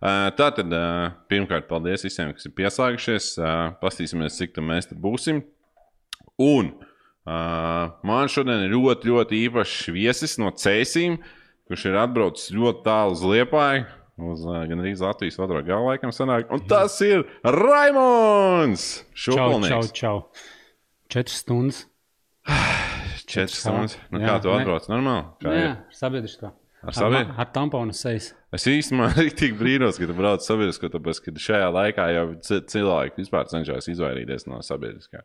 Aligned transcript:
Uh, 0.00 0.30
Tā 0.32 0.46
tad 0.56 0.72
uh, 0.72 1.10
pirmkārt, 1.28 1.66
paldies 1.68 2.06
visiem, 2.06 2.30
kas 2.32 2.48
ir 2.48 2.54
pieslēgušies. 2.56 3.34
Uh, 3.36 3.74
Pastīsimies, 3.82 4.38
cik 4.40 4.54
tam 4.56 4.70
mēs 4.72 4.88
būsim. 4.96 5.42
Un 6.40 6.72
man 7.28 8.30
šodien 8.32 8.64
ir 8.64 8.72
ļoti, 8.72 9.10
ļoti 9.12 9.40
īpašs 9.44 9.90
viesis 9.92 10.38
no 10.40 10.48
Cēsīm, 10.56 11.18
kurš 11.68 11.84
ir 11.90 11.98
atbraucis 12.00 12.48
ļoti 12.56 12.80
tālu 12.86 13.12
uz 13.12 13.24
Liepāju. 13.28 13.84
Uz 14.20 14.42
gan 14.44 14.80
arī 14.82 14.94
Latvijas 15.00 15.38
otro 15.40 15.60
galu 15.64 15.92
laikam 15.92 16.12
sanāk. 16.12 16.48
Un 16.52 16.64
tas 16.68 16.96
ir 17.04 17.22
Raimons! 17.44 18.88
Čau, 19.16 19.60
čau, 19.64 19.82
čau. 19.96 20.16
Četras 21.12 21.38
stundas. 21.44 21.84
Četras 23.30 23.60
stundas. 23.62 23.96
Nu, 24.12 24.20
Jā, 24.20 24.26
kā 24.26 24.34
tu 24.44 24.52
atbrauc? 24.52 24.88
Normāli. 24.92 25.24
Kā 25.44 25.54
Jā, 25.54 25.62
ir? 25.62 25.78
sabiedriskā. 25.96 26.52
Ar 26.80 26.96
saviem? 26.96 27.32
Ar 27.36 27.48
tamponu 27.52 27.92
sejas. 27.96 28.30
Es 28.56 28.64
īstenībā 28.70 29.10
tik 29.40 29.56
brīnos, 29.60 29.98
ka 30.00 30.08
tu 30.08 30.14
brauc 30.16 30.44
sabiedriskā, 30.44 30.88
tāpēc, 30.94 31.20
ka 31.26 31.34
šajā 31.36 31.66
laikā 31.76 32.06
jau 32.16 32.26
ci- 32.46 32.62
cilvēki 32.72 33.20
vispār 33.20 33.50
cenšas 33.52 33.90
izvairīties 33.92 34.48
no 34.48 34.62
sabiedriskā. 34.64 35.20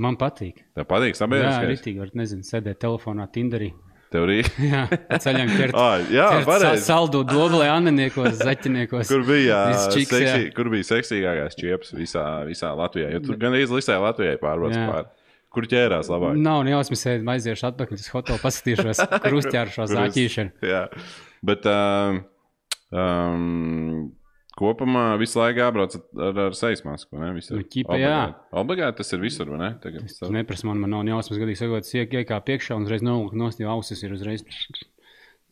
Man 0.00 0.16
patīk. 0.20 0.62
Tev 0.76 0.88
patīk 0.88 1.14
Jā, 1.14 1.20
sabiedriskā? 1.22 1.68
rītīgi 1.70 2.00
var, 2.02 2.14
nezinu, 2.16 2.44
sēdēt 2.48 2.80
telefonā, 2.84 3.28
Tinderī. 3.32 3.70
Tev 4.12 4.24
arī. 4.28 4.38
Jā, 4.72 4.82
ceļām 5.20 5.52
ķert. 5.56 5.76
Ah, 5.76 6.00
jā, 6.14 6.26
pareizi. 6.46 6.84
Saldu 6.86 7.24
doblē, 7.26 7.66
aneniekos, 7.74 8.36
zaķiniekos. 8.38 9.08
Kur 9.10 9.24
bija, 9.26 9.60
čiks, 9.92 10.12
jā. 10.14 10.20
seksī, 10.20 10.50
kur 10.56 10.70
bija 10.72 10.86
seksīgākais 10.92 11.58
čieps 11.58 11.90
visā, 11.98 12.24
visā 12.48 12.70
Latvijā? 12.78 13.10
Jo 13.16 13.22
tur 13.26 13.40
gan 13.42 13.56
arī 13.56 13.66
visai 13.68 13.96
Latvijai 14.00 14.38
pārbrauc 14.40 14.76
Jā. 14.78 14.84
pāri. 14.92 15.10
Kur 15.56 15.66
ķērās 15.72 16.10
labāk? 16.12 16.36
Nav 16.44 16.62
nejausmas, 16.68 17.00
sēdi 17.06 17.24
aiziešu 17.32 17.70
atpakaļ 17.70 17.96
uz 18.02 18.08
hotelu, 18.12 18.40
paskatīšos, 18.44 19.00
kur 19.24 19.36
uzķēršos 19.40 19.88
Kur 19.88 19.96
uz- 19.96 20.02
āķīšanu. 20.04 20.68
Jā, 20.68 20.82
bet 21.48 21.64
um, 21.72 22.18
um, 22.92 24.00
kopumā 24.56 25.04
visu 25.20 25.40
laiku 25.40 25.60
jābrauc 25.62 25.96
ar, 25.98 26.40
ar 26.46 26.56
sejas 26.56 26.82
masku. 26.86 27.18
Ne? 27.20 27.30
Visur. 27.36 27.58
Nu, 27.60 27.66
ķipa, 27.72 27.98
jā. 28.00 28.18
Obligāti. 28.56 29.00
Tas 29.02 29.12
ir 29.16 29.22
visur, 29.24 29.50
vai 29.52 29.60
ne? 29.62 29.70
Tagad, 29.82 30.06
Tu 30.20 30.32
neprasi 30.32 30.68
man, 30.68 30.80
man 30.84 30.94
nav 30.96 31.04
nejausmas, 31.08 31.40
gadīgi 31.42 31.60
sakot, 31.60 31.88
iekā 32.20 32.40
priekšā 32.46 32.76
un 32.78 32.86
uzreiz 32.88 33.04
nolūk 33.04 33.36
nost, 33.36 33.60
jo 33.62 33.72
ausis 33.74 34.04
ir 34.06 34.14
uzreiz. 34.16 34.44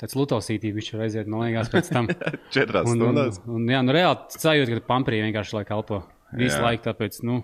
Tāds 0.00 0.16
lutausītī 0.18 0.72
viņš 0.74 0.88
var 0.96 1.04
aiziet, 1.06 1.28
man 1.30 1.44
liekas, 1.46 1.68
pēc 1.70 1.90
tam. 1.94 2.08
četrās 2.54 2.88
Un, 2.90 2.96
un, 2.96 3.02
stundās. 3.04 3.36
un, 3.46 3.68
jā, 3.70 3.78
nu 3.86 3.94
reāli 3.94 4.40
sajūta, 4.40 4.80
ka 4.80 4.88
pamprī 4.88 5.20
vienkārši 5.22 5.60
laika 5.60 5.70
kalpo. 5.76 6.00
Visu 6.34 6.56
Jā. 6.58 6.64
laiku 6.64 6.82
tāpēc, 6.88 7.20
nu, 7.28 7.36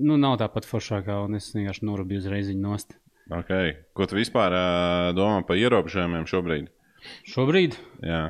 nu, 0.00 0.18
nav 0.20 0.38
tāpat 0.40 0.66
foršākā, 0.68 1.20
un 1.26 1.38
es 1.38 1.50
vienkārši 1.54 1.86
norūpēju 1.88 2.24
uzreiz 2.24 2.50
viņu 2.50 2.64
nost. 2.64 2.96
Okay. 3.30 3.76
Ko 3.94 4.08
tu 4.10 4.18
vispār 4.18 4.54
uh, 4.56 5.10
domā 5.14 5.44
par 5.46 5.60
ierobežojumiem 5.60 6.26
šobrīd? 6.26 6.70
Šobrīd, 7.30 7.76
Jā, 8.04 8.24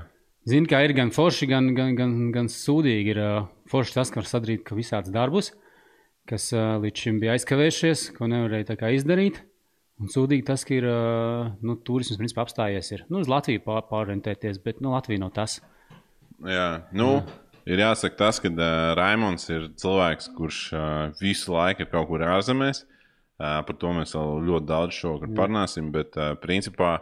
zinu, 0.48 0.68
kā 0.70 0.82
ir 0.84 0.94
gan 0.96 1.12
forši, 1.14 1.48
gan, 1.50 1.72
gan, 1.76 1.94
gan, 1.98 2.16
gan 2.34 2.50
sūdīgi. 2.52 3.14
Ir 3.14 3.20
uh, 3.22 3.48
forši 3.70 3.96
tas, 3.96 4.12
ka 4.12 4.20
var 4.22 4.28
sadarīt 4.30 4.64
ka 4.66 4.78
visādus 4.78 5.14
darbus, 5.14 5.52
kas 6.30 6.50
uh, 6.54 6.76
līdz 6.82 7.06
šim 7.06 7.20
bija 7.22 7.36
aizkavējušies, 7.38 8.10
ko 8.18 8.30
nevarēja 8.30 8.76
tā 8.76 8.92
izdarīt. 8.96 9.42
Un 10.00 10.08
sūdīgi 10.08 10.46
tas, 10.48 10.64
ka 10.64 10.72
ir 10.76 10.86
uh, 10.88 11.50
nu, 11.66 11.76
turisms 11.84 12.20
principā 12.20 12.46
apstājies. 12.46 12.88
Ir. 12.96 13.04
Nu, 13.12 13.20
uz 13.20 13.28
Latviju 13.28 13.60
pār, 13.66 13.82
pārorientēties, 13.90 14.62
bet 14.64 14.80
nu, 14.80 14.94
Latvija 14.94 15.20
nav 15.20 15.34
tas. 15.36 15.58
Jā. 16.40 16.68
Nu, 16.96 17.18
ir 17.68 17.82
jāsaka 17.82 18.16
tas, 18.18 18.40
ka 18.42 18.50
uh, 18.50 18.92
Raimons 18.98 19.48
ir 19.52 19.68
cilvēks, 19.80 20.30
kurš 20.36 20.60
uh, 20.74 20.82
visu 21.20 21.54
laiku 21.54 21.84
ir 21.84 21.90
kaut 21.92 22.08
kur 22.10 22.24
ārzemēs. 22.24 22.84
Uh, 23.40 23.62
par 23.64 23.76
to 23.80 23.92
mēs 23.96 24.12
vēl 24.16 24.42
ļoti 24.50 24.68
daudz 24.68 24.96
šovakar 24.98 25.30
parunāsim, 25.36 25.88
bet 25.94 26.16
uh, 26.20 26.34
principā 26.40 26.98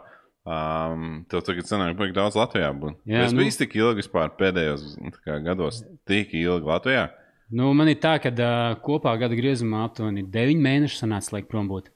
um, 0.47 1.25
tev 1.31 1.43
tagad 1.47 1.67
sanāk, 1.67 1.97
ka 1.99 2.15
daudz 2.15 2.37
Latvijā 2.39 2.69
būt. 2.79 3.01
Jā, 3.09 3.25
es 3.27 3.35
nu- 3.35 3.43
biju 3.43 3.55
tik 3.59 3.75
ilgi 3.75 4.03
vispār 4.03 4.31
pēdējos 4.39 4.85
nu, 5.03 5.11
kā 5.25 5.39
gados, 5.43 5.81
tik 6.07 6.31
ilgi 6.39 6.69
Latvijā. 6.69 7.09
Nu, 7.51 7.71
man 7.73 7.89
ir 7.89 7.97
tā, 7.99 8.13
ka 8.21 8.31
uh, 8.31 8.77
kopā 8.85 9.15
gada 9.19 9.35
griezumā 9.35 9.81
aptuveni 9.87 10.23
9 10.31 10.61
mēneši 10.63 11.01
sanāca 11.01 11.35
laika 11.35 11.49
prom 11.51 11.67
būt. 11.67 11.89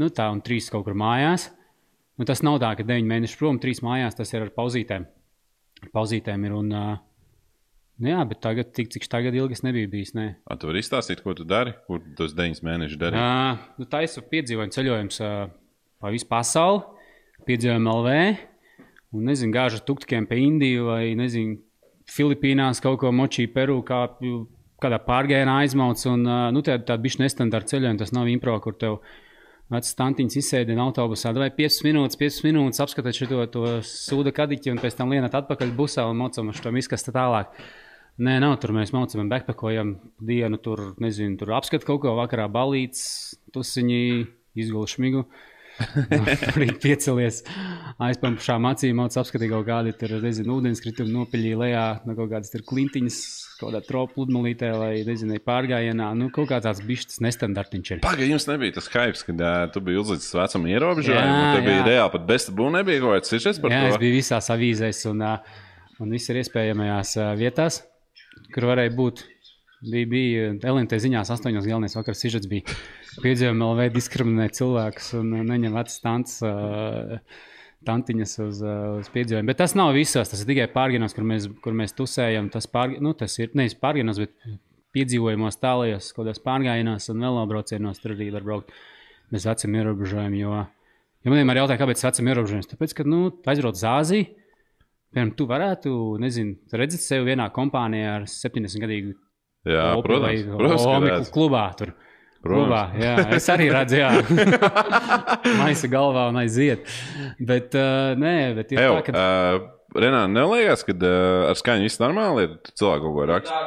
Nu, 0.00 0.08
tā, 0.14 0.28
un 0.32 0.40
3 0.44 0.70
kaut 0.72 0.86
kur 0.86 0.96
mājās. 0.96 1.50
Nu, 2.16 2.24
tas 2.24 2.40
nav 2.46 2.60
tā, 2.62 2.70
ka 2.78 2.86
9 2.86 3.04
mēneši 3.10 3.36
prom, 3.40 3.58
3 3.60 3.82
mājās, 3.84 4.16
tas 4.16 4.30
ir 4.32 4.46
ar 4.46 4.54
pauzītēm. 4.56 5.04
Pauzītēm 5.92 6.48
ir 6.48 6.56
un. 6.56 6.72
Uh, 6.72 6.96
nu, 8.00 8.10
jā, 8.12 8.24
bet 8.28 8.42
tagad, 8.44 8.72
tik, 8.76 8.90
cik 8.94 9.06
tagad 9.12 9.36
ilgi 9.36 9.56
es 9.56 9.62
nebiju 9.66 9.90
bijis. 9.92 10.12
Nē. 10.16 10.26
A, 10.44 10.56
tu 10.60 10.70
vari 10.70 10.82
izstāstīt, 10.84 11.22
ko 11.24 11.34
tu 11.36 11.46
dari, 11.48 11.74
kur 11.88 12.02
tos 12.18 12.34
deviņus 12.36 12.64
mēnešus 12.66 13.00
dari. 13.00 13.20
Uh, 13.20 13.62
nu, 13.80 13.88
tā 13.90 14.02
ir 14.06 14.28
piedzīvojums 14.32 14.76
ceļojums 14.76 15.22
pa 16.02 16.12
visu 16.12 16.28
pasauli, 16.30 16.84
piedzīvojam 17.48 17.88
LV. 17.92 18.18
Un 19.16 19.30
nezinu, 19.30 19.54
gāžu 19.54 19.80
tuktikiem 19.86 20.26
pa 20.28 20.36
Indiju 20.36 20.90
vai 20.90 21.14
nezinu, 21.18 21.60
Filipīnās 22.10 22.82
kaut 22.82 23.00
ko 23.02 23.10
močī, 23.14 23.48
Peru, 23.50 23.80
kā, 23.86 24.04
kādā 24.82 24.98
pārgājienā 25.02 25.60
aizmauc. 25.64 26.02
Un, 26.10 26.26
nu, 26.54 26.62
tāda 26.66 26.92
tā 26.92 26.98
bija 27.02 27.24
nestandarta 27.24 27.74
ceļojuma, 27.74 28.00
tas 28.02 28.12
nav 28.14 28.28
impro, 28.30 28.58
kur 28.62 28.76
tev 28.78 29.00
vecs 29.72 29.90
stantiņš 29.96 30.36
izsēdi 30.38 30.76
autobusā, 30.78 31.32
vai 31.34 31.48
5 31.54 31.80
minūtes, 31.88 32.18
5 32.20 32.44
minūtes 32.46 32.82
apskatīt 32.84 33.18
šo 33.18 33.40
to 33.50 33.64
sūda 33.82 34.30
kadiķi 34.34 34.74
un 34.74 34.78
pēc 34.82 34.94
tam 34.98 35.10
lienat 35.14 35.34
atpakaļ 35.34 35.74
busā 35.74 36.06
un 36.06 36.20
mocam 36.20 36.52
uz 36.52 36.62
to 36.62 36.70
izkastu 36.78 37.14
tālāk. 37.16 37.50
Nē, 38.16 38.38
nav 38.40 38.54
tur. 38.62 38.72
Mēs 38.72 38.94
mācāmies, 38.96 39.28
backpackojam 39.28 39.96
dienu, 40.24 40.56
tur, 40.64 40.94
nezinu, 41.04 41.36
tur 41.40 41.52
apskatām 41.58 41.90
kaut 41.90 42.00
ko, 42.06 42.14
vakarā 42.16 42.46
balīts, 42.48 43.02
tusiņi, 43.52 43.98
izgulēju 44.56 44.92
šmigu. 44.94 45.24
tur 45.76 46.30
arī 46.54 46.70
piecelies 46.80 47.42
aizpām 48.00 48.38
pašām 48.38 48.64
acīm, 48.70 48.96
mācās 48.96 49.18
apskatīt 49.20 49.50
kaut 49.52 49.66
kādu, 49.68 49.90
tur, 50.00 50.14
nezinu, 50.24 50.54
ūdenskritumi 50.56 51.12
nopiļīja 51.12 51.58
lejā, 51.60 51.82
no 52.08 52.14
kaut 52.16 52.30
kādas 52.30 52.48
tur 52.54 52.62
klintiņas, 52.64 53.18
kaut 53.60 53.68
kādā 53.74 53.82
tropu 53.84 54.14
pludmalītē, 54.22 54.70
vai, 54.80 54.88
nezinu, 55.04 55.36
pārgājienā. 55.44 56.06
Nu, 56.16 56.30
kaut 56.32 56.48
kā 56.54 56.62
tāds 56.64 56.80
bišķis 56.88 57.20
nestandartiņš 57.26 57.90
ir. 57.92 58.00
Pagaidām, 58.06 58.32
jums 58.32 58.48
nebija 58.48 58.78
tas 58.78 58.88
hype, 58.94 59.20
kad 59.28 59.44
uh, 59.44 59.58
tu 59.74 59.82
biji 59.84 60.00
uzlicis 60.00 60.32
vecuma 60.38 60.72
ierobežojumu. 60.72 61.36
Jā, 61.36 61.52
Tur 61.58 61.66
bija 61.68 61.82
jā. 61.82 61.84
reāli 61.90 62.14
pat 62.16 62.24
bez 62.32 62.48
tabū, 62.48 62.70
nebija 62.72 63.04
kaut 63.04 63.18
kāds 63.18 63.34
sižets 63.36 63.60
par 63.60 63.76
Jā, 63.76 63.82
es 63.90 63.98
to. 63.98 64.00
biju 64.06 64.16
visās 64.16 64.48
avīzēs 64.56 65.02
un, 65.12 65.20
ā, 65.28 65.34
un 66.00 66.16
visur 66.16 66.40
iespējamajās 66.40 67.12
ā, 67.20 67.28
vietās, 67.36 67.82
kur 68.54 68.68
varēja 68.72 68.94
būt. 68.96 69.24
Bija, 69.86 70.08
bija 70.08 70.46
LNT 70.72 70.98
ziņās, 71.04 71.30
astoņos 71.34 71.66
galvenais 71.68 71.94
vakars 71.98 72.22
sižets 72.24 72.48
bija 72.50 72.64
piedzīvojumi 73.20 73.66
LV 73.66 73.90
diskriminēt 73.94 74.56
cilvēkus 74.56 75.10
un 75.18 75.34
neņem 75.46 75.76
tantes, 76.02 76.38
ā, 76.48 77.18
tantiņas 77.86 78.32
uz, 78.42 78.62
uz 79.02 79.10
piedzīvojumiem. 79.14 79.50
Bet 79.52 79.60
tas 79.60 79.76
nav 79.78 79.92
visos, 79.94 80.32
tas 80.32 80.42
ir 80.42 80.48
tikai 80.48 80.66
pārgājienos, 80.72 81.14
kur 81.14 81.26
mēs, 81.28 81.48
kur 81.62 81.76
mēs 81.76 81.94
tusējam. 81.98 82.48
Tas, 82.54 82.66
pār, 82.72 82.96
nu, 83.04 83.12
tas 83.18 83.36
ir 83.38 83.52
nevis 83.58 83.76
pārgājienos, 83.78 84.22
bet 84.24 84.56
piedzīvojumos 84.96 85.60
tālajos, 85.60 86.10
kādās 86.16 86.40
pārgājienos 86.42 87.10
un 87.12 87.26
velobraucienos 87.26 88.00
tur 88.00 88.16
arī 88.16 88.30
var 88.34 88.46
braukt 88.46 88.72
bez 89.32 89.46
veciem 89.48 89.76
ierobežojumiem. 89.80 90.40
Jo, 90.40 90.64
ja 90.64 91.32
man 91.32 91.42
vienmēr 91.42 91.62
jautā, 91.62 91.78
kāpēc 91.80 92.02
vecam 92.06 92.32
ierobežojums, 92.32 92.70
tāpēc, 92.72 92.96
ka, 92.96 93.06
nu, 93.08 93.28
aizbrauc 93.44 93.78
uz 93.78 93.86
Āziju. 93.92 94.45
Piemēram, 95.16 95.30
tu 95.38 95.46
varētu, 95.48 95.90
nezinu, 96.20 96.58
redzēt 96.76 97.00
sevi 97.00 97.30
vienā 97.32 97.46
kompānijā 97.54 98.10
ar 98.18 98.26
70 98.28 98.82
gadīgu 98.82 99.14
Jā, 99.66 99.86
Opi 99.96 100.04
protams, 100.10 100.42
protams, 100.60 101.06
redz. 101.08 101.30
klubā. 101.34 101.62
Tur. 101.78 101.94
Klubā, 102.46 102.82
Protams. 102.92 103.00
jā, 103.02 103.14
es 103.40 103.48
arī 103.50 103.64
redzu, 103.74 103.96
jā, 103.98 104.10
maisa 105.62 105.88
galvā 105.90 106.28
un 106.30 106.36
aiziet. 106.44 106.84
Bet, 107.42 107.72
uh, 107.74 108.12
nē, 108.20 108.34
bet 108.60 108.76
ir 108.76 108.82
Ew, 108.84 108.92
tā, 109.00 109.00
ka. 109.08 109.24
uh, 109.24 109.72
Renā, 109.96 110.20
neliekas, 110.30 110.84
ka 110.86 110.94
uh, 110.94 111.48
ar 111.48 111.58
skaņu 111.58 111.88
viss 111.88 111.98
normāli 112.04 112.44
ir. 112.46 112.54
Cilvēku 112.76 113.08
kaut 113.08 113.16
ko 113.16 113.26
raksta. 113.32 113.64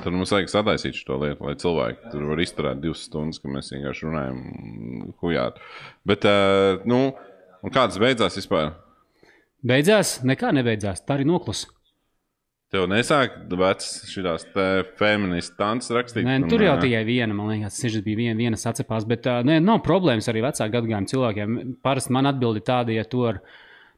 Tad 0.00 0.14
mums 0.14 0.30
vajag 0.30 0.50
sadaisīt 0.52 0.94
šo 0.98 1.16
lietu, 1.20 1.42
lai 1.46 1.56
cilvēki 1.58 2.10
tur 2.12 2.26
var 2.30 2.40
izturēt 2.42 2.78
divas 2.82 3.00
stundas, 3.08 3.40
ka 3.42 3.50
mēs 3.50 3.72
vienkārši 3.74 4.06
runājam, 4.06 4.38
hujāt. 5.22 5.58
Bet, 6.06 6.26
uh, 6.30 6.78
nu, 6.88 7.00
un 7.64 7.74
kāds 7.74 8.00
beidzās 8.00 8.38
vispār? 8.38 8.72
Beidzās, 9.66 10.20
nekā 10.24 10.54
nebeidzās. 10.56 11.04
Tā 11.04 11.18
arī 11.18 11.26
noklusa. 11.28 11.68
Tev 12.70 12.84
nesāk 12.86 13.34
vecs 13.58 13.88
šīs 14.06 14.44
feministas 14.98 15.56
tances 15.58 15.90
rakstīt. 15.90 16.22
Nē, 16.22 16.36
nu, 16.44 16.50
tur 16.52 16.62
jau 16.62 16.76
tikai 16.78 17.00
viena, 17.08 17.34
man 17.34 17.50
liekas, 17.50 17.80
tas 17.82 17.96
bija 18.04 18.20
viena, 18.20 18.36
viena 18.38 18.60
sacepās. 18.60 19.08
Bet 19.10 19.26
uh, 19.26 19.40
nē, 19.46 19.56
nav 19.64 19.80
problēmas 19.82 20.30
arī 20.30 20.44
vecāku 20.44 20.76
gadagājumu 20.76 21.10
cilvēkiem. 21.10 21.58
Parasti 21.82 22.14
man 22.14 22.30
atbildi 22.30 22.62
tāda, 22.70 22.94
ja 22.94 23.02
tu 23.10 23.24
ar 23.26 23.40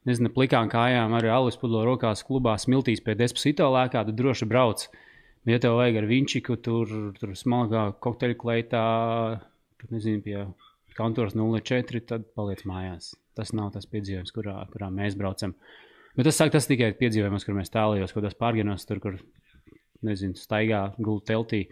nezinu, 0.08 0.32
plikām 0.32 0.72
kājām, 0.72 1.12
arī 1.18 1.28
alus 1.34 1.60
pudlo 1.60 1.84
rokās, 1.84 2.24
klubā 2.24 2.56
smiltīs 2.58 3.04
pie 3.04 3.12
despacito 3.20 3.68
lēkā, 3.76 4.06
tad 4.08 4.16
droši 4.16 4.48
brauc. 4.48 4.88
Ja 5.44 5.60
tev 5.60 5.76
vajag 5.76 6.00
ar 6.00 6.08
viņčiku, 6.08 6.56
tur, 6.64 6.96
tur 7.18 7.36
smalkā 7.36 7.90
kokteļa 8.00 8.38
kleitā, 8.40 8.86
tur 9.82 9.92
nezinu, 9.92 10.24
pie 10.24 10.46
kontūras 10.96 11.36
04, 11.36 12.06
tad 12.08 12.24
paliec 12.32 12.64
mājās. 12.64 13.12
Tas 13.38 13.54
nav 13.56 13.70
tas 13.74 13.88
piedzīvojums, 13.88 14.34
kurā, 14.34 14.58
kurā 14.72 14.90
mēs 14.92 15.16
braucam. 15.18 15.54
Bet 16.16 16.28
tas, 16.28 16.36
saka, 16.36 16.58
tas 16.58 16.68
tikai 16.68 16.92
piedzīvojums, 16.98 17.46
kur 17.46 17.56
mēs 17.56 17.72
tālējos, 17.72 18.12
kaut 18.12 18.20
kādās 18.20 18.36
pārgājienos, 18.40 18.84
tur, 18.88 19.00
kur 19.00 19.16
nezinu, 20.06 20.36
staigā, 20.38 20.82
gulēt 21.00 21.30
teltī, 21.30 21.62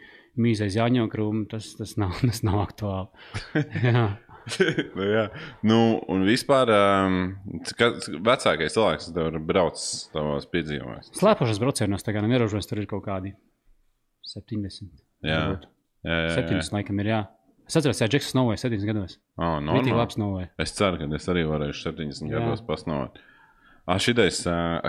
mīzais 0.41 0.79
jāņokrūmu. 0.79 1.47
Tas, 1.51 1.75
tas, 1.79 1.97
nav, 2.01 2.17
tas 2.29 2.43
nav 2.47 2.65
aktuāli. 2.65 3.09
Jā. 3.87 4.09
nu, 4.97 5.05
jā. 5.05 5.27
nu, 5.69 5.77
un 6.11 6.23
vispār, 6.25 6.71
um, 6.73 7.19
kas 7.77 8.09
vecākais 8.09 8.73
cilvēks, 8.73 9.11
kas 9.11 9.13
tev 9.15 9.29
ir 9.29 9.37
braucis 9.45 10.09
tavos 10.15 10.49
piedzīvojumos? 10.51 11.13
Slēpošos 11.19 11.61
braucienos, 11.61 12.07
tā 12.07 12.15
kā 12.17 12.23
neierobežos, 12.25 12.67
tur 12.67 12.81
ir 12.81 12.89
kaut 12.91 13.05
kādi 13.05 13.35
70. 14.33 14.89
Jā, 15.29 15.43
varbūt. 15.45 15.69
jā, 16.09 16.17
jā, 16.17 16.25
jā. 16.25 16.33
7, 16.41 16.73
laikam, 16.73 17.05
ir 17.05 17.13
jā. 17.13 17.21
Es 17.71 17.77
atceros, 17.79 18.01
ka 18.03 18.09
Džeks 18.11 18.33
Snowy 18.33 18.57
7 18.59 18.83
gados. 18.83 19.21
Oh, 19.39 19.61
normāli. 19.63 19.85
tik 19.87 19.95
labs 19.95 20.17
Snowy. 20.19 20.49
Es 20.59 20.73
ceru, 20.75 20.99
ka 20.99 21.07
es 21.15 21.29
arī 21.31 21.45
varēšu 21.47 21.85
70 21.87 22.27
Jā. 22.27 22.41
gados 22.41 22.65
pasnot. 22.67 23.21
Ah, 23.87 24.01
šitais, 24.03 24.41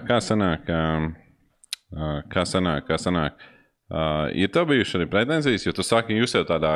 kā 0.08 0.18
sanāk, 0.18 0.66
kā 2.34 2.46
sanāk, 2.50 2.88
kā 2.90 2.98
sanāk. 2.98 3.38
Uh, 3.92 4.32
ir 4.40 4.48
tev 4.48 4.70
bijušas 4.70 5.02
arī 5.02 5.06
pretenzijas, 5.12 5.66
jo 5.68 5.74
tu 5.76 5.84
saki, 5.84 6.16
jūs 6.16 6.34
jau 6.38 6.46
tādā, 6.48 6.74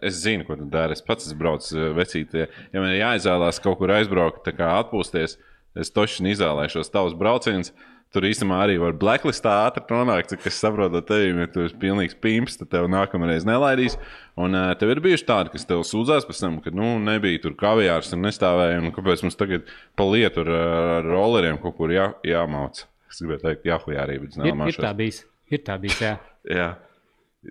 es 0.00 0.20
zinu, 0.22 0.46
ko 0.46 0.54
tu 0.56 0.68
dari. 0.70 0.94
Es 0.94 1.02
pats 1.02 1.26
esmu 1.26 1.40
braucis 1.40 1.74
ā, 1.74 1.88
vecītī. 1.98 2.46
Ja 2.72 2.80
man 2.80 2.92
ir 2.94 3.00
jāizvēlās 3.02 3.58
kaut 3.64 3.80
kur 3.80 3.90
aizbraukt, 3.90 4.44
tā 4.46 4.54
kā 4.54 4.68
atpūsties, 4.78 5.34
es 5.82 5.90
toši 5.92 6.22
izvēlēšos 6.32 6.92
tavus 6.94 7.18
braucienus. 7.18 7.74
Tur 8.12 8.26
īstenībā 8.28 8.58
arī 8.60 8.74
var 8.76 8.92
blacklistā 9.00 9.54
ātri 9.64 9.86
nonākt, 9.88 10.34
cik 10.34 10.44
es 10.50 10.58
saprotu, 10.60 11.00
tev, 11.08 11.22
ja 11.40 11.46
tu 11.48 11.62
esi 11.64 11.78
pilnīgs 11.80 12.18
pimps, 12.20 12.58
tad 12.60 12.68
tev 12.74 12.88
nākamreiz 12.92 13.46
nelaidīs. 13.48 13.96
Un 14.36 14.52
uh, 14.58 14.74
tev 14.76 14.92
ir 14.92 15.00
bijuši 15.04 15.24
tādi, 15.30 15.52
kas 15.54 15.64
tev 15.68 15.80
sūdzās 15.88 16.26
pēc 16.28 16.42
tam, 16.44 16.58
ka 16.60 16.74
nu, 16.76 16.98
nebija 17.00 17.40
tur 17.40 17.54
kavijārs 17.56 18.12
un 18.12 18.26
nestāvēja. 18.26 18.82
Un 18.82 18.92
kāpēc 18.92 19.24
mums 19.24 19.38
tagad 19.40 19.64
pa 19.96 20.04
lietu 20.10 20.44
ar, 20.44 20.50
ar 20.52 21.08
rolleriem 21.08 21.56
kaut 21.62 21.78
kur 21.78 21.94
jā, 21.94 22.10
jāmauc? 22.28 22.82
Es 23.08 23.20
gribēju 23.20 23.44
teikt, 23.46 23.68
jāhujā 23.68 24.04
arī, 24.04 24.18
bet 24.26 24.36
Ir, 24.40 24.60
ir 24.68 24.80
tā 24.84 24.92
bijis. 24.96 25.22
Ir 25.52 25.64
tā 25.64 25.78
bijis, 25.80 26.00
jā. 26.04 26.16
Jā. 26.58 26.68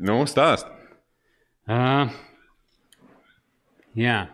Nu, 0.04 0.18
stāst. 0.28 0.68
Uh, 1.70 2.12
jā. 3.96 4.26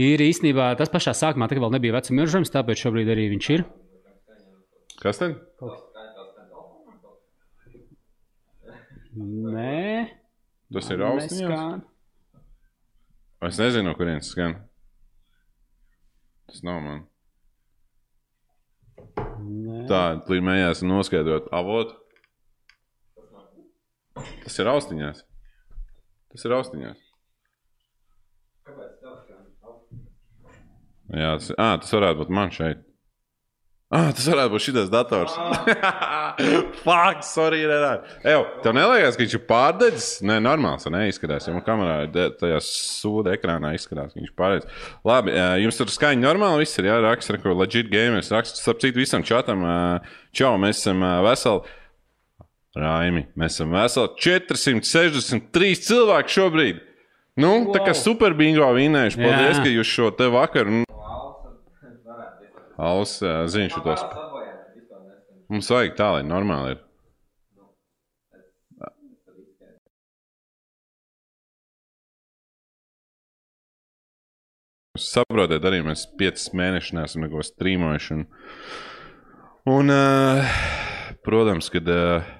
Ir 0.00 0.22
īstenībā 0.22 0.70
tas 0.78 0.92
pašā 0.92 1.12
sākumā, 1.18 1.48
tā 1.50 1.58
kā 1.58 1.64
vēl 1.64 1.74
nebija 1.74 1.96
vecuma 1.96 2.22
ierobežojums, 2.22 2.52
tāpēc 2.54 2.84
šobrīd 2.84 3.10
arī 3.10 3.26
viņš 3.34 3.48
ir. 3.56 3.64
Kas 5.00 5.18
tad? 5.20 5.36
Nē, 9.16 10.10
Tas 10.72 10.90
ir 10.94 11.00
austiņās. 11.02 11.40
neskan. 11.50 11.80
Es 13.48 13.58
nezinu, 13.58 13.94
kurienes 13.98 14.28
skan. 14.30 14.54
Tas 16.46 16.60
nav 16.66 16.78
man. 16.84 17.00
Nē. 19.40 19.86
Tā, 19.90 20.02
līdz 20.28 20.44
mējās 20.46 20.82
noskaidrot 20.86 21.48
avotu. 21.56 21.96
Tas 24.44 24.58
ir 24.60 24.70
austiņās. 24.70 25.24
Tas 26.30 26.44
ir 26.46 26.54
austiņās. 26.54 27.00
Jā, 31.10 31.30
tas, 31.40 31.50
à, 31.58 31.72
tas 31.82 31.90
varētu 31.96 32.20
būt 32.22 32.30
man 32.36 32.52
šeit. 32.54 32.84
Ah, 33.90 34.12
tas 34.14 34.22
varētu 34.30 34.52
būt 34.52 34.62
šis 34.62 34.90
dators. 34.92 35.32
Fuck, 36.84 37.24
sorry, 37.26 37.64
Renā. 37.66 37.96
Evo, 38.22 38.44
tev 38.62 38.76
neliekas, 38.76 39.16
ka 39.18 39.24
viņš 39.24 39.32
ir 39.34 39.42
pārdedzis? 39.48 40.04
Nē, 40.30 40.36
normāls, 40.44 40.86
ne, 40.94 41.00
izskatās. 41.10 41.48
Ja 41.48 41.54
man 41.56 41.64
kamerā 41.66 41.96
ir 42.06 42.36
tajā 42.38 42.60
sūda 42.62 43.34
ekrānā 43.34 43.72
izskatās, 43.74 44.12
ka 44.12 44.20
viņš 44.20 44.30
ir 44.30 44.36
pārdedzis. 44.38 44.84
Labi, 45.10 45.34
ā, 45.34 45.48
jums 45.64 45.80
tur 45.80 45.90
skaņa 45.90 46.22
normāli, 46.22 46.62
viss 46.62 46.78
ir, 46.78 46.86
jā, 46.86 47.00
raksts, 47.02 47.34
ko 47.42 47.56
legit 47.58 47.90
gamers 47.90 48.30
raksts. 48.30 48.62
Starp 48.62 48.78
citu, 48.84 49.02
visam 49.02 49.26
čatam, 49.26 49.66
ā, 49.66 49.74
čau, 50.38 50.52
mēs 50.62 50.84
esam 50.84 51.02
ā, 51.02 51.16
veseli. 51.26 51.76
Raimi, 52.78 53.24
mēs 53.34 53.56
esam 53.58 53.74
veseli 53.74 54.14
463 54.22 55.82
cilvēki 55.88 56.36
šobrīd. 56.36 56.78
Nu, 57.40 57.50
wow. 57.64 57.72
tā 57.74 57.82
kā 57.82 57.90
Wow. 57.90 57.98
super 58.04 58.38
bingo 58.38 58.70
vinējuši. 58.76 59.18
Paldies, 59.18 59.58
Jā. 59.58 59.64
ka 59.66 59.74
jūs 59.74 59.90
šo 59.98 60.12
te 60.14 60.30
vakaru. 60.30 60.84
Alus 62.80 63.18
zina 63.52 63.68
šo 63.68 63.82
tos. 63.84 64.04
Mums 65.52 65.68
vajag 65.68 65.96
tā, 65.98 66.06
lai 66.14 66.22
normāli 66.24 66.76
ir. 66.76 66.78
Jūs 74.96 75.10
Saprotiet, 75.12 75.64
arī 75.68 75.82
mēs 75.84 76.06
piecus 76.18 76.48
mēnešus 76.56 76.96
neesam 76.96 77.26
neko 77.26 77.44
strīmojuši. 77.44 78.16
Un, 78.16 78.24
un 79.74 79.94
uh, 79.94 80.56
protams, 81.26 81.68
ka 81.74 81.84
uh, 81.84 82.32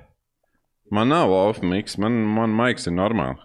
man 0.88 1.12
nav 1.12 1.36
off-mix, 1.36 2.00
man, 2.00 2.16
man 2.40 2.56
maiks 2.56 2.88
ir 2.88 2.96
normāli. 2.96 3.42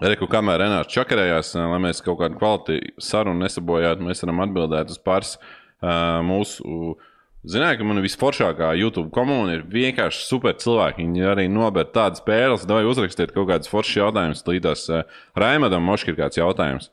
Kaut 0.00 0.30
kamēr 0.32 0.62
Renārs 0.62 0.94
čakarējās, 0.94 1.56
lai 1.60 1.80
mēs 1.82 2.00
kaut 2.00 2.22
kādu 2.22 2.38
kvalitāti 2.40 2.94
sarunu 3.04 3.44
nesabojātu, 3.44 4.06
mēs 4.06 4.22
varam 4.24 4.46
atbildēt 4.46 4.94
uz 4.94 5.00
pāris 5.04 5.34
uh, 5.36 5.56
mūsu. 5.82 6.96
Ziniet, 7.40 7.78
ka 7.80 7.84
man 7.88 8.02
visforšākā 8.04 8.74
YouTube 8.76 9.08
komunija 9.16 9.62
ir 9.62 9.68
vienkārši 9.72 10.26
super 10.28 10.52
cilvēki. 10.60 11.06
Viņi 11.06 11.22
arī 11.24 11.46
nober 11.48 11.86
tādas 11.88 12.20
pērles, 12.20 12.66
vai 12.68 12.82
uzrakstiet 12.84 13.32
kaut 13.32 13.48
kādus 13.48 13.70
foršus 13.72 13.96
jautājumus. 13.96 14.44
Līdās 14.44 14.82
uh, 14.92 15.06
Raimadam 15.40 15.86
Moškir 15.88 16.18
kāds 16.18 16.36
jautājums. 16.36 16.90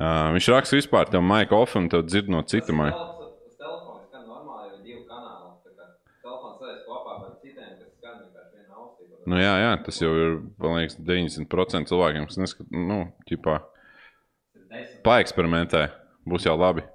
Uh, 0.00 0.30
viņš 0.32 0.48
raksta 0.54 0.78
vispār, 0.78 1.10
tev 1.12 1.20
maika 1.20 1.58
off 1.58 1.76
un 1.76 1.90
tev 1.92 2.06
dzird 2.08 2.32
no 2.32 2.40
cita 2.48 2.72
ir 8.64 8.72
ausī. 8.72 9.28
Nu, 9.28 9.36
jā, 9.36 9.52
jā, 9.60 9.74
tas 9.84 10.00
jau 10.00 10.14
ir 10.16 10.38
liekas, 10.64 10.96
90% 10.96 11.92
cilvēkiem, 11.92 12.24
kas 12.30 12.40
neskat, 12.40 12.72
nu, 12.72 13.02
Desmit. 14.70 15.02
paeksperimentē. 15.04 15.84
Būs 16.28 16.48
jau 16.48 16.56
labi. 16.56 16.86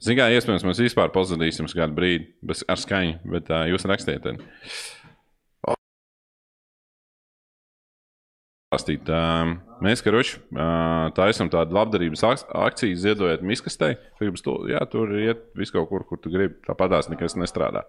Zinām, 0.00 0.16
kā 0.16 0.30
iespējams, 0.32 0.64
mēs 0.64 0.80
vispār 0.80 1.10
pazudīsim 1.12 1.66
uz 1.68 1.74
kādu 1.76 1.92
brīdi 1.96 2.30
bez, 2.40 2.62
ar 2.70 2.80
skaņu, 2.80 3.18
bet 3.34 3.50
uh, 3.52 3.66
jūs 3.68 3.84
rakstiet. 3.88 4.24
Tad. 4.24 4.40
Uh, 8.70 9.58
mēs, 9.84 10.00
karoči, 10.06 10.38
uh, 10.54 11.10
taisam 11.16 11.50
tādu 11.52 11.74
labdarības 11.74 12.22
ak 12.22 12.54
akciju, 12.70 12.96
ziedojot 13.02 13.44
miskastei. 13.44 13.98
Gribas 14.22 14.46
to, 14.46 14.56
jā, 14.70 14.80
tur 14.88 15.10
iet 15.18 15.42
vis 15.58 15.74
kaut 15.74 15.90
kur, 15.90 16.06
kur 16.08 16.22
tu 16.22 16.32
gribi. 16.32 16.54
Tāpat 16.68 16.94
tās 16.94 17.10
nekas 17.12 17.36
nestrādā. 17.36 17.82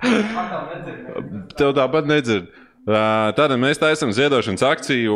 Tev 1.60 1.76
tāpat 1.76 2.08
nedzird. 2.10 2.48
Uh, 2.88 3.30
Tātad 3.36 3.60
mēs 3.60 3.78
taisām 3.80 4.10
ziedošanas 4.16 4.64
akciju. 4.66 5.14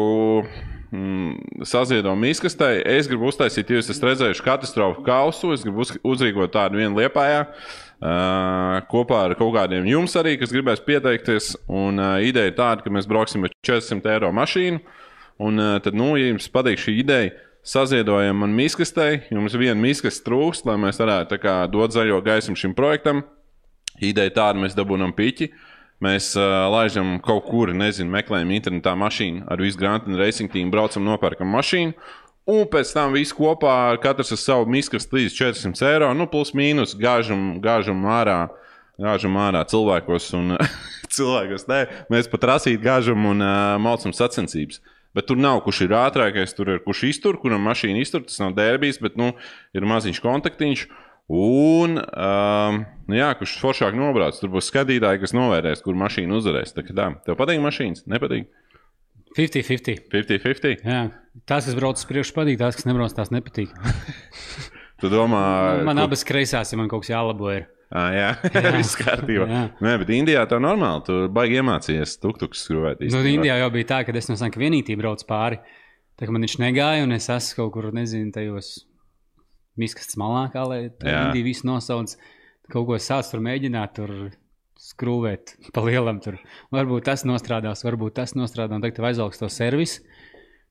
Mm, 0.88 1.64
saziedojam 1.68 2.22
izkastē. 2.24 2.78
Es 2.88 3.08
gribu 3.10 3.28
uztaisīt, 3.28 3.68
jūs 3.74 3.90
esat 3.92 4.06
redzējuši 4.08 4.44
katastrofu 4.44 5.02
kausu. 5.04 5.50
Es 5.52 5.64
gribu 5.66 5.84
uz, 5.84 5.92
uzrīkot 6.00 6.54
tādu 6.54 6.80
vienu 6.80 6.96
liepājā. 6.96 7.42
Uh, 7.98 8.78
kopā 8.88 9.24
ar 9.26 9.34
kaut 9.36 9.50
kādiem 9.56 9.88
jums 9.90 10.14
arī, 10.16 10.36
kas 10.40 10.54
gribēs 10.54 10.80
pieteikties. 10.86 11.50
Un 11.68 12.00
uh, 12.00 12.16
ideja 12.24 12.48
ir 12.48 12.56
tāda, 12.56 12.84
ka 12.84 12.92
mēs 12.94 13.08
brauksim 13.10 13.44
ar 13.44 13.52
400 13.68 14.14
eiro 14.14 14.32
mašīnu. 14.32 14.80
Un 15.44 15.60
uh, 15.60 15.76
tad, 15.84 15.98
nu, 15.98 16.14
ja 16.16 16.30
jums 16.30 16.48
patīk 16.54 16.80
šī 16.80 16.96
ideja, 17.02 17.34
saziedojam 17.68 18.40
man 18.40 18.56
miskastē. 18.56 19.10
Jums 19.34 19.58
viena 19.60 19.76
miskaste 19.82 20.24
trūkst, 20.24 20.64
lai 20.70 20.78
mēs 20.80 21.02
varētu 21.02 21.40
kā, 21.42 21.58
dot 21.68 21.92
zaļo 21.92 22.22
gaismu 22.24 22.56
šim 22.56 22.72
projektam. 22.78 23.26
Ideja 24.00 24.32
tāda, 24.40 24.62
mēs 24.62 24.78
dabūjam 24.78 25.12
piķi. 25.12 25.50
Mēs 26.04 26.30
uh, 26.38 26.68
laižam 26.70 27.16
kaut 27.24 27.48
kur, 27.48 27.72
nezinu, 27.74 28.12
meklējam 28.14 28.52
internetā 28.54 28.92
mašīnu 28.94 29.48
ar 29.50 29.58
visu 29.58 29.80
Grand 29.80 30.06
Racing 30.20 30.52
team, 30.52 30.70
braucam, 30.70 31.02
nopērkam 31.08 31.50
mašīnu. 31.50 31.96
Un 32.48 32.62
pēc 32.70 32.94
tam 32.94 33.16
viss 33.16 33.34
kopā, 33.36 33.72
katrs 34.00 34.30
ar 34.32 34.40
savu 34.40 34.68
miskastu 34.72 35.18
līdz 35.18 35.34
400 35.36 35.88
eiro, 35.90 36.12
nu, 36.16 36.28
plus 36.30 36.54
mīnus, 36.56 36.94
gāžam, 36.96 37.58
gāžam 37.64 38.06
ārā. 38.08 38.44
Gāžam 38.98 39.36
ārā 39.38 39.60
cilvēkos, 39.68 40.30
un 40.38 40.54
cilvēkos 41.14 41.68
nē, 41.70 41.82
mēs 42.14 42.30
pat 42.30 42.46
rasīt 42.52 42.80
gāžam 42.82 43.26
un 43.30 43.44
uh, 43.44 43.74
malcam 43.82 44.14
sacensības. 44.16 44.80
Bet 45.18 45.26
tur 45.26 45.38
nav, 45.40 45.60
kurš 45.66 45.82
ir 45.86 45.94
ātrākais, 45.98 46.54
tur 46.54 46.70
ir 46.70 46.80
kurš 46.84 47.04
iztur, 47.08 47.38
kuram 47.42 47.64
mašīna 47.66 48.00
iztur. 48.04 48.22
Tas 48.26 48.38
nav 48.42 48.54
derbijs, 48.54 49.00
bet 49.02 49.16
nu, 49.18 49.32
ir 49.74 49.86
maziņš 49.88 50.20
kontaktiņš. 50.22 50.86
Un, 51.28 51.98
um, 52.00 52.78
nu 53.10 53.18
jā, 53.18 53.28
kurš 53.36 53.58
foršāk 53.60 53.96
nobrauc, 53.98 54.38
tur 54.40 54.48
būs 54.54 54.70
skatītāji, 54.72 55.20
kas 55.20 55.34
novērtēs, 55.36 55.82
kur 55.84 55.98
mašīna 56.00 56.38
uzvarēs. 56.38 56.72
Tā 56.72 56.84
kā 56.86 56.94
tā, 56.96 57.08
tev 57.26 57.36
patīk 57.36 57.60
mašīnas, 57.60 58.06
nepatīk. 58.08 58.46
50-50. 59.36 60.06
50-50. 60.08 60.86
Jā, 60.88 61.02
tās, 61.44 61.66
kas 61.68 61.76
brauc 61.76 62.00
uz 62.00 62.06
priekšu, 62.08 62.32
patīk, 62.38 62.56
tās, 62.62 62.78
kas 62.78 62.88
nebrauc, 62.88 63.12
tās 63.14 63.28
nepatīk. 63.34 63.74
Tu 64.98 65.10
domā, 65.12 65.42
Man 65.86 65.94
kur- 66.00 66.08
abas 66.08 66.24
kreisās, 66.26 66.72
ja 66.72 66.78
man 66.80 66.88
kaut 66.90 67.04
kas 67.04 67.12
jālabo. 67.12 67.52
Ir. 67.54 67.68
Ah, 67.92 68.08
jā, 68.12 68.30
viss 68.80 68.96
kārtībā. 68.98 69.44
Jā. 69.48 69.60
Nē, 69.84 69.92
bet 70.00 70.10
Indijā 70.16 70.42
tā 70.50 70.58
normāli. 70.60 71.04
Tu 71.06 71.18
baigi 71.32 71.60
iemācījies 71.60 72.16
tuktuks 72.24 72.64
skrūvēt. 72.66 73.04
Nu. 73.12 73.20
Indijā 73.36 73.60
jau 73.62 73.68
bija 73.76 73.92
tā, 73.92 74.00
ka 74.08 74.16
es 74.16 74.28
no 74.32 74.36
Sanka 74.40 74.60
vienītī 74.60 74.96
braucu 74.98 75.28
pāri. 75.28 75.60
Tā 76.18 76.26
kā 76.26 76.34
man 76.34 76.42
viņš 76.44 76.56
negāja, 76.64 77.04
un 77.06 77.14
es 77.14 77.28
esmu 77.30 77.60
kaut 77.60 77.76
kur, 77.76 77.92
nezinu, 77.94 78.32
tajos 78.34 78.72
miskastes 79.80 80.18
malā, 80.20 80.46
kā 80.52 80.64
lai. 80.68 80.82
Indiju 81.02 81.46
visu 81.46 81.68
nosauc. 81.68 82.14
Kaut 82.68 82.84
ko 82.90 82.98
sāc 83.00 83.30
tur 83.30 83.40
mēģināt, 83.44 83.94
tur 83.96 84.12
skrūvēt 84.78 85.56
pa 85.74 85.84
lielam. 85.86 86.20
Tur. 86.24 86.38
Varbūt 86.74 87.08
tas 87.08 87.24
nostrādās, 87.28 87.84
varbūt 87.86 88.18
tas 88.20 88.36
nostrādās, 88.38 88.76
un 88.76 88.84
tagad 88.84 88.98
tev 88.98 89.08
aizaugs 89.10 89.40
to 89.40 89.50
servisu. 89.52 90.04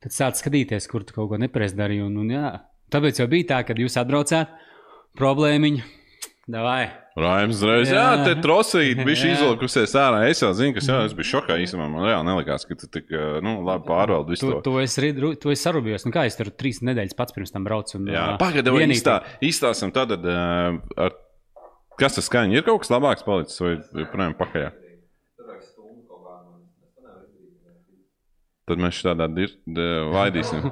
tad 0.03 0.13
sāc 0.13 0.37
skatīties, 0.37 0.87
kur 0.91 1.03
tu 1.03 1.15
kaut 1.15 1.31
ko 1.31 1.41
nepareizi 1.41 1.77
darīji. 1.79 2.05
Un, 2.05 2.21
un, 2.21 2.31
jā. 2.35 2.53
Tāpēc 2.93 3.19
jau 3.19 3.27
bija 3.31 3.49
tā, 3.55 3.63
kad 3.67 3.81
jūs 3.81 3.97
atbraucāt, 3.99 4.53
problēmiņa. 5.17 5.83
Davai. 6.47 7.06
Raims 7.17 7.55
uzreiz, 7.57 7.89
jā, 7.89 8.01
Jā. 8.13 8.25
te 8.27 8.33
trosīt, 8.43 8.99
Jā. 9.25 9.31
izlikusies 9.39 9.93
ārā. 9.97 10.19
Es 10.29 10.43
jau 10.43 10.51
zinu, 10.53 10.75
kas 10.75 10.85
jā, 10.91 10.97
es 11.07 11.15
biju 11.17 11.25
šokā 11.31 11.55
īstenībā. 11.63 11.87
Man 11.89 12.03
reāli 12.05 12.27
nelikās, 12.27 12.61
ka 12.69 12.75
tu 12.77 12.85
tik, 12.93 13.09
nu, 13.41 13.55
labi 13.65 13.87
pārvaldi 13.89 14.35
visu 14.35 14.45
Tu, 14.45 14.51
to. 14.53 14.59
tu 14.67 14.73
esi, 14.83 15.01
ri- 15.01 15.31
tu 15.41 15.49
esi 15.49 15.63
sarūpējies. 15.65 16.05
Nu, 16.05 16.11
kā 16.13 16.27
es 16.29 16.37
tur 16.37 16.51
trīs 16.53 16.83
nedēļas 16.85 17.17
pats 17.17 17.33
pirms 17.33 17.49
tam 17.55 17.65
braucu? 17.65 17.97
Un, 17.97 18.05
Jā, 18.13 18.27
vai 18.75 18.83
vienīgi- 18.85 18.99
izstā, 19.01 19.15
izstāstam 19.41 19.89
tad, 19.95 20.13
uh, 20.13 20.77
ar, 21.07 21.15
kas 21.97 22.19
tas 22.19 22.29
skaņa? 22.29 22.53
Ir 22.59 22.67
kaut 22.67 22.83
kas 22.85 22.93
labāks 22.93 23.25
palicis 23.25 23.57
vai 23.65 23.73
joprojām 24.03 24.37
pakaļ? 24.37 24.67
Es 25.57 25.73
to. 25.73 25.89
Tad 28.69 28.77
mēs 28.83 29.01
šādā 29.01 29.25
vaidīsim. 30.13 30.69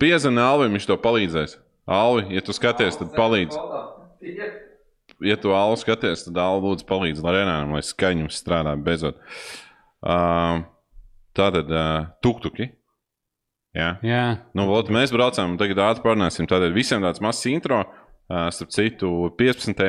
Piezvanīt 0.00 0.40
Alvim, 0.46 0.78
viņš 0.78 0.86
to 0.88 0.96
palīdzēs. 1.02 1.58
Alvi, 1.90 2.36
ja 2.36 2.42
tu 2.46 2.54
skaties, 2.54 2.98
tad 3.00 3.14
palīdz. 3.16 3.56
Ja 5.26 5.36
tu 5.40 5.54
Alvi 5.56 5.80
skaties, 5.82 6.24
tad 6.28 6.38
Alvi 6.38 6.70
lūdzu 6.70 6.86
palīdz 6.88 7.22
Lorēnām, 7.24 7.74
lai 7.74 7.82
skaņa 7.84 8.26
mums 8.26 8.38
strādā 8.38 8.76
beidzot. 8.78 9.18
Uh, 10.00 10.62
tātad 11.36 11.72
uh, 11.74 12.12
tuktuki. 12.24 12.70
Jā. 13.76 13.94
Jā, 14.02 14.24
Nu, 14.58 14.64
lūd, 14.66 14.88
mēs 14.90 15.12
braucām, 15.14 15.54
tagad 15.58 15.78
ātri 15.84 16.02
parunāsim. 16.02 16.48
Tātad 16.50 16.74
visiem 16.74 17.04
tāds 17.04 17.22
mazs 17.22 17.46
intro. 17.50 17.84
Uh, 18.30 18.48
starp 18.54 18.72
citu, 18.74 19.10
15. 19.38 19.82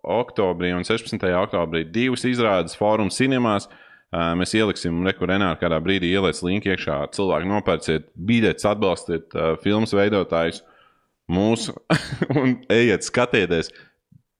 oktobrī 0.00 0.72
un 0.76 0.84
16. 0.84 1.24
oktobrī 1.40 1.84
divas 1.88 2.24
izrādes 2.28 2.76
fórums 2.76 3.16
cinemās. 3.20 3.68
Uh, 4.10 4.32
mēs 4.36 4.52
ieliksim 4.58 5.04
rekurēnā, 5.06 5.52
kādā 5.60 5.78
brīdī 5.84 6.10
ieliec 6.10 6.40
linku 6.42 6.72
iekšā. 6.72 6.96
Cilvēki 7.14 7.48
nopērciet, 7.48 8.08
biļetes, 8.16 8.66
atbalstiet 8.72 9.36
uh, 9.36 9.52
filmas 9.62 9.94
veidotājus, 9.94 10.64
mūsu 11.30 11.76
un 12.40 12.58
ejiet 12.72 13.06
skatieties. 13.06 13.72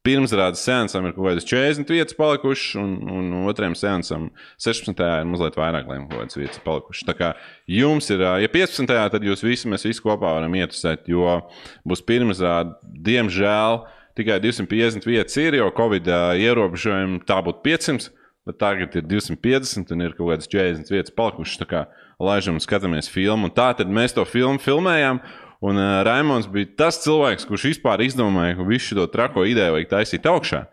Pirmsrādes 0.00 0.62
sēnesam 0.64 1.04
ir 1.04 1.12
kaut 1.12 1.26
kādas 1.26 1.44
40 1.44 1.90
vietas 1.92 2.16
palikušas, 2.16 2.78
un, 2.80 2.94
un 3.12 3.42
otrajam 3.50 3.74
sēnesam 3.76 4.30
16. 4.56 4.94
ir 4.96 5.28
mazliet 5.28 5.58
vairāk, 5.60 5.90
lai 5.90 5.98
kaut 6.06 6.14
kādas 6.14 6.38
vietas 6.40 6.62
palikušas. 6.64 7.04
Tā 7.10 7.14
kā 7.18 7.28
jums 7.68 8.08
ir, 8.08 8.24
ja 8.40 8.48
15. 8.48 8.94
tad 9.12 9.26
jūs 9.28 9.44
visi, 9.44 9.68
mēs 9.68 9.84
visi 9.84 10.00
kopā 10.00 10.32
varam 10.38 10.56
ietusēt, 10.56 11.04
jo 11.12 11.36
būs 11.84 12.00
pirmsrāde, 12.08 12.78
diemžēl, 13.10 13.82
tikai 14.16 14.40
250 14.40 15.04
vietas 15.04 15.36
ir, 15.36 15.58
jo 15.60 15.68
Covid 15.76 16.08
ierobežojumi 16.40 17.20
tā 17.28 17.42
būtu 17.44 17.60
500. 17.68 18.16
Bet 18.48 18.56
tagad 18.56 18.94
ir 18.96 19.04
250 19.04 19.92
un 19.92 20.00
ir 20.00 20.14
kaut 20.16 20.32
kādas 20.32 20.48
40 20.48 20.88
vietas 20.90 21.12
palikušas. 21.12 21.60
Tā 21.60 21.66
kā 21.68 21.82
laižam 22.20 22.56
un 22.56 22.64
skatāmies 22.64 23.10
filmu. 23.12 23.50
Un 23.50 23.54
tā 23.54 23.68
tad 23.76 23.92
mēs 23.92 24.16
to 24.16 24.24
filmu 24.28 24.60
filmējām. 24.62 25.20
Un 25.60 25.76
uh, 25.76 26.00
Raimons 26.06 26.48
bija 26.48 26.70
tas 26.84 27.02
cilvēks, 27.04 27.44
kurš 27.48 27.66
vispār 27.74 28.00
izdomāja, 28.06 28.56
ka 28.56 28.64
visu 28.64 28.94
šo 28.94 29.04
trako 29.12 29.44
ideju 29.48 29.74
vajag 29.76 29.90
taisīt 29.90 30.28
augšā. 30.30 30.64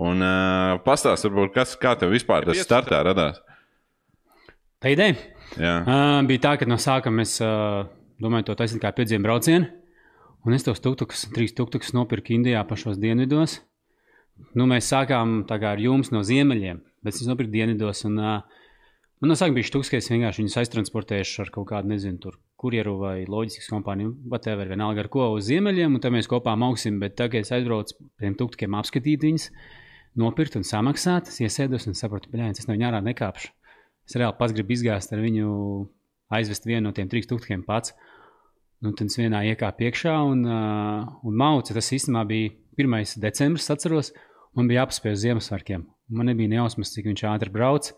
Un 0.00 0.24
uh, 0.24 0.78
pastāst, 0.84 1.26
varbūt, 1.28 1.52
kas, 1.58 1.74
kā 1.80 1.92
tev 2.00 2.14
vispār 2.14 2.46
tas 2.48 2.62
startā 2.64 3.02
radās. 3.04 3.42
tā 4.80 4.94
ideja. 4.94 5.18
Uh, 5.58 6.22
bija 6.28 6.46
tā, 6.46 6.54
ka 6.56 6.68
no 6.70 6.78
sākuma 6.80 7.26
es 7.26 7.36
uh, 7.44 7.84
domāju, 8.22 8.48
to 8.48 8.56
taisīt 8.62 8.80
kā 8.80 8.94
piedzīvu 8.96 9.26
braucienu. 9.26 9.68
Un 10.48 10.56
es 10.56 10.64
tos 10.64 10.80
tuktukus, 10.80 11.26
trīs 11.34 11.52
tuktukus 11.52 11.92
nopirku 11.92 12.32
Indijā 12.32 12.62
pašos 12.64 12.96
dienvidos. 13.02 13.58
Nu, 14.56 14.64
mēs 14.64 14.88
sākām 14.88 15.42
tā 15.44 15.58
kā 15.60 15.74
ar 15.74 15.82
jums 15.84 16.08
no 16.14 16.22
ziemeļiem, 16.24 16.80
bet 17.04 17.12
es 17.18 17.28
nopirku 17.28 17.52
dienvidos. 17.52 18.06
Un, 18.08 18.16
uh, 18.16 18.59
man 19.20 19.32
no 19.32 19.36
sākuma 19.38 19.60
bija 19.60 19.68
štuks, 19.68 19.90
ka 19.92 20.00
es 20.00 20.08
vienkārši 20.10 20.42
viņus 20.42 20.56
aiztransportēšu 20.62 21.44
ar 21.44 21.52
kaut 21.54 21.68
kādu, 21.70 21.92
nezinu, 21.92 22.18
tur 22.22 22.38
kurjeru 22.60 22.96
vai 23.00 23.14
loģistikas 23.28 23.70
kompāniju, 23.72 24.14
whatever, 24.32 24.68
vienalga 24.68 25.04
ar 25.04 25.10
ko 25.12 25.30
uz 25.36 25.46
ziemeļiem, 25.48 25.96
un 25.96 26.04
tad 26.04 26.14
mēs 26.14 26.28
kopā 26.30 26.56
mauksim. 26.60 26.98
Bet 27.02 27.16
tagad, 27.20 27.46
es 27.46 27.52
aizbraucu 27.56 27.96
pie 28.00 28.26
tiem 28.26 28.36
tuktukiem 28.40 28.76
apskatīt 28.80 29.24
viņus, 29.28 29.48
nopirkt 30.20 30.58
un 30.60 30.66
samaksāt, 30.66 31.32
es 31.32 31.40
iesēdos 31.44 31.88
un 31.88 31.98
sapratu, 31.98 32.32
ka 32.32 32.50
es 32.50 32.68
no 32.68 32.76
viņa 32.76 32.90
ārā 32.90 33.02
nekāpšu. 33.06 33.52
Es 34.08 34.16
reāli 34.18 34.34
pats 34.40 34.56
gribu 34.56 34.74
izgāzt 34.74 35.12
ar 35.14 35.20
viņu, 35.22 35.50
aizvest 36.34 36.66
vienu 36.66 36.88
no 36.88 36.94
tiem 36.96 37.10
trīs 37.10 37.28
tūkstošiem 37.30 37.62
pats. 37.66 37.94
Nu, 38.80 38.94
tad 38.96 39.10
es 39.12 39.18
vienā 39.20 39.42
iekāpu 39.50 39.84
iekšā 39.86 40.14
un, 40.24 40.44
uh, 40.48 41.08
un 41.28 41.36
maucu. 41.36 41.74
Tas 41.76 41.92
īstenībā 41.92 42.24
bija 42.26 42.52
1. 42.80 43.20
decembris, 43.20 43.68
atceros. 43.72 44.14
Man 44.56 44.70
bija 44.70 44.82
jāpaspēj 44.82 45.14
uz 45.14 45.24
Ziemassvētkiem. 45.26 45.84
Man 46.16 46.30
nebija 46.30 46.50
nejausmas, 46.50 46.94
cik 46.94 47.10
viņš 47.10 47.26
ātri 47.28 47.52
brauc. 47.54 47.92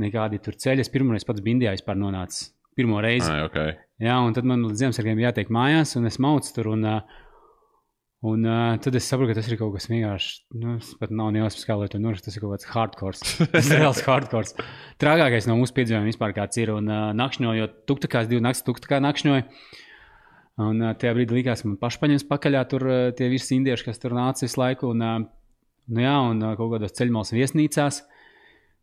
Nekādi 0.00 0.40
tur 0.42 0.56
ceļi. 0.60 0.84
Es 0.84 0.92
pirmoreiz 0.92 1.26
pats 1.28 1.42
biju 1.44 1.58
Indijā 1.58 1.74
vispār 1.76 1.98
nonācis. 2.00 2.50
Pirmo 2.78 3.00
reizi. 3.02 3.28
Ai, 3.28 3.42
okay. 3.44 3.74
Jā, 4.00 4.14
un 4.24 4.32
tad 4.36 4.46
man 4.48 4.62
līdz 4.64 4.84
Ziemassvētkiem 4.84 5.18
jātiek 5.20 5.50
mājās, 5.52 5.96
un 5.98 6.08
es 6.08 6.16
maucu 6.22 6.52
tur. 6.56 6.70
Un, 6.72 6.86
un 8.30 8.46
uh, 8.46 8.78
tad 8.80 8.96
es 8.96 9.08
saprotu, 9.10 9.32
ka 9.32 9.40
tas 9.40 9.50
ir 9.50 9.58
kaut 9.60 9.74
kas 9.74 9.90
vienkārši. 9.90 10.30
Nu, 10.62 10.76
es 10.78 10.94
pat 11.00 11.12
nav 11.12 11.32
nejausmas, 11.34 11.66
kā 11.68 11.76
lai 11.76 11.90
to 11.92 12.00
norakstu. 12.00 12.30
Tas 12.30 12.38
ir 12.38 12.44
kaut 12.44 12.54
kāds 12.54 12.70
hardcore. 12.70 13.20
Tas 13.56 13.68
ir 13.68 13.82
reāls 13.82 14.00
hardcore. 14.06 14.66
Trākākais 15.02 15.50
no 15.50 15.58
mūsu 15.60 15.76
piedzīvojumiem 15.76 16.12
vispār 16.14 16.36
kāds 16.38 16.62
ir. 16.62 16.72
Un 16.72 16.88
uh, 16.88 17.10
nakšņojot, 17.18 17.76
tuktakās 17.90 18.30
divas 18.30 18.46
naktas, 18.46 18.64
tuktakā 18.70 19.02
nakšņoja. 19.04 19.44
Un 20.60 20.80
uh, 20.86 20.94
tajā 20.96 21.12
brīdī 21.18 21.40
likās, 21.40 21.66
man 21.66 21.76
pašai 21.82 22.04
paņems 22.06 22.26
pakaļā 22.30 22.64
tur 22.70 22.86
uh, 22.86 23.02
tie 23.18 23.28
visi 23.32 23.58
indieši, 23.58 23.90
kas 23.90 24.00
tur 24.00 24.16
nāca 24.16 24.46
visu 24.46 24.62
laiku. 24.62 24.94
Un, 24.94 25.04
uh, 25.04 25.20
nu, 25.90 26.06
jā, 26.06 26.16
un 26.30 26.40
uh, 26.46 26.56
kaut 26.56 26.72
kādos 26.78 26.96
ceļmalas 26.96 27.36
viesnīcās. 27.36 28.02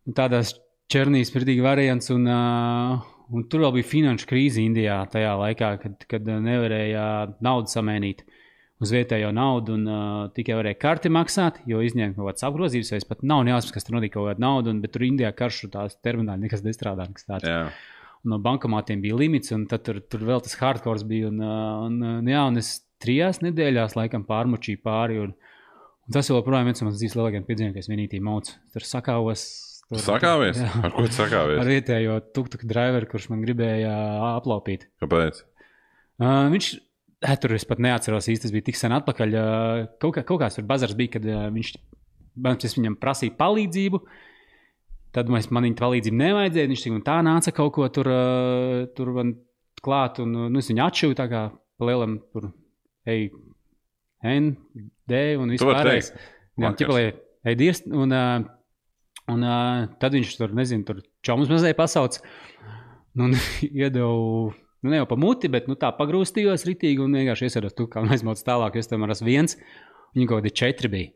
Un 0.06 0.16
tādās 0.18 0.54
černīs 0.92 1.32
pridīgi 1.34 1.64
variants. 1.64 2.10
Un, 2.14 2.26
uh, 2.30 3.06
un 3.32 3.46
tur 3.50 3.66
vēl 3.66 3.78
bija 3.78 3.90
finanšu 3.92 4.28
krīze 4.30 4.64
Indijā 4.64 5.02
tajā 5.12 5.34
laikā, 5.42 5.72
kad, 5.82 6.08
kad 6.10 6.28
nevarēja 6.28 7.06
naudu 7.44 7.72
samēnīt 7.72 8.24
uz 8.78 8.92
vietējo 8.94 9.30
naudu 9.34 9.74
un 9.74 9.86
uh, 9.90 10.00
tikai 10.34 10.56
varēja 10.60 10.78
karti 10.78 11.10
maksāt, 11.10 11.60
jo 11.66 11.82
izņēma 11.82 12.14
kaut 12.14 12.30
kādas 12.30 12.46
apgrozības, 12.46 12.92
vai 12.94 13.00
pat 13.10 13.24
nav 13.26 13.44
nejausmas, 13.48 13.74
kas 13.74 13.86
tur 13.86 13.98
notika 13.98 14.18
kaut 14.18 14.28
kāda 14.30 14.44
nauda, 14.44 14.74
un, 14.74 14.82
bet 14.84 14.94
tur 14.94 15.06
Indijā 15.08 15.32
karšu 15.34 15.70
tās 15.72 15.98
termināli 16.04 16.46
nekas 16.46 16.62
nestrādā. 16.66 17.08
Nekas 17.10 17.26
tāds. 17.26 17.48
Jā. 17.48 17.64
Un 18.26 18.34
no 18.34 18.40
bankomātiem 18.42 19.02
bija 19.02 19.18
limits, 19.18 19.52
un 19.54 19.66
tur, 19.70 20.00
tur 20.10 20.24
vēl 20.26 20.42
tas 20.44 20.56
hardcore 20.58 21.06
bija. 21.10 21.32
Un, 21.32 21.42
uh, 21.42 21.86
un, 21.88 21.98
uh, 22.02 22.18
jā, 22.30 22.44
un 22.50 22.62
es 22.62 22.76
trijās 23.02 23.42
nedēļās 23.44 23.98
laikam 23.98 24.26
pārmučīju 24.28 24.82
pāri. 24.86 25.20
Un, 25.26 25.34
un 26.06 26.14
tas 26.14 26.30
joprojām 26.30 26.70
viens 26.70 26.82
no 26.82 26.88
manas 26.88 27.02
dzīves 27.02 27.18
lielākajiem 27.18 27.48
piedzīvojumiem, 27.50 27.74
ka 27.76 27.82
es 27.82 27.90
vienīgi 27.90 28.22
maucu. 28.30 28.54
Tur 28.74 28.86
sakāvos. 28.86 29.48
Sakāvies? 29.96 30.58
Jā. 30.60 30.68
Ar 30.84 30.92
ko 30.92 31.06
sakāvies? 31.08 31.60
Ar 31.62 31.70
vietējo 31.70 32.18
tuktuku 32.36 32.68
driveru, 32.68 33.08
kurš 33.08 33.30
man 33.32 33.40
gribēja 33.40 33.92
aplaupīt. 34.34 34.84
Kāpēc? 35.00 35.40
Uh, 36.20 36.48
viņš 36.52 36.68
eh, 37.24 37.36
tur 37.40 37.54
es 37.56 37.64
pat 37.68 37.80
neatceros 37.80 38.28
īsti, 38.28 38.44
tas 38.44 38.52
bija 38.52 38.66
tik 38.68 38.76
sen 38.76 38.92
atpakaļ. 38.98 39.36
Uh, 39.38 39.86
kaut, 40.02 40.18
kā, 40.18 40.24
kaut 40.28 40.42
kāds 40.42 40.58
tur 40.58 40.66
bazars 40.68 40.96
bija, 40.98 41.14
kad 41.16 41.28
uh, 41.30 41.46
viņš 41.54 41.72
es 42.68 42.76
viņam 42.76 42.98
prasīja 43.00 43.36
palīdzību. 43.38 44.02
Tad 45.16 45.32
mēs, 45.32 45.48
man 45.54 45.64
viņa 45.64 45.80
palīdzību 45.80 46.20
nevajadzēja. 46.20 46.72
Viņš 46.74 46.84
tik 46.84 46.98
un 46.98 47.06
tā 47.06 47.16
nāca 47.24 47.54
kaut 47.56 47.72
ko 47.78 47.88
tur, 47.88 48.12
uh, 48.12 48.82
tur 48.98 49.14
man 49.16 49.32
klāt, 49.80 50.20
un 50.20 50.36
nu, 50.50 50.60
es 50.60 50.68
viņu 50.68 50.84
atšuvu 50.84 51.16
tā 51.16 51.30
kā 51.32 51.46
lielam 51.80 52.18
tur, 52.34 52.50
ej, 53.08 53.30
N, 54.26 54.52
D 55.08 55.24
un 55.38 55.48
Tu 55.48 55.56
vispār 55.56 55.72
vari 55.72 55.80
pārējais. 55.80 56.12
teikt. 56.12 56.30
Jā, 56.58 56.70
ķipalē, 56.80 57.02
ej, 57.46 57.56
dievs, 57.56 57.84
un, 57.86 58.12
uh, 58.12 58.57
un 59.32 59.44
uh, 59.46 59.84
tad 60.02 60.16
viņš 60.16 60.32
tur, 60.40 60.54
nezinu, 60.56 60.86
tur 60.88 61.02
čomus 61.26 61.50
mazliet 61.52 61.78
pasauc. 61.78 62.18
Nu, 63.18 63.30
iedevu, 63.84 64.50
nu, 64.54 64.92
ne 64.92 65.00
jau 65.00 65.08
pa 65.10 65.18
muti, 65.20 65.50
bet 65.52 65.70
nu, 65.70 65.78
tā 65.80 65.92
pagrūstījos 65.96 66.66
ritīgi 66.68 67.02
un 67.04 67.16
vienkārši 67.18 67.48
iesēdos 67.48 67.76
tu, 67.78 67.88
kā 67.90 68.04
aizmauc 68.06 68.42
tālāk, 68.46 68.78
es 68.80 68.90
tam 68.90 69.06
ar 69.06 69.14
viens, 69.26 69.58
viņi 70.16 70.28
kaut 70.28 70.42
kādi 70.42 70.54
četri 70.62 70.92
bija. 70.92 71.14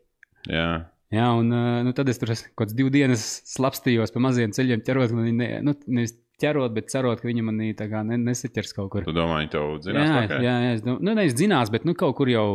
Jā. 0.51 0.67
Jā, 1.13 1.27
un 1.37 1.53
uh, 1.53 1.79
nu, 1.85 1.93
tad 1.93 2.09
es 2.09 2.17
tur 2.17 2.31
kaut 2.33 2.63
kādas 2.63 2.75
divas 2.77 2.93
dienas 2.95 3.23
slapstījos 3.51 4.13
pa 4.13 4.21
maziem 4.23 4.53
ceļiem, 4.55 4.81
ķerot, 4.85 5.11
ka 5.11 5.17
viņi 5.19 5.35
ne, 5.37 5.49
nu, 5.67 5.75
nevis 5.93 6.15
ķerot, 6.41 6.73
bet 6.73 6.89
cerot, 6.89 7.21
ka 7.21 7.29
viņi 7.29 7.43
manī 7.45 7.69
ne, 7.77 8.17
nesaķers 8.17 8.73
kaut 8.73 8.89
kur. 8.93 9.05
Tu 9.05 9.13
domā, 9.13 9.43
viņi 9.43 9.51
tev 9.53 9.75
zinās? 9.85 10.07
jā, 10.07 10.15
pakaļ? 10.23 10.45
jā, 10.47 10.55
jā, 10.65 10.71
es 10.77 10.81
domāju, 10.81 11.05
nu, 11.05 11.15
nevis 11.19 11.37
zinās, 11.37 11.71
bet 11.73 11.85
nu, 11.85 11.93
kaut 11.99 12.17
kur 12.17 12.31
jau 12.31 12.47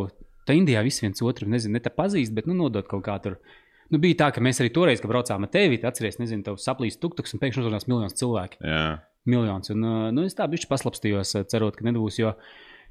tā 0.48 0.56
Indijā 0.58 0.82
visi 0.86 1.04
viens 1.04 1.22
otru, 1.22 1.48
nezinu, 1.50 1.76
ne 1.76 1.84
tā 1.84 1.92
pazīst, 1.94 2.34
bet 2.34 2.48
nu, 2.50 2.56
nodot 2.58 2.88
kaut 2.90 3.04
kā 3.06 3.18
tur. 3.22 3.38
Nu, 3.88 4.00
bija 4.02 4.18
tā, 4.22 4.28
ka 4.36 4.42
mēs 4.44 4.60
arī 4.60 4.72
toreiz, 4.74 5.00
kad 5.00 5.10
braucām 5.10 5.46
ar 5.46 5.52
tevi, 5.52 5.78
atceries, 5.88 6.18
nezinu, 6.20 6.44
tev 6.44 6.58
saplīst 6.60 7.00
tuktuks 7.00 7.34
un 7.34 7.42
pēkšņi 7.42 7.64
uzrunās 7.64 7.88
miljonus 7.88 8.18
cilvēku. 8.20 8.60
Jā. 8.60 8.82
Miljons. 9.28 9.72
Un, 9.74 9.86
nu, 10.16 10.24
es 10.28 10.36
tā 10.36 10.46
bišķi 10.48 10.68
paslapstījos, 10.70 11.34
cerot, 11.52 11.76
ka 11.76 11.86
nebūs. 11.88 12.20
Jo, 12.20 12.34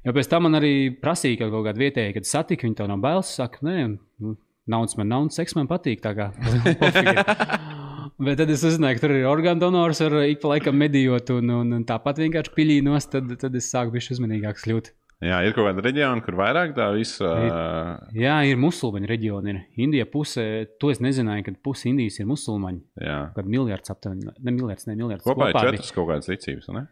jo 0.06 0.14
pēc 0.14 0.30
tam 0.30 0.46
man 0.48 0.58
arī 0.58 0.74
prasīja, 1.02 1.44
ka 1.44 1.50
kaut 1.54 1.68
kāda 1.68 1.84
vietēja, 1.84 2.16
kad 2.18 2.30
satika, 2.30 2.66
viņi 2.66 2.78
to 2.78 2.90
no 2.90 2.98
bailes 3.02 3.30
saka, 3.38 3.62
nē, 3.66 3.76
nu, 4.24 4.36
naudas 4.70 4.98
man 4.98 5.10
nav, 5.14 5.30
seks 5.34 5.54
man 5.58 5.70
patīk. 5.70 6.02
tā 6.04 6.14
kā. 6.18 6.30
Bet 8.18 8.40
tad 8.40 8.50
es 8.50 8.64
uzzināju, 8.66 8.98
ka 8.98 9.04
tur 9.04 9.14
ir 9.14 9.28
orgānu 9.30 9.62
donors, 9.62 10.00
ar 10.02 10.16
ik 10.24 10.40
pa 10.42 10.56
laikam 10.56 10.74
medījot, 10.80 11.30
un, 11.36 11.52
un, 11.60 11.74
un 11.76 11.84
tāpat 11.86 12.18
vienkārši 12.18 12.54
piļīnos, 12.56 13.06
tad, 13.12 13.30
tad 13.38 13.54
es 13.54 13.68
sāku 13.70 13.94
bišķi 13.94 14.16
uzmanīgāks 14.16 14.66
kļūt. 14.66 14.90
Jā, 15.18 15.40
ir 15.42 15.50
kaut 15.56 15.66
kāda 15.66 15.82
reģiona, 15.82 16.22
kur 16.22 16.36
vairāk 16.38 16.76
tā 16.76 16.84
visa. 16.94 17.26
Uh, 17.26 18.10
Jā, 18.14 18.36
ir 18.46 18.58
musulmaņu 18.62 19.08
reģioni. 19.10 19.50
Ir. 19.50 19.56
Indija 19.82 20.04
pusē, 20.06 20.44
to 20.78 20.92
es 20.94 21.00
nezināju, 21.02 21.42
kad 21.48 21.56
puse 21.66 21.88
Indijas 21.90 22.20
ir 22.22 22.28
musulmaņi. 22.30 22.78
jā, 23.02 23.16
Kad 23.34 23.48
miljards 23.50 23.90
aptuveni, 23.90 24.28
ne 24.38 24.54
miljards, 24.54 24.86
ne 24.86 24.94
miljards. 24.94 25.24
kopā 25.26 25.48
ir 25.50 25.56
bija. 25.58 25.72
četras 25.72 25.90
kaut 25.96 26.06
kādas 26.12 26.30
ticības, 26.30 26.68
ne? 26.76 26.84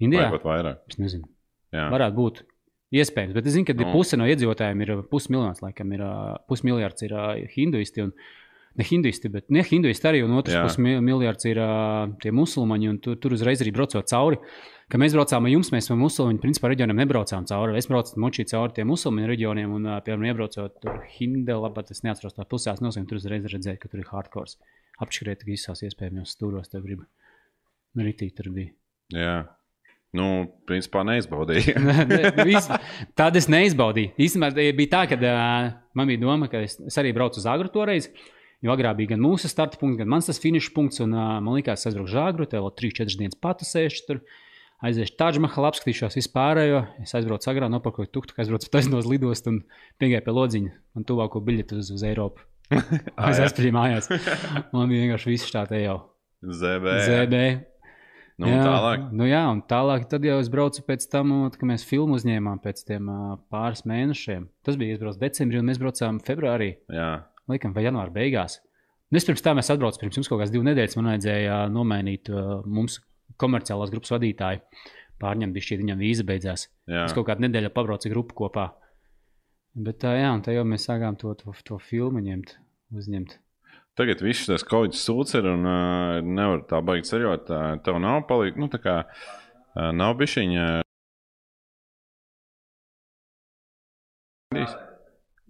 Indijā? 0.00 0.30
Vai 0.30 0.38
pat 0.38 0.46
vairāk. 0.48 0.78
Es 0.88 0.96
nezinu. 1.02 1.28
Jā, 1.76 1.90
Varētu 1.92 2.16
būt. 2.16 2.40
Iespējams, 2.96 3.34
bet 3.36 3.46
es 3.46 3.52
zinu, 3.52 3.66
ka 3.68 3.74
Nu. 3.76 3.84
no. 3.84 3.92
puse 3.92 4.16
no 4.16 4.24
iedzīvotājiem 4.24 4.80
ir 4.86 4.94
pusmiljons, 5.12 5.60
laikam, 5.60 5.92
ir 5.92 6.00
pusmiljards 6.48 7.02
ir 7.04 7.12
hinduisti. 7.52 8.00
Un, 8.06 8.14
ne 8.78 8.84
hinduisti, 8.86 9.28
bet 9.28 9.50
ne 9.52 9.60
hinduisti 9.66 10.08
arī, 10.08 10.22
un 10.24 10.32
otrs 10.38 10.54
pusmiljards 10.56 11.44
ir 11.50 11.60
tie 12.22 12.30
musulmaņi. 12.32 12.88
un 12.88 12.98
Tu, 13.04 13.16
tur 13.20 13.32
uzreiz 13.36 13.60
arī 13.60 13.72
braucot 13.76 14.08
cauri. 14.08 14.38
Kad 14.88 15.02
mēs 15.02 15.12
braucām 15.12 15.44
ar 15.44 15.52
jums, 15.52 15.68
mēs 15.74 15.90
no 15.90 15.98
musulmaņu 16.00 16.40
principā 16.40 16.70
reģioniem 16.72 16.96
nebraucām 17.02 17.44
cauri. 17.50 17.74
Es 17.76 17.88
braucu 17.90 18.16
močī 18.22 18.46
cauri 18.48 18.72
tiem 18.78 18.88
musulmaņu 18.88 19.28
reģioniem, 19.28 19.74
un, 19.76 19.88
piemēram, 20.06 20.24
iebraucot 20.30 20.78
tur 20.80 21.02
Hindela, 21.18 21.68
bet 21.76 21.90
es 21.92 22.00
neatceros 22.06 22.32
to 22.38 22.46
pilsētas 22.48 22.80
nosaukumu. 22.84 23.10
Tur 23.10 23.20
uzreiz 23.20 23.44
redzēju, 23.52 23.80
ka 23.82 23.90
tur 23.92 24.00
ir 24.00 24.08
hardcore. 24.08 24.54
Apškrēt 25.04 25.44
visās 25.46 25.84
iespējamajos 25.84 26.32
stūros, 26.38 26.72
tev 26.72 26.86
grib. 26.88 27.04
Nu, 27.94 28.06
Ritīgi 28.06 28.34
tur 28.40 28.48
bija. 28.56 28.72
jā. 29.12 29.36
Nu, 30.16 30.24
principā 30.64 31.02
neizbaudīja. 31.04 31.74
Ne, 32.08 32.30
vis- 32.48 32.70
Tādu 33.18 33.42
es 33.42 33.50
neizbaudīju. 33.52 34.14
Īstenībā 34.24 34.48
tā 34.56 34.64
bija 34.72 34.92
tā, 34.94 35.02
ka 35.10 35.18
uh, 35.20 35.66
man 36.00 36.08
bija 36.08 36.22
doma, 36.22 36.48
ka 36.48 36.62
es, 36.64 36.78
es 36.88 36.96
arī 36.96 37.12
braucu 37.12 37.36
uz 37.42 37.44
Agru 37.52 37.68
toreiz. 37.74 38.08
Jo 38.64 38.72
agrāk 38.72 38.96
bija 39.02 39.12
gan 39.12 39.20
mūsu 39.20 39.50
starta 39.52 39.76
punkts, 39.76 40.00
gan 40.00 40.08
mans 40.08 40.32
finiša 40.32 40.72
punkts. 40.72 41.02
Un, 41.04 41.12
uh, 41.12 41.36
man 41.44 41.58
liekas, 41.58 41.84
es 41.84 41.90
aizbraucu 41.92 42.08
uz 42.08 42.16
Agru, 42.24 42.46
te 42.48 42.56
vēl 42.56 42.72
3-4 42.80 43.18
dienas 43.20 43.36
patusēšu 43.44 44.06
tur. 44.08 44.22
Aiziešu 44.78 45.16
Tāģmahal, 45.18 45.64
apskatīšos 45.72 46.14
vispārējo. 46.20 46.84
Es 47.02 47.10
aizbraucu 47.18 47.48
agrāk, 47.50 47.70
nopirku 47.72 48.04
tuktu, 48.14 48.36
aizbraucu 48.38 48.68
taisnos 48.70 49.08
lidostu 49.10 49.50
un 49.50 49.56
piegāju 49.98 50.22
pie 50.28 50.34
lodziņa. 50.36 50.74
Man 50.94 51.06
tuvāko 51.08 51.42
biļeti 51.42 51.80
uz, 51.80 51.90
uz 51.96 52.04
Eiropu. 52.06 52.44
Es 52.78 53.40
jā. 53.40 53.48
aizpildīju 53.48 53.74
mājās. 53.74 54.06
Man 54.70 54.92
bija 54.92 55.08
vienkārši 55.08 55.32
viss 55.32 55.50
tā 55.50 55.64
te 55.66 55.80
jau. 55.82 55.96
ZB. 56.46 56.94
ZB. 57.08 57.40
Nu, 58.38 58.52
un 58.52 58.62
tālāk. 58.62 59.08
Nu 59.18 59.26
jā, 59.26 59.40
un 59.50 59.64
tālāk 59.66 60.06
tad 60.12 60.22
jau 60.28 60.38
es 60.38 60.52
braucu 60.52 60.84
pēc 60.86 61.08
tam, 61.10 61.34
kad 61.50 61.66
mēs 61.66 61.82
filmu 61.88 62.14
uzņēmām 62.20 62.62
pēc 62.62 62.84
tiem 62.86 63.10
pāris 63.50 63.82
mēnešiem. 63.88 64.46
Tas 64.62 64.78
bija 64.78 64.94
izbraucis 64.94 65.18
decembrī, 65.24 65.58
un 65.58 65.66
mēs 65.72 65.82
braucām 65.82 66.22
februārī, 66.22 66.76
Jā, 66.94 67.10
laikam, 67.50 67.74
vai 67.74 67.88
janvāra 67.88 68.14
beigās. 68.14 68.60
Un 69.10 69.18
es 69.18 69.26
pirms 69.26 69.42
tam 69.42 69.58
atbraucu, 69.58 69.98
pirms 70.04 70.20
jums 70.20 70.30
kaut 70.30 70.38
kādas 70.38 70.54
divas 70.54 70.68
nedēļas, 70.68 70.96
man 71.00 71.10
vajadzēja 71.16 71.58
nomainīt 71.74 72.30
ā, 72.30 72.46
mums 72.68 73.00
komerciālās 73.36 73.92
grupas 73.92 74.14
vadītāju. 74.16 74.62
Pārņemt, 75.18 75.54
bija 75.54 75.66
šī 75.66 75.80
viņam 75.80 75.98
vīza 75.98 76.24
beidzās. 76.26 76.68
jā. 76.86 77.04
Es 77.08 77.14
kaut 77.16 77.26
kādu 77.26 77.42
nedēļu 77.42 77.72
pabraucu 77.74 78.10
grupu 78.12 78.36
kopā. 78.38 78.68
Bet 79.74 79.98
tā, 80.02 80.14
jā, 80.18 80.30
un 80.34 80.42
tā 80.42 80.54
jau 80.54 80.64
mēs 80.66 80.86
sākām 80.88 81.18
to, 81.18 81.34
to, 81.38 81.52
to 81.66 81.78
filmu 81.82 82.22
ņemt, 82.22 82.54
uzņemt. 82.94 83.36
Tagad 83.98 84.22
viss 84.22 84.46
tas 84.46 84.62
kaut 84.62 84.94
kas 84.94 85.02
sūds 85.02 85.34
ir 85.34 85.46
un 85.50 85.66
uh, 85.66 86.20
nevar 86.22 86.62
tā 86.70 86.78
baigt 86.86 87.10
ceļot. 87.10 87.50
Tev 87.82 87.98
nav 88.02 88.22
palikt, 88.30 88.58
nu 88.58 88.70
tā 88.70 88.78
kā 88.82 89.00
uh, 89.02 89.90
nav 89.90 90.14
bišķiņa. 90.20 90.68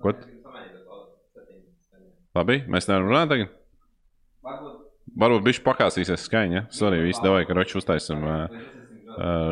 Ko? 0.01 0.17
Labi, 2.39 2.61
mēs 2.71 2.89
nevaram 2.89 3.09
runāt 3.11 3.33
tagad. 3.33 3.55
Varbūt 4.47 4.78
Varbūt 5.19 5.47
bišķi 5.49 5.65
pakāsīsies 5.67 6.27
skaņa. 6.29 6.67
Sorry, 6.75 7.01
visi 7.03 7.23
davai, 7.25 7.43
ka 7.49 7.57
roči 7.59 7.79
uztaisim 7.81 8.23
uh, 8.23 8.45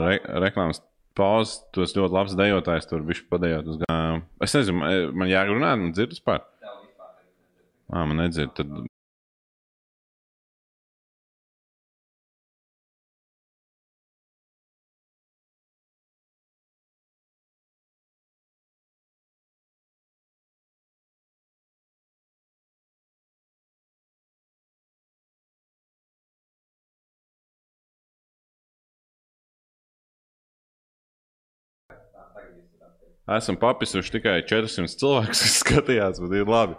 re 0.06 0.18
reklāmas 0.46 0.82
pauzes. 1.18 1.58
Tos 1.74 1.96
ļoti 1.96 2.14
labs 2.14 2.36
dejotājs 2.38 2.86
tur 2.90 3.02
bišķi 3.06 3.26
padējot 3.32 3.72
uz 3.72 3.80
gāju. 3.82 4.20
Uh, 4.20 4.20
es 4.46 4.54
nezinu, 4.54 4.84
man 5.16 5.32
jāgrunā, 5.32 5.72
man 5.80 5.94
dzird 5.96 6.14
vispār. 6.14 6.44
Ā, 7.86 8.02
man 8.02 8.18
nedzird, 8.18 8.54
tad 8.58 8.70
Esam 33.26 33.56
papisuši 33.58 34.12
tikai 34.14 34.36
400 34.46 35.00
cilvēkus, 35.00 35.40
kas 35.42 35.56
skatījās, 35.64 36.20
bet 36.22 36.36
ir 36.38 36.50
labi. 36.50 36.76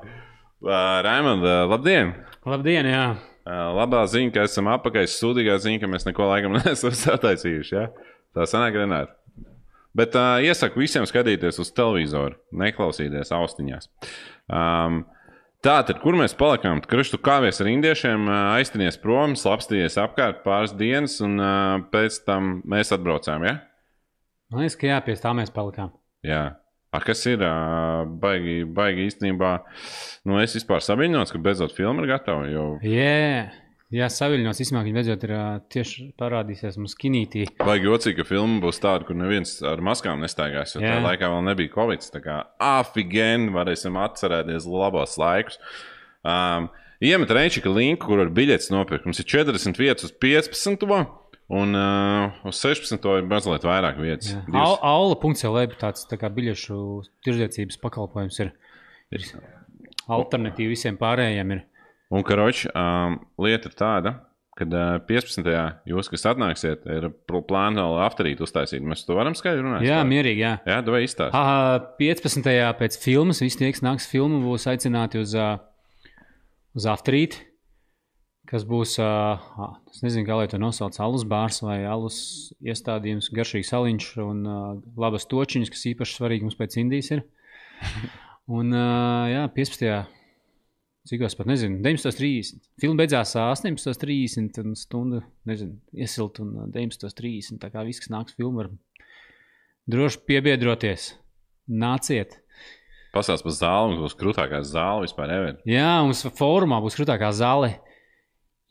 Raimond, 0.64 1.44
uh, 1.44 1.66
labdien! 1.68 2.14
Labdien, 2.48 2.88
jā! 2.88 3.08
Labā 3.48 4.02
ziņa, 4.12 4.32
ka 4.36 4.46
esam 4.48 4.68
apakaļ, 4.74 5.06
sūdīgā 5.12 5.56
ziņa, 5.64 5.80
ka 5.84 5.90
mēs 5.92 6.08
neko 6.08 6.28
laikam 6.28 6.56
neesam 6.58 6.96
sataisījuši. 6.96 7.76
Ja? 7.76 8.16
Tā 8.36 8.48
sanāk, 8.48 8.80
Renāri. 8.80 9.12
Bet 9.98 10.16
uh, 10.20 10.40
iesaku 10.44 10.84
visiem 10.84 11.08
skatīties 11.10 11.60
uz 11.64 11.72
televizoru, 11.76 12.40
neklausīties 12.56 13.32
austiņās. 13.36 13.92
Um, 14.48 15.06
Tātad, 15.66 15.98
kur 16.04 16.14
mēs 16.14 16.36
palikām? 16.38 16.84
Krustu 16.86 17.18
kāvies 17.18 17.58
ar 17.64 17.68
indiešiem, 17.72 18.28
aiztinies 18.54 19.00
prom, 19.02 19.34
slapstījies 19.36 19.98
apkārt 20.00 20.44
pāris 20.44 20.76
dienas, 20.78 21.18
un 21.26 21.42
uh, 21.42 21.80
pēc 21.92 22.22
tam 22.28 22.60
mēs 22.70 22.94
atbraucām. 22.94 23.44
Ja? 23.50 23.56
Man 24.54 24.62
liekas, 24.64 24.78
ka 24.78 24.92
jā, 24.92 25.00
pie 25.04 25.18
tā 25.18 25.34
mēs 25.36 25.50
palikām. 25.52 25.90
Jā. 26.28 26.42
A, 26.96 27.00
kas 27.04 27.20
ir 27.30 27.42
baigi, 28.22 28.62
baigi 28.64 29.08
īstenībā? 29.10 29.54
Nu, 30.28 30.38
es 30.42 30.56
vispār 30.56 30.80
saviņots, 30.82 31.34
ka 31.36 31.42
beidzot 31.44 31.76
filma 31.76 32.04
ir 32.04 32.10
gatava. 32.14 32.46
Jo 32.50 32.64
Jā, 32.88 33.50
jā 33.94 34.08
saviļņos 34.16 34.62
īstenībā 34.64 34.86
viņi 34.86 34.96
beidzot 34.96 35.26
ir 35.28 35.34
tieši 35.76 36.08
parādīsies 36.20 36.80
mums 36.80 36.96
kinītī. 37.00 37.44
baigi 37.60 37.90
jocīgi, 37.90 38.18
ka 38.22 38.28
filma 38.32 38.62
būs 38.64 38.80
tāda, 38.84 39.06
kur 39.08 39.20
neviens 39.20 39.58
ar 39.68 39.84
maskām 39.84 40.24
nestaigās. 40.24 40.74
Jo 40.76 40.82
tajā 40.82 40.96
Jā. 40.96 41.04
laikā 41.06 41.30
vēl 41.36 41.46
nebija 41.52 41.76
Covid. 41.76 42.08
Tā 42.16 42.24
kā 42.24 42.40
afigēni 42.64 43.52
varēsim 43.54 44.00
atcerēties 44.08 44.66
labos 44.72 45.20
laikus. 45.22 45.60
Um, 46.24 46.72
iemet 47.04 47.30
rēčika 47.30 47.70
linku, 47.70 48.08
kur 48.10 48.24
var 48.24 48.32
biļetes 48.34 48.72
nopirkt. 48.74 49.06
Mums 49.06 49.22
ir 49.22 49.28
40 49.30 49.78
vietas 49.78 50.08
uz 50.08 50.16
15. 50.24 50.88
Un 51.50 51.72
uh, 51.80 52.34
uz 52.50 52.58
16. 52.60 52.98
ir 53.22 53.28
mazliet 53.32 53.64
vairāk 53.64 54.02
vietas. 54.04 54.34
Jā. 54.34 54.42
Divas- 54.50 54.74
Au- 54.76 54.82
Aula 54.84 55.16
punkts 55.22 55.46
jau 55.46 55.54
lēp 55.56 55.78
tāds 55.80 56.04
tā 56.10 56.18
kā 56.20 56.28
biļešu 56.34 56.80
tirdzniecības 57.24 57.80
pakalpojums 57.80 58.40
ir. 58.44 58.52
ir 59.16 59.24
alternatīva 60.12 60.74
visiem 60.76 60.98
pārējiem. 61.00 61.54
Ir. 61.56 61.62
Un, 62.12 62.24
karoči, 62.28 62.68
um, 62.76 63.16
lieta 63.44 63.72
ir 63.72 63.76
tāda, 63.80 64.14
ka 64.60 64.68
uh, 64.68 65.00
15. 65.08 65.48
jūs, 65.88 66.12
kas 66.12 66.28
atnāksiet, 66.34 66.84
ir 66.92 67.10
pl- 67.30 67.44
plāno 67.48 67.88
vēl 67.94 68.04
afterīt 68.10 68.44
uztaisīt. 68.44 68.84
Mēs 68.84 69.06
to 69.08 69.16
varam 69.16 69.36
skaidri 69.38 69.64
runāt. 69.64 69.88
Jā, 69.88 70.02
Vai? 70.04 70.12
mierīgi. 70.12 70.44
Jā. 70.44 70.54
jā 70.68 70.82
vai 70.92 71.04
izstāstīt? 71.08 71.36
Aha, 71.36 71.80
15. 72.00 72.52
pēc 72.80 73.00
filmas 73.04 73.40
visi 73.44 73.60
tie, 73.64 73.72
kas 73.72 73.84
nāks 73.88 74.08
filmu, 74.12 74.44
būs 74.44 74.68
aicināti 74.72 75.24
uz, 75.24 75.32
ā, 75.36 75.62
uz 76.76 76.88
afterīt. 76.92 77.40
Kas 78.48 78.64
būs, 78.64 78.94
uh, 79.04 79.42
es 79.92 80.00
nezinu, 80.06 80.24
kā 80.28 80.38
lai 80.40 80.48
to 80.48 80.60
nosauc, 80.62 80.96
alus 81.04 81.26
bārs 81.28 81.60
vai 81.66 81.82
alus 81.84 82.20
iestādījums, 82.64 83.28
garšīgs 83.36 83.74
saliņš 83.74 84.06
un 84.24 84.46
uh, 84.48 84.70
labas 84.96 85.28
točiņas, 85.28 85.72
kas 85.74 85.84
īpaši 85.92 86.16
svarīgi 86.16 86.48
mums 86.48 86.56
pēc 86.60 86.78
Indijas 86.80 87.12
ir. 87.18 87.26
Un, 88.58 88.72
uh, 88.72 89.28
jā, 89.28 89.42
15. 89.52 90.14
Cik 91.08 91.22
es 91.24 91.36
pat 91.40 91.48
nezinu, 91.48 91.82
19.30. 91.84 92.64
Filma 92.80 93.02
beidzās 93.02 93.34
ā, 93.40 93.46
18.30 93.54 94.58
un 94.64 94.74
stundu, 94.76 95.22
nezinu, 95.48 95.78
iesilt 95.96 96.40
un 96.44 96.54
ā, 96.64 96.68
19.30. 96.72 97.60
Tā 97.62 97.70
kā 97.72 97.84
viss, 97.88 98.00
kas 98.04 98.12
nāks 98.12 98.36
filmā, 98.36 98.66
var 98.66 98.72
droši 99.92 100.24
piebiedroties. 100.28 101.14
Nāciet! 101.68 102.40
Pasāst 103.16 103.44
par 103.44 103.56
zāli, 103.56 103.94
mums 103.94 104.04
būs 104.04 104.18
krūtākā 104.20 104.60
zāle 104.68 105.06
vispār. 105.08 105.32
Ever. 105.36 105.60
Jā, 105.68 105.94
mums 106.04 106.26
fórumā 106.40 106.80
būs 106.84 107.00
krūtākā 107.00 107.32
zāle. 107.36 107.74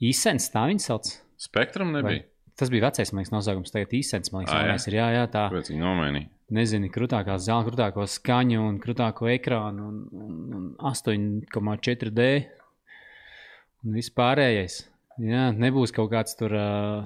Īsens, 0.03 0.49
tā 0.53 0.65
viņa 0.69 0.83
sauc. 0.83 1.09
Spektrum 1.41 1.93
nebija. 1.95 2.25
Tas 2.57 2.71
bija 2.73 2.87
vecais, 2.87 3.11
man 3.13 3.21
liekas, 3.21 3.33
nosaukums. 3.33 3.73
Tagad 3.73 3.91
īsens, 3.93 4.31
man 4.33 4.43
liekas, 4.43 4.55
Ā, 4.57 4.65
jā? 4.65 4.77
ir. 4.89 4.95
Jā, 4.97 5.07
jā, 5.13 5.25
tā. 5.33 5.43
Kāpēc 5.51 5.69
viņi 5.71 5.83
nomainīja? 5.83 6.29
Nezinu, 6.57 6.89
krūtākā 6.93 7.35
zāle, 7.43 7.67
krūtāko 7.67 8.05
skaņu 8.09 8.61
un 8.63 8.77
krūtāko 8.81 9.27
ekrānu 9.33 9.89
un, 9.91 9.97
un, 10.15 10.31
un 10.57 10.63
8,4D 10.89 12.27
un 13.83 13.97
viss 13.97 14.13
pārējais. 14.15 14.79
Jā, 15.21 15.49
nebūs 15.53 15.93
kaut 15.93 16.09
kāds 16.13 16.37
tur. 16.39 16.53
Uh, 16.53 17.05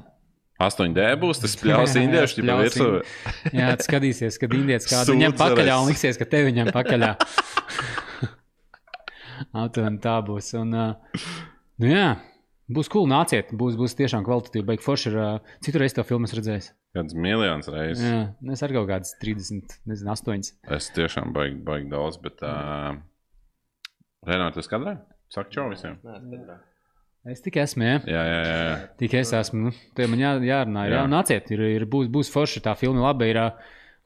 8D 0.62 1.08
būs 1.20 1.42
tas 1.42 1.56
pļaus 1.60 1.96
indiešu, 2.00 2.44
ja 2.44 2.48
pļaus 2.48 2.64
virsū. 2.68 2.90
Jā, 3.56 3.72
tu 3.80 3.88
skatīsies, 3.88 4.40
kad 4.40 4.54
indietis 4.56 4.92
kādu 4.92 5.16
Sūdzerēs. 5.16 5.24
ņem 5.26 5.38
pakaļ 5.42 5.74
un 5.80 5.92
liksies, 5.92 6.20
ka 6.22 6.26
tevi 6.32 6.50
ņem 6.60 6.72
pakaļ. 6.76 7.08
Aptuveni 9.66 10.00
tā 10.04 10.16
būs. 10.24 10.54
Un, 10.60 10.76
uh, 10.78 10.94
nu 11.82 11.92
jā, 11.92 12.10
Būs 12.72 12.90
cool, 12.92 13.08
nāciet. 13.12 13.52
Būs, 13.58 13.78
būs 13.80 13.96
tiešām 14.00 14.26
kvalitatīvi. 14.28 14.66
Beig 14.68 14.84
forši 14.84 15.12
ir. 15.12 15.18
Uh, 15.20 15.54
cik 15.66 15.78
reiz 15.82 15.96
to 15.98 16.06
filmu 16.08 16.30
esmu 16.30 16.40
redzējis? 16.40 16.72
Kāds 16.96 17.16
miljons 17.16 17.70
reizes. 17.72 18.04
Jā, 18.04 18.24
es 18.54 18.64
arī 18.66 18.78
kaut 18.78 18.90
kādas 18.90 19.14
30, 19.22 19.78
nezinu, 19.92 20.12
8. 20.16 20.52
Es 20.78 20.90
tiešām 20.96 21.32
baigi, 21.36 21.60
baigi 21.68 21.92
daudz, 21.92 22.20
bet. 22.24 22.44
Uh, 22.44 23.00
Renāte, 24.28 24.60
tas 24.60 24.70
kadrā? 24.70 25.00
Saka, 25.34 25.50
čau 25.54 25.70
visiem. 25.72 25.96
Es 27.32 27.42
tikai 27.46 27.64
esmu, 27.68 27.86
jā. 27.86 27.98
Jā, 28.10 28.22
jā, 28.26 28.40
jā. 28.42 28.56
jā. 28.66 28.78
Tikai 29.00 29.22
es 29.22 29.32
esmu. 29.38 29.68
Nu, 29.68 29.72
Te 29.98 30.08
man 30.10 30.22
jā, 30.22 30.34
jārunā, 30.42 30.88
ir, 30.88 30.96
jā. 30.96 31.04
Jā. 31.04 31.10
nāciet. 31.10 31.52
Ir, 31.54 31.64
ir, 31.78 31.86
būs, 31.90 32.10
būs 32.14 32.32
forši 32.34 32.64
tā 32.66 32.74
filma, 32.78 33.04
labi. 33.08 33.30
Ir, 33.34 33.40
ā, 33.42 33.48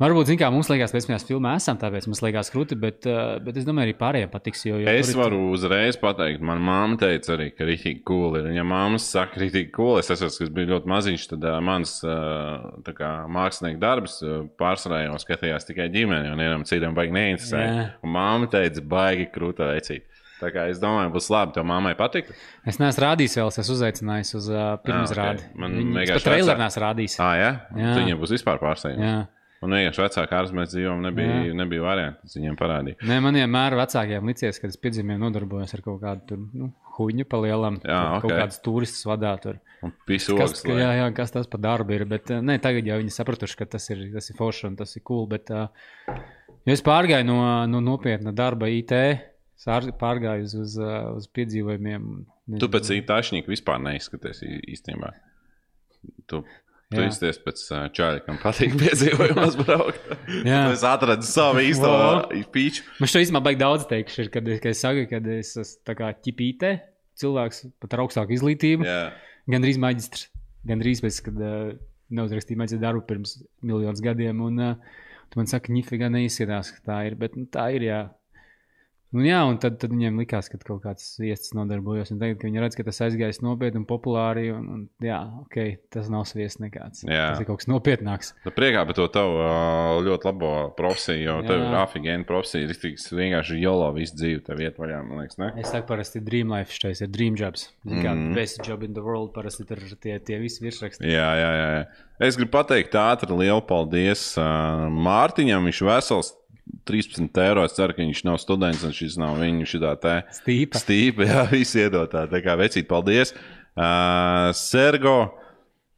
varbūt, 0.02 0.32
kā 0.40 0.50
mums 0.54 0.68
liekas, 0.72 0.92
pēc 0.96 1.08
mēs 1.12 1.26
filmā 1.28 1.54
esam, 1.60 1.78
tāpēc 1.82 2.08
mums 2.10 2.22
liekas 2.26 2.50
krūti, 2.54 2.78
bet, 2.80 3.06
ā, 3.08 3.38
bet 3.44 3.60
es 3.62 3.68
domāju, 3.68 3.90
arī 3.90 3.96
pārējiem 4.00 4.32
patiks. 4.34 4.66
Jo, 4.68 4.80
jo 4.82 4.92
Es 4.92 5.12
tur 5.12 5.22
varu 5.24 5.40
uzreiz 5.54 5.98
pateikt, 6.02 6.44
man 6.46 6.64
māma 6.66 6.98
teica 7.02 7.36
arī, 7.38 7.50
ka 7.56 7.68
rītīgi 7.70 8.04
cool 8.08 8.40
ir. 8.42 8.50
Ja 8.56 8.66
māma 8.68 9.00
saka, 9.02 9.40
rītīgi 9.44 9.72
cool, 9.76 10.00
es 10.02 10.12
esmu, 10.12 10.32
kas 10.40 10.52
bija 10.58 10.72
ļoti 10.74 10.92
maziņš, 10.92 11.28
tad 11.36 11.48
uh, 11.48 11.60
mans 11.64 11.96
uh, 12.08 12.92
kā 12.98 13.14
mākslinieks 13.32 13.82
darbs 13.82 14.20
uh, 14.26 14.44
pārsvarā 14.60 15.06
jau 15.06 15.16
skatījās 15.24 15.70
tikai 15.70 15.88
ģimeni, 15.94 16.34
un 16.34 16.44
vienam 16.44 16.68
citam 16.68 16.98
baigi 16.98 17.16
neinteresē. 17.16 17.64
Jā. 17.64 17.88
Un 18.04 18.16
māma 18.16 18.52
teica, 18.52 18.84
baigi 18.96 19.30
krūta 19.36 19.72
veicīt. 19.72 20.08
Tā 20.36 20.50
kā 20.52 20.66
es 20.68 20.82
domāju, 20.84 21.14
būs 21.14 21.30
labi, 21.32 21.54
tev 21.56 21.64
mammai 21.64 21.94
patiktu. 21.96 22.34
Es 22.68 22.76
neesmu 22.82 23.06
rādījis 23.06 23.38
vēl, 23.40 23.48
es 23.54 23.62
esmu 23.62 23.78
uzaicinājis 23.78 24.34
uz 24.36 24.50
uh, 24.52 24.66
pirmizrādi. 24.84 25.46
Ah, 25.48 25.54
ok. 25.54 25.62
Man 25.64 25.78
Viņi- 25.80 25.86
es 25.88 25.96
vienkārši 26.02 26.34
vecā- 26.34 26.58
neesmu 26.60 26.84
rādījis. 26.84 27.16
Ah, 27.24 27.32
jā? 27.40 27.52
Jā. 27.80 27.94
Viņiem 28.02 28.20
būs 28.20 28.34
vispār 28.36 28.60
pārsteigums. 28.60 29.30
Un 29.66 29.74
vienkārši 29.74 30.02
vecākā 30.04 30.40
ārzemēs 30.44 30.72
dzīvojam, 30.72 31.02
nebija, 31.08 31.36
Jā. 31.48 31.54
nebija 31.58 31.82
variantu. 31.82 32.22
Tas 32.28 32.36
viņiem 32.38 32.58
parādīja. 32.60 32.98
Nē, 33.10 33.16
man 33.26 33.38
vienmēr 33.40 33.76
vecākiem 33.80 34.28
licies, 34.30 34.60
kad 34.62 34.70
es 34.74 34.78
piedzimēju, 34.84 35.22
nodarbojos 35.24 35.74
ar 35.74 35.82
kaut 35.86 36.02
kādu 36.04 36.26
tur, 36.30 36.44
nu, 36.54 36.68
huņu 37.00 37.26
palielam. 37.32 37.80
Jā, 37.84 38.00
Kaut 38.22 38.30
ok. 38.30 38.38
kādus 38.44 38.60
turistus 38.64 39.08
vadā 39.10 39.34
tur. 39.42 39.58
Un 39.84 39.92
pisu 40.08 40.38
Kas, 40.40 40.62
ka, 40.64 40.76
jā, 40.78 40.92
jā, 41.02 41.08
kas 41.18 41.34
tas 41.34 41.50
par 41.52 41.60
darbu 41.66 41.96
ir. 41.98 42.06
Bet, 42.10 42.30
ne, 42.46 42.56
tagad 42.64 42.88
jau 42.88 43.00
viņi 43.02 43.14
sapratuši, 43.18 43.58
ka 43.60 43.68
tas 43.76 43.90
ir, 43.92 44.06
tas 44.14 44.30
ir 44.32 44.38
forši 44.40 44.70
un 44.70 44.78
tas 44.80 44.96
ir 44.96 45.04
cool. 45.08 45.26
Bet, 45.34 45.52
uh, 45.52 45.68
es 46.66 46.84
pārgāju 46.86 47.28
no, 47.28 47.40
no 47.70 47.82
nopietna 47.84 48.32
darba 48.36 48.70
IT, 48.72 48.94
es 48.96 49.68
ār- 49.72 49.92
pārgāju 50.00 50.48
uz, 50.48 50.56
uz, 50.62 50.78
uz 51.20 51.28
piedzīvojumiem. 51.36 52.08
Tu 52.62 52.70
pēc 52.70 52.92
īpašnieka 53.02 53.50
vispār 53.52 53.82
neizskaties 53.82 54.44
īstenībā. 54.46 55.12
Tu, 56.30 56.44
tu 56.94 57.02
izties 57.06 57.40
pēc 57.42 57.62
čaļa, 57.96 58.22
kam 58.26 58.38
patīk 58.42 58.76
piedzīvojumos 58.82 59.58
braukt. 59.62 60.12
Jā. 60.50 60.66
Tu 60.68 60.76
esi 60.76 60.88
atradis 60.90 61.32
savu 61.34 61.64
īsto 61.66 61.92
pīču. 62.54 62.86
Man 63.02 63.12
šo 63.12 63.24
īstenībā 63.24 63.44
baigi 63.48 63.62
daudz 63.64 63.88
teikšu, 63.90 64.26
ir, 64.26 64.32
kad, 64.34 64.52
kad 64.64 64.72
es 64.72 64.84
saku, 64.86 65.08
kad 65.12 65.32
es 65.38 65.56
esmu 65.62 65.88
tā 65.90 65.98
kā 65.98 66.12
ķipīte, 66.28 66.76
cilvēks 67.22 67.66
pat 67.82 67.96
ar 67.96 68.06
augstāku 68.06 68.36
izglītību. 68.38 68.88
Jā. 68.88 69.02
Gan 69.52 69.66
arī 69.66 69.76
maģistrs. 69.82 70.30
Gan 70.66 70.82
arī 70.82 70.96
pēc, 70.98 71.20
kad 71.28 71.42
uh, 71.42 71.74
neuzrakstīju 72.16 72.62
maģistra 72.62 72.84
darbu 72.88 73.04
pirms 73.10 73.38
miljonus 73.66 74.02
gadiem. 74.06 74.42
Un 74.46 74.62
uh, 74.72 75.02
tu 75.30 75.42
man 75.42 75.50
saki, 75.50 75.74
nifigā 75.76 76.10
neizskatās, 76.14 76.74
ka 76.78 76.86
tā 76.90 77.02
ir. 77.10 77.18
Bet 77.22 77.38
nu, 77.38 77.46
tā 77.52 77.70
ir. 77.78 77.86
Jā. 77.86 78.02
Un, 79.16 79.24
jā, 79.24 79.38
un 79.48 79.56
tad, 79.64 79.78
tad 79.80 79.94
viņiem 79.96 80.18
likās, 80.20 80.50
ka 80.52 80.60
kaut 80.60 80.82
kāds 80.84 81.06
viesis 81.22 81.54
nodarbojos. 81.56 82.12
Un 82.12 82.20
tagad, 82.20 82.42
viņi 82.44 82.60
redz, 82.64 82.76
ka 82.76 82.84
tas 82.84 83.00
aizgājis 83.06 83.40
nopietni 83.46 83.80
un 83.80 83.86
populāri, 83.88 84.50
un, 84.52 84.66
un 84.76 84.82
jā, 85.04 85.22
ok, 85.46 85.58
tas 85.96 86.10
nav 86.12 86.28
viesis 86.36 86.60
nekāds. 86.60 87.06
Jā. 87.08 87.30
Tas 87.32 87.42
ir 87.44 87.48
kaut 87.48 87.62
kas 87.62 87.70
nopietnāks. 87.72 88.34
Nu, 88.44 88.52
priekā 88.56 88.84
par 88.90 88.98
to 88.98 89.08
tavu 89.14 89.40
ļoti 90.06 90.28
labo 90.30 90.52
profesiju, 90.78 91.22
jo 91.24 91.36
tev 91.48 91.62
Jā. 91.62 91.68
ir 91.70 91.78
afigēna 91.80 92.28
profesija. 92.28 92.68
Ir 92.68 92.80
tik 92.82 93.00
vienkārši 93.00 93.60
jolo 93.62 93.88
visu 93.96 94.18
dzīvi 94.20 94.44
tev 94.50 94.64
iet 94.66 94.80
vaļā, 94.82 95.02
man 95.08 95.24
liekas, 95.24 95.40
ne? 95.40 95.52
Es 95.62 95.72
saku, 95.72 95.88
parasti 95.94 96.22
Dream 96.26 96.52
Life 96.52 96.76
šis 96.76 97.06
ir 97.06 97.12
Dream 97.14 97.38
Jobs. 97.40 97.70
Mm. 97.86 98.02
Kā 98.04 98.16
Mhm. 98.16 98.34
best 98.36 98.62
job 98.68 98.84
in 98.84 98.94
the 98.94 99.02
world, 99.06 99.32
parasti 99.34 99.64
ir 99.70 99.80
tie, 100.02 100.20
tie 100.20 100.40
visi 100.42 100.64
virsraksti. 100.66 101.06
Jā, 101.08 101.30
jā, 101.40 101.52
jā. 101.62 101.86
Es 102.20 102.38
gribu 102.38 102.52
pateikt 102.52 102.94
ātri 102.96 103.36
lielu 103.36 103.62
paldies 103.68 104.38
uh, 104.40 104.88
Mārtiņam. 104.90 105.66
Viņš 105.68 105.82
vesels 105.88 106.34
13 106.90 107.40
eiro. 107.46 107.64
Es 107.66 107.76
ceru, 107.78 107.94
ka 107.96 108.02
viņš 108.04 108.24
nav 108.28 108.40
students 108.42 108.84
un 108.88 108.94
šis 108.96 109.18
nav 109.22 109.38
viņa 109.42 109.68
šitā 109.70 109.94
te. 110.02 110.16
Stīpa. 110.40 110.82
Stīpa, 110.82 111.26
jā, 111.32 111.44
visi 111.54 111.82
iedotā. 111.84 112.26
Tā 112.32 112.42
kā 112.46 112.56
vecīt, 112.60 112.88
paldies. 112.90 113.34
Uh, 113.76 114.50
Sergo, 114.56 115.18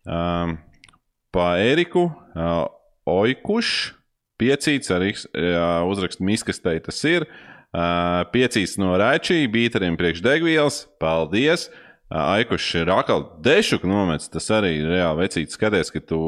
um, 0.09 0.55
pa 1.35 1.49
Eriku, 1.61 2.07
uh, 2.33 2.65
Oikuš, 3.07 3.93
piecīts 4.41 4.89
ar 4.93 5.05
X- 5.07 5.27
jā, 5.31 5.67
uzrakstu 5.87 6.25
miskastei 6.27 6.81
tas 6.83 6.99
ir. 7.07 7.27
Uh, 7.75 8.23
piecīts 8.33 8.77
no 8.81 8.95
Raičī, 8.97 9.43
bītariem 9.51 9.97
priekš 9.99 10.23
degvielas. 10.25 10.81
Paldies! 11.01 11.67
Uh, 12.07 12.37
Aikuš 12.39 12.65
ir 12.81 12.91
atkal 12.95 13.25
dešuku 13.43 13.87
nomets. 13.87 14.29
Tas 14.31 14.47
arī 14.55 14.77
ir 14.81 14.89
reāli 14.95 15.25
vecīts. 15.25 15.57
Skaties, 15.59 15.91
ka 15.93 16.01
tu 16.01 16.19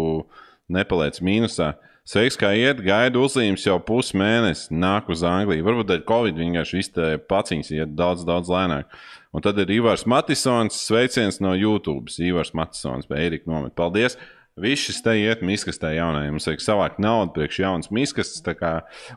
nepaliec 0.69 1.17
mīnusā. 1.25 1.73
Sveiks, 2.10 2.39
kā 2.41 2.50
iet, 2.58 2.80
gaidu 2.82 3.22
uzlīmes 3.22 3.62
jau 3.67 3.76
pusmēnesi, 3.86 4.72
nāk 4.74 5.12
uz 5.13 5.22
Angliju. 5.28 5.62
Varbūt 5.67 5.91
dēļ 5.91 6.00
Covid 6.08 6.39
vienkārši 6.41 6.82
te 6.95 7.10
paciņas 7.30 7.67
iet 7.76 7.91
daudz, 7.93 8.24
daudz 8.26 8.50
lēnāk. 8.50 8.95
Un 9.30 9.43
tad 9.45 9.60
ir 9.62 9.69
Ivars 9.76 10.08
Matisons, 10.10 10.80
sveiciens 10.88 11.38
no 11.38 11.52
YouTube. 11.54 12.10
Ivars 12.26 12.56
Matisons, 12.58 13.06
vai 13.12 13.28
Erika 13.28 13.52
nomet. 13.52 13.76
Paldies! 13.78 14.17
Viss 14.58 14.88
šis 14.88 15.04
te 15.06 15.13
iet 15.22 15.43
miskastē 15.45 15.93
jaunajiem. 16.00 16.34
Mums 16.34 16.50
vajag 16.50 16.65
savākt 16.65 16.98
naudu 16.98 17.36
priekš 17.38 17.62
jaunas 17.62 17.93
miskastes. 17.93 18.41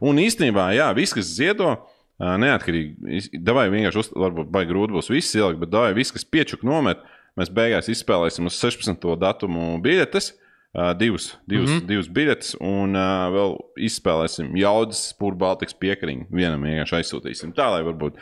Un 0.05 0.21
īstenībā, 0.21 0.69
jā, 0.77 0.91
viss, 0.93 1.17
kas 1.17 1.33
ziedo, 1.33 1.73
neatkarīgi. 2.21 3.41
Davai 3.41 3.71
vienkārši, 3.73 4.05
uz, 4.05 4.13
varbūt 4.27 4.53
baigi 4.53 4.75
grūti 4.75 4.99
būs 4.99 5.09
viss 5.15 5.41
ielikt, 5.41 5.65
bet 5.65 5.73
davai 5.73 5.97
viss, 5.97 6.13
kas 6.13 6.29
piečuk 6.29 6.69
nomet, 6.69 7.01
mēs 7.41 7.49
beigās 7.57 7.89
izspēlēsim 7.89 8.53
uz 8.53 8.61
16. 8.61 9.09
datumu 9.25 9.79
biļetes. 9.81 10.35
Uh, 10.73 10.95
divas, 10.97 11.39
divas, 11.45 11.69
mm 11.69 11.77
-hmm. 11.77 11.87
divas 11.87 12.07
biļetes, 12.09 12.55
un 12.65 12.97
uh, 12.97 13.27
vēl 13.35 13.51
izspēlēsim 13.77 14.55
jaudas 14.57 15.03
spūru 15.13 15.37
Baltikas 15.37 15.75
piekariņu. 15.77 16.31
Vienam 16.33 16.65
vienkārši 16.65 16.97
aizsūtīsim. 16.97 17.53
Tā, 17.53 17.67
lai 17.75 17.83
varbūt 17.85 18.17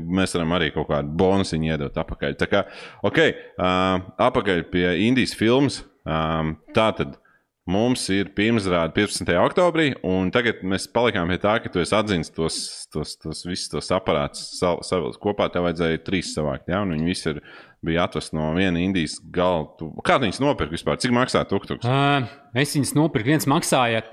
mēs 0.00 0.32
varam 0.34 0.54
arī 0.56 0.70
kaut 0.72 0.88
kādu 0.88 1.12
bonusiņu 1.20 1.68
iedot 1.68 1.98
atpakaļ. 2.00 2.38
Tā 2.40 2.48
kā, 2.48 2.64
ok, 3.02 3.18
uh, 3.20 4.00
atpakaļ 4.16 4.62
pie 4.72 4.86
Indijas 5.10 5.36
filmas. 5.36 5.82
Um, 6.08 6.56
tā 6.72 6.88
tad 6.96 7.18
mums 7.68 8.04
ir 8.12 8.30
pirmsrāde 8.36 8.94
15. 8.96 9.32
oktobrī, 9.42 9.90
un 10.06 10.30
tagad 10.34 10.62
mēs 10.66 10.88
palikām 10.92 11.30
pie 11.30 11.38
tā, 11.42 11.56
ka 11.62 11.72
tu 11.72 11.82
esi 11.82 11.96
atzīst 11.96 12.34
tos, 12.36 12.60
tos, 12.92 13.16
tos 13.20 13.42
visus 13.48 13.70
tos 13.72 13.90
aparātus 13.94 14.60
savilkt 14.60 15.20
kopā. 15.22 15.50
Tev 15.52 15.66
vajadzēja 15.68 16.04
trīs 16.06 16.32
savākt, 16.36 16.70
ja? 16.72 16.82
un 16.84 16.94
viņi 16.96 17.10
visi 17.10 17.28
ir, 17.34 17.42
bija 17.84 18.06
atvesti 18.06 18.36
no 18.36 18.50
viena 18.56 18.80
Indijas 18.80 19.18
gala. 19.32 19.68
Tu, 19.80 19.90
kā 20.06 20.20
viņas 20.22 20.40
nopirka 20.42 20.76
vispār? 20.76 21.00
Cik 21.00 21.14
maksā 21.16 21.44
tuktuks? 21.48 21.86
Uh, 21.86 22.28
es 22.58 22.76
viņas 22.76 22.96
nopirku, 22.98 23.32
viens 23.32 23.48
maksāja. 23.50 24.04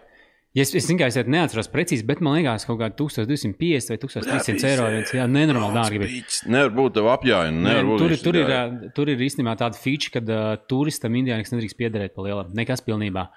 Ja 0.57 0.63
es 0.65 0.71
es 0.73 0.87
vienkārši 0.89 1.21
neatceros 1.29 1.67
precīzi, 1.69 2.05
bet 2.07 2.21
man 2.25 2.39
liekas, 2.39 2.63
kaut 2.65 2.79
kāda 2.81 2.95
1250 2.97 3.91
vai 3.93 3.97
1300 4.01 4.69
eiro. 4.71 4.87
Jā, 5.13 5.27
nenormāli 5.29 5.75
dārgi. 5.75 5.99
bija. 6.01 6.37
Nevar 6.49 6.71
būt 6.79 6.95
tev 6.97 7.09
apjāja. 7.13 7.51
Nē, 7.53 7.75
Tur, 8.01 8.15
tur, 8.23 8.39
ir, 8.41 8.53
tur 8.97 9.11
ir 9.13 9.21
īstenībā 9.27 9.53
tāda 9.59 9.77
feature, 9.77 10.15
ka 10.15 10.23
uh, 10.25 10.55
turistam 10.71 11.13
Indijā 11.19 11.37
nekas 11.37 11.53
nedrīkst 11.53 11.77
piederēt 11.77 12.15
pa 12.15 12.25
lielam. 12.25 12.49
Nekas 12.57 12.81
pilnībā. 12.87 13.27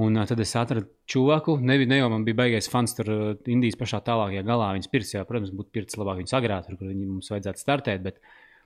Un 0.00 0.16
uh, 0.16 0.24
tad 0.30 0.40
es 0.40 0.54
atradu 0.56 0.88
čūku. 1.10 1.58
Ne, 1.60 1.76
ne 1.90 1.98
jau 2.00 2.08
man 2.14 2.24
bija 2.24 2.38
baigais 2.40 2.70
fans 2.72 2.96
tur 2.96 3.10
uh, 3.12 3.26
Indijas 3.50 3.76
pašā 3.80 4.00
tālākajā 4.06 4.46
galā. 4.46 4.70
Viņas 4.78 4.92
pirts, 4.94 5.12
jā, 5.18 5.26
protams, 5.28 5.52
būtu 5.58 5.74
pirts 5.74 6.00
labāk 6.00 6.22
viņas 6.22 6.36
agrāk, 6.38 6.64
tur, 6.70 6.78
kur 6.80 6.88
viņi 6.94 7.10
mums 7.10 7.28
vajadzētu 7.34 7.64
startēt. 7.64 8.06
Bet 8.06 8.22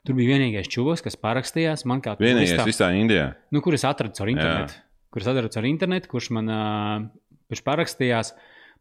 tur 0.07 0.19
bija 0.21 0.37
vienīgais 0.37 0.71
čūlis, 0.71 1.03
kas 1.03 1.19
parakstījās 1.19 1.83
man 1.91 2.05
kā 2.05 2.15
Vienīgais 2.21 2.55
turistam. 2.55 2.71
visā 2.71 2.93
Indijā. 2.95 3.27
nu, 3.51 3.65
kurus 3.65 3.89
atradu 3.91 4.15
caur 4.21 4.31
internetu. 4.31 4.79
Kurus 5.13 5.29
atradu 5.29 5.51
caur 5.53 5.67
internetu, 5.69 6.09
kurš 6.13 6.31
man 6.37 6.47
uh, 6.53 7.09
kurš 7.53 7.63
parakstījās 7.67 8.33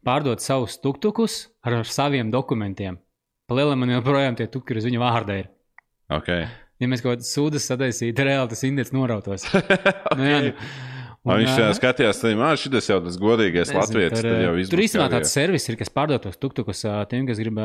pārdot 0.06 0.42
savus 0.42 0.78
tuktukus 0.82 1.46
ar, 1.62 1.82
ar 1.82 1.88
saviem 1.88 2.32
dokumentiem. 2.32 2.98
Palielam 3.50 3.84
man 3.84 3.92
joprojām 3.92 4.38
tie 4.38 4.48
tukuri 4.50 4.80
uz 4.80 4.88
viņa 4.88 5.02
vārda 5.02 5.38
ir. 5.42 5.50
Okay. 6.12 6.48
Ja 6.82 6.88
mēs 6.90 7.04
kaut 7.04 7.14
kādā 7.20 7.28
sūdzes 7.28 7.68
sataisītu, 7.70 8.24
reāli 8.26 8.50
tas 8.50 8.64
indeks 8.66 8.90
norautos. 8.94 9.44
nu, 10.18 10.24
jā, 10.26 10.40
nu. 10.48 10.54
Un 11.22 11.38
viņš 11.38 11.52
uh, 11.54 11.68
skatījās, 11.78 12.18
ka 12.18 12.54
šis 12.58 12.88
jau 12.90 12.96
tas 13.04 13.16
godīgais 13.22 13.68
nezinu, 13.70 13.78
latviečs. 13.78 14.16
tur, 14.18 14.26
Tad 14.26 14.40
jau 14.42 14.54
Tur 14.72 14.82
īstenībā 14.82 15.04
tāds 15.12 15.34
servis 15.36 15.68
ir, 15.70 15.76
kas 15.78 15.92
pārdod 15.94 16.24
tos 16.24 16.40
tuktukus 16.42 16.82
tiem, 17.12 17.28
kas 17.28 17.38
grib, 17.38 17.60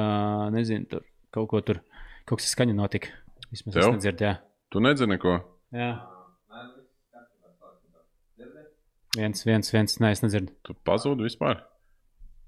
nezinu, 0.53 0.85
tur 0.91 1.07
kaut 1.33 1.49
ko 1.49 1.63
tur, 1.65 1.81
kaut 2.29 2.43
kas 2.43 2.51
skaņa 2.53 2.75
notika. 2.77 3.09
Vismaz 3.49 3.79
es 3.79 3.89
nedzirdu, 3.95 4.27
jā. 4.27 4.35
Tu 4.69 4.83
nedzini 4.83 5.15
neko. 5.15 5.39
jā. 5.73 5.89
Nē, 5.97 6.61
nu, 6.67 6.75
viss 6.77 6.93
kārtībā, 7.09 7.49
kārtībā. 7.63 8.03
Dzirdēji? 8.37 8.69
Viens, 9.17 9.43
viens, 9.47 9.71
viens, 9.73 9.97
nē, 10.03 10.11
es 10.13 10.21
nedzirdu. 10.23 10.53
Tu 10.67 10.75
pazūdi 10.87 11.25
vispār? 11.25 11.63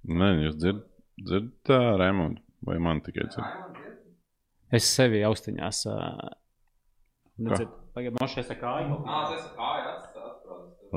Nē, 0.10 0.30
jūs 0.46 0.58
dzirdat, 0.62 0.86
dzird, 1.20 1.50
uh, 1.74 1.88
Raimondu, 2.00 2.44
vai 2.68 2.78
man 2.84 3.02
tikai 3.06 3.26
dzird? 3.28 3.88
Es 4.78 4.88
sevi 4.94 5.24
austiņās. 5.26 5.82
ā, 5.90 5.98
Nedzirdu. 7.40 7.72
Pagaid, 7.96 8.16
man 8.20 8.30
šeit 8.30 8.52
ir 8.54 8.60
kāja. 8.62 9.00
Ā, 9.00 9.20
tas 9.34 9.48
ir 9.48 9.56
kāja. 9.58 9.96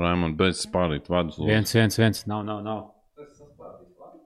Raimondu, 0.03 0.37
beidz 0.39 0.61
spārīt 0.65 1.09
vārdus. 1.11 1.39
Viens, 1.41 1.73
viens, 1.75 1.97
viens. 1.99 2.23
Nav, 2.29 2.45
nav, 2.47 2.61
nav. 2.65 2.79
Tas 3.17 3.33
sasprādzis. 3.37 3.91
labi. 4.01 4.23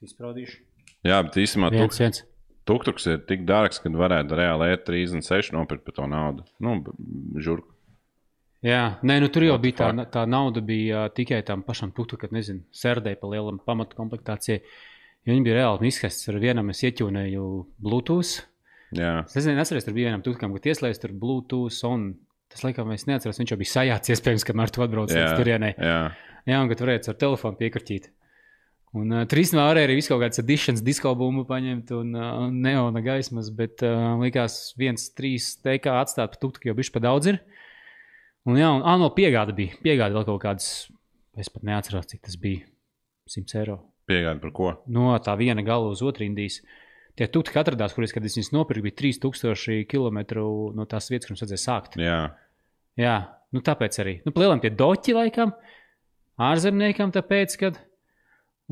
Es 0.00 0.08
izpraudīšu. 0.12 0.62
Jā, 1.04 1.18
bet 1.26 1.36
īstenībā 1.42 1.72
tu, 1.72 1.82
Viens, 1.82 2.00
viens. 2.00 2.22
Tuktuks 2.64 3.04
ir 3.12 3.20
tik 3.28 3.44
dārgs, 3.48 3.80
ka 3.82 3.92
varētu 3.92 4.38
reāli 4.38 4.70
E36 4.72 5.52
nopirkt 5.52 5.84
par 5.84 5.98
to 5.98 6.06
naudu. 6.08 6.46
Nu, 6.64 6.78
žurku. 7.36 7.73
Jā, 8.64 8.82
nē, 9.04 9.18
nu, 9.20 9.28
tur 9.28 9.44
jau 9.44 9.58
bija 9.60 9.76
tā, 9.82 10.06
tā 10.14 10.24
nauda 10.30 10.62
bija 10.64 11.04
uh, 11.04 11.12
tikai 11.12 11.42
tam 11.44 11.62
pašam 11.66 11.92
tuktu, 11.92 12.16
kad, 12.20 12.32
nezinu, 12.32 12.64
sērdēja 12.72 13.20
pa 13.20 13.28
lielam 13.28 13.58
pamatu 13.60 13.98
komplektācijai. 13.98 14.62
Ja 15.24 15.32
viņi 15.32 15.44
bija 15.44 15.58
reāli 15.58 15.90
izskasts, 15.90 16.28
ar 16.32 16.40
vienam 16.40 16.72
es 16.72 16.80
ieķūnēju 16.84 17.44
Bluetooth. 17.84 18.42
Jā, 18.94 19.24
Es 19.26 19.36
nezinu, 19.36 19.60
atceros, 19.60 19.84
tur 19.84 19.96
bija 19.96 20.10
vienam 20.10 20.24
tukam, 20.24 20.52
kad 20.56 20.68
ieslēdz 20.70 21.00
tur 21.02 21.12
Bluetooth, 21.20 21.76
un 21.88 22.10
tas, 22.52 22.64
laikam, 22.64 22.92
es 22.94 23.04
neatceros, 23.08 23.40
viņš 23.40 23.52
jau 23.52 23.60
bija 23.60 23.72
sajāts, 23.72 24.12
iespējams, 24.14 24.44
kamēr 24.48 24.72
tu 24.72 24.84
atbrauc 24.84 25.12
līdz 25.12 25.36
turienei. 25.40 25.74
jā. 25.76 25.98
Jā, 26.44 26.58
un 26.60 26.68
ka 26.68 26.76
tur 26.76 26.90
varēja 26.90 27.08
ar 27.08 27.16
telefonu 27.16 27.56
piekarķīt. 27.56 28.10
Un 28.94 29.10
uh, 29.10 29.22
tur 29.26 29.40
īstenībā 29.40 29.64
arī 29.72 29.96
visu 29.96 30.12
kaut 30.12 30.20
kādas 30.22 30.38
editions, 30.42 30.82
disko 30.84 31.10
bumbu 31.18 31.46
paņemt 31.48 31.88
un 31.96 32.12
uh, 32.14 32.44
neona 32.52 33.00
gaismas, 33.02 33.48
bet 33.50 33.82
uh, 33.82 34.12
likās 34.20 34.74
viens, 34.78 35.08
trīs 35.16 35.54
teikā 35.64 35.96
atstāt 36.02 36.36
tuktu, 36.38 36.60
ka 36.62 36.68
jau 36.70 36.76
bišķi 36.78 36.94
pa 36.94 37.02
daudz 37.08 37.32
ir. 37.32 37.40
Un 38.44 38.60
jā, 38.60 38.68
un 38.76 38.84
ā, 38.84 38.94
no 39.00 39.08
piegāda 39.16 39.54
bija. 39.56 39.78
Piegāda 39.84 40.18
vēl 40.18 40.26
kaut 40.28 40.42
kādas, 40.42 40.70
es 41.40 41.50
pat 41.52 41.64
neatceros, 41.64 42.08
cik 42.10 42.24
tas 42.28 42.38
bija. 42.40 42.66
100 43.30 43.60
eiro. 43.62 43.78
Piegādi 44.08 44.42
par 44.42 44.52
ko? 44.52 44.72
No 44.92 45.14
tā 45.24 45.32
viena 45.40 45.64
gala 45.64 45.88
uz 45.94 46.02
otru 46.04 46.26
indijas. 46.26 46.60
Tie 47.16 47.28
tukti, 47.30 47.54
atradās, 47.56 47.94
kurus, 47.96 48.12
kad 48.12 48.24
es 48.26 48.36
viņus 48.36 48.52
nopirku, 48.52 48.84
bija 48.88 48.98
3000 49.00 49.86
km 49.88 50.18
no 50.76 50.84
tās 50.90 51.08
vietas, 51.08 51.28
kur 51.28 51.36
mums 51.36 51.44
vajadzēja 51.44 51.62
sākt. 51.62 51.96
Jā, 52.02 52.18
Jā, 52.98 53.14
nu 53.54 53.62
tāpēc 53.64 53.96
arī. 54.02 54.14
Nu, 54.22 54.30
plēlam 54.34 54.60
tie 54.62 54.70
doķi 54.70 55.16
laikam, 55.16 55.54
ārzemniekam 56.38 57.10
tāpēc, 57.14 57.56
kad. 57.58 57.80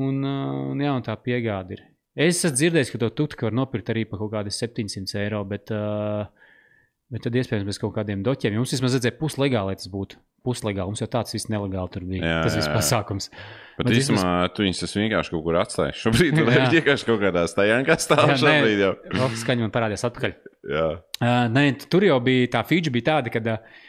Un, 0.01 0.23
un, 0.23 0.79
jā, 0.81 0.93
un 0.95 1.03
tā 1.05 1.15
piegāde 1.21 1.75
ir. 1.75 1.83
Es 2.13 2.39
esmu 2.39 2.55
dzirdējis, 2.55 2.91
ka 2.93 3.01
to 3.01 3.09
tutku 3.17 3.47
var 3.47 3.55
nopirkt 3.57 3.91
arī 3.91 4.05
par 4.09 4.21
kaut 4.21 4.31
kādiem 4.33 4.53
700 4.55 5.19
eiro, 5.21 5.41
bet, 5.49 5.73
uh, 5.73 6.29
bet 7.13 7.23
tad 7.27 7.35
iespējams 7.39 7.67
bez 7.69 7.79
kaut 7.81 7.93
kādiem 7.95 8.23
doķiem. 8.25 8.55
Jums 8.59 8.73
vismaz 8.75 8.95
vajadzēja 8.97 9.17
puslegāli, 9.21 9.73
lai 9.73 9.77
tas 9.79 9.89
būtu. 9.93 10.17
Puslegāli. 10.43 10.89
Mums 10.91 10.99
jau 10.99 11.07
tāds 11.07 11.31
viss 11.31 11.47
nelegāli 11.47 11.91
tur 11.93 12.03
bija. 12.03 12.19
Jā, 12.19 12.31
Jā, 12.33 12.39
tas 12.43 12.55
viss 12.57 12.65
jā, 12.67 12.71
jā. 12.73 12.79
pasākums. 12.81 13.29
bet 13.77 13.93
īstenībā 13.95 14.31
tu 14.57 14.65
viņus 14.65 14.95
vienkārši 14.97 15.31
kaut 15.31 15.43
kur 15.45 15.59
atstājis. 15.61 16.01
Šobrīd 16.03 16.35
tu 16.35 16.43
Jā. 16.43 16.65
vienkārši 16.73 17.07
kaut 17.07 17.21
kādā 17.21 17.45
stāvā 17.47 17.95
stāv 18.03 18.25
Jā, 18.27 18.35
šobrīd. 18.41 18.83
O, 19.23 19.29
Skaņa 19.39 19.63
man 19.63 19.71
parādījās 19.77 20.03
atpakaļ. 20.09 20.35
Jā, 20.73 20.89
Uh, 21.23 21.45
nē, 21.47 21.61
tur 21.87 22.03
jau 22.03 22.17
bija 22.19 22.49
tā 22.57 22.65
feature, 22.67 22.91
bija 22.91 23.05
tāda, 23.13 23.31
ka 23.31 23.39
uh, 23.53 23.79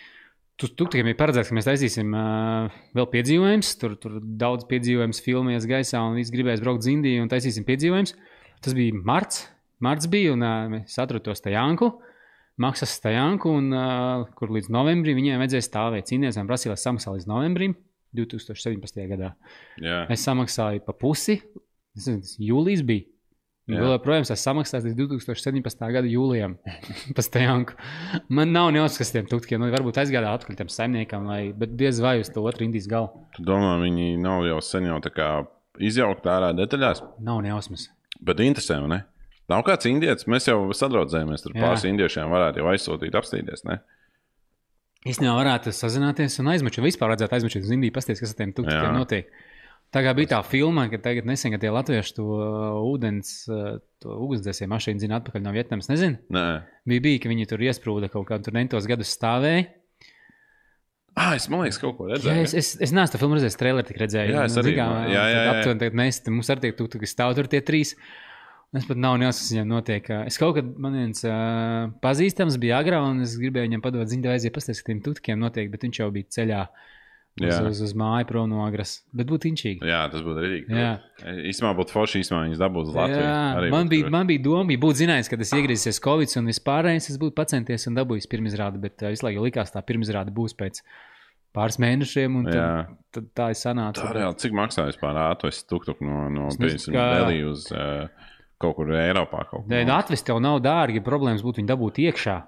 tu, 0.54 0.68
tu 0.70 0.86
tikai 0.86 1.02
bija 1.08 1.18
paredzēts, 1.18 1.48
ka 1.50 1.56
mēs 1.58 1.66
taisīsim 1.66 2.12
uh, 2.14 2.70
vēl 2.94 3.08
piedzīvojumus. 3.10 3.72
Tur, 3.80 3.96
tur 3.98 4.20
daudz 4.22 4.68
piedzīvojumus 4.70 5.18
filmēs 5.24 5.66
gaisā, 5.66 6.04
un 6.06 6.14
viss 6.20 6.30
gribēs 6.30 6.62
braukt 6.62 6.84
uz 6.86 6.92
Indiju 6.92 7.24
un 7.24 7.32
taisīsim 7.32 7.66
piedzīvojumus. 7.66 8.14
Tas 8.62 8.76
bija 8.78 8.94
marts. 9.02 9.48
Marts 9.82 10.06
bija, 10.06 10.36
un 10.36 10.46
uh, 10.46 10.68
mēs 10.76 10.94
atradām 11.02 11.26
to 11.26 11.34
stājanku. 11.34 11.90
Maksas 12.62 12.92
stājanku, 13.00 13.50
un 13.58 13.72
uh, 13.74 14.28
kur 14.38 14.52
līdz 14.54 14.68
novembrim 14.70 15.16
viņiem 15.18 15.40
vajadzēja 15.42 15.66
stāvēt. 15.66 16.06
Cīnīties, 16.10 16.38
prasīja, 16.46 16.74
lai 16.74 16.78
samaksā 16.78 17.14
līdz 17.16 17.26
novembrim 17.26 17.74
2017. 18.14 19.00
gadā. 19.10 19.32
jā. 19.82 20.04
Es 20.14 20.22
samaksāju 20.26 20.84
pa 20.86 20.94
pusi. 20.94 21.40
Tas 21.94 22.36
jūlijas 22.38 22.84
bija. 22.86 23.08
Vēl 23.64 23.94
joprojām 23.94 24.26
es 24.28 24.42
samaksāju 24.44 24.90
līdz 24.90 24.98
2017. 25.00 25.84
gada 25.96 26.10
jūlijam. 26.10 26.58
Pēc 27.16 27.28
tam 27.32 27.64
man 28.28 28.52
nav 28.52 28.68
neuzskatījums, 28.76 28.98
kas 29.00 29.12
tiem 29.14 29.28
tukkiem. 29.30 29.62
Nu, 29.62 29.70
varbūt 29.72 30.02
aizgādā 30.02 30.34
atpakaļ 30.36 30.58
tam 30.58 30.70
saimniekam, 30.70 31.26
vai, 31.32 31.40
bet 31.56 31.72
diez 31.80 31.98
vai 32.04 32.18
uz 32.20 32.28
to 32.34 32.44
otru 32.44 32.66
indijas 32.68 32.86
galu. 32.92 33.24
Tu 33.34 33.46
domā, 33.46 33.78
viņi 33.82 34.18
nav 34.20 34.44
jau 34.50 34.60
sen 34.62 34.90
jau 34.90 34.98
tā 35.02 35.10
kā 35.16 35.30
izjaukt 35.80 36.28
ārā 36.28 36.52
detaļās, 36.54 37.00
Nav 37.24 37.40
nejausmas. 37.46 37.88
bet 38.20 38.42
interesē, 38.44 38.82
vai 38.84 38.90
ne? 38.92 39.00
Nav 39.52 39.60
kāds 39.66 39.84
indietis, 39.90 40.24
mēs 40.30 40.46
jau 40.48 40.58
sadraudzējamies 40.72 41.42
ar 41.48 41.52
Jā. 41.52 41.60
pāris 41.66 41.82
indiešiem, 41.88 42.30
varētu 42.32 42.62
jau 42.62 42.68
aizsūtīt, 42.72 43.16
apstīties. 43.18 43.64
Ne? 43.68 43.80
Īstenībā 45.04 45.34
varētu 45.36 45.72
sazināties 45.76 46.38
un 46.40 46.48
aizmečot. 46.54 46.84
Vispār 46.86 47.10
vajadzētu 47.12 47.36
aizmečot 47.36 47.66
uz 47.66 47.72
Indiju, 47.76 47.92
pasties, 47.92 48.22
kas 48.24 48.32
ar 48.32 48.38
tiem 48.38 48.54
tukkiem 48.56 48.78
Jā. 48.86 48.92
notiek. 48.96 49.28
Tā 49.92 50.00
kā 50.02 50.14
bija 50.16 50.30
tā 50.32 50.38
filma, 50.48 50.86
ka 50.90 50.96
tagad 50.98 51.28
nesen, 51.28 51.52
kad 51.54 51.60
tie 51.62 51.70
latvieši 51.70 52.16
to 52.16 52.24
uh, 52.24 52.78
ūdens, 52.88 53.34
uh, 53.52 53.76
to 54.02 54.16
ugunsdzēsēju 54.24 54.70
mašīnu 54.72 55.02
zina 55.04 55.20
atpakaļ 55.20 55.44
no 55.44 55.52
Vietnamas, 55.54 55.86
nezinu. 55.92 56.16
Nē, 56.34 56.46
Bija, 56.88 57.04
bija, 57.04 57.20
ka 57.22 57.30
viņi 57.30 57.46
tur 57.52 57.62
iesprūda 57.68 58.08
kaut 58.10 58.26
kādu 58.32 58.48
tur 58.48 58.56
nentos 58.56 58.88
gadus 58.90 59.12
stāvēja. 59.14 59.68
ah, 61.20 61.36
es 61.36 61.46
domāju, 61.46 61.76
ka 61.76 61.84
kaut 61.84 61.96
ko 62.00 62.08
Jā, 62.08 62.16
redzēju. 62.16 62.42
es, 62.48 62.54
es, 62.58 62.72
es 62.88 62.90
neesmu 62.96 63.12
to 63.12 63.20
filmu 63.22 63.36
redzējis, 63.38 63.60
traileri 63.60 63.86
tik 63.92 64.00
redzēju. 64.02 64.34
Jā, 64.34 64.44
es 64.48 64.56
Nu, 64.56 64.64
arī, 64.64 64.72
zini 64.72 64.80
kā, 64.80 64.88
jā, 65.12 65.22
jā, 65.30 65.38
jā. 65.44 65.52
Aptuveni 65.52 65.82
tagad 65.84 66.00
mēs, 66.00 66.22
mums 66.32 66.50
arī 66.56 66.72
tuktu, 66.80 66.98
ka 67.04 67.06
stāv 67.12 67.36
tur 67.38 67.46
tie 67.52 67.60
trīs. 67.62 67.94
Un 67.94 68.00
Es 68.74 68.88
pat 68.88 68.98
nav 68.98 69.14
nejausmas, 69.22 69.44
kas 69.44 69.52
viņam 69.54 69.68
notiek. 69.70 70.08
Es 70.26 70.38
kaut 70.40 70.56
kad 70.56 70.70
man 70.82 70.96
viens 70.98 71.22
uh, 71.28 71.92
pazīstams 72.02 72.56
bija 72.58 72.80
agrā, 72.82 72.98
un 73.06 73.22
es 73.22 73.36
gribēju 73.38 73.68
viņam 73.70 73.84
padot 73.84 74.10
ziņu, 74.10 74.32
aiziet 74.32 74.54
pastāstīt, 74.56 74.82
kas 74.82 74.88
tiem 74.88 75.02
tutkiem 75.04 75.38
notiek, 75.38 75.70
bet 75.70 75.86
viņš 75.86 76.00
jau 76.00 76.08
bija 76.14 76.30
ceļā 76.34 76.62
uz, 77.38 77.46
Jā. 77.46 77.60
uz, 77.68 77.80
uz 77.86 77.94
māju 77.98 78.26
prom 78.32 78.50
no 78.50 78.64
agras. 78.66 78.96
Bet 79.14 79.30
būtu 79.30 79.50
inčīgi. 79.52 79.86
Jā, 79.86 80.04
tas 80.10 80.26
būtu 80.26 80.42
arī. 80.42 80.58
Jā. 80.66 80.90
Īsumā 81.52 81.70
būtu 81.78 81.94
forši, 81.94 82.24
īsumā 82.24 82.42
viņas 82.48 82.62
dabūtu 82.64 82.92
uz 82.92 82.98
Latviju. 82.98 83.22
Jā, 83.22 83.38
man, 83.62 83.86
būtu 83.86 83.94
bija, 83.94 84.10
man 84.16 84.30
bija 84.30 84.44
doma, 84.48 84.66
bija 84.70 84.82
būt 84.84 85.00
zinājis, 85.04 85.30
ka 85.30 85.38
tas 85.40 85.54
iegriezīsies 85.54 86.02
Covid 86.04 86.36
un 86.42 86.50
vispārējais. 86.50 87.10
Es 87.14 87.22
būtu 87.22 87.38
pacenties 87.38 87.86
un 87.90 87.98
dabūjis 87.98 88.30
pirmizrādi, 88.30 88.82
bet 88.82 89.06
uh, 89.06 89.14
visu 89.14 89.26
laiku 89.28 89.46
likās, 89.46 89.74
tā 89.74 89.82
pirmizrāde 89.86 90.34
būs 90.34 90.54
pēc 90.58 90.82
pāris 91.54 91.78
mēnešiem. 91.82 92.42
Tad, 92.50 92.94
tad 93.14 93.32
tā 93.38 93.50
ir 93.54 93.58
sanāca. 93.58 94.02
Tā 94.02 94.14
reāli, 94.18 94.38
cik 94.42 94.54
maksā 94.58 94.86
vispār 94.90 95.18
ātris 95.30 95.62
tuk-tuk 95.70 96.02
no, 96.02 96.26
no 96.26 96.50
kā- 96.50 97.10
Delī 97.20 97.42
uz 97.46 97.68
uh, 97.70 98.06
kaut 98.64 98.78
kur 98.80 98.94
Eiropā? 98.96 99.44
Kaut 99.50 99.68
Nē, 99.68 99.82
kur. 99.82 99.90
nu, 99.90 99.94
atvest 99.96 100.30
jau 100.32 100.38
nav 100.42 100.62
dārgi. 100.64 101.04
Problēmas 101.04 101.44
būtu 101.44 101.60
viņi 101.62 101.70
dabūt 101.70 102.00
iekšā. 102.06 102.38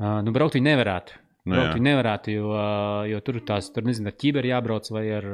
Uh, 0.00 0.18
nu, 0.26 0.32
braukt 0.34 0.56
viņi 0.58 0.70
nevarētu. 0.72 1.20
Nu, 1.44 1.58
Braukt 1.58 1.76
viņi 1.76 1.90
nevarētu, 1.90 2.32
jo, 2.32 2.48
uh, 2.54 3.02
jo 3.10 3.20
tur 3.26 3.38
tās, 3.44 3.68
tur 3.74 3.84
nezinu, 3.84 4.08
ar 4.08 4.16
ķīberi 4.16 4.50
jābrauc 4.50 4.88
vai 4.94 5.04
ar 5.12 5.26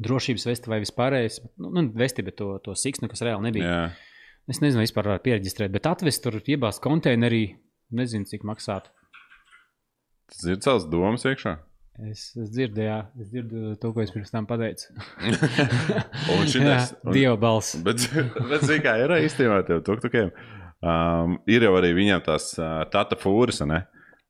drošības 0.00 0.48
vesti 0.48 0.72
vai 0.72 0.80
vispārējais. 0.82 1.38
Nu, 1.60 1.70
nu 1.76 1.84
vesti, 1.94 2.24
bet 2.26 2.38
to, 2.40 2.54
to 2.64 2.74
siksnu, 2.78 3.10
kas 3.12 3.22
reāli 3.26 3.50
nebija. 3.50 3.68
Jā. 3.68 3.84
Es 4.50 4.60
nezinu, 4.64 4.82
vispār 4.84 5.12
var 5.12 5.22
pieregistrēt, 5.24 5.72
bet 5.72 5.86
atvest 5.88 6.24
tur 6.24 6.40
iebāzt 6.40 6.82
konteinerī. 6.84 7.44
Nezinu, 7.94 8.26
cik 8.26 8.42
maksātu. 8.48 8.90
Tas 10.32 10.48
ir 10.48 10.58
cels 10.64 10.88
domas 10.90 11.24
iekšā. 11.28 11.58
Es, 12.02 12.32
es 12.34 12.48
dzirdu, 12.50 12.82
jā, 12.82 12.96
es 13.22 13.28
dzirdu 13.30 13.76
to, 13.78 13.92
ko 13.94 14.02
es 14.02 14.10
pirms 14.10 14.32
tam 14.34 14.48
pateicu. 14.50 14.88
Un 16.34 16.48
šitas, 16.50 16.94
un, 17.04 17.12
Dieva 17.14 17.36
balss. 17.38 17.76
bet, 17.86 18.02
bet 18.50 18.64
zini, 18.66 18.80
kā 18.82 18.96
ir 18.98 19.14
īstenībā 19.20 19.60
tev 19.68 19.84
tuk-tukiem. 19.86 20.32
Um, 20.84 21.38
ir 21.48 21.64
jau 21.64 21.70
arī 21.78 21.92
viņam 21.96 22.24
tās 22.26 22.50
uh, 22.58 22.82
tata 22.92 23.16
fūras, 23.16 23.62
ne? 23.70 23.84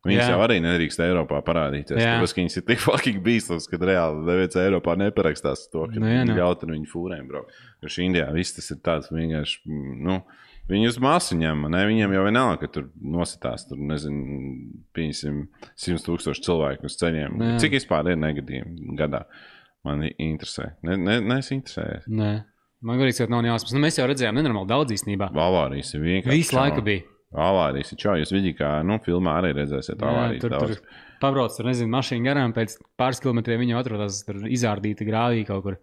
Viņas 0.05 0.27
Jā. 0.27 0.33
jau 0.35 0.40
arī 0.44 0.59
nedrīkst 0.61 1.00
Eiropā 1.00 1.38
parādīties. 1.46 1.96
Jā. 1.96 2.18
Tāpēc, 2.18 2.35
ka 2.37 2.40
viņas 2.42 2.59
ir 2.61 2.64
tik 2.68 2.83
fucking 2.83 3.22
bīstamas, 3.24 3.66
ka 3.72 3.79
reāli 3.81 4.20
neviens 4.29 4.59
Eiropā 4.61 4.98
neparakstās 5.00 5.62
to, 5.72 5.87
ka 5.88 5.96
Nu, 6.03 6.11
jā, 6.12 6.27
nu. 6.29 6.35
ļaut 6.37 6.66
ar 6.66 6.74
viņu 6.74 6.90
fūrēm 6.92 7.31
braukt. 7.31 7.57
Jo 7.81 7.88
šī 7.94 8.11
Indijā 8.11 8.27
viss 8.37 8.53
tas 8.59 8.68
ir 8.74 8.83
tāds 8.85 9.09
vienkārši, 9.09 9.62
mm, 9.64 9.94
nu, 10.05 10.18
viņi 10.70 10.90
uz 10.90 10.98
ņem, 11.00 11.66
ne? 11.72 11.83
Viņiem 11.90 12.14
jau 12.16 12.24
vienalga, 12.27 12.59
ka 12.62 12.72
tur 12.77 12.88
nositās, 13.00 13.66
tur, 13.68 13.79
nezinu, 13.79 14.40
pieņemsim, 14.96 15.44
100 15.77 16.07
tūkstoši 16.07 16.44
cilvēku 16.46 16.88
uz 16.88 16.98
ceļiem. 17.00 17.38
Jā. 17.40 17.57
Cik 17.64 17.79
vispār 17.79 18.12
ir 18.12 18.20
negadījumi 18.22 18.96
gadā? 18.98 19.24
Man 19.85 20.07
interesē. 20.09 20.70
Ne, 20.87 20.96
ne, 20.96 21.18
ne 21.20 21.40
es 21.42 21.50
interesēju. 21.53 22.07
Nē, 22.09 22.31
man 22.88 23.03
liekas, 23.03 23.20
ka 23.20 23.33
nav 23.33 23.42
nejausmas. 23.44 23.74
Nu, 23.77 23.83
mēs 23.85 24.00
jau 24.00 24.07
redzējām, 24.09 24.38
nenormāli 24.40 24.70
daudz 24.70 24.94
īstenībā. 24.96 25.29
Avārijas 25.37 25.92
ir 25.92 26.07
vienkārši. 26.07 26.38
Visu 26.40 26.57
laiku 26.57 26.85
bija. 26.87 27.05
Avārijas 27.35 27.92
ir 27.92 28.00
čau. 28.00 28.14
Jūs 28.20 28.33
vidī 28.33 28.55
kā, 28.57 28.79
nu, 28.87 28.96
filmā 29.05 29.35
arī 29.40 29.50
redzēsiet 29.59 30.00
avārijas. 30.00 30.40
tur, 30.44 30.55
daudz. 30.55 30.79
tur 30.79 31.20
pabrauc, 31.20 31.53
tur 31.57 31.68
nezinu, 31.68 31.90
mašīna 31.92 32.31
garām, 32.31 32.55
pēc 32.57 32.79
pāris 33.00 33.20
kilometriem 33.24 33.61
viņa 33.64 33.79
atrodas 33.81 34.22
tur 34.27 34.44
izārdīta 34.46 35.07
grāvī 35.09 35.44
kaut 35.48 35.64
kur. 35.66 35.79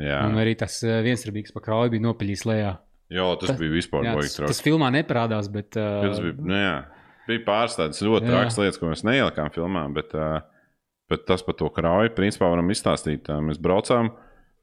Jā, 0.00 0.24
Un 0.26 0.40
arī 0.42 0.56
tas 0.58 0.80
eh, 0.82 1.02
viensrabīgs 1.06 1.54
pa 1.54 1.62
krauju 1.62 1.92
bija 1.92 2.02
nopiļīs 2.08 2.42
lejā. 2.50 2.72
Jo, 3.10 3.36
tas 3.36 3.50
tas- 3.50 3.58
bija 3.60 3.72
vispār 3.74 4.04
Jā, 4.04 4.14
tas, 4.20 4.36
tas 4.36 4.62
filmā 4.62 4.90
neparādās, 4.94 5.50
bet. 5.52 5.76
Uh, 5.76 6.02
Tas 6.08 6.20
bija, 6.20 6.34
nu, 6.38 6.54
jā, 6.54 6.84
bija 7.28 7.44
pāris 7.46 7.76
tādas 7.78 8.02
ļoti 8.02 8.24
Jā. 8.28 8.30
trakas 8.36 8.58
lietas, 8.58 8.78
ko 8.80 8.86
mēs 8.92 9.04
neielikām 9.04 9.50
filmā, 9.54 9.86
bet, 9.94 10.14
uh, 10.14 10.40
bet 11.10 11.26
tas 11.26 11.42
par 11.42 11.54
to 11.54 11.68
krauju, 11.70 12.10
principā, 12.16 12.48
varam 12.50 12.68
izstāstīt. 12.70 13.28
Uh, 13.28 13.40
mēs 13.44 13.58
braucām 13.60 14.12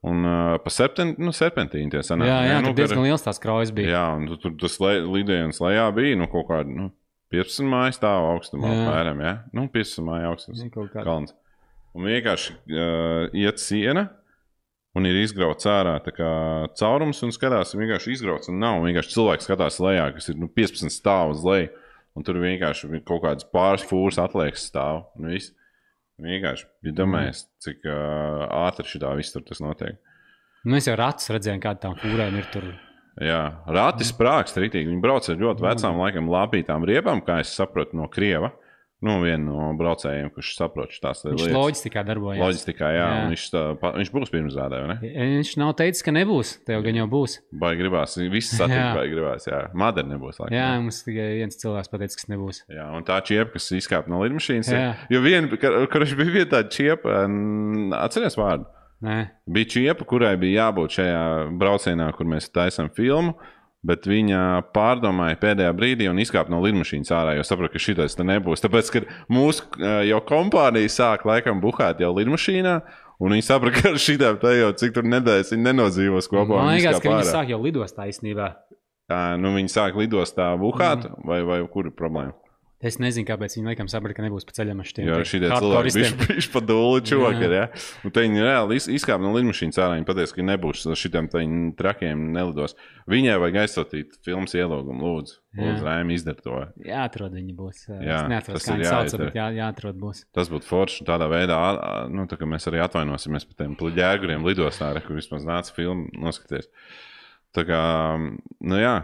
un 0.03 0.25
uh, 0.25 0.57
pa 0.57 0.69
septen, 0.73 1.15
nu, 1.21 1.29
serpentīnu 1.31 1.91
tie 1.91 1.99
sanāk. 2.01 2.25
jā, 2.25 2.39
jā, 2.49 2.61
nu, 2.61 2.71
tur 2.71 2.79
diezgan 2.81 3.03
liels 3.05 3.21
tās 3.21 3.39
kraujas 3.39 3.71
bija. 3.71 3.89
Jā, 3.93 4.05
un 4.17 4.25
tu- 4.27 4.37
tur 4.37 4.55
tas 4.57 4.79
lidojums 4.81 5.59
lejā 5.61 5.85
bija 5.93 6.17
nu, 6.17 6.27
kaut 6.27 6.47
kāda 6.49 6.65
nu, 6.69 6.91
15 7.31 7.63
mājas 7.69 7.95
stāva 8.01 8.33
augstumā, 8.35 8.67
Jā. 8.67 8.79
apmēram. 8.81 9.21
Ja? 9.23 9.33
Nu, 9.53 9.67
15 9.71 10.03
mājas 10.03 10.25
augstums. 10.49 10.91
Kalns. 10.91 11.33
Un 11.95 12.03
vienkārši 12.03 12.51
uh, 12.71 13.29
iet 13.35 13.59
siena, 13.59 14.09
un 14.97 15.07
ir 15.07 15.21
izgrauts 15.21 15.67
ārā 15.69 15.95
kā 16.11 16.31
caurums, 16.79 17.21
un 17.25 17.33
skatās, 17.35 17.73
un 17.75 17.83
vienkārši 17.83 18.15
izgrauts. 18.15 18.51
Un 18.51 18.59
nav 18.63 18.81
vienkārši 18.85 19.15
cilvēks 19.15 19.47
skatās 19.47 19.79
lejā, 19.83 20.09
kas 20.17 20.31
ir 20.33 20.39
nu, 20.41 20.51
15 20.51 20.93
stāvus 20.93 21.41
uz 21.41 21.47
leju. 21.47 21.71
Un 22.11 22.27
tur 22.27 22.41
vienkārši 22.43 22.89
ir 22.91 23.03
kaut 23.07 23.23
kādas 23.23 23.47
pāris 23.47 23.85
fūras 23.87 24.19
atliekas 24.19 24.67
stāv. 24.67 25.05
Un 25.15 25.31
viss. 25.31 25.53
Vienkārši 26.21 26.67
bija 26.85 26.95
domājis, 26.99 27.45
cik 27.63 27.87
uh, 27.87 28.43
ātri 28.67 28.85
šī 28.85 28.99
tā 29.01 29.13
viss 29.17 29.33
tur 29.33 29.45
tas 29.47 29.61
notiek. 29.63 29.95
Nu, 30.61 30.75
Mēs 30.75 30.85
jau 30.85 30.93
ratus 30.99 31.31
redzējām, 31.33 31.61
kāda 31.63 31.87
tām 31.87 31.95
fūrēm 31.97 32.35
ir 32.37 32.49
tur. 32.53 32.67
Jā, 33.21 33.39
rati 33.73 34.05
sprāgst 34.07 34.59
rītīgi. 34.61 34.91
Viņi 34.91 35.01
brauc 35.03 35.25
ar 35.27 35.39
ļoti 35.39 35.65
vecām, 35.65 35.97
laikam, 36.03 36.29
lāpītām 36.31 36.85
riebām, 36.87 37.23
kā 37.25 37.39
es 37.41 37.55
saprotu 37.57 37.97
no 37.97 38.05
Krieva. 38.11 38.51
Nu, 39.01 39.15
viena 39.23 39.41
no 39.49 39.71
braucējiem, 39.79 40.27
kurš 40.35 40.51
saprot 40.59 40.91
tās 41.01 41.23
Viņš 41.25 41.39
lietas. 41.41 41.55
loģistikā 41.57 42.03
darbojas. 42.05 42.37
Loģistikā, 42.37 42.89
jā, 42.93 42.99
Jā. 43.01 43.13
jā. 43.17 43.29
Viņš, 43.31 43.45
tā, 43.49 43.61
pa- 43.81 43.91
viņš 43.97 44.11
būs 44.13 44.29
pirmsrādē, 44.29 44.81
vai 44.83 44.87
ne? 44.93 44.97
Viņš 45.41 45.53
nav 45.57 45.71
teicis, 45.79 46.03
ka 46.05 46.11
nebūs. 46.13 46.51
Tev 46.69 46.83
gan 46.85 46.99
jau 46.99 47.07
būs. 47.09 47.39
Vai 47.63 47.71
gribās, 47.79 48.13
viss 48.29 48.53
satikt, 48.53 48.77
Jā. 48.77 48.91
vai 48.93 49.07
gribās, 49.09 49.47
jā. 49.49 49.61
Madara 49.73 50.05
nebūs, 50.07 50.37
laikam. 50.37 50.53
Jā, 50.53 50.67
mums 50.83 51.01
tikai 51.03 51.25
viens 51.39 51.57
cilvēks 51.57 51.89
pateica, 51.89 52.15
kas 52.21 52.29
nebūs. 52.29 52.61
Jā, 52.69 52.85
un 52.93 53.03
tā 53.03 53.17
čiepa, 53.25 53.53
kas 53.57 53.71
izkāpa 53.73 54.07
no 54.13 54.21
lidmašīnas, 54.21 54.69
ir. 54.69 54.77
Jā. 54.77 54.93
Jo 55.09 55.21
viena, 55.25 55.49
kur 55.49 55.87
kurš 55.89 56.13
bija 56.21 56.35
viena 56.37 56.51
tāda 56.53 56.69
čiepa, 56.69 57.25
atceries 58.05 58.37
vārdu? 58.37 58.65
Nē, 59.01 59.31
Bija 59.49 59.65
čiepa, 59.65 60.05
kurai 60.05 60.35
bija 60.37 60.67
jābūt 60.69 60.93
šajā 60.99 61.21
braucienā, 61.57 62.11
kur 62.13 62.27
mēs 62.29 62.51
taisām 62.53 62.91
filmu. 62.93 63.33
Bet 63.81 64.05
viņa 64.05 64.39
pārdomāja 64.75 65.39
pēdējā 65.41 65.71
brīdī 65.73 66.05
un 66.05 66.19
izkāpa 66.21 66.53
no 66.53 66.59
lidmašīnas 66.61 67.09
ārā, 67.17 67.31
jo 67.39 67.45
saprata, 67.47 67.73
ka 67.73 67.81
šis 67.81 68.13
te 68.13 68.25
nebūs. 68.29 68.61
Tāpēc, 68.61 68.91
kad 68.93 69.07
mūsu 69.25 69.65
jau 70.05 70.19
kompānija 70.29 70.91
sāk 70.93 71.25
laikam 71.25 71.63
buhāt 71.63 72.03
jau 72.03 72.11
lidmašīnā, 72.13 72.75
un 73.17 73.33
viņi 73.33 73.47
saprata, 73.47 73.81
ka 73.81 73.95
šī 73.97 74.19
tā 74.21 74.53
jau 74.53 74.69
cik 74.77 74.93
tur 74.99 75.09
nedēļas 75.09 75.55
viņi 75.55 75.65
nenodzīvos 75.65 76.29
kopā. 76.29 76.61
man 76.61 76.75
liekas, 76.77 77.01
ka 77.01 77.15
viņi 77.15 77.31
sāk 77.31 77.49
jau 77.55 77.61
lidostā 77.63 78.05
īstenībā. 78.11 78.51
Tā, 79.09 79.21
nu, 79.41 79.55
viņi 79.57 79.73
sāk 79.73 79.97
lidostā 79.97 80.53
buhāt, 80.61 81.09
mm. 81.09 81.25
vai, 81.27 81.41
vai 81.47 81.59
kur 81.73 81.89
ir 81.89 81.97
problēma? 81.97 82.37
Es 82.81 82.95
nezinu, 82.97 83.27
kāpēc 83.27 83.53
viņi 83.57 83.67
laikam 83.69 83.89
saprata, 83.91 84.15
ka 84.17 84.23
nebūs 84.25 84.45
pa 84.47 84.55
ceļam 84.57 84.79
ar 84.81 84.87
šiem 84.89 85.05
Jo 85.05 85.17
šī 85.27 85.39
cilvēki 85.45 85.91
bija 85.97 86.11
bijuši 86.21 86.49
pa 86.53 86.61
dūli 86.65 87.03
čokari. 87.05 87.49
Ja? 87.59 87.67
Un 88.07 88.13
te 88.15 88.23
viņi 88.25 88.41
reāli 88.41 88.79
iz- 88.79 88.87
izkāpa 88.89 89.21
no 89.21 89.33
lidmašīnas 89.35 89.77
ārā. 89.77 89.99
Viņi 89.99 90.07
pateica, 90.09 90.33
ka 90.39 90.45
nebūs 90.49 90.81
šitiem 90.97 91.29
tādiem 91.29 91.59
trakiem 91.77 92.23
nelidos. 92.33 92.73
Viņai 93.11 93.37
vajag 93.43 93.59
aizsūtīt 93.65 94.17
filmas 94.25 94.57
ielūgumu, 94.57 95.05
lūdzu. 95.05 95.37
Lūdzu, 95.61 95.85
Rēmi, 95.85 96.17
izdara 96.17 96.41
to. 96.41 96.57
Jāatrod 96.87 97.37
viņi 97.37 97.55
būs. 97.61 97.83
Jā, 97.91 98.17
es 98.23 98.33
neatceros, 98.33 98.57
tas 98.57 98.65
kā 98.65 98.73
ir 98.73 98.81
viņi 98.81 98.89
sauc, 98.89 99.15
bet 99.25 99.37
jā, 99.37 99.47
jāatrod 99.61 100.01
būs. 100.01 100.23
Tas 100.33 100.49
būtu 100.49 100.69
forši. 100.69 101.05
Tādā 101.05 101.29
veidā 101.29 101.61
nu, 102.09 102.25
tā 102.31 102.39
kā 102.39 102.49
mēs 102.49 102.65
arī 102.71 102.81
atvainosimies 102.81 103.45
par 103.45 103.61
tiem 103.61 103.75
ģēguriem 103.77 104.47
lidostā, 104.47 104.93
kur 105.05 105.19
vismaz 105.19 105.45
nāca 105.45 105.73
filmu 105.75 106.07
noskaties. 106.17 106.71
Tā 107.51 107.65
kā, 107.67 107.81
nu 108.63 108.79
jā, 108.79 108.95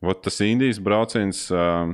Vot 0.00 0.22
tas 0.24 0.38
Indijas 0.40 0.78
brauciens 0.80 1.42
uh, 1.52 1.90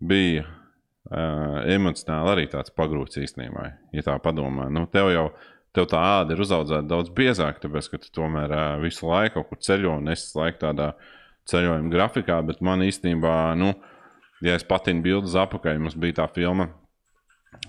bija 0.00 0.44
uh, 0.46 1.60
emocionāli 1.72 2.32
arī 2.32 2.46
tāds 2.52 2.72
pagrūts 2.76 3.20
īstenībā. 3.22 3.66
Ja 3.96 4.04
tā 4.06 4.16
padomā, 4.22 4.68
nu, 4.72 4.86
tev 4.92 5.10
jau 5.14 5.28
tev 5.76 5.88
tā 5.92 6.00
āda 6.20 6.32
ir 6.32 6.40
uzaudzēta 6.40 6.88
daudz 6.88 7.12
biezāk, 7.12 7.60
tāpēc 7.60 7.90
ka 7.92 8.00
tu 8.00 8.12
tomēr 8.16 8.52
uh, 8.52 8.64
visu 8.82 9.08
laiku 9.08 9.40
kaut 9.40 9.50
kur 9.50 9.60
ceļo 9.66 9.98
un 10.00 10.08
es 10.12 10.30
laiku 10.36 10.62
tādā 10.64 10.94
ceļojuma 11.50 11.92
grafikā, 11.92 12.40
bet 12.46 12.62
man 12.64 12.82
īstenībā, 12.86 13.54
nu, 13.60 13.74
ja 14.44 14.56
es 14.56 14.64
patinu 14.66 15.04
bildes 15.04 15.36
apakaļ, 15.38 15.78
mums 15.82 15.98
bija 16.00 16.22
tā 16.22 16.30
filma 16.34 16.70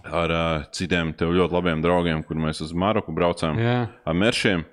ar 0.08 0.34
uh, 0.34 0.68
citiem 0.76 1.14
tev 1.20 1.36
ļoti 1.36 1.56
labiem 1.56 1.84
draugiem, 1.84 2.24
kur 2.28 2.40
mēs 2.40 2.64
uz 2.64 2.74
Maroku 2.76 3.14
braucām 3.16 3.60
Jā, 3.62 3.80
ar 4.08 4.18
meršiem. 4.18 4.66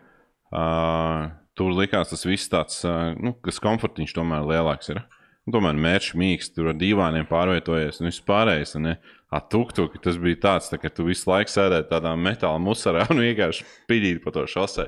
Uh, 0.54 1.34
tur 1.58 1.74
likās 1.74 2.10
tas 2.10 2.24
viss 2.26 2.50
tāds, 2.50 2.80
nu, 3.22 3.34
kas 3.42 3.60
komfortiņš 3.62 4.14
tomēr 4.14 4.46
lielāks 4.46 4.90
ir. 4.94 5.02
Nu, 5.44 5.52
tomēr 5.52 5.76
mērķis 5.76 6.14
mīksts, 6.16 6.54
tur 6.56 6.70
ar 6.72 6.76
divām 6.80 7.18
pārvietojies 7.28 8.00
un 8.00 8.08
viss 8.08 8.22
pārējais. 8.24 8.76
un 8.78 8.88
Ne? 8.88 8.94
Ar 9.34 9.42
tuktuki 9.50 9.98
tas 10.00 10.16
bija 10.20 10.38
tāds, 10.40 10.70
tā, 10.70 10.78
ka 10.78 10.88
tu 10.94 11.04
visu 11.08 11.26
laiku 11.28 11.50
sēdēji 11.50 11.88
tādā 11.90 12.12
metāla 12.16 12.60
musarā 12.62 13.04
un 13.10 13.18
vienkārši 13.20 13.66
pidīji 13.90 14.22
pa 14.22 14.30
to 14.30 14.46
šosei. 14.46 14.86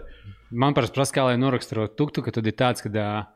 Man 0.55 0.77
parasti 0.77 0.95
prasa, 0.95 1.13
kā 1.17 1.25
lai 1.27 1.37
noraksturo 1.41 1.89
tuktu, 1.91 2.23
ka 2.23 2.31
tad 2.31 2.47
ir 2.47 2.55
tāds, 2.55 2.85
ka 2.85 2.93
uh, 2.95 3.27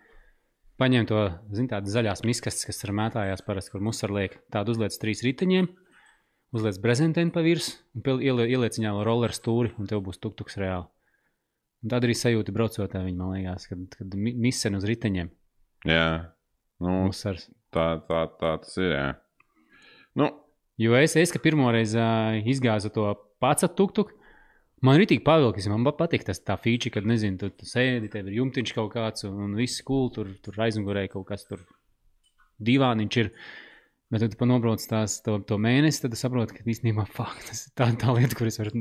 paņem 0.80 1.08
to, 1.10 1.24
zin, 1.52 1.68
tādas 1.68 1.92
zaļās 1.92 2.22
miskastes, 2.24 2.64
kas 2.68 2.80
ir 2.86 2.94
mētājās 2.96 3.44
parasti, 3.44 3.74
kur 3.74 3.84
musar 3.84 4.14
liek. 4.14 4.38
Tādu 4.54 4.76
uzliec 4.76 4.96
trīs 5.02 5.24
riteņiem, 5.26 5.68
uzliec 6.56 6.78
brezentēnu 6.80 7.34
pa 7.34 7.44
virsmu 7.44 8.00
un 8.00 8.22
ieliec, 8.24 8.78
viņā 8.78 8.94
roller 9.04 9.34
stūri, 9.36 9.74
un 9.76 9.90
tev 9.90 10.04
būs 10.06 10.22
tuktuks 10.22 10.56
reāli. 10.62 10.88
Un 11.80 11.92
tad 11.92 12.04
arī 12.04 12.14
sajūta 12.16 12.52
braucot 12.54 12.94
ar 12.94 13.06
viņu, 13.06 13.18
man 13.18 13.34
liekas, 13.34 13.66
kad, 13.68 13.84
kad 13.96 14.16
mi- 14.16 14.36
misen 14.36 14.76
uz 14.76 14.84
riteņiem. 14.88 15.30
Jā, 15.88 16.06
nu, 16.80 17.06
Musars. 17.08 17.48
tā, 17.74 17.88
tā, 18.08 18.24
tā 18.40 18.54
tas 18.64 18.76
ir. 18.80 18.94
Jā. 18.96 19.08
Nu, 20.18 20.30
Jo 20.80 20.94
es, 20.96 21.12
es 21.20 21.28
ka 21.28 21.36
pirmo 21.44 21.68
reizi 21.74 21.98
uh, 22.00 22.38
izgāzu 22.48 22.88
to 22.94 23.02
pats 23.42 23.66
tuktuku, 23.76 24.14
man 24.80 24.96
arī 24.96 25.10
tik 25.10 25.26
pavilkis. 25.26 25.66
Man 25.68 25.84
pa- 25.84 25.92
patīk 25.98 26.24
tas 26.24 26.40
tā 26.40 26.56
feature, 26.56 26.94
kad, 26.94 27.04
nezinu, 27.04 27.36
tu, 27.42 27.50
tu 27.52 27.68
sēdi, 27.68 28.08
tev 28.08 28.30
ir 28.30 28.38
jumtiņš 28.38 28.72
kaut 28.78 28.94
kāds, 28.94 29.26
un, 29.28 29.34
un 29.44 29.58
viss 29.58 29.82
cool, 29.84 30.08
tur, 30.14 30.30
tur 30.40 30.56
aizmugurē 30.64 31.02
kaut 31.12 31.26
kas 31.28 31.44
tur 31.50 31.66
divāniņš 32.64 33.18
ir. 33.20 33.28
Bet, 34.10 34.24
kad 34.24 34.38
tu 34.40 34.48
nobrauc 34.48 34.82
tās, 34.88 35.18
to, 35.26 35.36
to 35.46 35.60
mēnesi, 35.60 36.00
tad 36.06 36.16
saproti, 36.16 36.56
ka 36.56 36.64
īstenībā 36.64 37.04
fuck, 37.18 37.44
tas 37.44 37.66
ir 37.66 37.76
tā, 37.76 37.90
tā 38.00 38.16
lieta, 38.16 38.40
kuras 38.40 38.56
var. 38.62 38.72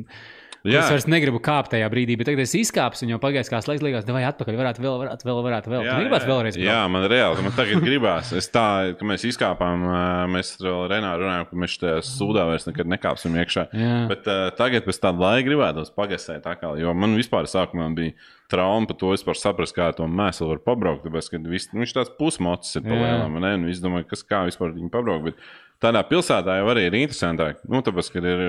Jā, 0.67 0.81
Es 0.81 0.91
vairs 0.91 1.07
negribu 1.09 1.39
kāpt 1.43 1.71
tajā 1.73 1.87
brīdī, 1.91 2.17
bet 2.19 2.29
tagad 2.29 2.43
es 2.43 2.55
izkāpšu, 2.57 3.05
un 3.05 3.13
jau 3.13 3.19
pagājis 3.21 3.51
kāds 3.51 3.69
laiks, 3.69 3.83
liekas, 3.85 4.07
vai 4.09 4.23
atpakaļ, 4.27 4.57
varētu 4.59 4.83
vēl, 4.83 4.95
varētu 5.03 5.29
vēl, 5.29 5.41
varētu 5.45 5.73
vēl. 5.73 5.85
Tu 5.87 5.99
gribētu 6.03 6.29
vēlreiz. 6.31 6.59
Jā, 6.59 6.79
man 6.91 7.07
reāli, 7.11 7.45
man 7.45 7.55
tagad 7.57 7.85
gribās. 7.85 8.33
Es 8.35 8.49
tā, 8.51 8.65
ka 8.99 9.07
mēs 9.07 9.27
izkāpām, 9.29 9.85
mēs 10.33 10.55
ar 10.63 10.89
Renāru 10.91 11.25
runājām, 11.25 11.47
ka 11.51 11.61
mēs 11.63 11.77
tajā 11.81 12.01
sūdā 12.07 12.47
vairs 12.49 12.67
nekad 12.69 12.91
nekāpsim 12.91 13.37
iekšā. 13.39 13.69
Jā. 13.71 13.95
Bet 14.11 14.27
uh, 14.27 14.49
tagad 14.57 14.87
pēc 14.89 14.99
tāda 15.05 15.23
laika 15.23 15.47
gribētos 15.47 15.93
pagasēt 15.95 16.49
atkal, 16.49 16.79
jo 16.81 16.95
man 16.97 17.15
vispār 17.19 17.47
sākumā 17.49 17.87
bija 17.95 18.17
trauma 18.49 18.89
par 18.89 18.97
to 18.97 19.13
vispār 19.13 19.37
saprast, 19.37 19.75
kā 19.77 19.91
to 19.95 20.07
mēslu 20.09 20.49
var 20.49 20.61
pabraukt. 20.65 21.05
Tāpēc, 21.05 21.29
ka 21.31 21.41
vis, 21.51 21.69
nu, 21.71 21.83
viņš 21.83 21.95
tāds 21.95 22.13
pusmocis 22.17 22.79
ir 22.79 22.85
Jā. 22.85 22.91
palēnām, 22.91 23.37
un 23.37 23.69
es 23.69 23.81
domāju, 23.83 24.09
kas 24.09 24.25
kā 24.25 24.43
vispār 24.49 24.73
viņu 24.75 24.89
pabraukt. 24.93 25.29
Bet 25.29 25.43
tādā 25.83 26.01
pilsētā 26.07 26.59
jau 26.59 26.67
arī 26.71 26.85
ir 26.87 26.97
interesantāk. 26.99 27.61
Nu, 27.71 27.81
tāpēc, 27.85 28.11
kad 28.13 28.27
ir 28.27 28.43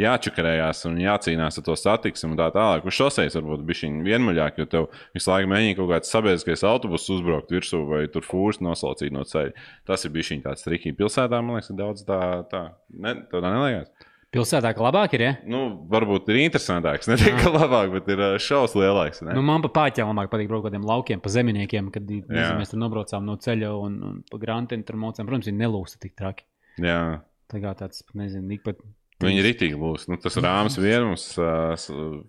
jāčakarējās 0.00 0.84
un 0.90 1.00
jācīnās 1.02 1.60
ar 1.60 1.66
to 1.66 1.76
satiksmi 1.80 2.32
un 2.32 2.38
tā 2.40 2.50
tālāk. 2.54 2.86
Uz 2.88 2.98
šoseis 2.98 3.36
varbūt 3.38 3.66
bija 3.68 3.88
viņa 3.88 4.06
vienmuļāk, 4.08 4.62
jo 4.62 4.68
tev 4.70 4.88
visu 5.16 5.32
laiku 5.32 5.52
mēģina 5.52 5.78
kaut 5.80 5.92
kāds 5.94 6.14
sabiedriskais 6.14 6.64
autobus 6.68 7.08
uzbraukt 7.12 7.52
virsū 7.54 7.84
vai 7.88 8.04
tur 8.12 8.26
fūrs 8.26 8.60
noslaucīt 8.64 9.14
no 9.14 9.24
ceļa. 9.28 9.54
Tas 9.88 10.04
ir 10.04 10.14
bijis 10.14 10.34
tāds 10.44 10.66
trikīgi 10.66 10.98
pilsētā, 10.98 11.40
man 11.40 11.58
liekas, 11.58 11.72
daudz 11.76 12.04
tā, 12.08 12.20
tā. 12.50 12.66
Ne, 12.94 13.16
tā 13.30 13.44
neliekas. 13.44 14.10
Pilsētā, 14.34 14.72
ka 14.74 14.82
labāk 14.82 15.12
ir, 15.14 15.22
ja? 15.22 15.34
Nu, 15.46 15.60
varbūt 15.90 16.26
ir 16.32 16.40
interesantāks, 16.42 17.06
ne 17.10 17.14
tikai 17.20 17.52
labāk, 17.54 17.92
bet 17.94 18.08
ir 18.10 18.22
ā, 18.24 18.30
šausmas 18.42 18.74
lielāks. 18.82 19.22
Ne? 19.22 19.36
Nu, 19.36 19.44
man 19.46 19.62
pa 19.62 19.70
pāķiem 19.76 20.10
labāk 20.10 20.32
patīk 20.32 20.50
braukt 20.50 20.66
tādiem 20.66 20.86
laukiem, 20.88 21.22
pa 21.22 21.30
zeminiekiem, 21.30 21.92
kad 21.94 22.08
nezinu, 22.10 22.56
mēs 22.58 22.74
tur 22.74 22.82
nobraucām 22.82 23.22
no 23.28 23.38
ceļa 23.38 23.70
un, 23.78 24.00
un 24.08 24.18
pa 24.26 24.40
grāmatiem 24.42 24.82
tur 24.88 24.98
mocām. 24.98 25.28
Protams, 25.30 25.46
viņi 25.52 25.62
nelūsta 25.62 26.02
tik 26.02 26.16
traki. 26.18 26.48
Jā. 26.82 27.00
Tā 27.52 27.60
kā 27.62 27.72
tāds, 27.78 28.02
nezinu, 28.16 28.56
ik 28.56 28.64
pat. 28.66 28.80
Viņi 29.22 29.38
ir 29.40 29.46
rītīgi 29.46 29.76
būs. 29.78 30.08
Nu, 30.10 30.18
tas 30.20 30.34
rāms 30.42 30.74
vienams 30.80 31.28
uh, 31.38 31.76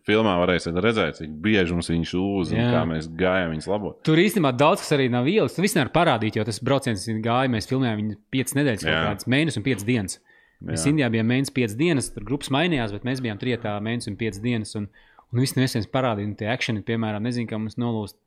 filmā 0.07 0.35
varēsiet 0.39 0.77
redzēt, 0.85 1.17
cik 1.17 1.31
bieži 1.43 1.73
mums 1.73 1.89
viņš 1.91 2.11
lūdz 2.15 2.53
un 2.53 2.69
kā 2.71 2.83
mēs 2.87 3.09
gājām 3.19 3.55
viņas 3.55 3.67
labot. 3.71 3.97
Tur 4.05 4.21
īstenībā 4.21 4.53
daudz 4.55 4.83
kas 4.83 4.93
arī 4.95 5.09
nav 5.11 5.27
ielas. 5.27 5.57
Tu 5.57 5.65
viss 5.65 5.75
nevar 5.75 5.89
parādīt, 5.95 6.37
jo 6.37 6.45
tas 6.47 6.61
brauciens 6.63 7.07
gāja. 7.25 7.51
Mēs 7.51 7.67
filmējām 7.71 7.99
viņu 8.03 8.19
5 8.37 8.55
nedēļas, 8.59 8.85
kaut 8.85 8.93
Jā. 8.93 9.01
kādas 9.09 9.29
mēnesis 9.33 9.59
un 9.59 9.65
5 9.65 9.87
dienas. 9.89 10.19
Mēs 10.65 10.85
Jā. 10.85 10.93
Indijā 10.93 11.09
bijām 11.17 11.27
mēnesis, 11.33 11.55
5 11.57 11.77
dienas, 11.81 12.11
tur 12.13 12.27
grupas 12.29 12.53
mainījās, 12.53 12.93
bet 12.95 13.09
mēs 13.09 13.21
bijām 13.25 13.41
trietā 13.41 13.75
mēnesis 13.83 14.13
un 14.13 14.19
5 14.21 14.41
dienas. 14.45 14.75
Un, 14.79 14.87
un 15.33 15.41
viss 15.41 15.57
nesen 15.57 15.89
parādīja, 15.91 16.29
un 16.29 16.37
tie 16.39 16.53
akcenti, 16.53 16.85
piemēram, 16.87 17.25
nezinu, 17.25 17.49
kā 17.49 17.59
mums 17.59 17.79
nolūst 17.81 18.21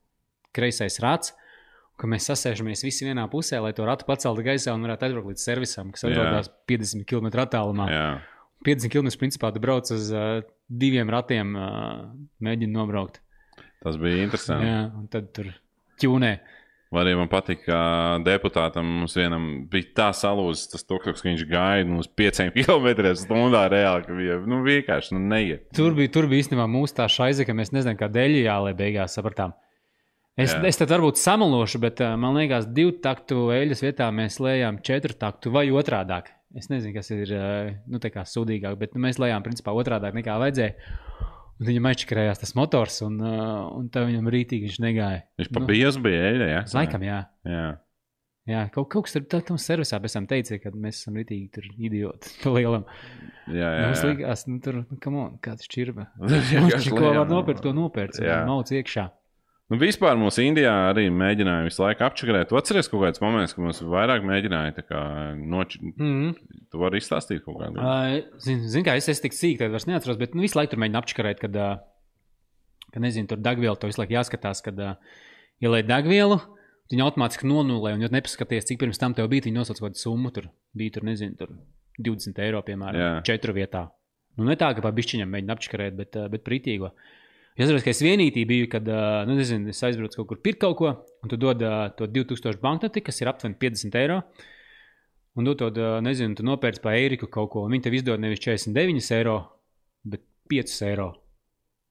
kreisais 0.57 0.98
rats. 1.04 1.33
Ka 1.98 2.06
mēs 2.06 2.28
sasēžamies 2.30 2.84
visi 2.87 3.06
vienā 3.08 3.24
pusē, 3.30 3.58
lai 3.62 3.72
to 3.74 3.87
ratu 3.87 4.06
paceltu 4.06 4.44
gaisā 4.46 4.74
un 4.76 4.84
varētu 4.87 5.08
aizbraukt 5.08 5.32
līdz 5.32 5.46
servisam, 5.48 5.88
kas 5.94 6.06
atrodas 6.06 6.50
50 6.70 7.08
km 7.08 7.32
attālumā. 7.42 7.88
Jā. 7.90 8.11
50 8.66 8.92
km 8.92 9.11
principā 9.18 9.50
tu 9.54 9.62
brauc 9.62 9.90
uz 9.94 10.12
uh, 10.14 10.44
diviem 10.70 11.11
ratiem, 11.11 11.56
uh, 11.58 12.04
mēģini 12.42 12.74
nobraukt. 12.74 13.18
Tas 13.82 13.98
bija 13.98 14.22
interesanti. 14.24 14.70
Jā, 14.70 14.87
un 14.98 15.11
tad 15.11 15.32
tur 15.34 15.50
ķūnē. 16.02 16.32
Vai 16.88 17.02
arī 17.04 17.12
man 17.18 17.28
patīk, 17.28 17.66
ka 17.66 17.78
deputātam 18.24 18.87
mums 19.02 19.12
vienam 19.18 19.44
bija 19.68 19.90
tā 19.98 20.06
salūzis, 20.16 20.70
tas 20.72 20.87
tukšs, 20.88 21.20
ka 21.20 21.28
viņš 21.28 21.42
nu, 21.84 21.98
uz 22.00 22.08
5 22.08 22.54
km 22.56 23.12
stundā 23.12 23.66
reāli. 23.68 24.06
ka 24.06 24.16
Bija, 24.16 24.38
nu, 24.48 24.62
vienkārši 24.64 25.18
nu, 25.18 25.20
neiet. 25.34 25.66
Tur 25.76 25.92
bija, 25.98 26.08
tur 26.14 26.30
bija 26.30 26.46
īstenībā 26.46 26.64
mūsu 26.64 26.96
tā 26.96 27.11
šaize, 27.12 27.44
ka 27.44 27.52
mēs 27.52 27.74
nezinām, 27.76 27.98
kā 28.00 28.08
dēļ 28.08 28.38
jālai 28.40 28.72
beigās 28.78 29.18
sapratām. 29.18 29.52
Es, 30.38 30.53
Jā. 30.55 30.61
es 30.70 30.79
tad 30.79 30.92
varbūt 30.92 31.18
samalošu, 31.18 31.81
bet 31.83 31.98
uh, 32.05 32.12
man 32.20 32.37
liekas, 32.38 32.68
divu 32.70 32.92
taktu 33.03 33.48
eļļas 33.51 33.83
vietā 33.83 34.07
mēs 34.14 34.38
lējām 34.38 34.79
četru 34.87 35.16
taktu 35.18 35.51
vai 35.55 35.64
otrādāk. 35.74 36.31
Es 36.57 36.70
nezinu, 36.70 36.94
kas 36.94 37.11
ir 37.11 37.33
uh, 37.35 37.73
nu, 37.90 37.98
sūdīgāk, 38.00 38.79
bet 38.79 38.94
nu, 38.94 39.02
mēs 39.02 39.19
lējām 39.19 39.42
principā 39.44 39.75
otrādāk 39.75 40.15
nekā 40.17 40.38
vajadzēja. 40.38 40.94
Un 41.58 41.67
viņam 41.67 41.88
aizčakarējās 41.90 42.44
tas 42.44 42.54
motors, 42.54 43.00
un, 43.02 43.19
uh, 43.19 43.67
un 43.75 43.90
tā 43.90 44.04
viņam 44.06 44.31
rītīgi 44.31 44.69
viņš 44.71 44.79
negāja. 44.85 45.25
Viņš 45.42 45.50
Nu, 45.98 46.04
bija 46.06 46.25
eļļa. 46.31 46.48
Ja? 46.52 46.62
Laikam, 46.79 47.06
jā. 47.08 47.19
Jā. 47.50 47.67
Jā, 48.48 48.62
kaut, 48.73 48.87
kaut 48.94 49.04
kas 49.04 49.19
tur 49.19 49.42
tam 49.44 49.58
servisā 49.60 49.98
pēc 50.00 50.15
tam 50.17 50.31
teica, 50.31 50.56
ka 50.62 50.71
mēs 50.73 51.02
esam 51.02 51.19
rītīgi 51.19 51.50
tur 51.58 51.67
idioti. 51.75 52.31
Pa 52.44 52.54
lielam. 52.54 52.87
Jā, 53.50 53.75
jā, 53.75 53.90
Mums 53.90 54.04
likās, 54.06 54.46
nu 54.48 54.62
tur, 54.65 54.85
nu, 54.87 55.02
come 55.02 55.21
on, 55.27 55.35
kāds 55.44 55.67
čirba. 55.69 56.06
Viņš 56.23 56.88
ko 56.94 57.10
var 57.10 57.27
nopirkt, 57.29 57.67
to 57.67 57.75
nopirkt. 57.77 58.23
Mauc 58.48 58.71
iekšā. 58.73 59.10
Nu, 59.69 59.77
vispār 59.77 60.16
mums 60.16 60.38
Indijā 60.40 60.73
arī 60.88 61.10
mēģināja 61.12 61.66
visu 61.66 61.83
laiku 61.83 62.06
apčakarēt. 62.06 62.48
Tu 62.48 62.56
atceries 62.56 62.88
kaut 62.88 63.02
kāds 63.04 63.21
moments, 63.21 63.52
kad 63.52 63.66
mums 63.66 63.83
vairāk 63.85 64.25
mēģināja 64.25 65.02
noči... 65.37 65.81
Mm. 65.92 66.31
Tu 66.73 66.81
vari 66.81 67.00
izstāstīt 67.02 67.42
kaut 67.44 67.58
kādu. 67.60 67.77
Uh, 67.77 68.38
Zini, 68.40 68.64
zin, 68.73 68.87
kā 68.87 68.94
es 68.96 69.10
esmu 69.12 69.27
tik 69.27 69.37
sīk, 69.37 69.58
tad 69.60 69.75
vairs 69.75 69.85
neatceros, 69.88 70.16
bet 70.21 70.33
nu, 70.37 70.44
visu 70.46 70.56
laiku 70.56 70.73
tur 70.73 70.81
mēģina 70.81 71.02
apčakarēt, 71.02 71.42
kad, 71.42 71.58
uh, 71.60 72.87
kad 72.94 73.04
nezinu, 73.04 73.29
tur 73.29 73.42
degvielu, 73.44 73.77
to 73.77 73.92
visu 73.92 74.00
laiku 74.00 74.16
jāskatās, 74.16 74.64
kad 74.64 74.81
uh, 74.81 75.21
ielai 75.60 75.83
degvielu. 75.85 76.40
Viņa 76.88 77.04
automātiski 77.04 77.44
nonulē, 77.44 77.92
un, 77.98 78.06
ja 78.06 78.08
nepaskaties, 78.08 78.64
cik 78.71 78.81
pirms 78.81 79.00
tam 79.00 79.12
tev 79.12 79.29
bija, 79.29 79.44
viņa 79.44 79.60
nosauca 79.60 79.85
kaut 79.85 79.90
kādu 79.90 80.00
summu. 80.00 80.33
Tur 80.33 80.48
bija, 80.73 80.96
tur, 80.96 81.04
nezinu, 81.04 81.37
tur 81.37 81.52
20 82.00 82.40
eiro, 82.46 82.64
piemēram, 82.64 83.00
Jā. 83.04 83.14
četru 83.29 83.52
vietā. 83.52 83.90
Nu, 84.40 84.48
ne 84.48 84.56
tā, 84.56 84.73
ka 84.73 84.81
pa 84.81 84.96
bišķiņam 84.96 85.29
mēģina 85.29 85.56
apčakarēt, 85.58 85.98
bet, 85.98 86.16
uh, 86.16 86.31
bet 86.33 86.48
pritīgo. 86.48 86.94
Es 87.59 87.65
atceros, 87.65 87.83
ka 87.83 87.90
es 87.90 87.98
vienītī 88.06 88.44
biju, 88.46 88.69
kad 88.71 88.87
nu, 89.27 89.35
nezinu, 89.35 89.73
es 89.73 89.83
aizbraucu 89.83 90.21
kaut 90.21 90.29
kur 90.31 90.38
pirkt 90.46 90.61
kaut 90.63 90.77
ko, 90.79 90.92
un 91.27 91.31
tu 91.31 91.35
dod 91.42 91.65
to 91.98 92.06
2000 92.06 92.61
banknoti, 92.63 93.02
kas 93.02 93.19
ir 93.19 93.31
aptuveni 93.33 93.59
50 93.59 93.98
eiro. 93.98 94.21
Un 95.35 95.48
tu 95.48 95.56
to, 95.59 95.71
nezinu, 96.06 96.37
tu 96.38 96.46
nopērci 96.46 96.85
pa 96.85 96.94
eiriku 96.94 97.27
kaut 97.27 97.50
ko, 97.50 97.65
un 97.67 97.75
viņi 97.75 97.85
tev 97.88 97.96
izdod 97.98 98.23
nevis 98.23 98.44
49 98.46 99.11
eiro, 99.19 99.35
bet 100.06 100.23
5 100.54 100.77
eiro. 100.87 101.09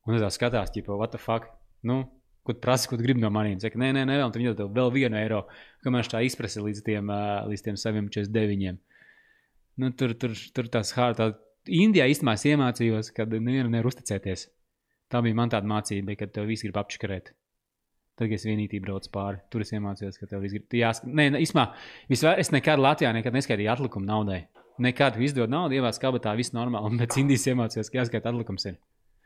Un 0.07 0.15
tā 0.23 0.31
skatās, 0.31 0.71
tipo, 0.71 0.95
what 0.95 1.11
the 1.11 1.19
fuck? 1.19 1.51
Nu, 1.83 1.99
ko 2.47 2.55
tu 2.55 2.63
prasa, 2.63 2.87
ko 2.87 2.95
tu 2.95 3.03
gribi 3.03 3.19
no 3.19 3.31
maniem? 3.35 3.59
Saka, 3.59 3.75
nē, 3.83 3.91
nē, 3.97 4.07
nē, 4.07 4.21
un 4.23 4.31
viņi 4.31 4.55
dod 4.55 4.71
vēl 4.71 4.95
vienu 4.95 5.19
eiro, 5.19 5.43
kamēr 5.83 6.07
tā 6.07 6.23
izprasa 6.23 6.63
līdz 6.63 6.83
tiem, 6.87 7.11
līdz 7.51 7.67
tiem 7.67 7.79
saviem 7.79 8.07
49. 8.07 8.79
Nu, 9.83 9.91
tur, 9.99 10.15
tur, 10.15 10.31
tur 10.55 10.71
tās 10.71 10.95
hārta. 10.95 11.33
Indijā 11.67 12.07
īstenībā 12.07 12.39
es 12.39 12.47
iemācījos, 12.47 13.11
ka 13.11 13.27
nevienam 13.27 13.75
nevar 13.75 13.91
uzticēties. 13.91 14.47
Tā 15.11 15.21
bija 15.23 15.37
man 15.37 15.51
tāda 15.51 15.69
mācība, 15.69 16.17
kad 16.19 16.33
tev 16.35 16.49
viss 16.49 16.65
grib 16.65 16.77
apškarēt. 16.81 17.31
Tad, 18.17 18.25
kad 18.25 18.35
es 18.39 18.45
vienīgi 18.47 18.81
braucu 18.81 19.11
pāri, 19.13 19.39
tur 19.53 19.63
es 19.63 19.71
iemācījos, 19.77 20.17
ka 20.19 20.27
tev 20.29 20.41
viss 20.43 20.55
grib. 20.57 20.65
Jāsk... 20.79 21.05
Nē, 21.05 21.29
īstenībā, 21.37 21.67
visvair... 22.09 22.41
es 22.41 22.49
nekad 22.51 22.81
Latvijā 22.81 23.13
nekad 23.15 23.35
neskaitīju 23.37 23.71
atlikumu 23.75 24.09
naudai. 24.09 24.41
Nekad 24.81 25.19
izdod 25.21 25.53
naudu, 25.53 25.77
ievāc 25.77 25.97
kabatā, 26.01 26.33
viss 26.37 26.53
normāli. 26.53 26.91
Un 26.91 27.01
pēc 27.01 27.19
Indijas 27.21 27.47
iemācījos, 27.53 27.91
ka 27.93 28.01
jāskaita 28.01 28.33
atlikums 28.33 28.67
ir. 28.69 28.79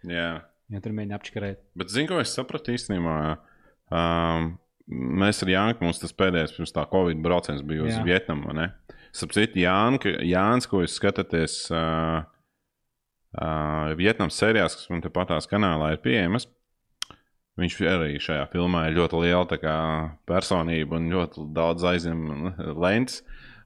Jā. 0.08 0.28
Ja 0.72 0.84
tur 0.84 0.94
mēģina 0.96 1.18
apškarēt. 1.18 1.64
Bet, 1.80 1.92
zinu, 1.92 2.12
ko 2.12 2.20
es 2.22 2.36
sapratu 2.36 2.76
īstenībā. 2.76 3.16
Um, 3.92 4.54
mēs 4.88 5.42
ar 5.44 5.52
Jānu, 5.52 5.80
mums 5.84 6.00
tas 6.00 6.16
pēdējais 6.16 6.56
pirms 6.56 6.76
tā 6.76 6.86
Covid 6.92 7.20
brauciens 7.24 7.64
bija 7.68 7.88
uz. 7.88 7.98
Vietnamu. 8.08 8.54
Jānka, 9.60 10.14
Jānis, 10.24 10.68
ko 10.72 10.84
jūs 10.84 10.96
skatāties 10.96 11.58
uh, 11.76 12.22
uh, 13.38 13.94
Vietnamas 14.00 14.40
sērijās, 14.40 14.78
kas 14.80 14.90
man 14.92 15.04
te 15.04 15.12
patās 15.14 15.50
kanālā 15.52 15.94
ir 15.96 16.02
pieejamas, 16.04 16.48
viņš 17.62 17.78
arī 17.92 18.18
šajā 18.22 18.48
filmā 18.54 18.88
ir 18.90 18.98
ļoti 19.00 19.22
liela 19.26 19.62
kā, 19.62 19.78
personība 20.30 21.00
un 21.00 21.12
ļoti 21.14 21.48
daudz 21.56 21.88
aizņem 21.94 22.28
lentes. 22.82 23.22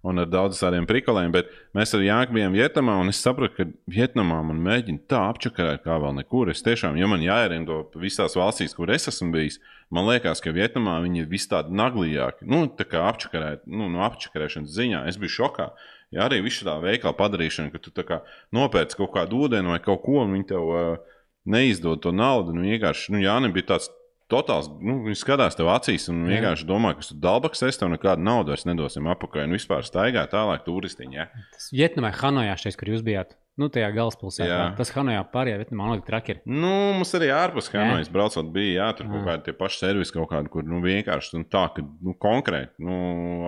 Un 0.05 0.22
ar 0.22 0.28
daudziem 0.30 0.59
tādiem 0.61 0.86
prikoliem, 0.86 1.32
bet 1.34 1.47
mēs 1.74 1.95
ar 1.97 2.03
Jānu 2.05 2.36
bijām 2.36 2.53
Vietnamā, 2.53 2.99
un 3.01 3.09
es 3.09 3.18
sapratu, 3.26 3.55
ka 3.57 3.66
Vietnamā 3.89 4.38
man 4.45 4.59
mēģina 4.61 5.01
tā 5.09 5.24
apčakarēt, 5.32 5.82
kā 5.82 5.95
vēl 6.03 6.13
nekur. 6.20 6.51
Es 6.53 6.61
tiešām, 6.61 6.99
ja 7.01 7.09
man 7.09 7.24
jāierindo 7.26 7.80
visās 7.97 8.38
valstīs, 8.38 8.76
kur 8.78 8.93
es 8.93 9.09
esmu 9.09 9.32
bijis, 9.34 9.57
man 9.89 10.05
liekas, 10.05 10.43
ka 10.45 10.53
Vietnamā 10.53 10.99
viņi 11.07 11.24
ir 11.24 11.32
vis 11.32 11.49
tādi 11.49 11.74
naglīgāki. 11.74 12.45
Nu, 12.45 12.68
tā 12.70 12.86
kā 12.86 13.01
apčakarēt, 13.09 13.66
nu, 13.66 13.89
no 13.89 14.05
apčakarēšanas 14.05 14.78
ziņā. 14.78 15.01
Es 15.09 15.18
biju 15.18 15.39
šokā. 15.39 15.72
Ja 16.13 16.27
arī 16.27 16.41
viss 16.45 16.63
tā 16.65 16.77
veikala 16.83 17.15
padarīšana, 17.17 17.73
ka 17.73 17.81
tu 17.81 17.91
kā 18.05 18.21
nopērci 18.55 18.99
kaut 18.99 19.13
kādu 19.15 19.45
ūdeni 19.45 19.73
vai 19.73 19.81
kaut 19.83 20.03
ko, 20.05 20.21
un 20.23 20.35
viņi 20.35 20.49
tev 20.53 20.71
uh, 20.71 21.15
neizdod 21.49 22.03
to 22.05 22.13
naudu. 22.15 22.55
Nu, 22.55 22.65
vienkārši, 22.67 23.13
nu, 23.15 23.23
Jānis 23.25 23.55
bija 23.55 23.75
tāds. 23.75 23.91
Totāls, 24.25 24.65
nu, 24.81 25.03
viņš 25.05 25.19
skatās 25.21 25.53
tev 25.53 25.67
acīs 25.69 26.07
un 26.09 26.23
vienkārši 26.25 26.65
domā, 26.65 26.95
ka 26.97 27.03
tu 27.05 27.13
dabaks 27.21 27.59
esi, 27.67 27.77
tev 27.77 27.91
nekādu 27.91 28.25
naudu 28.25 28.49
vairs 28.49 28.63
nedosim 28.65 29.05
apakaļ. 29.13 29.43
Un 29.45 29.53
vispār 29.53 29.85
staigā 29.85 30.23
tālāk 30.31 30.63
turistiņā. 30.65 31.13
Ja? 31.19 31.43
Tas 31.53 31.67
Vietnamā, 31.69 32.09
Hanojā, 32.23 32.55
šeit, 32.57 32.73
kur 32.79 32.89
jūs 32.89 33.03
bijāt, 33.05 33.35
nu, 33.59 33.69
tajā 33.71 33.87
galvaspilsētā. 33.95 34.59
Tas 34.77 34.91
Hanojā 34.95 35.21
pārējā 35.31 35.59
Vietnamā 35.61 35.87
nav 35.89 36.01
tik 36.01 36.07
traki. 36.09 36.33
ir. 36.35 36.39
Nu, 36.49 36.71
mums 36.97 37.13
arī 37.17 37.29
ārpus 37.31 37.69
Hanojas 37.71 38.09
braucot 38.11 38.49
bija, 38.55 38.73
jā, 38.81 38.87
tur 38.97 39.07
kaut 39.07 39.21
Jā. 39.21 39.25
kādi 39.29 39.45
tie 39.47 39.55
paši 39.55 39.79
servisi 39.83 40.15
kaut 40.15 40.27
kādi, 40.33 40.51
kur 40.51 40.67
nu, 40.67 40.81
vienkārši 40.83 41.39
nu, 41.39 41.47
tā, 41.47 41.63
ka 41.75 41.85
nu, 41.85 42.15
konkrēti, 42.19 42.73
nu, 42.83 42.97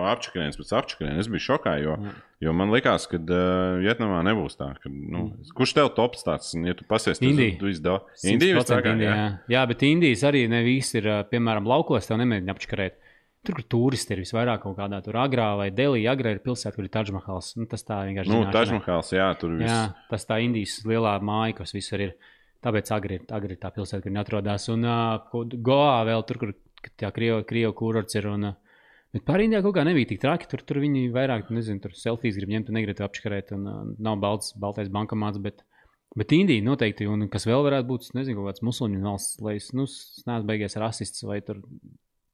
apčakarienes 0.08 0.56
pēc 0.60 0.72
apčakarienes. 0.80 1.26
Es 1.26 1.32
biju 1.32 1.44
šokā, 1.50 1.74
jo, 1.82 1.98
Jā. 2.06 2.14
jo 2.46 2.54
man 2.56 2.72
likās, 2.72 3.04
ka 3.10 3.20
uh, 3.20 3.80
Vietnamā 3.84 4.22
nebūs 4.30 4.56
tā. 4.60 4.70
Ka, 4.80 4.92
nu, 4.92 5.26
kurš 5.58 5.76
tev 5.76 5.92
tops 5.98 6.24
tāds, 6.24 6.54
ja 6.56 6.76
tu 6.78 6.88
pasies, 6.88 7.20
tad 7.20 7.28
Indija. 7.28 7.58
tu 7.60 7.68
izdod. 7.68 8.08
Indija 8.24 8.56
100% 8.56 8.64
vistākā, 8.64 8.94
Indija, 8.96 9.12
jā. 9.18 9.28
jā. 9.58 9.66
bet 9.72 9.84
Indijas 9.88 10.24
arī 10.28 10.46
ne 10.48 10.62
visi 10.64 11.02
ir, 11.02 11.10
piemēram, 11.28 11.68
laukos, 11.68 12.08
tev 12.08 12.20
nemēģina 12.22 12.56
apčakarēt. 12.56 12.96
Tur, 13.48 13.56
kur 13.56 13.64
turisti 13.72 14.12
ir 14.12 14.20
visvairāk 14.20 14.60
kaut 14.66 14.74
kādā 14.76 14.98
tur 15.04 15.16
agrā 15.16 15.46
vai 15.56 15.70
Delī, 15.72 16.02
agrā 16.10 16.34
ir 16.36 16.40
pilsēta, 16.44 16.74
kur 16.76 16.84
ir 16.84 16.90
Tažmahals. 16.92 17.54
Nu, 17.56 17.64
tas 17.70 17.80
tā 17.88 18.02
vienkārši 18.04 18.28
Nu, 18.28 18.42
zināšanai. 18.42 18.52
Tažmahāls, 18.58 19.12
jā, 19.16 19.28
tur 19.40 19.54
viss. 19.56 19.70
Jā, 19.72 19.78
tas 20.10 20.26
tā 20.28 20.36
Indijas 20.44 20.74
lielā 20.84 21.14
māja, 21.24 21.54
kas 21.62 21.72
visur 21.72 22.02
ir. 22.04 22.12
Tāpēc 22.66 22.90
agri, 22.92 23.16
ir- 23.20 23.28
agri 23.32 23.54
ir 23.54 23.60
tā 23.62 23.70
pilsēta, 23.72 24.02
kur 24.04 24.10
viņi 24.12 24.20
atrodas. 24.20 24.64
Un 24.74 24.84
uh, 24.84 25.32
Goā 25.70 26.00
vēl 26.10 26.24
tur, 26.28 26.40
kur 26.42 26.52
tā 27.00 27.08
Krievu 27.14 27.72
kurorts 27.78 28.18
ir. 28.18 28.26
Un, 28.34 28.48
uh, 28.50 28.82
bet 29.14 29.24
pār 29.24 29.44
Indijā 29.46 29.62
kaut 29.64 29.76
kā 29.78 29.84
nebija 29.86 30.10
tik 30.12 30.20
traki. 30.24 30.48
Tur, 30.50 30.64
tur 30.66 30.80
viņi 30.82 31.06
vairāk, 31.14 31.48
nezinu, 31.54 31.80
tur 31.86 31.94
selfijas 31.96 32.36
grib 32.36 32.50
ņemt, 32.52 32.68
un 32.68 32.78
negrib 32.80 32.98
to 32.98 33.06
apškarēt. 33.06 33.54
Un 33.56 33.64
uh, 33.70 33.78
nav 34.02 34.18
balts, 34.20 34.52
baltais 34.58 34.90
bankomāts. 34.92 35.38
Bet, 35.40 35.62
bet 36.18 36.34
Indija 36.36 36.66
noteikti, 36.66 37.06
un 37.08 37.28
kas 37.32 37.46
vēl 37.48 37.62
varētu 37.64 37.88
būt, 37.94 38.10
nezinu, 38.18 38.42
kaut 38.42 38.50
kāds 38.52 38.66
musulmaņu 38.66 39.06
valsts, 39.06 39.40
lai 39.46 39.54
es, 39.62 39.70
nu, 39.72 39.86
es 39.88 40.26
neesmu 40.26 40.50
beigies 40.50 40.76
rasists 40.82 41.22
vai 41.30 41.38
tur 41.46 41.62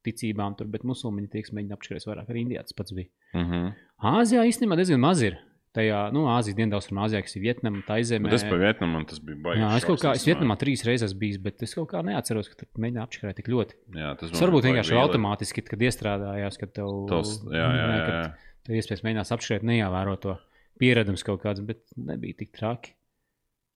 ticībām, 0.05 0.55
tur, 0.59 0.69
bet 0.71 0.85
musulmaņi 0.87 1.31
tieks 1.33 1.51
mēģina 1.55 1.75
apškarēt 1.77 2.07
vairāk. 2.09 2.29
Arī 2.31 2.45
Indijā 2.45 2.63
tas 2.63 2.77
pats 2.77 2.95
bija. 2.95 3.09
Mm 3.33 3.49
-hmm. 3.49 3.75
Āzijā 4.15 4.45
īstenībā 4.51 4.77
diezgan 4.79 5.03
maz 5.03 5.21
ir. 5.25 5.37
Tajā, 5.75 6.05
nu, 6.15 6.21
Āzijas 6.31 6.55
dienvidaustrumā, 6.55 7.03
Āzijā, 7.03 7.19
kas 7.25 7.35
ir 7.35 7.41
Vietnama, 7.43 7.81
Taizemē. 7.83 8.29
Bet 8.29 8.37
es 8.37 8.45
pa 8.47 8.55
Vietnamu, 8.55 9.01
tas 9.09 9.19
bija 9.19 9.35
baigi. 9.43 9.59
Jā, 9.59 9.71
es 9.75 9.85
kaut 9.85 9.99
kā, 9.99 10.13
es. 10.15 10.23
Vietnamā 10.23 10.55
trīs 10.61 10.85
reizes 10.87 11.13
biju, 11.19 11.41
bet 11.43 11.63
es 11.67 11.75
kaut 11.75 11.89
kā 11.91 11.99
neatceros, 12.05 12.47
ka 12.47 12.55
tur 12.61 12.69
mēģināju 12.79 13.03
apškarēt 13.03 13.35
tik 13.41 13.49
ļoti. 13.51 13.75
Jā, 13.97 14.13
tas 14.15 14.31
Tas 14.31 14.43
varbūt 14.45 14.69
vienkārši 14.69 14.95
vieli. 14.95 15.01
automātiski, 15.03 15.65
kad 15.67 15.83
iestrādājās, 15.83 16.59
ka 16.61 16.69
tev 16.79 16.93
Tos, 17.11 17.41
jā, 17.51 17.67
jā, 17.75 17.87
jā, 17.91 18.07
jā. 18.07 18.23
Tev 18.63 18.75
iespējams 18.79 19.03
mēģinās 19.03 19.33
apškarēt, 19.35 19.67
neievēro 19.67 20.15
to 20.23 20.37
pieredums 20.79 21.23
kaut 21.27 21.43
kāds, 21.43 21.59
bet 21.59 21.83
nebija 21.97 22.39
tik 22.39 22.55
traki. 22.55 22.95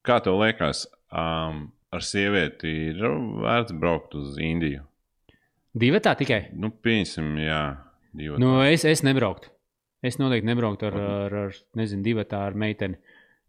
Kā 0.08 0.22
tev 0.24 0.40
liekas, 0.40 0.86
um, 1.12 1.66
ar 1.92 2.02
sievieti 2.06 2.72
ir 2.94 3.04
vērts 3.44 3.76
braukt 3.76 4.16
uz 4.16 4.38
Indiju? 4.40 4.88
Divi 5.78 6.02
tā 6.02 6.16
tikai. 6.18 6.42
Nu, 6.58 6.72
pieņemsim, 6.74 7.36
jā, 7.44 7.62
divi. 8.18 8.40
Nu, 8.42 8.58
es, 8.66 8.86
es 8.90 9.04
nebrauktu. 9.06 9.52
Es 10.06 10.16
noteikti 10.18 10.48
nebrauktu 10.48 10.88
ar, 10.88 10.96
ar, 10.96 11.38
ar 11.44 11.58
nezinu, 11.78 12.04
divu 12.06 12.24
tā 12.28 12.46
ar 12.48 12.56
meiteni. 12.58 12.98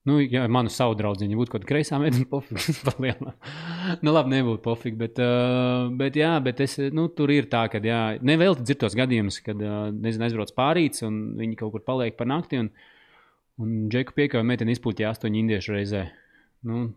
Nu, 0.09 0.17
ja 0.21 0.47
manu 0.49 0.73
savu 0.73 0.95
draugu 0.97 1.27
būtu 1.37 1.53
kaut 1.53 1.63
kāda 1.63 1.69
kreisā 1.69 1.99
meitene, 2.01 2.25
pofīgi. 2.33 2.75
palielā. 2.87 3.35
nu, 4.01 4.15
labi, 4.15 4.33
nebūtu 4.35 4.63
pofīgi. 4.65 4.97
Bet, 5.01 5.21
uh, 5.21 5.91
bet, 6.01 6.17
jā, 6.17 6.33
bet 6.45 6.63
es, 6.65 6.79
nu, 6.97 7.07
tur 7.13 7.33
ir 7.35 7.51
tā, 7.53 7.67
ka 7.73 7.83
nevelti 8.25 8.65
dzirtos 8.65 8.97
gadījumus, 8.99 9.43
kad 9.45 9.61
uh, 9.61 9.91
nezinu, 9.93 10.27
aizbrauc 10.27 10.55
pārīts 10.57 11.05
un 11.07 11.21
viņi 11.41 11.61
kaut 11.61 11.75
kur 11.77 11.85
paliek 11.85 12.17
par 12.17 12.31
nakti. 12.33 12.65
Un, 12.65 12.73
un 13.61 13.77
Džeku 13.93 14.17
piekāpja 14.17 14.49
meiteni 14.49 14.75
izpūtīja 14.77 15.13
astoņu 15.13 15.45
indiešu 15.45 15.77
reizē. 15.77 16.07
Nu, 16.67 16.89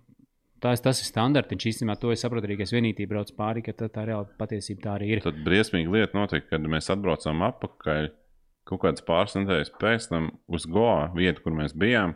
tas, 0.63 0.81
tas 0.83 1.01
ir 1.03 1.09
standarts. 1.09 1.53
Īstenībā 1.53 1.95
to 1.99 2.13
es 2.13 2.23
saprotu 2.23 2.49
arī, 2.49 2.57
ka 2.59 2.67
es 2.67 2.73
vienīgi 2.75 3.07
braucu 3.09 3.35
pāri, 3.37 3.63
ka 3.65 3.75
tā, 3.77 3.89
tā 3.93 4.07
reāla 4.09 4.27
patiesība 4.39 4.85
tā 4.87 4.97
arī 4.97 5.13
ir. 5.15 5.23
Tad 5.25 5.39
briesmīga 5.45 5.93
lieta 5.93 6.17
notika, 6.17 6.53
kad 6.55 6.67
mēs 6.75 6.91
atbraucām 6.93 7.45
atpakaļ. 7.49 8.11
Kaut 8.69 8.79
kādas 8.79 9.03
pāris 9.03 9.35
nedēļas 9.35 9.73
pēc 9.75 10.05
tam 10.07 10.29
uz 10.47 10.63
Goa 10.71 11.09
vietu, 11.11 11.43
kur 11.43 11.55
mēs 11.57 11.73
bijām, 11.75 12.13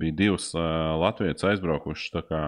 bija 0.00 0.14
divas 0.16 0.46
uh, 0.54 0.62
latviešu 1.00 1.50
aizbraukušas 1.50 2.14
tā 2.14 2.22
kā 2.28 2.42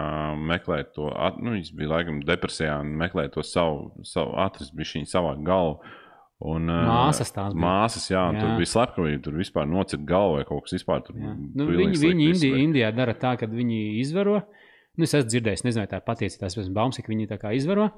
meklēt 0.51 0.95
to. 0.95 1.11
At, 1.13 1.37
nu, 1.37 1.53
viņas 1.53 1.73
bija 1.77 1.91
laikam 1.91 2.23
depresijā 2.25 2.79
un 2.81 2.95
meklēja 2.97 3.35
to 3.35 3.43
savu, 3.45 3.91
savu 4.09 4.33
atrast, 4.41 4.73
bija 4.77 4.97
viņa 4.97 5.11
savā 5.11 5.35
galvā. 5.45 5.93
Un, 6.43 6.65
uh, 6.67 6.81
Māsas 6.89 7.31
tās 7.31 7.53
bija. 7.53 7.61
Māsas, 7.63 8.09
jā, 8.09 8.23
jā. 8.33 8.41
tur 8.41 8.57
bija 8.59 8.71
slepkavība, 8.73 9.21
tur 9.23 9.37
vispār 9.39 9.69
nocirta 9.69 10.07
galva 10.09 10.41
vai 10.41 10.47
kaut 10.49 10.65
kas 10.65 10.75
vispār. 10.79 11.05
Nu, 11.13 11.69
viņi 11.69 12.01
viņi 12.01 12.29
Indi. 12.33 12.51
Indijā 12.65 12.89
dara 12.95 13.15
tā, 13.15 13.37
ka 13.39 13.47
viņi 13.47 13.83
izvaro. 14.01 14.41
Nu, 14.93 15.07
es 15.07 15.13
esmu 15.17 15.25
dzirdējis, 15.31 15.63
nezinu, 15.65 15.87
tā 15.89 15.97
ir 15.97 16.05
patiesība. 16.05 16.45
Tas 16.45 16.57
ir 16.61 16.73
Baumas, 16.73 16.99
ka 17.01 17.09
viņi 17.09 17.29
tā 17.31 17.39
kā 17.41 17.53
izvaro. 17.57 17.89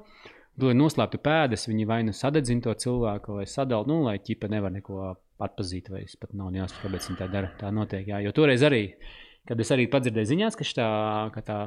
Lai 0.62 0.72
noslēptu 0.72 1.18
pēdas, 1.20 1.66
viņi 1.68 1.84
vai 1.88 1.98
nu 2.08 2.14
sadedzina 2.16 2.64
to 2.64 2.72
cilvēku, 2.86 3.34
vai 3.36 3.44
sadala, 3.44 3.84
nu, 3.90 3.98
lai 4.06 4.16
ķipa 4.24 4.48
nevar 4.48 4.72
neko 4.72 5.10
atpazīt, 5.44 5.90
vai 5.92 6.06
es 6.06 6.16
pat 6.16 6.32
nav 6.32 6.54
jāsaka, 6.56 6.86
kāpēc 6.86 7.08
viņi 7.10 7.18
tā 7.20 7.28
dara. 7.34 7.50
Tā 7.60 7.72
notiek, 7.76 8.06
jā. 8.08 8.22
Jo 8.24 8.32
toreiz 8.38 8.64
arī, 8.64 8.80
kad 9.48 9.60
es 9.60 9.72
arī 9.76 9.84
padzirdēju 9.92 10.30
ziņās, 10.32 10.56
ka, 10.56 10.68
šitā, 10.70 10.88
ka 11.34 11.44
tā 11.44 11.58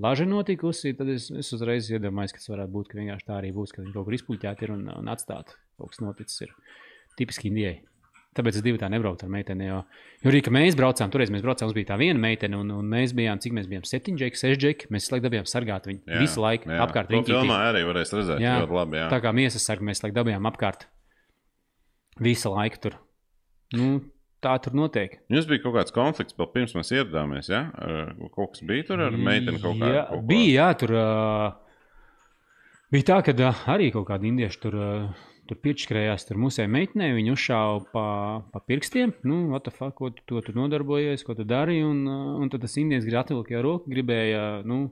laža 0.00 0.24
notikusi, 0.30 0.94
tad 0.96 1.12
es, 1.12 1.28
es 1.28 1.52
uzreiz 1.52 1.92
iedomājos, 1.92 2.32
ka 2.32 2.40
tas 2.40 2.52
varētu 2.54 2.76
būt, 2.78 2.88
ka 2.88 3.00
vienkārši 3.02 3.28
tā 3.28 3.36
arī 3.42 3.52
būs, 3.52 3.76
ka 3.76 3.84
viņi 3.84 3.92
kaut 3.98 4.08
kur 4.08 4.16
izpuļķēti 4.16 4.64
ir 4.64 4.74
un, 4.78 4.88
un 4.96 5.12
atstāti. 5.12 5.60
Kaut 5.76 5.92
kas 5.92 6.00
noticis 6.06 6.46
ir 6.48 6.56
tipiski 7.20 7.52
Indijai. 7.52 7.76
Tāpēc 8.36 8.58
es 8.60 8.62
divi 8.62 8.78
tā 8.78 8.86
nebraucu 8.92 9.24
ar 9.26 9.30
meiteni. 9.32 9.66
Jo, 9.66 9.78
jo 10.22 10.30
arī, 10.30 10.42
kad 10.46 10.52
mēs 10.54 10.76
braucām, 10.78 11.10
toreiz 11.10 11.30
mēs 11.32 11.42
braucām, 11.42 11.66
mums 11.66 11.74
bija 11.74 11.88
tā 11.88 11.96
viena 11.98 12.20
meitene, 12.22 12.58
un, 12.60 12.68
un 12.70 12.84
mēs 12.92 13.14
bijām, 13.16 13.40
cik 13.42 13.54
mēs 13.56 13.66
bijām, 13.70 13.86
septiņi 13.88 14.20
džeki, 14.20 14.38
seši 14.38 14.60
džeki. 14.62 14.90
Mēs 14.94 15.08
laikam 15.10 15.24
dabījām 15.26 15.48
sargāt 15.48 15.88
viņu 15.88 16.04
Jā, 16.06 16.20
visu 16.22 16.44
laiku 16.44 16.70
jā. 16.70 16.78
apkārt. 16.84 17.10
Riņķītī. 17.10 17.34
filmā 17.34 17.56
arī 17.72 17.82
varēs 17.88 18.12
redzēt. 18.14 18.42
Jā. 18.44 18.52
Ļoti 18.62 18.76
labi. 18.78 19.00
Jā. 19.00 19.08
Tā 19.10 19.18
kā 19.24 19.32
miesas 19.34 19.66
sargi 19.66 19.88
mēs 19.88 20.04
laikam 20.04 20.20
dabījām 20.20 20.46
apkārt 20.52 20.86
visu 22.28 22.52
laiku 22.54 22.80
tur. 22.84 22.98
Nu, 23.74 23.88
tā 24.44 24.54
tur 24.62 24.76
notiek. 24.78 25.18
Jums 25.32 25.48
bija 25.50 25.64
kaut 25.64 25.74
kāds 25.80 25.94
konflikts, 25.96 26.36
vēl 26.38 26.50
pirms 26.54 26.76
mēs 26.78 26.92
ieradāmies. 26.94 27.48
Ja? 27.50 27.64
Kaut 28.36 28.54
kas 28.54 28.62
bija 28.68 28.86
tur 28.92 29.02
ar 29.08 29.16
meiteni 29.18 29.58
kaut 29.64 29.80
kā. 29.80 29.90
jā, 29.96 30.04
kaut 30.12 30.20
ko- 30.22 30.28
bija, 30.30 30.52
jā, 30.60 30.68
tur 30.84 30.94
uh, 30.94 31.48
bija 32.94 33.08
tā, 33.10 33.18
ka 33.26 33.34
uh, 33.50 33.64
arī 33.74 33.90
kaut 33.96 34.06
kādi 34.12 34.30
indieši 34.30 34.62
tur. 34.62 34.78
Uh, 34.78 35.26
Tur 35.48 35.56
piečkrējās 35.64 36.26
tur 36.28 36.36
mūsē 36.42 36.66
meitenē, 36.68 37.06
viņa 37.16 37.32
uzšāva 37.32 37.76
pa, 37.88 38.06
pa 38.52 38.60
pirkstiem. 38.68 39.14
Nu, 39.24 39.46
what 39.48 39.64
the 39.64 39.72
fuck, 39.72 39.94
ko 39.96 40.10
tu, 40.12 40.20
to 40.28 40.42
tu 40.44 40.52
nodarbojies, 40.52 41.24
ko 41.24 41.32
tu 41.38 41.46
dari? 41.48 41.78
Un, 41.80 42.02
uh, 42.04 42.34
un 42.36 42.52
tad 42.52 42.66
tas 42.66 42.76
indietis 42.76 43.06
grib 43.08 43.22
atvilkt 43.22 43.54
roku, 43.64 43.88
gribēja, 43.88 44.42
nu, 44.68 44.90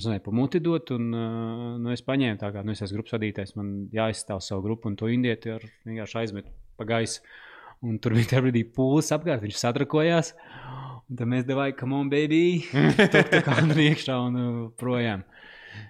zināju, 0.00 0.22
pamuti 0.24 0.62
dot. 0.64 0.94
Un, 0.96 1.10
uh, 1.12 1.66
nu, 1.82 1.92
es 1.92 2.00
paņēmu 2.06 2.40
tā 2.40 2.48
kā, 2.54 2.64
nu, 2.64 2.72
es 2.72 2.80
esmu 2.86 3.02
grupas 3.02 3.18
vadītājs, 3.18 3.52
man 3.60 3.74
jāizstāv 3.92 4.40
savu 4.46 4.64
grupu, 4.64 4.88
un 4.88 4.96
to 4.96 5.12
indieti 5.12 5.52
ar 5.58 5.68
vienkārši 5.84 6.22
aizmet 6.22 6.48
pa 6.80 6.88
gaisu. 6.88 7.20
Un 7.84 8.00
tur 8.00 8.16
bija 8.16 8.32
tā 8.32 8.40
brīdī 8.40 8.64
pūlis 8.72 9.12
apkārt, 9.12 9.44
viņš 9.44 9.60
satrakojās. 9.60 10.32
Un 11.06 11.20
tad 11.20 11.28
mēs 11.28 11.44
devām, 11.44 11.68
come 11.76 12.00
on, 12.00 12.08
baby, 12.08 12.64
tur 13.12 13.28
tā 13.28 13.44
kā 13.44 13.60
tur 13.60 13.84
iekšā 13.84 14.16
un 14.24 14.40
uh, 14.40 14.62
projām. 14.80 15.28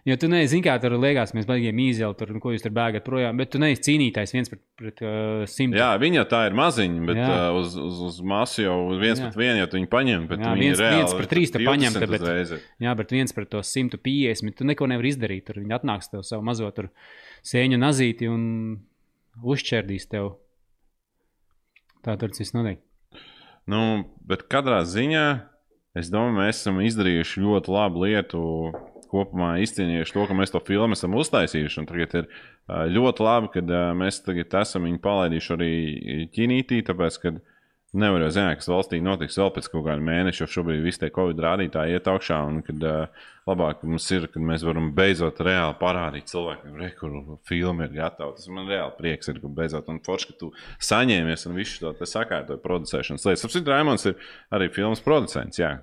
Jo 0.06 0.14
tu 0.22 0.28
nezini, 0.30 0.62
kā 0.62 0.76
tur 0.82 0.94
liekas, 1.02 1.32
mēs 1.34 1.46
baigām 1.48 1.80
īzeli, 1.82 2.14
tur, 2.18 2.30
nu, 2.34 2.40
ko 2.42 2.52
jūs 2.54 2.62
tur 2.62 2.70
bēgat 2.76 3.04
projām, 3.06 3.36
bet 3.40 3.50
tu 3.54 3.58
neesi 3.58 3.82
cīnītājs 3.88 4.32
viens 4.36 4.50
pret, 4.52 4.62
pret 4.78 5.02
uh, 5.02 5.42
simtu. 5.50 5.78
Jā, 5.80 5.88
viņa 5.98 6.24
tā 6.30 6.44
ir 6.46 6.54
maziņa, 6.58 7.02
bet 7.10 7.18
Jā. 7.20 7.28
uh, 7.50 7.58
uz, 7.60 7.74
uz, 7.80 8.00
uz 8.08 8.20
masu 8.22 8.62
jau 8.66 8.76
viens 9.00 9.18
Jā. 9.18 9.26
pret 9.30 9.40
vienu, 9.42 9.58
ja 9.62 9.66
tu 9.66 9.80
viņu 9.80 9.90
paņem. 9.90 10.28
Jā, 10.30 10.38
viņi 10.54 10.62
viens- 10.62 10.82
reāli 10.84 11.00
viens 11.02 11.14
pret 11.18 11.30
trīs 11.34 11.52
tu 11.54 11.58
paņem, 11.64 11.90
20 11.96 12.00
tad 12.04 12.14
bet- 12.14 12.22
uzreiz 12.26 12.54
ir. 12.56 12.64
Jā, 12.86 12.96
bet 13.02 13.14
viens 13.16 13.32
pret 13.36 13.50
to 13.50 13.62
150. 13.62 14.56
Tu 14.56 14.64
neko 14.64 14.86
nevari 14.90 15.10
izdarīt. 15.14 15.44
Tur 15.50 15.58
viņi 15.62 15.74
atnāks 15.80 16.10
tev 16.10 16.22
savu 16.22 16.42
mazo 16.46 16.70
tur 16.74 16.88
sēņu 17.42 17.78
nazīti 17.82 18.30
un 18.30 18.46
uzšķērdīs 19.42 20.06
tev. 20.10 20.36
Tā 22.06 22.14
tur 22.20 22.30
viss 22.38 22.54
notiek. 22.54 22.78
Nu, 23.66 24.04
bet 24.22 24.44
katrā 24.52 24.84
ziņā 24.86 25.24
es 25.98 26.10
domāju, 26.12 26.36
mēs 26.38 26.60
esam 26.60 26.76
izdarījuši 26.84 27.42
ļoti 27.42 27.72
labu 27.74 28.04
lietu. 28.04 28.42
Kopumā 29.10 29.56
izcīnījuši 29.64 30.16
to, 30.16 30.26
ka 30.28 30.36
mēs 30.38 30.54
to 30.54 30.62
filmu 30.66 30.96
esam 30.98 31.16
uztaisījuši. 31.18 31.86
Tagad 31.90 32.16
ir 32.20 32.30
ļoti 32.96 33.26
labi, 33.26 33.52
ka 33.54 33.82
mēs 33.98 34.22
tagad 34.26 34.56
esam 34.62 34.88
viņu 34.88 35.02
palaidījuši 35.04 35.54
arī 35.56 35.74
ķinītī, 36.34 36.82
tāpēc, 36.86 37.20
ka 37.22 37.36
nevar 37.96 38.26
jau 38.26 38.32
zināt, 38.34 38.58
kas 38.60 38.68
valstī 38.68 38.98
notiks 39.00 39.38
vēl 39.38 39.52
pēc 39.54 39.70
kaut 39.72 39.86
kāda 39.86 40.02
mēneša, 40.04 40.42
jo 40.42 40.50
šobrīd 40.56 40.82
visi 40.84 41.00
tie 41.00 41.10
Covid 41.14 41.40
rādītāji 41.40 41.96
iet 41.96 42.10
augšā. 42.10 42.40
Un 42.48 42.60
kad 42.66 42.84
labāk 43.46 43.84
mums 43.86 44.08
ir, 44.12 44.26
kad 44.32 44.42
mēs 44.42 44.64
varam 44.66 44.90
beidzot 44.96 45.40
reāli 45.46 45.76
parādīt 45.80 46.30
cilvēkiem, 46.32 46.76
re, 46.82 46.90
kur 46.98 47.16
filma 47.48 47.86
ir 47.86 47.94
gatava. 47.96 48.34
Tas 48.36 48.50
man 48.52 48.68
reāli 48.70 48.96
prieks 48.98 49.30
ir, 49.32 49.40
ka 49.42 49.52
beidzot 49.60 49.90
un 49.92 50.02
forši, 50.06 50.32
ka 50.32 50.40
tu 50.42 50.52
saņēmies 50.90 51.46
un 51.48 51.58
visu 51.58 51.84
to 51.84 51.94
te 51.96 52.10
sakārtoji 52.10 52.62
producēšanas 52.64 53.28
lietas. 53.28 53.46
Apsimt, 53.48 53.70
Raimons 53.70 54.08
ir 54.10 54.18
arī 54.54 54.68
filmas 54.74 55.04
producents, 55.04 55.62
jā. 55.62 55.76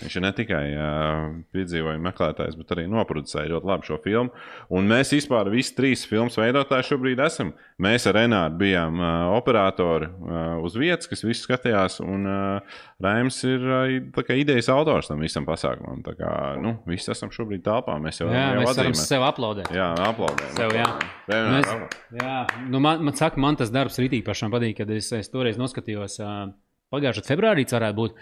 Viņš 0.00 0.16
ir 0.18 0.22
ne 0.24 0.30
tikai 0.34 0.62
uh, 0.74 1.26
piedzīvojuma 1.54 2.08
meklētājs, 2.08 2.56
bet 2.58 2.72
arī 2.74 2.84
noproducēja 2.90 3.52
ļoti 3.52 3.68
labi 3.70 3.88
šo 3.88 3.98
filmu. 4.02 4.32
Un 4.74 4.88
mēs 4.90 5.12
vispār 5.14 5.48
visi 5.52 5.74
trīs 5.76 6.02
filmas 6.10 6.34
veidotāji 6.40 6.88
šobrīd 6.88 7.22
esam. 7.22 7.52
Mēs 7.82 8.08
ar 8.10 8.18
Renāru 8.18 8.58
bijām 8.58 8.98
uh, 8.98 9.12
operatori 9.36 10.08
uh, 10.10 10.56
uz 10.66 10.74
vietas, 10.78 11.06
kas 11.10 11.22
visu 11.22 11.46
skatījās, 11.46 12.00
un 12.02 12.26
uh, 12.26 12.78
Raims 13.04 13.38
ir 13.46 13.64
uh, 13.70 14.34
idejas 14.34 14.70
autors 14.74 15.10
tam 15.10 15.22
visam 15.22 15.46
pasākumam. 15.46 16.02
Tā 16.06 16.16
kā 16.18 16.32
nu, 16.62 16.76
visi 16.90 17.12
esam 17.14 17.30
šobrīd 17.34 17.62
telpā. 17.66 17.94
Mēs 18.02 18.18
jau, 18.22 18.28
varam 18.32 18.66
atzīmē. 18.66 18.98
sev 18.98 19.26
aplaudēt. 19.28 19.70
Jā, 19.74 19.92
aplaudējam. 20.08 20.56
Sev, 20.58 20.74
jā. 20.74 20.88
Renāri, 21.30 21.54
Mēs- 21.54 21.70
aplaudē. 21.70 22.02
Jā, 22.18 22.66
nu 22.74 22.82
man, 22.82 23.06
man 23.06 23.18
saka, 23.18 23.40
man 23.42 23.62
tas 23.62 23.70
darbs 23.74 24.00
rītīgi 24.02 24.26
pašam 24.26 24.50
patīk, 24.54 24.80
kad 24.82 24.90
es, 24.90 25.12
es 25.14 25.30
toreiz 25.30 25.60
noskatījos 25.60 26.18
uh, 26.24 26.50
pagājušā 26.94 27.24
februārī, 27.30 27.66
varētu 27.70 27.98
būt, 27.98 28.18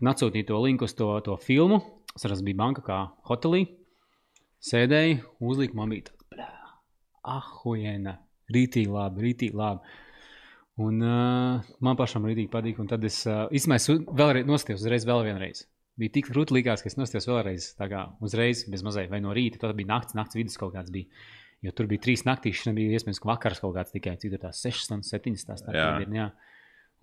kad 0.00 0.14
atsūtīju 0.14 0.48
to 0.48 0.60
linku 0.64 0.88
uz 0.88 0.96
to, 0.96 1.08
to 1.24 1.36
filmu. 1.40 1.80
Es 2.16 2.24
arī 2.26 2.40
biju 2.48 2.58
banka 2.58 2.82
kā 2.84 2.98
hotelī, 3.28 3.66
sēdēju, 4.66 5.20
uzliku 5.46 5.78
man 5.78 5.92
bija 5.92 6.08
tāds, 6.08 6.46
ah, 7.28 7.50
huēna, 7.62 8.16
rītīgi 8.50 8.90
labi, 8.90 9.28
rītīgi 9.28 9.58
labi. 9.60 9.98
Un 10.80 11.04
uh, 11.04 11.68
man 11.84 11.98
pašam 11.98 12.24
rītīgi 12.26 12.50
patīk, 12.50 12.80
un 12.80 12.88
tad 12.90 13.04
es 13.04 13.20
uh, 13.28 13.44
īstenībā 13.52 14.16
vēlreiz 14.16 14.48
nostājos 14.48 14.80
uzreiz 14.82 15.06
vēl 15.06 15.26
vienreiz. 15.28 15.66
Bija 16.00 16.14
tik 16.16 16.30
grūti 16.32 16.56
likās, 16.56 16.80
ka 16.80 16.88
es 16.88 16.96
nostājos 16.96 17.28
vēlreiz, 17.28 17.70
tā 17.76 17.90
kā 17.92 18.06
uzreiz 18.24 18.64
bez 18.72 18.82
mazliet, 18.86 19.10
vai 19.12 19.20
no 19.20 19.34
rīta, 19.36 19.60
tad 19.60 19.76
bija 19.76 19.92
nakts, 19.92 20.16
nakts 20.16 20.38
vidus 20.38 20.56
kaut 20.58 20.72
kāds 20.74 20.90
bija. 20.94 21.12
Jo 21.60 21.74
tur 21.76 21.90
bija 21.90 22.00
trīs 22.00 22.24
naktīs, 22.24 22.56
šodien 22.56 22.78
bija 22.78 22.96
iespējams, 22.96 23.20
ka 23.20 23.28
vakars 23.34 23.60
kaut 23.60 23.74
kāds 23.76 23.92
tikai 23.92 24.16
cik 24.16 24.32
tur 24.32 24.40
tās 24.46 24.62
6 24.64 24.86
stundas, 24.86 25.12
7 25.12 25.36
stundas. 25.36 25.66
Tā 25.66 25.74
Jā. 25.76 25.90
tad 25.90 26.06
ir, 26.06 26.14
jā. 26.16 26.30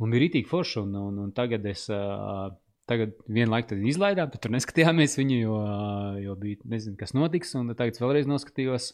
Un 0.01 0.13
bija 0.13 0.23
rītīgi 0.23 0.49
forši, 0.49 0.79
un, 0.81 0.97
un, 0.97 1.19
un 1.27 1.35
tagad 1.37 1.69
es. 1.69 1.85
Uh, 1.93 2.49
Tagad 2.87 3.17
vienu 3.27 3.51
laiku 3.51 3.73
tad 3.73 3.83
izlaidām, 3.83 4.29
tad 4.31 4.39
tur 4.43 4.53
neskatījāmies 4.55 5.17
viņu, 5.19 5.37
jo, 5.41 5.55
jo 6.23 6.35
bija 6.39 6.61
nezinu, 6.71 6.95
kas 6.99 7.11
notiks. 7.17 7.51
Un 7.59 7.73
tagad 7.73 7.99
vēlreiz 7.99 8.29
noskatījos, 8.31 8.93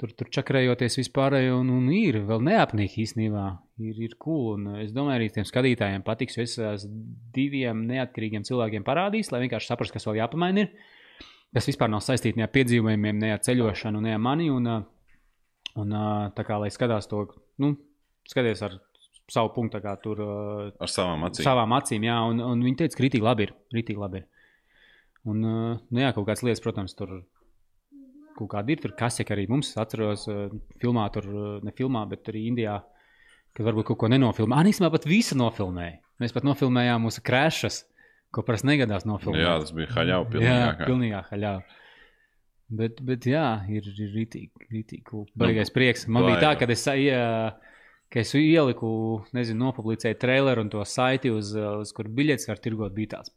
tur, 0.00 0.14
tur 0.16 0.30
čakrējoties 0.32 0.96
vispār, 1.02 1.36
un, 1.52 1.74
un 1.74 1.90
ir 1.92 2.22
vēl 2.24 2.40
neapnīgi 2.46 3.04
īstenībā. 3.04 3.44
Ir, 3.84 4.00
ir 4.08 4.16
cool. 4.22 4.54
Un 4.54 4.80
es 4.80 4.96
domāju, 4.96 5.20
arī 5.20 5.28
tiem 5.34 5.44
skatītājiem 5.48 6.06
patiks, 6.06 6.38
jo 6.38 6.46
es 6.48 6.56
esmu 6.56 7.04
diviem 7.36 7.84
neatkarīgiem 7.90 8.48
cilvēkiem 8.48 8.86
parādījis, 8.86 9.32
lai 9.34 9.44
vienkārši 9.44 9.72
saprastu, 9.74 9.98
kas 9.98 10.08
vēl 10.08 10.22
jāpamaina. 10.22 10.64
Ir. 10.64 10.94
Tas 11.56 11.68
vispār 11.68 11.92
nav 11.92 12.00
saistīts 12.04 12.36
ne 12.40 12.44
ar 12.44 12.52
piedzīvojumiem, 12.52 13.20
ne 13.20 13.36
ar 13.36 13.44
ceļošanu, 13.44 14.00
ne 14.04 14.16
ar 14.16 14.24
mani. 14.24 14.48
Un, 14.52 14.72
un 15.84 15.96
tā 16.36 16.48
kā 16.48 16.58
lai 16.64 16.72
skatās 16.72 17.12
to, 17.12 17.26
nu, 17.60 17.74
skaties 18.28 18.64
ar 18.66 18.80
savu 19.32 19.50
punktu, 19.56 19.80
kā 19.82 19.96
tur 20.02 20.20
uh, 20.22 20.72
Ar 20.82 20.90
savām 20.90 21.26
acīm. 21.28 21.44
savām 21.46 21.72
acīm, 21.76 22.04
jā, 22.06 22.16
un, 22.30 22.42
un 22.44 22.62
viņi 22.62 22.78
teica, 22.82 22.98
ka 22.98 23.04
rītīgi 23.06 23.26
labi 23.26 23.48
ir. 23.48 23.54
Rītīgi 23.74 24.02
labi 24.02 24.20
ir. 24.22 24.26
Un, 25.26 25.40
uh, 25.42 25.72
nu, 25.90 26.02
jā, 26.02 26.12
kaut 26.14 26.28
kādas 26.28 26.44
lietas, 26.46 26.62
protams, 26.62 26.94
tur 26.98 27.16
kaut 28.36 28.50
kāda 28.52 28.74
ir. 28.74 28.82
Tur 28.84 28.94
kaseka 28.98 29.34
arī 29.34 29.48
mums 29.50 29.72
atceros, 29.80 30.26
uh, 30.30 30.46
filmā, 30.82 31.08
tur 31.14 31.26
uh, 31.32 31.48
ne 31.66 31.74
filmā, 31.74 32.04
bet 32.10 32.30
arī 32.30 32.44
Indijā, 32.52 32.78
kad 33.56 33.66
varbūt 33.66 33.90
kaut 33.90 34.02
ko 34.04 34.12
nenofilmē. 34.12 34.58
Ah, 34.60 34.68
īstenībā 34.68 34.92
pat 34.94 35.08
visu 35.10 35.38
nofilmēja. 35.40 35.98
Mēs 36.22 36.32
pat 36.36 36.46
nofilmējām 36.46 37.02
mūsu 37.08 37.24
krāšas, 37.26 37.82
ko 38.32 38.44
parasti 38.46 38.70
negadās 38.70 39.04
nofilmēt. 39.08 39.42
Jā, 39.42 39.56
tas 39.64 39.74
bija 39.76 39.90
haļau 39.96 40.22
Jā, 40.22 40.30
pilnīgi. 40.32 40.86
pilnīgā 40.86 41.24
haļā. 41.32 41.52
Bet, 42.76 42.98
bet 43.06 43.26
jā, 43.30 43.44
ir, 43.70 43.84
rītīgi, 43.86 44.66
rītīgi 44.72 45.04
cool. 45.06 45.26
Baigais 45.38 45.70
prieks. 45.70 46.06
Man 46.10 46.26
bija 46.26 46.40
tā, 46.42 46.54
ka 46.58 46.66
es, 46.74 46.82
jā, 46.98 47.20
ka 48.12 48.22
es 48.22 48.32
ieliku, 48.38 48.88
nezinu, 49.36 49.66
nopublicēju 49.66 50.18
traileru 50.22 50.66
un 50.66 50.72
to 50.72 50.84
saiti, 50.86 51.32
uz, 51.34 51.52
uz 51.54 51.92
kur 51.96 52.08
biļetes 52.12 52.48
var 52.50 52.62
tirgot. 52.62 52.94
Bija 52.96 53.18
tāds. 53.18 53.34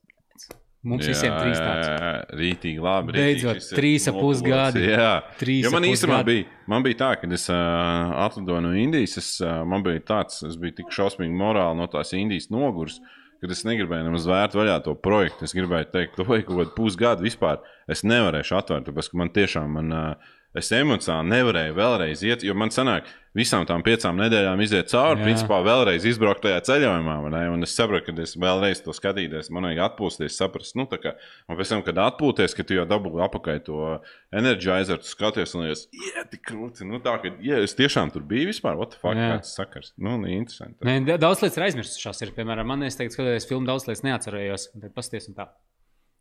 Mums 0.87 1.03
jā, 1.03 1.11
visiem 1.11 1.33
trīs 1.35 1.57
jā, 1.59 2.11
rītīgi 2.39 2.83
labi. 2.83 3.11
Beidzot, 3.17 3.65
trīs 3.75 4.05
ap 4.07 4.15
pus 4.15 4.39
nopulēts. 4.39 4.77
gadi. 4.77 4.83
Jā, 4.93 5.09
Trīs 5.35 5.65
Jo 5.65 5.73
man 5.73 5.87
īstenībā 5.89 6.19
bija, 6.23 6.45
man 6.71 6.85
bija 6.85 6.99
tā, 7.01 7.09
ka 7.19 7.27
es 7.35 7.49
uh, 7.51 8.13
atlidoju 8.23 8.63
no 8.63 8.71
Indijas. 8.79 9.17
Es, 9.19 9.31
uh, 9.43 9.57
man 9.67 9.83
bija 9.83 9.99
tāds, 10.07 10.39
es 10.47 10.55
biju 10.61 10.77
tik 10.77 10.93
šausmīgi 10.95 11.35
morāli 11.35 11.81
no 11.81 11.89
tās 11.91 12.15
Indijas 12.15 12.47
nogurs, 12.55 13.01
ka 13.43 13.51
es 13.51 13.65
negribēju 13.67 14.07
nemaz 14.07 14.29
vērt 14.31 14.55
vaļā 14.55 14.77
to 14.85 14.95
projektu. 14.95 15.49
Es 15.49 15.55
gribēju 15.57 15.91
teikt, 15.91 16.15
to 16.15 16.23
vajag 16.29 16.47
kaut 16.47 16.61
kādu 16.61 16.75
pusgadu 16.77 17.27
vispār. 17.27 17.59
Es 17.91 18.07
nevarēšu 18.07 18.55
atvērt, 18.61 18.87
tāpēc 18.87 19.11
ka 19.11 19.19
man 19.19 19.35
tiešām, 19.35 19.75
man, 19.81 19.91
uh, 19.91 20.31
es 20.57 20.71
emocionāli 20.73 21.29
nevarēju 21.35 21.75
vēlreiz 21.77 22.23
iet, 22.25 22.43
jo 22.43 22.55
man 22.57 22.69
sanāk, 22.73 23.05
visām 23.37 23.65
tām 23.69 23.83
piecām 23.85 24.17
nedēļām 24.17 24.61
iziet 24.63 24.89
cauri, 24.89 25.19
Jā. 25.21 25.25
principā 25.27 25.59
vēlreiz 25.61 26.05
izbraukt 26.09 26.41
tajā 26.41 26.63
ceļojumā. 26.65 27.17
ne? 27.29 27.43
Un 27.53 27.63
es 27.63 27.75
saprotu, 27.77 28.09
ka 28.09 28.21
es 28.23 28.33
vēlreiz 28.35 28.81
to 28.83 28.91
skatīties, 28.91 29.51
man 29.53 29.67
vajag 29.69 29.83
atpūsties, 29.85 30.33
saprast, 30.39 30.75
nu, 30.75 30.87
kā, 30.89 31.13
un 31.47 31.59
pēc 31.59 31.69
tam, 31.69 31.83
kad 31.85 32.01
atpūties, 32.07 32.55
ka 32.57 32.65
tu 32.65 32.73
jau 32.79 32.87
dabūji 32.89 33.21
apakaļ 33.27 33.61
to 33.69 34.01
energizer, 34.33 34.97
tu 34.97 35.05
skaties, 35.05 35.53
un 35.55 35.69
es, 35.69 35.85
tik 36.33 36.41
krūti, 36.49 36.87
nu, 36.89 36.99
tā, 37.05 37.19
ka, 37.21 37.35
jā, 37.45 37.61
es 37.63 37.77
tiešām 37.77 38.11
tur 38.13 38.25
biju 38.25 38.49
vispār, 38.49 38.75
what 38.79 38.95
the 38.95 38.99
fuck, 39.01 39.13
Jā. 39.13 39.37
kāds 39.37 39.53
sakars. 39.53 39.93
Nu, 39.97 40.17
interesanti. 40.25 40.81
Da- 41.05 41.21
daudz 41.21 41.43
lietas 41.45 41.57
ir 41.61 41.69
aizmirsušās. 41.69 42.25
Ir, 42.25 42.33
piemēram, 42.33 42.65
man 42.65 42.83
es 42.83 42.97
teiktu, 42.97 43.19
skatoties 43.19 43.47
filmu, 43.47 43.69
daudz 43.69 43.85
lietas 43.85 44.01
neatcerējos. 44.03 44.71
Tad 44.81 44.93
pasties 44.97 45.29
un 45.29 45.35
tā. 45.37 45.47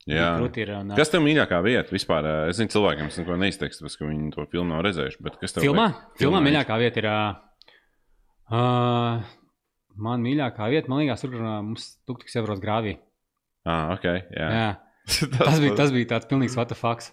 Ir. 0.08 0.70
Un, 0.78 0.92
Kas 0.96 1.10
tev 1.12 1.20
mīļākā 1.24 1.58
vieta 1.64 1.92
vispār? 1.92 2.24
Es 2.48 2.56
zinu, 2.56 2.70
cilvēkiem 2.72 3.10
tas 3.10 3.18
neko 3.20 3.36
neizteiks, 3.42 3.80
tāpēc, 3.82 3.96
ka 4.00 4.06
viņi 4.08 4.30
to 4.34 4.46
filmu 4.48 4.70
nav 4.72 4.80
redzējuši. 4.86 5.20
Bet 5.26 5.36
kas 5.42 5.52
tev 5.56 5.66
Filmā? 5.66 5.88
liek- 5.92 6.22
Filmā 6.22 6.40
mīļākā 6.46 6.78
vieta 6.80 7.02
ir. 7.02 7.08
Uh, 8.48 9.20
man 10.00 10.22
mīļākā 10.24 10.68
vieta, 10.72 10.88
man 10.88 11.02
liekas, 11.02 11.20
tur 11.26 11.34
mums 11.42 11.90
tuktiks 12.08 12.38
euros 12.40 12.60
grāvī. 12.62 12.96
Ah, 13.68 13.92
ok. 13.96 14.06
Jā. 14.32 14.48
Jā. 14.56 14.68
Tas 15.38 15.60
bija, 15.60 15.74
tas 15.76 15.92
bija 15.92 16.08
tāds 16.14 16.28
pilnīgs 16.28 16.56
what 16.56 16.68
the 16.72 16.76
fuck. 16.76 17.04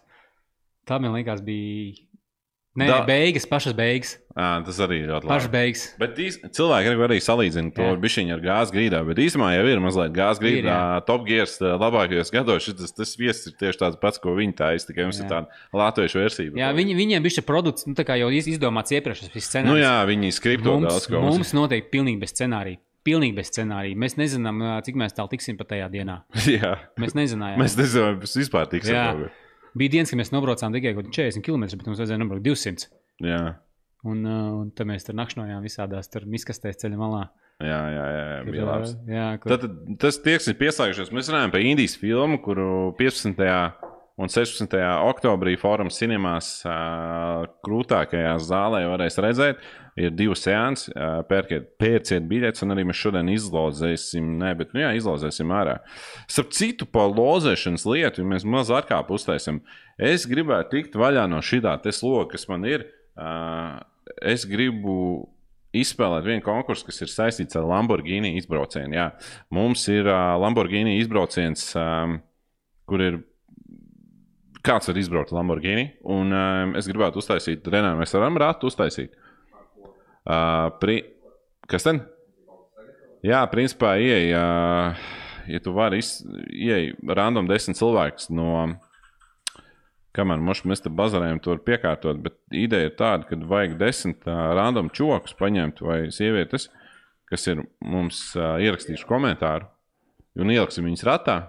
Tā 0.88 0.98
man 1.02 1.14
liekas 1.16 1.42
bija 1.44 1.96
Nē, 2.76 2.88
Da- 2.90 3.06
beigas, 3.08 3.46
pašas 3.48 3.72
beigas. 3.74 4.18
À, 4.36 4.60
tas 4.66 4.76
arī 4.84 4.98
ir 5.00 5.08
ļoti 5.08 5.30
Pašas 5.30 5.46
labi. 5.48 5.52
beigas. 5.56 5.84
Bet 5.98 6.18
īs- 6.20 6.36
cilvēki 6.52 6.90
arī, 6.92 6.98
arī 7.08 7.18
salīdzina 7.24 7.72
to 7.74 7.82
Jā. 7.82 7.96
bišķiņu 8.04 8.34
ar 8.36 8.42
gāzes 8.44 8.74
grīdā. 8.76 9.00
Bet 9.08 9.16
īstenībā 9.24 9.52
jau 9.56 9.68
ir 9.72 9.80
mazliet 9.80 10.12
gāzes 10.12 10.42
Ir, 10.44 10.64
grīdā. 10.66 11.06
Top 11.08 11.24
gears 11.26 11.54
labākajos 11.62 12.32
gados 12.36 12.66
šis 12.68 12.92
tas 12.98 13.16
viesis 13.16 13.48
ir 13.48 13.54
tieši 13.62 13.80
tāds 13.80 13.96
pats, 14.02 14.20
ko 14.20 14.36
viņi 14.36 14.54
taisa. 14.60 14.88
Tikai 14.92 15.06
jums 15.08 15.22
ir 15.22 15.24
Jā. 15.24 15.30
tāda 15.32 15.48
latviešu 15.74 16.20
versija. 16.20 16.52
Jā, 16.52 16.74
viņi, 16.76 16.96
viņiem 17.00 17.24
bija 17.24 17.38
šis 17.40 17.46
produkts, 17.48 17.88
nu, 17.88 17.94
tā 17.96 18.04
jau 18.20 18.28
iz- 18.30 18.48
izdomāts 18.52 18.92
iepriekš, 18.92 19.32
tas 19.32 19.32
Nu 19.36 19.40
scenārijs. 19.40 19.86
jā, 19.88 19.96
viņi 20.12 20.34
skripto 20.36 20.76
mums, 20.76 20.92
daudz 20.92 21.08
ko. 21.08 21.22
mums 21.22 21.54
noteikti 21.54 21.90
pilnīgi 21.96 22.20
bez 22.20 22.34
scenārija. 22.36 22.78
Pilnīgi 23.06 23.36
bez 23.36 23.52
scenārija. 23.52 23.96
Mēs 23.96 24.18
nezinām, 24.18 24.60
cik 24.84 24.96
mēs 24.96 25.14
tālu 25.16 25.30
tiksim 25.30 25.56
pat 25.58 25.70
tajā 25.70 25.88
dienā. 25.94 26.24
jā, 26.60 26.76
Mēs 27.00 27.14
nezinājām. 27.16 27.56
mēs 27.56 27.78
nezinām, 27.80 28.20
kas 28.20 28.36
vispār 28.36 28.68
tiks. 28.68 28.90
Bija 29.76 29.98
dienas, 29.98 30.12
kad 30.14 30.22
mēs 30.22 30.32
nobraucām 30.32 30.76
tikai 30.76 30.96
kaut 30.96 31.10
kādi 31.10 31.20
40 31.36 31.46
km, 31.46 31.68
bet 31.76 31.88
mums 31.90 32.02
vajadzēja 32.02 32.22
nobraukt 32.22 32.46
200. 32.48 32.90
Jā, 33.26 33.44
Un, 34.06 34.22
uh, 34.22 34.52
un 34.60 34.70
tad 34.76 34.86
mēs 34.86 35.08
tur 35.08 35.18
nakšnojām 35.18 35.64
visādās 35.66 36.12
miskastēs 36.30 36.78
ceļa 36.84 36.98
malā. 37.00 37.24
jā, 37.64 37.80
jā, 37.90 38.06
jā, 38.06 38.26
jā 38.30 38.42
bija 38.46 38.78
jā, 39.10 39.26
kur, 39.42 39.54
Tad, 39.54 39.64
tad 39.64 39.96
tas 40.04 40.20
tieks 40.22 40.50
ir 40.52 40.58
pieslēgšies. 40.60 41.10
Mēs 41.16 41.32
runājam 41.32 41.54
par 41.56 41.66
Indijas 41.66 41.96
filmu, 41.98 42.38
kuru 42.44 42.68
15. 43.00 43.42
un 44.22 44.30
16. 44.30 44.78
oktobrī 45.10 45.56
Fórums 45.58 45.98
cinemās 45.98 46.52
uh, 46.68 47.48
krūtākajā 47.66 48.36
zālē 48.46 48.84
varēs 48.92 49.18
redzēt. 49.26 49.66
Ir 49.96 50.12
divi 50.12 50.36
seansi, 50.36 50.92
pērkiet, 51.30 51.70
pērciet 51.80 52.26
biļetes, 52.28 52.66
un 52.66 52.74
arī 52.74 52.84
mēs 52.90 53.00
šodien 53.00 53.30
izlozēsim, 53.32 54.34
ne, 54.42 54.50
bet 54.60 54.74
nu, 54.76 54.82
jā, 54.84 54.90
izlozēsim 54.98 55.54
ārā. 55.56 55.78
Starp 56.28 56.52
citu, 56.58 56.88
par 56.92 57.14
lozēšanas 57.16 57.88
lietu, 57.88 58.26
ja 58.26 58.32
mēs 58.34 58.44
maz 58.44 58.74
atkāpu 58.76 59.16
uztaisam, 59.16 59.62
es 59.96 60.28
gribētu 60.28 60.74
tikt 60.74 61.00
vaļā 61.00 61.24
no 61.32 61.40
šī 61.40 61.62
tā 61.64 61.78
sloga, 61.96 62.34
kas 62.34 62.44
man 62.52 62.68
ir. 62.68 62.84
Es 64.20 64.44
gribu 64.50 64.98
izspēlēt 65.76 66.26
vienu 66.28 66.44
konkursu, 66.46 66.88
kas 66.90 67.02
ir 67.04 67.12
saistīts 67.12 67.58
ar 67.60 67.68
Lamborghini 67.68 68.36
izbraucienu. 68.40 68.96
Jā. 68.96 69.10
Mums 69.54 69.86
ir 69.92 70.08
uh, 70.08 70.36
Lamborghini 70.42 70.98
izbrauciens, 71.02 71.68
um, 71.80 72.20
kur 72.90 73.04
ir 73.04 73.20
kāds 74.66 74.90
var 74.90 75.00
izbraukt 75.00 75.34
Lamborghini. 75.36 75.92
Un 76.16 76.36
um, 76.36 76.76
es 76.80 76.90
gribētu 76.90 77.22
uztaisīt, 77.22 77.68
Renā, 77.72 77.94
mēs 78.00 78.16
varam 78.18 78.40
ratu 78.42 78.72
uztaisīt. 78.72 79.16
Uh, 80.26 80.72
pri... 80.82 81.04
Kas 81.70 81.86
tad? 81.86 82.02
Jā, 83.26 83.40
principā, 83.50 83.96
ieej, 84.02 84.34
uh, 84.38 85.06
ja 85.50 85.62
tu 85.62 85.74
vari 85.74 86.02
iz... 86.02 86.20
ieej 86.50 86.94
random 87.06 87.50
desmit 87.50 87.80
cilvēkus 87.80 88.30
no. 88.34 88.76
Kamēr 90.16 90.40
moš, 90.40 90.62
mēs 90.70 90.80
te 90.80 90.90
bazarējam, 90.94 91.42
to 91.44 91.52
var 91.52 91.62
piekārtot, 91.66 92.22
bet 92.24 92.38
ideja 92.56 92.88
ir 92.88 92.94
tāda, 92.96 93.28
ka 93.28 93.36
vajag 93.36 93.76
desmit 93.82 94.30
uh, 94.30 94.54
random 94.56 94.90
čokus 94.96 95.36
paņemt 95.38 95.82
vai 95.84 95.98
sievietes, 96.14 96.70
kas 97.28 97.50
ir 97.52 97.66
mums 97.84 98.30
uh, 98.38 98.56
ierakstījuši 98.64 99.10
komentāru, 99.10 99.68
un 100.40 100.54
ieliksim 100.54 100.88
viņus 100.88 101.06
ratā. 101.10 101.40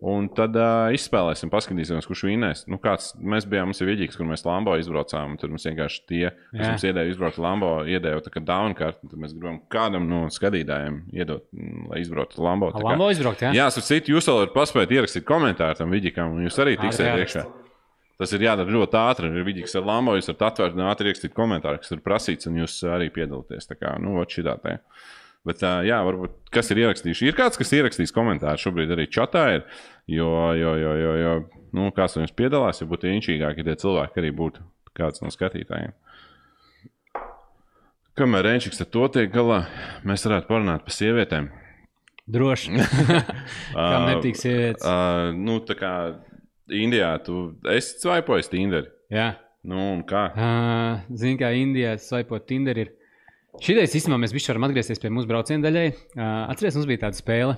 Un 0.00 0.30
tad 0.32 0.54
uh, 0.56 0.88
izspēlēsim, 0.96 1.50
paskatīsimies, 1.52 2.06
kurš 2.08 2.22
vinnēs. 2.24 2.62
Nu, 2.72 2.78
kāds, 2.80 3.10
mēs 3.20 3.44
bijām, 3.44 3.68
mums 3.68 3.82
ir 3.84 3.90
vidīgs, 3.90 4.16
kur 4.16 4.24
mēs 4.24 4.46
Lambo 4.48 4.72
izbraucām. 4.80 5.34
Tur 5.40 5.52
mums 5.52 5.66
vienkārši 5.68 6.00
tie, 6.08 6.22
kas 6.54 6.56
Jā. 6.56 6.70
mums 6.72 6.86
iedēja 6.88 7.12
izbraukt 7.12 7.40
Lambo, 7.44 7.72
iedēja 7.84 8.22
tā 8.24 8.32
kā 8.32 8.40
downkārt. 8.48 9.02
Tad 9.04 9.18
mēs 9.20 9.34
gribam 9.36 9.58
kādam 9.68 10.08
no 10.08 10.22
skatītājiem 10.32 11.02
iedot, 11.12 11.44
mm, 11.52 11.90
lai 11.92 12.00
izbrauktu 12.00 12.40
Lambo. 12.40 12.70
Kā- 12.72 12.80
Lambo 12.88 13.10
izbraukt, 13.12 13.44
jā? 13.44 13.52
Jā, 13.58 13.68
starp 13.76 13.90
citu, 13.90 14.14
jūs 14.16 14.30
vēl 14.30 14.40
varat 14.40 14.56
paspēt 14.56 14.96
ierakstīt 14.96 15.28
komentāru 15.28 15.76
tam 15.82 15.92
vidīkam, 15.92 16.32
un 16.32 16.48
jūs 16.48 16.56
arī 16.64 16.78
tiksiet 16.80 17.20
iekšā. 17.20 17.44
Tas 18.20 18.32
ir 18.36 18.42
jādara 18.44 18.68
ļoti 18.68 18.96
ātri. 19.00 19.28
Ir 19.32 19.44
vidīgs 19.44 19.76
ar 19.76 19.84
Lambo, 19.88 20.16
jūs 20.16 20.32
varat 20.32 20.48
atvērt 20.50 20.74
un 20.76 20.88
ātri 20.88 21.08
ierakstīt 21.12 21.32
komentāru, 21.36 21.80
kas 21.80 21.92
ir 21.92 22.00
prasīts, 22.04 22.48
un 22.48 22.56
jūs 22.60 22.80
arī 22.88 23.12
piedalāties. 23.12 23.68
Tā 23.68 23.76
kā, 23.76 23.94
nu, 24.00 24.16
vat 24.18 24.32
šitā 24.32 24.56
tā. 24.64 24.78
Bet, 25.48 25.62
jā, 25.88 25.96
varbūt 26.04 26.34
kas 26.52 26.68
ir 26.72 26.82
ierakstījuši. 26.82 27.30
Ir 27.30 27.36
kāds, 27.38 27.56
kas 27.56 27.72
ierakstīs 27.72 28.12
komentāru. 28.12 28.60
Šobrīd 28.60 28.90
arī 28.92 29.06
čatā 29.08 29.46
ir. 29.54 29.62
Jo, 30.10 30.28
jo, 30.58 30.74
jo, 30.76 30.92
jo, 31.00 31.14
jo 31.16 31.32
nu, 31.76 31.88
kāds 31.96 32.16
no 32.16 32.26
jums 32.26 32.36
piedalās, 32.36 32.82
ja 32.82 32.88
būtu 32.90 33.08
inčīgāki 33.08 33.64
tie 33.64 33.76
cilvēki, 33.80 34.20
arī 34.20 34.34
būtu 34.36 34.64
kāds 34.96 35.24
no 35.24 35.32
skatītājiem. 35.32 35.94
Kamēr 38.20 38.50
Renčiks 38.50 38.82
ar 38.84 38.90
to 38.92 39.06
tiek 39.14 39.30
galā, 39.32 39.62
mēs 40.04 40.26
varētu 40.26 40.50
parunāt 40.50 40.84
par 40.84 40.92
sievietēm. 40.92 41.48
Droši. 42.30 42.74
Kam 43.74 44.08
netīk 44.10 44.36
sievietes? 44.38 44.84
Uh, 44.84 45.30
nu, 45.34 45.56
tā 45.64 45.78
kā 45.78 45.92
Indijā 46.70 47.14
tu 47.24 47.54
esi 47.72 47.96
svaipojis 48.02 48.50
Tinder. 48.52 48.90
Jā. 49.10 49.32
Nu, 49.66 49.80
un 49.94 50.04
kā? 50.08 50.28
Uh, 50.32 51.16
Zini, 51.16 51.38
kā 51.40 51.50
Indijā 51.56 51.96
svaipot 52.00 52.46
Tinder 52.48 52.78
ir. 52.80 52.92
Šitais 53.60 53.92
īstenībā 53.98 54.16
mēs 54.22 54.32
varam 54.48 54.64
atgriezties 54.70 55.00
pie 55.02 55.10
mūsu 55.12 55.28
brauciena 55.28 55.66
daļai. 55.66 55.88
Uh, 56.16 56.22
Atcerieties, 56.48 56.78
mums 56.78 56.88
bija 56.88 57.02
tāda 57.02 57.18
spēle, 57.18 57.56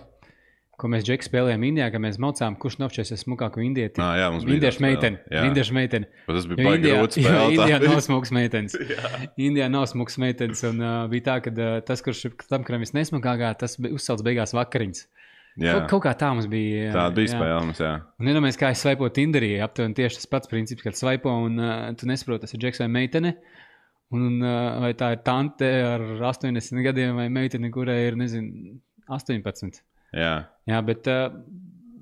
ko 0.80 0.90
mēs 0.90 1.04
Džeku 1.06 1.28
spēlējām 1.28 1.62
Indijā, 1.68 1.86
kad 1.94 2.02
mēs 2.02 2.18
maucām, 2.22 2.56
kurš 2.58 2.80
novčēs 2.80 3.14
smukāko 3.20 3.62
indieti. 3.62 4.02
Nā, 4.02 4.08
jā, 4.18 4.32
mums 4.34 4.46
bija 4.48 4.58
Indiešu. 4.58 4.82
Jā. 5.30 5.44
Indiešu 5.46 5.76
meiteni. 5.78 6.10
Bet 6.26 6.38
Tas 6.40 6.48
bija 6.50 6.66
baigi 6.66 6.90
grūti 6.90 7.22
spēlēt. 7.22 7.54
Indijā 7.54 7.78
nav 7.86 8.02
smukas 8.08 8.34
meitenes. 8.34 8.76
Indijā 9.46 9.70
nav 9.70 9.86
smukas 9.92 10.18
meitenes. 10.24 10.64
Un, 10.66 10.82
uh, 10.82 10.98
bija 11.12 11.28
tā, 11.30 11.38
ka 11.46 11.54
uh, 11.54 11.78
tas, 11.86 12.02
kurš 12.02 12.24
ir 12.32 12.36
tam, 12.50 12.66
kuram 12.66 12.82
visnesmukākā, 12.82 13.54
tas 13.62 13.78
bija 13.78 13.94
uzcelts 13.94 14.26
beigās 14.26 14.56
vakariņas. 14.58 15.06
Jā, 15.60 15.76
Kaut, 15.76 15.90
kaut 15.92 16.06
kā 16.06 16.16
tā 16.16 16.30
mums 16.32 16.46
bija. 16.48 16.86
jā, 16.88 16.92
tāda 16.96 17.14
bija 17.14 17.28
jā. 17.28 17.36
spēle 17.36 17.64
mums, 17.68 17.80
jā. 17.84 17.92
Un 18.18 18.30
iedomājieties, 18.32 18.58
kā 18.58 18.70
es 18.72 18.82
svaipoju 18.82 19.12
Tinderī. 19.18 19.50
Aptuveni 19.62 19.94
tieši 19.98 20.18
tas 20.22 20.30
pats 20.32 20.48
princips, 20.48 20.82
kad 20.82 20.96
svaipo 20.96 21.30
un 21.44 21.60
uh, 21.60 21.90
tu 22.00 22.08
nesaproti, 22.08 22.46
tas 22.46 22.56
ir 22.56 22.62
džeks 22.64 22.80
vai 22.82 22.88
meitene. 22.90 23.34
Un, 24.12 24.42
vai 24.82 24.92
tā 24.98 25.12
ir 25.14 25.22
tante 25.24 25.68
ar 25.88 26.02
80 26.28 26.82
gadiem 26.84 27.16
vai 27.16 27.28
meitene, 27.32 27.70
kurai 27.72 27.98
ir, 28.10 28.16
nezinu, 28.20 28.74
18. 29.08 29.80
jā. 30.12 30.32
Jā, 30.68 30.80
bet 30.86 31.08
uh, 31.10 31.30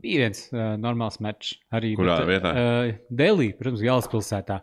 bija 0.02 0.26
viens 0.26 0.40
uh, 0.52 0.74
normāls 0.80 1.20
mečs. 1.22 1.54
Arī 1.72 1.92
Kurā 1.96 2.18
bet, 2.24 2.28
vietā? 2.32 2.50
Uh, 2.50 2.96
Delī, 3.22 3.52
protams, 3.56 3.84
galvaspilsētā. 3.86 4.58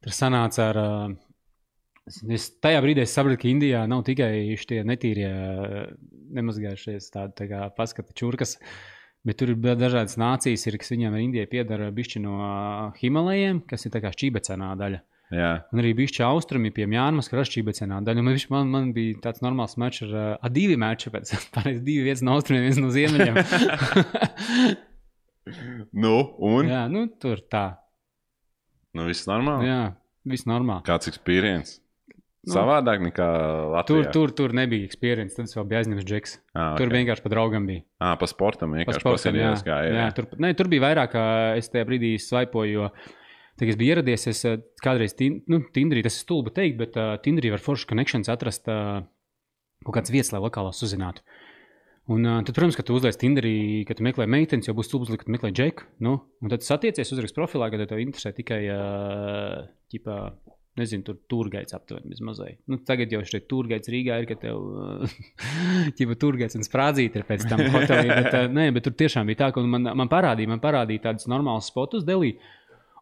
Tur 0.00 0.16
sanāca 0.16 0.70
ar. 0.72 0.80
Uh, 0.80 2.14
es- 2.32 2.48
tajā 2.64 2.80
brīdī 2.82 3.04
es 3.04 3.12
sapratu, 3.14 3.42
ka 3.42 3.50
Indijā 3.52 3.84
nav 3.90 4.02
tikai 4.08 4.32
šie 4.58 4.80
netīrie, 4.88 5.28
nemazgājušies 6.34 7.10
tādi 7.14 7.36
tā 7.42 7.46
kā 7.50 7.66
paskata 7.76 8.16
čurkas. 8.16 8.56
Bet 9.26 9.36
tur 9.36 9.52
ir 9.52 9.58
da- 9.60 9.76
dažādas 9.76 10.16
nācijas, 10.16 10.64
ir, 10.66 10.78
kas 10.80 10.90
viņiem 10.94 11.12
ar 11.12 11.20
Indijai 11.20 11.48
piedara 11.50 11.90
bišķi 11.92 12.22
no 12.24 12.38
Himalajiem, 12.96 13.60
kas 13.68 13.84
ir 13.84 13.92
tā 13.92 14.00
kā 14.00 14.12
šķībecenā 14.16 14.72
daļa. 14.80 15.02
Jā. 15.34 15.50
Un 15.72 15.82
arī 15.82 15.92
bišķi 15.98 16.24
austrumi 16.26 16.72
pie 16.74 16.86
daļa. 18.06 18.22
Un 18.22 18.30
Man, 18.30 18.38
man, 18.54 18.70
man 18.74 18.92
bija 18.96 19.18
tāds 19.28 19.42
normāls 19.44 19.76
mačs 19.80 20.04
ar, 20.08 20.38
ar 20.40 20.54
divi 20.54 20.76
mači, 20.80 21.12
pēc 21.14 21.34
pārējais 21.56 21.82
divi, 21.86 22.06
viens 22.08 22.22
no 22.26 22.36
austrumiem, 22.38 22.68
viens 22.68 22.80
no 22.82 22.92
ziemeļiem. 22.94 23.40
Nu, 25.96 26.16
un? 26.46 26.68
Jā, 26.68 26.84
nu, 26.92 27.06
tur 27.20 27.40
tā. 27.50 27.64
Nu, 28.94 29.06
viss 29.08 29.26
normāli. 29.26 29.66
Jā, 29.70 29.78
viss 30.28 30.46
normāli. 30.46 30.84
Kāds 30.86 31.10
experience? 31.10 31.78
Nu. 32.40 32.54
Savādāk 32.54 33.02
nekā 33.04 33.24
Tur, 33.26 33.72
Latvijā. 33.74 34.12
tur, 34.14 34.30
tur 34.36 34.54
nebija 34.56 34.88
pieredze. 35.00 35.34
Tad 35.36 35.48
es 35.50 35.56
vēl 35.56 35.66
biju 35.68 35.78
aizņemts 35.80 36.06
džeks. 36.08 36.36
Ah, 36.54 36.70
Tur 36.78 36.86
okay. 36.88 36.94
vienkārši 36.96 37.24
pa 37.24 37.32
draugam 37.34 37.66
bija. 37.68 37.82
Ah, 38.00 38.14
pa 38.20 38.28
sportam 38.30 38.72
Pa 38.72 38.80
vienkārši 38.80 39.02
sportam, 39.02 39.36
jā, 39.36 39.50
kā 39.66 39.80
jā, 39.84 40.06
tur, 40.16 40.28
ne, 40.40 40.52
tur 40.56 40.70
bija 40.72 40.86
vairāk, 40.86 41.16
es 41.60 41.68
tajā 41.72 41.88
brīdī 41.90 42.14
svaipoju. 42.22 42.70
Jo, 42.78 42.88
tā, 43.60 43.68
kad 43.68 43.74
es 43.74 43.80
biju 43.80 43.94
ieradies, 43.94 44.26
es 44.32 44.42
eh, 44.48 44.58
kādreiz 44.84 45.14
tin, 45.18 45.42
nu, 45.50 45.60
Tinderī, 45.74 46.02
tas 46.06 46.16
ir 46.16 46.24
stulbi 46.24 46.52
teikt, 46.56 46.78
bet 46.80 46.96
uh, 46.98 47.14
Tinderī 47.22 47.52
var 47.52 47.62
forši 47.62 47.88
connections 47.90 48.32
atrast 48.32 48.68
uh, 48.72 49.02
kaut 49.84 49.96
kādas 49.96 50.12
vietas, 50.14 50.32
lai 50.34 50.40
lokālās 50.42 50.80
uzzinātu. 50.86 51.24
Un, 52.10 52.24
uh, 52.24 52.38
tad, 52.42 52.54
protams, 52.56 52.78
ka 52.78 52.84
tu 52.86 52.96
uzliec 52.96 53.18
Tinderī, 53.20 53.56
ka 53.86 53.94
tu 53.96 54.06
meklē 54.06 54.26
meitenes, 54.30 54.66
jau 54.66 54.76
būs 54.76 54.88
stulbs, 54.90 55.12
ka 55.12 55.28
tu 55.28 55.34
meklē 55.34 55.52
džeku. 55.54 55.90
Nu, 56.02 56.16
un 56.40 56.52
tad 56.52 56.64
satiecies, 56.66 57.12
uzrakst 57.14 57.36
profilā, 57.36 57.68
ka 57.70 57.84
tev 57.84 58.00
interesē 58.02 58.32
tikai 58.34 58.62
uh, 58.72 59.60
ķipā, 59.92 60.16
nezinu, 60.80 61.04
tur 61.06 61.18
turgaids 61.30 61.76
aptuveni 61.76 62.16
mazai. 62.24 62.54
Nu, 62.70 62.80
tagad 62.86 63.12
jau 63.12 63.20
šeit 63.28 63.46
turgaids 63.50 63.92
Rīgā 63.92 64.22
ir, 64.22 64.28
ka 64.30 64.38
tev 64.40 64.58
ķipa 65.98 66.16
turgaids 66.18 66.56
un 66.58 66.66
sprādzīti 66.66 67.20
ir 67.20 67.28
pēc 67.28 67.44
tam 67.50 67.62
hotelī. 67.76 68.08
Bet, 68.08 68.32
uh, 68.32 68.48
nē, 68.58 68.70
bet 68.74 68.88
tur 68.88 68.96
tiešām 69.04 69.28
bija 69.28 69.44
tā, 69.44 69.52
ka 69.54 69.62
man, 69.62 69.92
man 70.00 70.10
parādīja, 70.10 70.50
man 70.50 70.64
parādīja 70.64 71.10
tādus 71.10 71.28
normālus 71.30 71.70
spotus 71.70 72.08
Delī. 72.08 72.38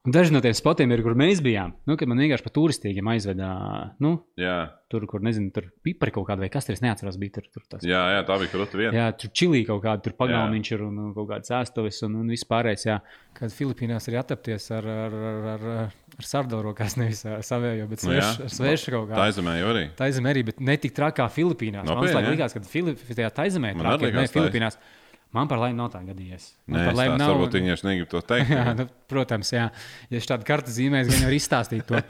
Un 0.08 0.12
daži 0.14 0.32
no 0.32 0.40
tiem 0.40 0.54
spotiem 0.56 0.92
ir, 0.94 1.02
kur 1.04 1.12
mēs 1.18 1.42
bijām. 1.44 1.74
Nu, 1.84 1.98
kad 2.00 2.08
man 2.08 2.16
vienkārši 2.22 2.44
pa 2.46 2.52
turistīgiem 2.56 3.08
aizveda, 3.12 3.48
nu, 4.00 4.14
Jā, 4.40 4.54
tur, 4.88 5.04
kur, 5.10 5.20
nezinu, 5.20 5.50
tur 5.52 5.66
pipari 5.84 6.14
kaut 6.14 6.24
kāda 6.30 6.40
vai 6.46 6.48
kas 6.52 6.64
tur, 6.64 6.78
es 6.78 6.80
neatceros, 6.80 7.18
bija 7.20 7.34
tur, 7.36 7.48
tur 7.52 7.64
tas. 7.68 7.84
jā, 7.84 7.98
jā, 8.14 8.22
tā 8.24 8.38
bija 8.40 8.52
krūta 8.54 8.78
vieta. 8.80 8.94
Jā, 8.96 9.08
tur 9.20 9.32
čilī 9.36 9.60
kaut 9.68 9.82
kāda, 9.84 10.00
tur 10.06 10.14
pagalmiņš 10.16 10.70
ir 10.78 10.84
un, 10.86 10.96
un 11.02 11.10
kaut 11.16 11.28
kāds 11.34 11.52
ēstuvis 11.58 12.00
un, 12.08 12.14
un 12.22 12.32
viss 12.32 12.46
pārējais. 12.48 12.86
Jā. 12.88 12.96
Kad 13.36 13.52
Filipīnās 13.54 14.08
ir 14.08 14.16
attapties 14.22 14.70
ar, 14.78 14.88
ar, 14.88 15.18
ar, 15.32 15.48
ar, 15.52 15.66
ar 16.16 16.26
sardoru 16.26 16.70
rokās, 16.70 16.96
nevis 16.98 17.20
savējo, 17.46 17.84
bet 17.92 18.06
Nu 18.06 18.14
svešu, 18.14 18.46
ar 18.48 18.54
svešu 18.56 18.94
kaut 18.96 19.10
Tā 19.10 19.12
kādu. 19.12 19.24
aizemē 19.28 19.58
jau 19.60 19.68
arī. 19.74 19.84
Taizemē 19.98 20.32
arī, 20.32 20.46
bet 20.48 20.64
ne 20.64 20.78
tik 20.80 20.96
trakā 20.96 21.28
Filipīnās. 21.36 21.84
Man 21.84 22.00
Nopietni, 22.00 22.16
liekas, 22.16 22.24
jā? 22.24 22.32
likās, 22.38 22.56
ka 22.56 22.64
Fili- 22.72 22.96
tajā 23.20 23.28
taizemē 23.42 23.74
Man 23.76 23.92
arī 23.92 24.08
trakāk, 24.08 24.16
ne 24.16 24.24
likās 24.24 24.80
tā. 24.80 24.94
Man 25.36 25.48
par 25.50 25.58
laimi 25.60 25.76
nav 25.76 25.90
tā 25.92 26.00
gadījies. 26.06 26.44
Man 26.66 26.80
Nē, 26.80 26.84
par 26.88 26.96
laimi 27.02 27.18
nav. 27.20 27.34
varbūt 27.34 27.56
viņi 27.58 27.68
vienkārši 27.68 27.86
negrib 27.88 28.08
to 28.14 28.20
teikt. 28.24 28.52
jā, 28.56 28.62
nu, 28.78 28.86
protams, 29.12 29.50
jā. 29.52 29.66
Ja 30.14 30.20
šāda 30.24 30.46
karta 30.48 30.72
zīmēs, 30.72 31.10
gan 31.12 31.26
jau 31.26 31.32
ir 31.32 31.36
izstāstīt 31.36 31.84
to. 31.90 32.00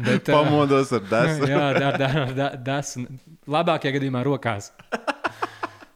Bet, 0.00 0.30
ā, 0.30 0.32
Pamodos 0.32 0.94
ar 0.96 1.02
desu. 1.12 1.48
Jā, 1.50 1.66
dar, 1.76 1.98
dar, 2.00 2.32
dar, 2.38 2.54
das. 2.64 2.94
Labākajā 3.50 3.92
gadījumā 3.98 4.22
rokās. 4.24 4.70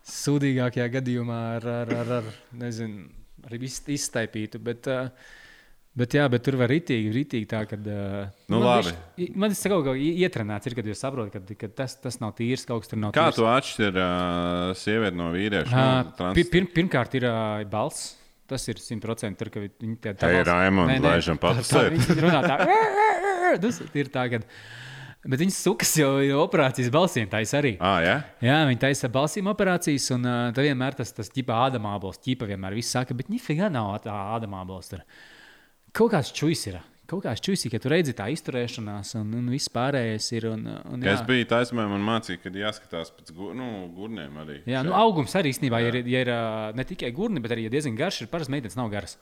Sūdīgākajā 0.05 0.89
gadījumā 0.99 1.39
ar, 1.57 1.67
ar, 1.81 1.93
ar, 2.03 2.11
ar 2.21 2.29
nezinu, 2.61 3.07
ar 3.49 3.57
iz- 3.57 3.81
izstaipītu. 3.97 4.61
Bet, 4.67 4.89
uh, 4.93 5.09
bet, 5.97 6.15
jā, 6.19 6.25
bet 6.33 6.43
tur 6.47 6.57
var 6.61 6.71
ritīgi, 6.73 7.13
ritīgi 7.15 7.47
tā, 7.51 7.63
ka. 7.71 7.79
Uh, 7.79 8.27
Nu, 8.53 8.61
labi. 8.63 8.93
Man 9.39 9.53
tas 9.55 9.63
kaut 9.71 9.85
kā 9.87 9.95
ietrenēts, 9.99 10.69
ir, 10.71 10.77
kad 10.79 10.91
jūs 10.91 11.01
saprotat, 11.05 11.33
ka, 11.49 11.57
ka 11.65 11.71
tas, 11.83 11.95
tas 12.03 12.19
nav 12.23 12.35
tīrs, 12.39 12.67
kaut 12.69 12.85
kas 12.85 12.93
tur 12.93 13.01
nav 13.03 13.15
Kā 13.17 13.29
tīrs. 13.31 13.39
tu 13.41 13.49
atšķiri 13.51 14.03
uh, 14.05 14.75
sievieti 14.79 15.21
no 15.21 15.31
vīrieša? 15.35 15.87
Trans- 16.19 16.37
pi- 16.39 16.49
pir, 16.53 16.69
pirmkārt, 16.77 17.17
ir 17.21 17.29
uh, 17.31 17.65
balss. 17.71 18.13
Tas 18.45 18.61
ir 18.69 18.77
100%. 18.77 19.39
Tur, 19.41 19.49
ka 19.49 19.63
viņi 19.65 19.95
tā 20.05 20.29
Hei, 20.29 20.43
Raimond, 20.45 20.91
Nē, 20.93 20.99
nē, 21.01 21.13
laižam 21.15 21.39
tā- 21.41 21.55
tā- 21.55 21.63
papasēt. 21.65 21.97
Tā. 22.45 23.57
Tas 23.63 23.79
ir 23.97 24.11
tā, 24.13 24.27
ka. 24.33 24.43
Bet 25.25 25.41
viņas 25.41 25.57
sukas 25.65 25.95
jau 25.97 26.11
ir 26.21 26.35
operācijas 26.37 26.91
balsīm, 26.93 27.31
tā 27.33 27.41
ir 27.41 27.49
arī. 27.57 27.71
Ah, 27.81 27.97
jā? 28.05 28.17
Jā, 28.45 28.59
viņi 28.69 28.81
taisa 28.83 29.09
balsīm 29.09 29.47
operācijas, 29.49 30.11
un 30.13 30.27
uh, 30.29 30.41
tad 30.53 30.67
vienmēr 30.67 30.99
tas, 30.99 31.15
tas 31.17 31.31
ķipa 31.33 31.57
ādamābols, 31.71 32.21
ķipa 32.21 32.45
vienmēr 32.51 32.77
viss 32.77 32.93
saka, 32.93 33.17
bet 33.17 33.31
nifigā 33.33 33.71
nav 33.73 33.95
tā 34.05 34.13
ādamābols. 34.37 34.91
Tur. 34.93 35.01
Kaut 35.95 36.11
kāds 36.11 36.33
čujas 36.35 36.67
ir. 36.67 36.81
Kaut 37.05 37.21
kāds 37.27 37.43
čujas, 37.45 37.67
ka 37.71 37.79
tu 37.79 37.91
redzi 37.93 38.15
tā 38.17 38.27
izturēšanās, 38.33 39.13
un, 39.21 39.29
un 39.39 39.49
viss 39.53 39.71
pārējais 39.71 40.27
ir. 40.35 40.49
Un, 40.51 40.65
un, 40.91 41.05
jā. 41.05 41.13
es 41.15 41.23
biju 41.29 41.47
taisnē, 41.51 41.85
man 41.91 42.03
mācīja, 42.03 42.41
ka 42.43 42.51
jāskatās 42.51 43.13
pēc 43.15 43.31
gu, 43.37 43.53
nu, 43.55 43.69
gurniem 43.95 44.41
arī. 44.43 44.57
Jā, 44.65 44.81
šeit. 44.81 44.89
nu, 44.89 44.95
augums 44.99 45.37
arī 45.39 45.53
īstenībā 45.55 45.83
ja 45.85 45.93
ir, 45.93 46.01
ja 46.11 46.23
ir 46.25 46.33
ne 46.75 46.87
tikai 46.89 47.13
gurni, 47.15 47.45
bet 47.45 47.55
arī 47.55 47.69
ja 47.69 47.75
diezgan 47.77 47.99
garš. 48.01 48.25
Ir 48.25 48.33
parasti 48.33 48.57
meitenes 48.57 48.79
nav 48.81 48.91
garas. 48.95 49.19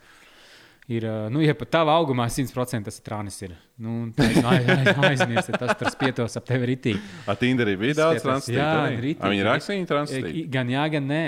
Ir, 0.91 1.05
nu, 1.31 1.43
ja 1.43 1.53
pat 1.55 1.69
tavā 1.77 1.93
augumā 1.99 2.25
100% 2.31 2.89
tas 2.89 2.97
ir 2.99 3.05
trānis, 3.05 3.37
ir. 3.45 3.53
Nu, 3.79 4.09
aiz, 4.19 4.41
aiz, 4.43 4.89
aizmirst, 5.11 5.53
tas 5.59 5.77
tur 5.79 5.93
spietos 5.93 6.39
ap 6.39 6.47
tevi 6.49 6.73
ritī. 6.73 6.97
A 7.29 7.37
Tinderī 7.39 7.77
bija 7.79 8.01
daudz 8.01 8.25
transferu. 8.25 8.59
Jā, 8.59 8.73
ritīgi. 8.97 9.29
Viņi 9.35 9.45
rakstīja, 9.47 9.87
transferēja. 9.93 10.51
Gan 10.57 10.73
jā, 10.73 10.89
gan 10.97 11.11
nē. 11.11 11.25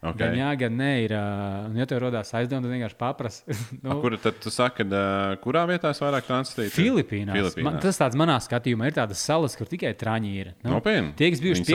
Okay. 0.00 0.16
Gan 0.16 0.32
jā, 0.38 0.48
gan 0.56 0.76
nē. 0.80 0.90
Ir, 1.04 1.12
un, 1.12 1.74
ja 1.76 1.84
tev 1.84 1.98
rodās 2.00 2.30
aizdevumi, 2.32 2.64
tad 2.64 2.72
vienkārši 2.72 2.96
paprasti. 2.96 3.56
Nu, 3.84 3.98
Kur 4.00 4.14
tad 4.20 4.38
saki, 4.48 4.80
ka 4.80 4.86
uh, 4.88 5.34
kurā 5.42 5.66
vietā 5.68 5.90
es 5.92 6.00
vairāk 6.00 6.24
transferēju? 6.24 6.72
Filipīnās. 6.72 7.36
Filipīnās. 7.36 7.66
Man, 7.66 7.76
tas 7.84 8.00
tāds 8.00 8.16
manā 8.16 8.38
skatījumā 8.40 8.88
ir 8.88 8.96
tādas 8.96 9.20
salas, 9.24 9.56
kur 9.60 9.68
tikai 9.68 9.92
traņi 10.00 10.32
ir. 10.40 10.50
Nu, 10.64 10.72
Nopietni? 10.78 11.12
Tie, 11.18 11.28
kas 11.34 11.42
bijuši 11.44 11.66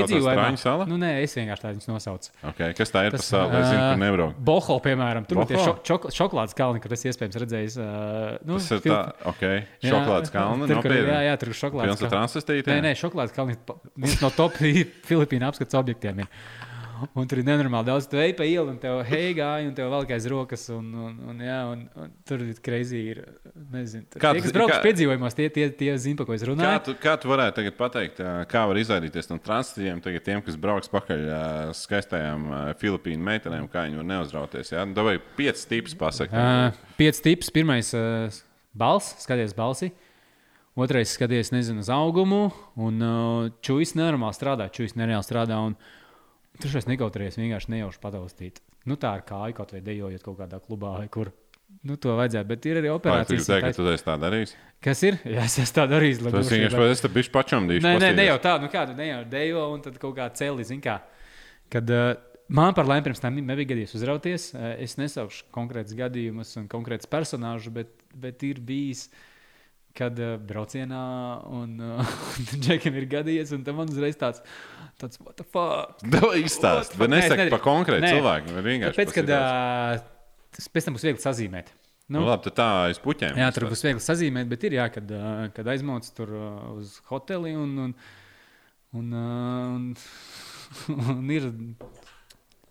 sala? 0.62 0.88
nu, 0.90 0.98
nē, 1.02 1.12
es 1.22 1.38
vienkārši 1.38 1.66
tādu 1.68 1.86
nosaucu. 1.92 2.34
Okay. 2.52 2.74
Kas 2.78 2.94
tā 2.94 3.06
ir 3.08 3.14
par 3.14 3.26
salu? 3.26 3.54
Es 3.62 3.70
zinu, 3.70 3.86
kur 3.86 4.02
nebraukt. 4.02 4.42
Boho, 4.50 4.80
piemēram, 4.86 5.30
tur 5.30 5.44
bija 5.44 5.62
Boho? 5.62 5.78
šok, 5.86 6.10
šokolādes 6.18 6.58
kalni, 6.58 6.82
kur 6.82 6.98
es 6.98 7.06
iespējams 7.12 7.42
redzējis. 7.46 7.78
Uh, 7.78 8.36
nu, 8.42 8.58
Tas 8.58 8.72
ir 8.74 8.84
Fil- 8.86 8.96
tā, 8.96 9.02
ok. 9.34 9.44
Jā, 9.46 9.94
Šokolādes 9.94 10.34
kalna. 10.34 10.70
Tur, 10.74 10.82
kur, 10.86 10.98
jā, 10.98 11.22
jā, 11.30 11.40
tur 11.42 11.54
ir 11.54 11.62
šokolādes 11.62 12.06
kalni. 12.10 12.62
Nē, 12.74 12.82
nē, 12.90 12.94
šokolādes 13.02 13.38
kalni 13.38 13.58
ir 13.58 13.76
viens 14.06 14.22
no 14.26 14.34
top 14.34 14.58
Filipīnu 15.10 15.50
apskates 15.50 15.78
objektiem. 15.78 16.26
Ir. 16.26 16.64
Un 17.20 17.28
tur 17.30 17.40
ir 17.42 17.46
nenormāli 17.48 17.88
daudz. 17.90 18.06
Tu 18.12 18.18
ej 18.22 18.34
pa 18.38 18.46
ielu, 18.48 18.70
un 18.74 18.78
tev 18.82 19.02
hei 19.10 19.34
gāja, 19.38 19.68
un 19.68 19.74
tev 19.78 19.90
vēl 19.94 20.06
aiz 20.16 20.26
rokas. 20.32 20.64
Un, 20.76 20.86
un, 21.08 21.16
un, 21.32 21.42
jā, 21.44 21.58
un, 21.72 21.84
un 22.04 22.14
tur 22.28 22.44
ir. 22.46 22.54
Ir, 22.66 23.20
nezinu, 23.72 24.06
tur, 24.12 24.20
Kā 24.22 24.32
tie, 24.34 24.40
tu- 24.42 24.46
kas 24.48 24.54
brauc 24.56 24.72
kā- 24.74 24.80
piedzīvojumos, 24.84 25.36
tie, 25.38 25.48
tie, 25.54 25.68
tie 25.76 25.94
zina, 26.02 26.18
par 26.20 26.28
ko 26.30 26.34
es 26.36 26.44
Kā 26.44 26.50
runāju. 26.50 26.82
tu, 26.88 26.96
kā 27.02 27.14
tu 27.22 27.30
varētu 27.32 27.56
tagad 27.62 27.78
pateikt, 27.80 28.20
kā 28.52 28.64
var 28.70 28.80
izvairīties 28.82 29.30
no 29.32 29.38
transferiem, 29.44 30.02
tagad 30.04 30.24
tiem, 30.26 30.42
kas 30.46 30.58
brauks 30.60 30.92
pakaļ 30.92 31.24
skaistajām 31.78 32.48
Filipīnu 32.82 33.24
meitenēm, 33.26 33.68
kā 33.72 33.86
viņi 33.88 34.00
var 34.02 34.08
neuzrauties? 34.12 34.72
Jā, 34.76 34.84
nu, 34.90 34.96
vai 35.08 35.18
piecas 35.38 35.66
tips 35.70 35.96
pasakāt? 36.00 36.36
Uh, 36.76 36.96
pieci 37.00 37.24
tips. 37.30 37.52
Pirmais 37.56 37.92
uh,- 37.98 38.28
balss, 38.84 39.16
skaties 39.24 39.54
balsi. 39.58 39.92
Otrais- 40.76 41.14
skaties, 41.16 41.54
nezinu, 41.56 41.80
uz 41.86 41.90
augumu. 41.94 42.50
Un 42.76 43.00
uh, 43.02 43.50
čūlis 43.64 43.96
nenormāli 43.96 44.36
strādā, 44.36 44.68
čūlis 44.76 44.98
nereāli 45.00 45.24
strādā. 45.24 45.62
Un, 45.64 45.78
tur 46.62 46.72
šais 46.74 46.88
nekautrējies 46.90 47.40
vienkārši 47.40 47.72
nejauši 47.76 48.02
pataustīt. 48.04 48.62
Nu, 48.90 48.98
tā 49.02 49.16
ar 49.18 49.26
kāju 49.28 49.56
kaut 49.58 49.74
vai 49.76 49.82
dejojot 49.86 50.24
kaut 50.26 50.38
kādā 50.44 50.60
klubā 50.64 50.98
vai 51.00 51.08
kur. 51.12 51.32
Nu, 51.86 51.98
to 52.02 52.14
vajadzētu, 52.18 52.48
bet 52.50 52.66
ir 52.70 52.78
arī 52.80 52.90
operācijas. 52.94 53.48
teikt, 53.50 53.66
un 53.66 53.74
ka 53.74 53.78
tu 53.78 53.88
esi 53.92 54.06
tā 54.06 54.14
darījis? 54.22 54.54
Kas 54.86 55.02
ir? 55.06 55.18
Jā, 55.26 55.44
es 55.50 55.58
esmu 55.62 55.76
tā 55.76 55.86
darījis. 55.92 56.22
Tas 56.24 56.50
vienkārši, 56.54 56.70
vien- 56.72 56.80
vai 56.82 56.94
es 56.94 57.02
te 57.04 57.10
bišķi 57.12 57.34
pačamdīšu? 57.34 57.84
Nē, 57.86 57.94
nē, 58.02 58.12
ne 58.16 58.26
jau 58.30 58.38
tā, 58.42 58.54
nu 58.62 58.70
kādu 58.72 58.96
ne 58.98 59.08
jau 59.10 59.20
dejo, 59.30 59.66
un 59.74 59.84
tad 59.86 59.98
kaut 60.02 60.16
kā 60.18 60.30
celi, 60.38 60.64
zin 60.66 60.82
kā. 60.82 61.00
Kad 61.74 61.90
uh, 61.94 62.16
man 62.48 62.74
par 62.78 62.86
laimi 62.90 63.08
pirms 63.10 63.22
tam 63.22 63.38
nebija 63.38 63.72
gadījies 63.74 63.96
uzrauties, 63.98 64.48
uh, 64.54 64.72
es 64.82 64.96
nesaukšu 65.02 65.50
konkrētus 65.54 65.98
gadījumus 65.98 66.56
un 66.62 66.70
konkrētus 66.72 67.10
personāžus, 67.12 67.74
bet, 67.74 67.92
bet 68.14 68.46
ir 68.48 68.62
bijis, 68.62 69.10
kad 69.96 70.20
uh, 70.22 70.36
braucienā 70.50 71.04
un 71.56 71.78
uh, 72.00 72.18
džekam 72.54 72.98
ir 73.00 73.08
gadījies, 73.12 73.54
un 73.56 73.64
tam 73.68 73.80
man 73.82 73.94
uzreiz 73.94 74.20
tāds, 74.20 74.44
tāds 75.02 75.22
what 75.24 75.38
the 75.40 75.48
fuck? 75.48 76.04
Davai 76.16 76.44
izstāst, 76.44 76.96
What 76.96 77.00
the 77.00 77.04
bet 77.06 77.16
nesaki 77.16 77.48
par 77.54 77.64
konkrētu 77.66 78.12
cilvēku. 78.16 78.54
par 78.58 78.70
kad 79.16 79.34
uh, 79.38 80.06
tas 80.56 80.72
pēc 80.72 80.90
tam 80.90 80.98
būs 80.98 81.08
viegli 81.10 81.24
sazīmēt. 81.24 81.74
Nu, 82.14 82.22
labi, 82.22 82.46
tad 82.46 82.58
tā 82.60 82.68
aiz 82.86 83.00
puķiem. 83.02 83.38
Jā, 83.40 83.48
tur 83.54 83.66
būs 83.72 83.82
viegli 83.82 84.04
sazīmēt, 84.04 84.50
bet 84.52 84.66
ir 84.68 84.78
jā, 84.78 84.86
kad, 84.94 85.10
ā, 85.10 85.30
kad 85.56 85.70
aizmauc 85.74 86.06
tur 86.14 86.36
ā, 86.38 86.50
uz 86.78 87.00
hoteli 87.10 87.56
un, 87.58 87.72
un, 87.88 87.96
un, 89.00 89.08
ā, 89.18 89.24
un, 89.74 89.88
un 91.16 91.32
ir 91.34 91.50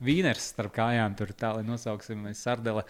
vīners 0.05 0.53
starp 0.53 0.77
kājām, 0.77 1.17
tur 1.19 1.35
tā, 1.35 1.51
lai 1.59 1.67
nosauksim, 1.67 2.29
sardele. 2.39 2.87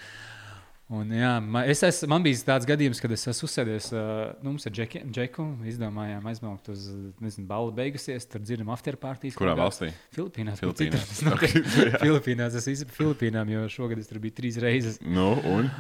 Un, 0.95 1.11
jā, 1.17 1.31
man, 1.41 1.67
es 1.71 1.81
esmu, 1.87 2.09
man 2.13 2.25
bija 2.25 2.39
tāds 2.47 2.67
gadījums, 2.69 3.01
kad 3.03 3.13
es 3.15 3.25
esmu 3.31 3.49
uzsēdies, 3.49 3.89
nu, 3.95 4.53
mums 4.53 4.67
ar 4.69 4.75
Džeki, 4.77 5.01
Džeku, 5.11 5.47
izdomājām 5.71 6.27
aizmaukt 6.31 6.69
uz, 6.71 6.87
nezinu, 7.25 7.47
balvu 7.51 7.73
beigusies, 7.79 8.27
tur 8.31 8.43
dzirdam 8.45 8.71
afterpartijas. 8.75 9.37
Kurā 9.39 9.57
valstī? 9.59 9.91
Filipīnās. 10.15 10.61
Filipīnās. 10.63 11.07
Filipīnās. 11.21 11.37
Okay, 11.39 12.01
Filipīnās. 12.05 12.59
Es 12.61 12.69
esmu 12.71 12.95
Filipīnām, 12.95 13.51
jo 13.55 13.65
šogad 13.73 14.03
es 14.03 14.11
tur 14.11 14.21
biju 14.23 14.37
trīs 14.39 14.59
reizes. 14.63 15.01
Nu, 15.03 15.33
un? 15.51 15.71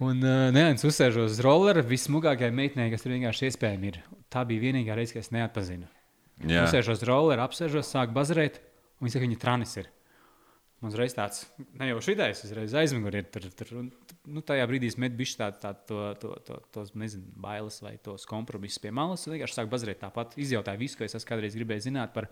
Un 0.00 0.24
uh, 0.24 0.48
neviens 0.54 0.84
uzsēžos 0.86 1.34
uz 1.34 1.40
rollera, 1.44 1.82
vismugākajai 1.84 2.54
meitenei, 2.56 2.90
kas 2.92 3.04
tur 3.04 3.16
vienkārši 3.16 3.50
iespējami 3.50 3.90
ir. 3.90 4.02
Tā 4.32 4.46
bija 4.48 4.68
vienīgā 4.68 4.96
reize, 4.96 5.16
kad 5.16 5.26
es 5.26 5.32
neatpazinu. 5.34 5.88
Jā. 6.48 6.64
Uzsēžos 6.64 7.02
uz 7.02 7.08
rollera, 7.08 7.44
apsēžos, 7.48 7.90
sāku 7.90 8.16
bazarēt, 8.16 8.62
un 8.96 9.08
viņi 9.08 9.16
saka, 9.16 9.26
viņa 9.26 9.40
tranis 9.42 9.74
ir. 9.82 9.90
Man 10.80 10.94
uzreiz 10.94 11.12
tāds, 11.12 11.42
ne 11.76 11.90
jau 11.90 12.00
šitais, 12.04 12.40
uzreiz 12.46 12.72
aizmugurē 12.80 13.20
ir. 13.20 13.26
Tur, 13.34 13.48
tur, 13.52 13.72
un, 13.82 13.90
nu, 14.30 14.42
tajā 14.46 14.66
brīdī 14.70 14.90
es 14.90 14.96
metu 15.00 15.18
bišķi 15.18 15.38
tādu, 15.40 15.58
tā, 15.62 15.72
to, 15.88 15.98
to, 16.22 16.30
to, 16.46 16.58
tos, 16.74 16.92
nezinu, 16.98 17.26
bailes 17.40 17.80
vai 17.84 17.96
tos 18.02 18.26
kompromisus 18.28 18.80
pie 18.82 18.92
malas. 18.94 19.26
Un 19.26 19.34
vienkārši 19.34 19.58
sāku 19.58 19.72
bazarēt 19.72 20.00
tāpat. 20.02 20.36
Izjautāju 20.40 20.80
visu, 20.80 20.98
ko 20.98 21.06
es 21.06 21.28
kādreiz 21.28 21.56
gribējis 21.58 21.88
zināt 21.88 22.14
par, 22.14 22.30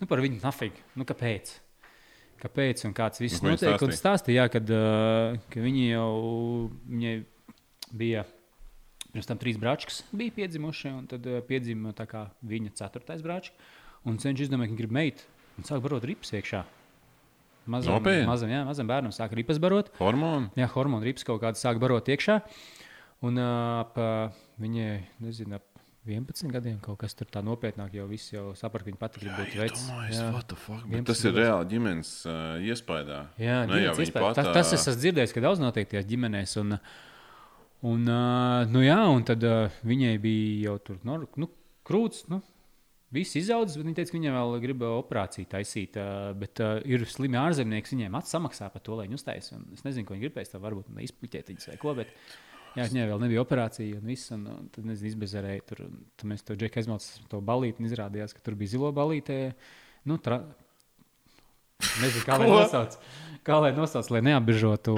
nu, 0.00 0.08
par 0.10 0.22
viņu 0.24 0.40
nafig. 0.42 0.78
Nu, 0.98 1.06
kāpēc? 1.08 1.54
Kāpēc 2.42 2.86
un 2.88 2.94
kāds 2.98 3.22
viss 3.22 3.42
viņi 3.42 3.54
notiek? 3.54 3.86
Un 3.86 3.94
stāstīja? 3.94 4.42
jā, 4.42 4.48
kad, 4.50 4.70
uh, 4.74 5.36
ka 5.52 5.62
viņi 5.62 5.84
jau 5.92 6.10
viņai 6.90 7.16
bija. 8.02 8.26
Pirms 9.12 9.28
tam 9.28 9.38
trīs 9.38 9.58
brāčkas 9.60 10.00
bija 10.16 10.32
piedzimuši, 10.38 10.90
un 10.96 11.08
tad 11.10 11.26
uh, 11.28 11.42
piedzima 11.46 11.92
tā 11.94 12.06
viņa 12.48 12.74
ceturtais 12.80 13.22
brāčs. 13.22 13.52
Un 14.08 14.16
cenšas 14.18 14.48
izdomāt, 14.48 14.66
ka 14.66 14.74
viņa 14.74 14.80
grib 14.80 14.94
meitu. 14.96 15.28
Un 15.60 15.68
sāk 15.68 15.84
barot 15.84 16.02
ripas 16.08 16.32
iekšā. 16.34 16.64
Mazam, 17.66 17.94
Nopietni? 17.94 18.26
mazam, 18.26 18.50
jā, 18.50 18.62
mazam 18.66 18.88
bērnam 18.90 19.12
sāk 19.14 19.34
ripas 19.38 19.60
barot. 19.62 19.92
Hormoni? 20.00 20.50
Jā, 20.58 20.66
hormonu 20.74 21.06
rips 21.06 21.22
kaut 21.26 21.42
kāda 21.44 21.60
sāk 21.60 21.78
barot 21.82 22.08
iekšā. 22.10 22.40
Un 23.22 23.38
ap 23.38 23.94
viņai, 24.58 24.96
nezinu, 25.22 25.60
ap 25.60 25.68
11 26.02 26.50
gadiem 26.50 26.80
kaut 26.82 26.98
kas 26.98 27.14
tur 27.14 27.28
tā 27.30 27.38
nopietnāk, 27.46 27.92
jo 27.94 28.08
visi 28.10 28.34
jau 28.34 28.48
saprot, 28.58 28.82
ka 28.82 28.90
viņa 28.90 28.98
pati 28.98 29.20
grib 29.22 29.36
būt 29.38 29.52
vecs. 29.60 29.84
Jā. 30.10 30.24
11 30.34 31.06
tas 31.06 31.22
ir 31.28 31.36
reāli 31.38 31.68
ģimenes 31.70 32.10
uh, 32.26 32.40
iespējā. 32.66 33.20
Jā, 33.38 33.60
Ne 33.70 33.78
jau 33.84 33.92
ģimenes 33.94 34.00
viņa 34.00 34.08
iespēja. 34.08 34.24
pat, 34.26 34.40
tas, 34.40 34.50
tas 34.56 34.72
es 34.74 34.82
esmu 34.82 34.98
dzirdējis, 35.04 35.34
ka 35.36 35.44
daudz 35.46 35.62
notiek 35.62 35.92
tajās 35.92 36.08
ģimenēs. 36.10 36.56
Un, 36.64 36.74
un, 37.86 38.10
uh, 38.10 38.66
nu, 38.74 38.82
jā, 38.82 38.98
un 39.14 39.22
tad 39.30 39.46
uh, 39.46 39.78
viņai 39.86 40.16
bija 40.24 40.72
jau 40.72 40.74
tur 40.90 40.98
nu, 41.06 41.52
krūts. 41.86 42.26
Nu, 42.32 42.42
Viss 43.12 43.36
izaudzis, 43.36 43.76
bet 43.76 43.84
viņa 43.84 43.98
teica, 43.98 44.10
ka 44.10 44.16
viņa 44.16 44.30
vēl 44.32 44.54
grib 44.62 44.84
uh, 44.86 44.94
operāciju 45.02 45.48
taisīt. 45.52 45.98
Uh, 46.00 46.30
bet 46.38 46.62
uh, 46.64 46.78
ir 46.88 47.04
slimi 47.08 47.36
ārzemnieki, 47.36 47.92
viņiem 47.92 48.16
atsamaksā 48.16 48.70
par 48.72 48.84
to, 48.84 48.96
lai 48.96 49.04
viņu 49.04 49.18
uztaisītu. 49.20 49.60
Es 49.76 49.84
nezinu, 49.84 50.06
ko 50.08 50.16
viņi 50.16 50.24
gribēs. 50.24 50.52
Tā 50.52 50.60
varbūt 50.62 50.88
izpuķēt 51.04 51.52
viņus 51.52 51.68
vai 51.68 51.76
ko. 51.82 51.92
Bet, 51.98 52.14
jā, 52.78 52.86
viņai 52.86 53.04
vēl 53.10 53.20
nebija 53.26 53.44
operācija, 53.44 54.00
un 54.00 54.08
viss. 54.08 54.32
Un, 54.32 54.46
un 54.48 54.72
tad 54.72 54.88
nezinu, 54.88 55.12
izbezerēja. 55.12 55.66
Tur, 55.68 55.84
tad 56.16 56.30
mēs 56.32 56.46
to 56.48 56.56
džeku 56.56 56.80
aizmaucām, 56.80 57.28
to 57.34 57.42
balīti. 57.52 57.84
un 57.84 57.90
Izrādījās, 57.90 58.32
ka 58.32 58.46
tur 58.48 58.56
bija 58.56 58.78
zilo 58.78 58.94
balītē. 58.96 59.38
Nu, 60.08 60.16
tra... 60.16 60.40
Nezinu, 62.00 62.24
kā 62.24 62.40
lai 62.40 62.48
nosauc. 62.48 62.96
Kā 63.44 63.60
lai 63.60 63.74
nosauc, 63.76 64.08
lai 64.14 64.24
neapbežotu 64.24 64.96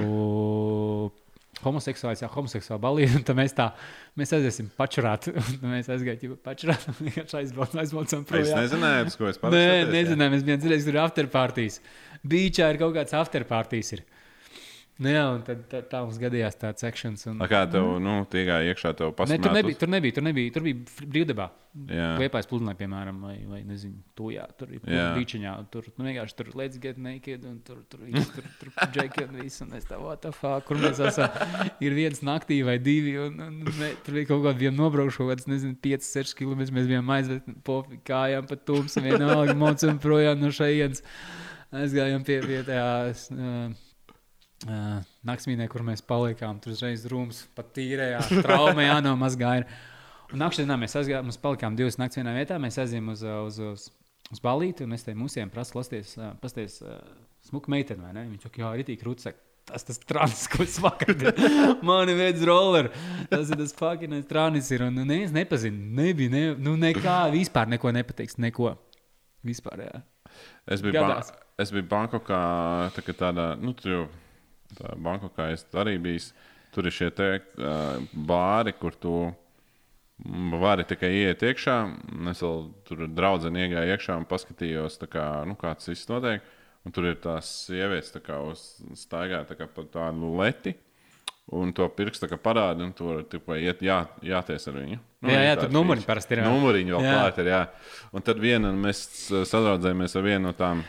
homoseksuāls, 1.65 2.23
jā, 2.25 2.29
homoseksuāli 2.33 2.83
balīti, 2.83 3.19
un 3.21 3.25
tad 3.29 3.39
mēs 3.39 3.55
tā, 3.57 3.69
mēs 4.21 4.33
aiziesim 4.37 4.71
pačurāt, 4.79 5.29
mēs 5.75 5.91
aizgājām 5.95 6.35
pačurāt, 6.45 6.89
un 6.91 6.99
vienkārši 7.09 7.39
aizbraucam, 7.43 7.83
aizbraucam 7.85 8.25
Es 8.25 8.31
projām. 8.33 8.65
nezināju, 8.65 9.07
uz 9.13 9.19
ko 9.21 9.31
es 9.31 9.39
Nē, 9.39 9.45
parasti 9.47 9.95
nezināju, 9.99 10.35
mēs 10.35 10.45
bijām 10.49 10.65
dzirdējuši, 10.65 10.89
tur 10.89 10.99
ir 10.99 11.03
afterpartijas. 11.05 11.81
Beachā 12.25 12.71
ir 12.73 12.81
kaut 12.81 12.95
kāds 12.97 13.17
afterpartijas. 13.21 13.95
Nu, 15.03 15.11
jā, 15.11 15.23
un 15.35 15.41
tad 15.43 15.65
tā, 15.67 15.81
tā 15.91 16.05
mums 16.05 16.21
gadījās 16.23 16.55
tāds 16.61 16.85
sekšanas. 16.85 17.25
Un... 17.33 17.41
Kā 17.51 17.65
tev, 17.67 17.97
nu, 17.99 18.21
tiekā 18.31 18.61
iekšā 18.71 18.93
tev 18.95 19.11
Ne, 19.11 19.17
pasmēt? 19.19 19.43
tur, 19.43 19.55
nebija, 19.57 19.79
tur 19.81 19.91
nebija, 19.91 20.15
tur 20.15 20.25
nebija, 20.29 20.53
tur 20.55 20.65
bija 20.69 21.09
brīvdabā. 21.11 21.47
Jā. 21.91 22.13
Liepais 22.23 22.47
pludinē, 22.47 22.77
piemēram, 22.79 23.17
vai, 23.27 23.33
vai 23.51 23.59
nezinu, 23.67 23.97
tujā, 24.15 24.45
tur 24.55 24.71
ir 24.71 24.85
Jā. 24.87 25.09
bīčiņā, 25.17 25.55
tur, 25.75 25.89
nu, 25.99 26.05
vienkārši 26.07 26.37
tur 26.39 26.53
let's 26.55 26.79
get 26.79 27.01
naked, 27.03 27.43
un 27.51 27.57
tur, 27.67 27.81
tur, 27.91 28.05
viss, 28.07 28.31
tur, 28.37 28.47
tur, 28.61 28.71
džeki 28.95 29.25
un 29.25 29.41
viss, 29.41 29.65
un 29.65 29.75
es 29.75 29.89
tā, 29.91 29.99
what 29.99 30.23
the 30.23 30.31
fuck, 30.31 30.63
kur 30.69 30.79
mēs 30.79 31.01
esam, 31.03 31.35
ir 31.83 31.97
viens 31.99 32.23
naktī 32.23 32.61
vai 32.63 32.77
divi, 32.79 33.17
un, 33.19 33.43
un, 33.43 33.57
mē, 33.81 33.89
tur 34.07 34.15
bija 34.21 34.31
kaut 34.31 34.45
kādi 34.47 34.69
vien 34.69 34.79
nobraukšu, 34.79 35.25
kaut 35.25 35.33
kāds, 35.33 35.49
nezinu, 35.51 35.75
5-6 35.83 36.39
km, 36.39 36.63
mēs 36.79 36.87
bijām 36.93 37.11
aizvest, 37.17 37.51
pofi 37.67 37.99
kājām 38.07 38.47
pa 38.47 38.61
tums, 38.71 38.95
un 39.01 39.11
vienalga 39.11 39.59
mocam 39.59 39.99
projām 39.99 40.39
no 40.45 40.55
šejienes. 40.55 41.03
Aizgājām 41.75 42.23
pie, 42.23 42.39
pie 42.47 42.63
tās, 42.69 43.27
uh, 44.65 44.71
uh, 44.71 45.01
naktsmīnē, 45.27 45.67
kur 45.73 45.85
mēs 45.87 46.03
palikām, 46.07 46.61
tur 46.63 46.75
uzreiz 46.75 47.05
rūms 47.11 47.45
pat 47.57 47.73
tīrējā, 47.77 48.23
traumē 48.45 48.89
jānomazgāja. 48.89 49.67
Un 50.33 50.41
nākamā 50.43 50.79
mēs 50.81 50.97
aizgājām, 50.99 51.29
mēs 51.29 51.41
palikām 51.41 51.77
divas 51.79 51.99
naktas 52.01 52.19
vienā 52.23 52.35
vietā. 52.37 52.59
Mēs 52.63 52.81
aizjām 52.83 53.13
uz, 53.13 53.23
uz, 53.23 53.59
uz, 53.63 53.89
uz 54.33 54.43
balīti, 54.43 54.87
un 54.87 54.97
es 54.97 55.05
te 55.07 55.15
mūsiem 55.17 55.53
prasu, 55.53 55.77
lasties, 55.79 56.15
pasties 56.43 56.81
uh, 56.83 56.97
smuku 57.47 57.71
meiteni, 57.73 58.03
vai 58.03 58.15
ne? 58.17 58.25
Viņš 58.33 58.49
saka, 58.49 58.63
jā, 58.65 58.87
tīk 58.89 59.05
rūtsek. 59.07 59.43
Tas 59.65 59.81
tas 59.81 59.97
trānis, 59.97 60.43
ko 60.53 60.61
es 60.61 60.75
vakar 60.83 61.15
biju. 61.21 61.31
Mani 61.89 62.17
veids 62.19 62.43
roller. 62.45 62.91
Tas 63.31 63.49
ir 63.49 63.57
tas 63.63 63.73
fucking 63.79 64.19
trānis. 64.29 64.69
Ir, 64.77 64.85
un 64.91 64.99
neviens 65.07 65.33
nepazina. 65.33 65.87
Nebija, 66.03 66.33
ne, 66.35 66.43
nu 66.61 66.75
nekā, 66.81 67.23
vispār 67.33 67.71
neko 67.73 67.95
nepateiks. 67.97 68.37
Neko. 68.45 68.75
Vispār, 69.45 69.87
jā. 69.87 70.03
Es 70.69 70.85
biju, 70.85 70.99
ba 71.01 71.23
es 71.61 71.71
biju 71.73 71.87
Bankokā, 71.89 72.43
tā 72.97 73.05
kā 73.07 73.15
tādā, 73.17 73.53
nu, 73.61 73.73
tur 73.79 73.93
jau 73.93 74.05
Bankokā 74.81 75.53
es 75.55 75.67
arī 75.75 75.97
biju. 76.03 76.27
Tur 76.75 76.89
ir 76.91 76.95
šie 76.95 77.11
te 77.15 77.29
uh, 77.39 78.01
bāri, 78.27 78.73
kur 78.75 78.97
tu 78.99 79.15
vari 80.61 80.85
tikai 80.87 81.11
iet 81.21 81.43
iekšā. 81.47 81.77
Es 82.33 82.43
vēl 82.43 82.65
tur 82.89 83.05
draudzene 83.11 83.67
iegāju 83.67 83.95
iekšā 83.95 84.17
un 84.19 84.27
paskatījos, 84.31 84.99
kā, 85.11 85.27
nu, 85.47 85.55
kāds 85.61 85.91
viss 85.91 86.09
notiek. 86.11 86.43
Un 86.85 86.93
tur 86.93 87.07
ir 87.09 87.15
tās 87.23 87.49
sievietes, 87.69 88.13
kā 88.27 88.41
uz 88.45 88.65
staigā 88.99 89.45
tā 89.49 89.57
kā 89.57 89.69
pa 89.71 89.87
tādu 89.89 90.35
leti. 90.37 90.75
Un 91.55 91.73
to 91.77 91.87
pirkstu 91.93 92.25
tā 92.25 92.31
kā 92.33 92.39
parāda, 92.41 92.85
un 92.87 92.93
tur 92.97 93.23
tikai 93.29 93.59
iet, 93.67 93.83
jā, 93.85 93.99
jāties 94.25 94.65
ar 94.71 94.77
viņu. 94.81 94.99
Nu, 95.25 95.29
Jā, 95.33 95.41
jā, 95.45 95.57
tur 95.61 95.69
feature. 95.69 96.07
parasti 96.09 96.35
ir, 96.37 96.41
jā. 96.41 96.49
Numuriņi 96.53 96.95
vēl 96.95 97.05
klāt 97.05 97.41
ir, 97.43 97.51
jā. 97.53 97.59
Un 98.17 98.25
tad 98.25 98.41
viena, 98.41 98.71
mēs 98.73 99.03
sadraudzējāmies 99.49 100.17
ar 100.17 100.25
vienu 100.25 100.47
no 100.49 100.53
tām 100.57 100.81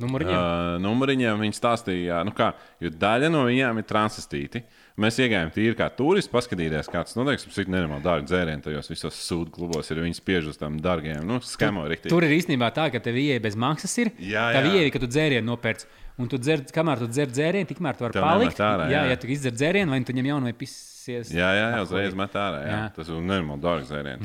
Numuriņiem. 0.00 0.36
uh, 0.36 0.76
numuriņiem. 0.82 1.42
Viņa 1.44 1.56
stāstīja, 1.58 2.20
nu 2.26 2.32
kā, 2.36 2.52
jo 2.82 2.90
daļa 2.90 3.30
no 3.32 3.44
viņām 3.48 3.80
ir 3.82 3.86
transistīti. 3.88 4.62
Mēs 5.00 5.16
iegājām 5.22 5.48
tīri 5.54 5.76
kā 5.78 5.86
turisti, 5.96 6.28
paskatīties, 6.34 6.90
kāds 6.92 7.14
notiek. 7.16 7.40
Cik 7.40 7.70
nenormāli 7.72 8.04
dārgi 8.04 8.28
dzērieni 8.28 8.64
tajos 8.66 8.90
visos 8.92 9.16
sūdu 9.24 9.54
klubos 9.54 9.88
ir. 9.90 10.02
Viņi 10.04 10.18
spiež 10.18 10.50
uz 10.52 10.58
tām 10.60 10.76
dārgiem, 10.82 11.22
nu, 11.24 11.38
skemo 11.44 11.86
rīktīgi. 11.88 12.12
Tur 12.12 12.26
ir 12.26 12.34
īstenībā 12.36 12.68
tā, 12.76 12.90
ka 12.92 13.00
tev 13.00 13.16
ieeja 13.16 13.40
bez 13.40 13.56
maksas. 13.56 13.94
Ir. 14.02 14.12
Jā, 14.18 14.50
tā 14.56 14.60
jā. 14.66 14.74
ieeja, 14.76 14.92
ka 14.92 15.00
tu 15.00 15.08
dzērienu 15.08 15.46
nopērci. 15.52 15.88
Un 16.20 16.28
tu 16.28 16.36
dzer, 16.36 16.66
kamēr 16.74 17.00
tu 17.00 17.08
dzer 17.08 17.30
dzērienu, 17.32 17.68
tikmēr 17.70 17.96
tu 17.96 18.04
vari 18.04 18.18
Tev 18.18 18.26
palikt. 18.26 18.58
ārā, 18.60 18.90
jā, 18.92 19.06
jā. 19.06 19.14
ja 19.14 19.20
tu 19.22 19.30
izdzer 19.32 19.54
dzērienu, 19.56 19.88
vai 19.94 20.02
tu 20.04 20.12
ņem 20.12 20.26
jaunu 20.34 20.50
vai 20.50 20.56
pisies. 21.00 21.30
Jā, 21.34 21.48
jā, 21.56 21.68
jā, 21.74 21.82
uzreiz 21.84 22.16
met 22.18 22.34
ārā. 22.36 22.60
Jā. 22.64 22.72
Jā. 22.72 22.80
Tas 22.96 23.10
ir 23.10 23.20
nenormāli 23.24 23.62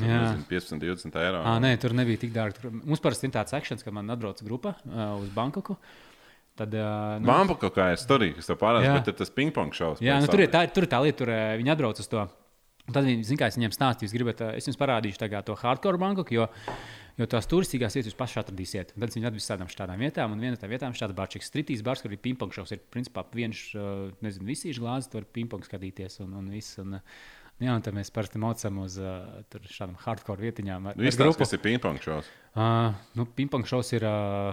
Jā. 0.04 0.18
nezinu, 0.24 0.46
15, 0.50 0.82
20 0.82 1.18
eiro. 1.22 1.42
À, 1.42 1.56
nē, 1.62 1.72
tur 1.80 1.94
nebija 1.96 2.22
tik 2.22 2.34
dārgi. 2.34 2.72
Mums 2.76 3.02
parasti 3.04 3.28
ir 3.28 3.34
tāds 3.36 3.56
akcents, 3.56 3.84
ka 3.86 3.94
man 3.94 4.12
atbrauc 4.12 4.42
grupa 4.46 4.76
uh, 4.84 5.16
uz 5.20 5.30
Bankoku. 5.34 5.78
Tad, 6.56 6.72
uh, 6.72 7.18
nu, 7.20 7.28
Bambu 7.28 7.58
kaut 7.60 7.74
kā 7.76 7.90
ir 7.92 8.00
storija, 8.00 8.38
kas 8.38 8.48
tev 8.48 8.56
parādās, 8.60 8.88
bet 8.88 9.10
ir 9.12 9.16
tas 9.18 9.32
ping-pong 9.32 9.74
šausmas. 9.76 10.04
jā, 10.04 10.16
nu, 10.22 10.28
tur, 10.32 10.40
ir 10.40 10.52
tā, 10.52 10.64
tur 10.72 10.86
ir 10.86 10.92
tā 10.92 11.02
lieta, 11.04 11.18
tur 11.20 11.32
viņi 11.60 11.72
atbrauc 11.74 12.00
uz 12.00 12.08
to. 12.12 12.24
Un 12.86 12.94
Tad 12.94 13.02
viņi 13.02 13.36
kā 13.36 13.48
es 13.50 13.58
viņiem 13.58 13.74
stāstīju. 13.74 14.08
Jūs 14.08 14.14
gribat, 14.16 14.40
uh, 14.46 14.54
es 14.56 14.68
jums 14.68 14.80
parādīšu 14.80 15.20
to 15.44 15.58
hardcore 15.60 16.00
banku, 16.00 16.24
jo, 16.32 16.46
jo 17.16 17.26
tās 17.32 17.48
turistīgās 17.48 17.96
vietas 17.96 18.10
jūs 18.12 18.18
paši 18.18 18.40
atradīsiet. 18.42 18.92
Tad 18.98 19.14
viņi 19.16 19.28
atvedīs 19.30 19.48
tādām 19.50 19.70
šādām 19.72 20.02
vietām, 20.04 20.32
un 20.36 20.42
viena 20.42 20.56
no 20.56 20.60
tām 20.60 20.70
vietām 20.74 20.92
ir 20.94 21.00
šāda 21.00 21.16
barčīga 21.16 21.46
stritīs 21.48 21.82
bars, 21.86 22.02
kur 22.04 22.12
ir 22.12 22.20
pingpong 22.22 22.52
šovs. 22.52 22.74
Ir 22.76 22.82
principā 22.92 23.24
viens, 23.32 23.62
uh, 23.74 24.10
nezinu, 24.24 24.46
visīšu 24.52 24.84
glāzes, 24.84 25.08
tur 25.12 25.24
pingpong 25.24 25.64
skatīties 25.64 26.20
un, 26.26 26.36
un 26.42 26.52
viss. 26.52 26.76
Un, 26.82 26.98
uh, 27.00 27.18
Jā, 27.56 27.72
un 27.72 27.80
tad 27.80 27.94
mēs 27.96 28.10
parasti 28.12 28.36
mocām 28.36 28.82
uz 28.82 28.98
uh, 29.00 29.40
šādām 29.72 29.94
hardcore 30.02 30.42
vietiņām. 30.44 30.90
ar- 30.90 30.96
Nu, 31.00 31.06
ar 31.08 31.14
grupu. 31.16 31.38
kas 31.40 31.54
ir 31.56 31.62
ping-pong 31.64 31.96
šausmas. 32.04 32.28
Uh, 32.52 32.92
nu, 33.16 33.24
Pingpong 33.24 33.64
šovs 33.64 33.94
ir 33.96 34.04
uh, 34.04 34.52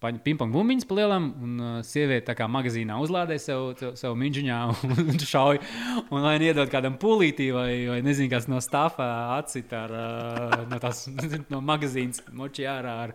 pingpong 0.00 0.52
bumbiņas 0.54 0.86
palielam, 0.88 1.26
un 1.44 1.56
uh, 1.60 1.72
sieviete 1.84 2.30
tā 2.30 2.34
kā 2.38 2.46
magazīnā 2.48 2.96
uzlādē 3.04 3.36
sev, 3.42 3.74
sev, 3.98 4.14
miņģiņā 4.16 4.58
un 4.88 5.20
šauj. 5.20 5.60
Un 6.08 6.24
vai 6.24 6.34
nu 6.40 6.48
iedod 6.48 6.70
kādam 6.72 6.96
pūlītī, 7.00 7.50
vai, 7.52 7.68
vai 7.90 7.98
nezinu, 8.04 8.30
kas 8.32 8.48
no 8.48 8.62
stāfa 8.64 9.08
atcīt 9.36 9.74
ar, 9.76 9.92
uh, 9.92 10.54
no, 10.70 10.80
tās, 10.80 11.04
no 11.52 11.60
magazīnas 11.64 12.24
moči 12.32 12.64
ārā 12.70 12.96
ar, 13.06 13.14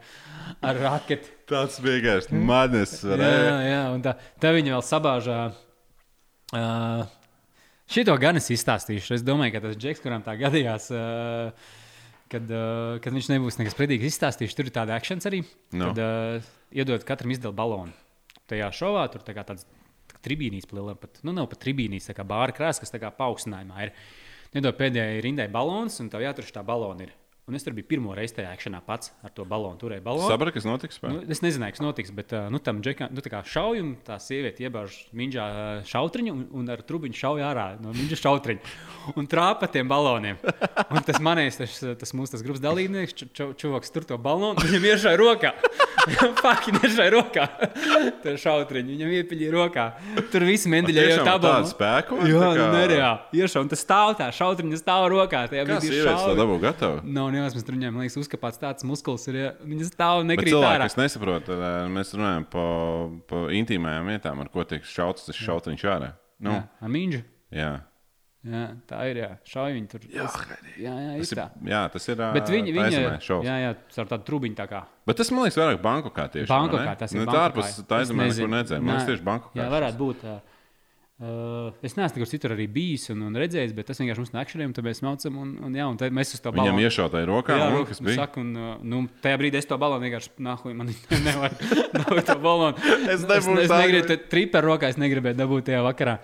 ar 0.61 0.81
raketi. 0.83 1.33
Tas 1.49 1.79
vienkārši 1.81 2.37
manis. 2.37 2.99
Jā, 3.05 3.17
jā, 3.17 3.57
jā, 3.65 3.81
un 3.93 4.05
tā, 4.05 4.15
tā 4.41 4.51
viņa 4.53 4.75
vēl 4.75 4.85
sabāžā. 4.85 5.39
Uh, 6.55 7.01
šito 7.89 8.13
gan 8.21 8.37
es 8.37 8.51
izstāstīšu. 8.53 9.17
Es 9.17 9.25
domāju, 9.25 9.55
ka 9.57 9.65
tas 9.65 9.77
džeks, 9.81 10.05
kuram 10.05 10.25
tā 10.25 10.37
gadījās. 10.37 10.91
Uh, 10.93 11.81
Kad, 12.31 12.49
uh, 12.49 12.95
kad 13.03 13.13
viņš 13.13 13.27
nebūs 13.29 13.59
nekas 13.59 13.75
pretīgs 13.77 14.07
izstāstījis, 14.09 14.55
tur 14.57 14.69
ir 14.69 14.73
tāda 14.73 14.95
akcents 14.97 15.27
arī. 15.29 15.43
Nu. 15.77 15.91
Kad 15.91 16.01
uh, 16.01 16.47
iedod 16.73 17.05
katram 17.05 17.33
izdevuma 17.35 17.59
balonu. 17.59 17.93
Tajā 18.49 18.71
šovā 18.73 19.03
tur 19.13 19.21
tā 19.25 19.35
tāds 19.37 19.67
tribīnijas 20.25 20.65
plēlē, 20.69 20.95
pat, 20.97 21.19
nu 21.25 21.33
nav 21.35 21.49
pat 21.51 21.61
tribīnijas, 21.61 22.09
tā 22.09 22.15
kā 22.17 22.25
bāra 22.27 22.53
krāsa, 22.55 22.81
kas 22.81 22.93
tā 22.93 23.01
kā 23.01 23.11
paaugstinājumā 23.13 23.85
ir. 23.85 23.93
Iedod 24.55 24.77
pēdējai 24.79 25.21
rindai 25.25 25.47
balons, 25.51 25.99
un 26.01 26.09
tev 26.09 26.23
jātur 26.23 26.47
šī 26.47 26.63
balona 26.65 27.05
ir. 27.05 27.13
Un 27.45 27.53
es 27.53 27.61
tur 27.61 27.75
biju 27.77 27.85
pirmo 27.85 28.09
reizi 28.17 28.33
tajā 28.39 28.49
akšanā 28.55 28.79
pats 28.87 29.11
ar 29.21 29.29
to 29.37 29.43
balonu, 29.45 29.77
turēju 29.77 30.01
balonu. 30.01 30.31
Sapratu, 30.31 30.55
kas 30.55 30.65
notiks. 30.65 30.97
Nu, 31.05 31.19
es 31.29 31.43
nezināju, 31.45 31.75
kas 31.75 31.83
notiks, 31.83 32.09
bet 32.17 32.33
nu, 32.49 32.57
tam 32.57 32.79
džekam 32.81 33.11
nu, 33.13 33.21
tā 33.21 33.29
kā 33.29 33.43
šauja, 33.45 33.83
un 33.85 33.91
tā 34.07 34.17
sieviete 34.17 34.65
iebāž 34.65 34.95
minģā 35.13 35.45
šautriņu, 35.85 36.33
un, 36.33 36.41
un 36.57 36.73
ar 36.73 36.81
trubiņu 36.89 37.19
šauja 37.19 37.51
ārā 37.51 37.67
no 37.83 37.93
minģa 37.93 38.17
šautriņa. 38.23 38.73
Un 39.21 39.27
trāpa 39.29 39.67
tiem 39.69 39.85
baloniem. 39.85 40.39
Un 40.89 41.03
tas 41.05 41.19
manējais, 41.21 41.59
tas, 41.61 41.73
tas 42.01 42.13
mūsu 42.17 42.33
tas 42.33 42.41
grupas 42.41 42.63
dalībnieks, 42.63 43.13
ču- 43.13 43.27
ču- 43.37 43.51
čuvaks 43.61 43.93
tur 43.93 44.07
to 44.09 44.17
balonu, 44.17 44.57
viņam 44.65 44.87
iešāja 44.89 45.19
rokā. 45.21 45.51
Faki, 46.41 46.73
nešāja 46.75 47.11
rokā. 47.13 47.45
Tur 48.25 48.35
šautriņu, 48.41 48.89
viņam 48.95 49.13
iepiļīja 49.19 49.53
rokā. 49.53 49.85
Tur 50.33 50.45
viss 50.49 50.65
mendiļa 50.69 51.05
jau 51.11 51.19
tā 51.25 51.35
tādu 51.45 51.69
spēku. 51.69 52.19
Jā, 52.29 52.41
tā 52.57 52.65
nu, 52.65 52.67
nereāli. 52.73 53.39
Iešā, 53.43 53.61
un 53.65 53.69
tas 53.71 53.81
stāv 53.85 54.15
tā, 54.19 54.27
šautriņa 54.33 54.81
stāv 54.81 55.05
rokā. 55.13 55.45
Tajā 55.53 55.65
Kā 55.69 55.77
brīdī 55.79 56.01
šauja. 56.01 56.35
dabū 56.41 56.57
gatavu? 56.65 56.99
Nav 57.05 57.31
neviens, 57.35 57.65
tur 57.67 57.75
viņiem 57.77 57.97
liekas, 58.01 58.17
uzkāpts 58.21 58.61
tāds 58.61 58.85
muskulis, 58.87 59.27
ir, 59.31 59.39
viņas 59.67 59.91
stāv 59.93 60.21
un 60.23 60.31
nekrīt 60.33 60.51
cilvēki, 60.53 60.77
ārā. 60.79 60.87
kas 60.89 60.97
nesaprot, 60.99 61.45
tad, 61.47 61.59
ā, 61.61 61.73
mēs 61.91 62.13
runājam 62.17 62.45
par 62.55 63.09
pa 63.29 63.43
intīmajām 63.59 64.13
vietām, 64.13 64.41
ar 64.45 64.49
ko 64.53 64.65
tiek 64.67 64.87
šauts 64.87 65.27
tas 65.29 65.37
šautiņš 65.39 65.83
ārā. 65.95 66.13
Nu, 66.45 66.55
Jā, 66.57 66.63
Amīņģa. 66.87 67.21
jā. 67.55 67.73
Jā, 68.45 68.65
tā 68.85 68.99
ir. 69.09 69.17
Jā, 69.17 69.27
šauj 69.49 69.71
viņi 69.73 69.87
tur. 69.89 70.03
Jā, 70.13 70.25
jā, 70.77 70.91
jā, 70.93 71.13
Tas 71.17 71.31
ir 71.33 71.39
jā, 71.71 71.79
tas 71.89 72.03
ir. 72.11 72.19
Bet 72.35 72.49
viņi, 72.53 72.73
aizemē 72.77 73.15
šovs. 73.25 73.47
jā, 73.47 73.55
jā, 73.63 73.71
ar 74.03 74.09
tādu 74.11 74.27
trubiņu 74.27 74.57
tā 74.59 74.67
kā. 74.69 74.81
Bet 75.09 75.17
tas 75.17 75.31
man 75.33 75.47
liekas, 75.47 75.57
vairāk 75.57 75.79
banku 75.81 76.11
kā 76.13 76.27
tieši. 76.29 76.45
Ne? 76.53 76.83
kā 76.85 76.93
tas 76.99 77.15
ir. 77.15 77.23
Nu, 77.23 77.25
tā 77.25 77.39
ārpus 77.47 77.71
tā 77.89 78.03
Es 78.03 78.11
nekur 78.13 78.21
nezinu. 78.21 78.51
nedzēra. 78.53 78.83
Man 78.85 78.99
liekas, 78.99 79.07
tieši 79.09 79.25
banku 79.25 79.49
kā. 79.49 79.57
Jā, 79.63 79.65
varētu 79.73 79.97
būt. 79.97 80.27
Uh, 80.29 80.54
uh, 81.23 81.73
es 81.85 81.95
neesmu 81.95 82.19
nekur 82.19 82.29
citur 82.29 82.53
arī 82.55 82.65
bijis 82.71 83.09
un, 83.13 83.21
un 83.29 83.37
redzējis, 83.39 83.75
bet 83.77 83.87
tas 83.91 84.01
vienkārši 84.01 84.23
mums 84.23 84.33
no 84.33 84.41
akšiem, 84.41 84.73
tad 84.75 84.87
mēs 84.87 85.03
maucam 85.05 85.37
un, 85.41 85.53
un, 85.67 85.77
jā, 85.77 85.85
un 85.91 86.17
mēs 86.17 86.33
uz 86.35 86.41
to 86.43 86.51
Viņam 86.55 86.73
balonu. 86.73 86.87
iešautāja 86.87 87.29
rokā, 87.29 87.59
Jā, 87.59 87.69
rokas 87.75 87.99
kas 87.99 88.03
bija? 88.07 88.17
Saka, 88.23 88.41
un, 88.43 88.49
uh, 88.57 88.73
nu, 88.83 89.05
tajā 89.23 89.39
brīdī 89.41 89.61
es 89.61 89.69
to 89.69 89.77
balonu 89.81 90.07
vienkārši 90.07 90.33
nahuju. 90.47 90.75
Man 90.81 90.91
nevar 91.27 91.55
dabūt 91.93 92.27
to 92.31 92.35
balonu. 92.43 92.91
Es 93.05 93.23
nebūšu 93.23 93.55
es, 93.61 93.69
es 93.69 93.77
negribu, 93.77 94.19
triperu 94.33 94.73
rokā 94.73 94.91
es 94.91 94.99
negribēju 95.01 95.39
dabūt 95.39 95.71
tajā 95.71 95.85
vakarā. 95.87 96.19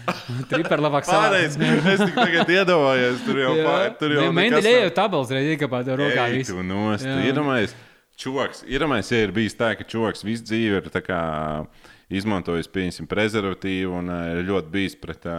Triperu 0.50 0.84
labāk 0.86 1.06
savā. 1.06 1.36
es 1.44 1.56
tikai 1.60 2.08
tagad 2.16 2.50
iedomājos, 2.54 3.20
tur 3.26 3.40
jau 3.42 3.52
pār, 3.60 3.86
tur 4.00 4.14
jau 4.16 4.26
nekas 4.34 4.66
jau 4.66 4.90
tabels 4.96 5.32
reizē 5.34 5.54
iekāpāt 5.56 5.90
rokā. 6.00 6.26
Visu. 6.32 6.56
tu 6.56 6.64
nost. 6.66 7.04
Iedomājies, 7.28 7.74
čoks, 8.20 8.64
iedomājies, 8.68 9.12
ja 9.12 9.22
ir 9.26 9.34
bijis 9.36 9.56
tā, 9.58 9.74
ka 9.78 9.86
čoks 9.88 10.24
visu 10.26 10.46
dzīvi 10.48 10.80
ir 10.80 10.88
tā 10.92 11.02
kā 11.04 11.20
izmantojis, 12.10 12.66
pieņemsim, 12.74 13.06
prezervatīvu 13.10 13.92
un 14.00 14.08
ir 14.10 14.40
ļoti 14.48 14.70
bijis 14.74 14.96
pret 15.00 15.26
ā, 15.30 15.36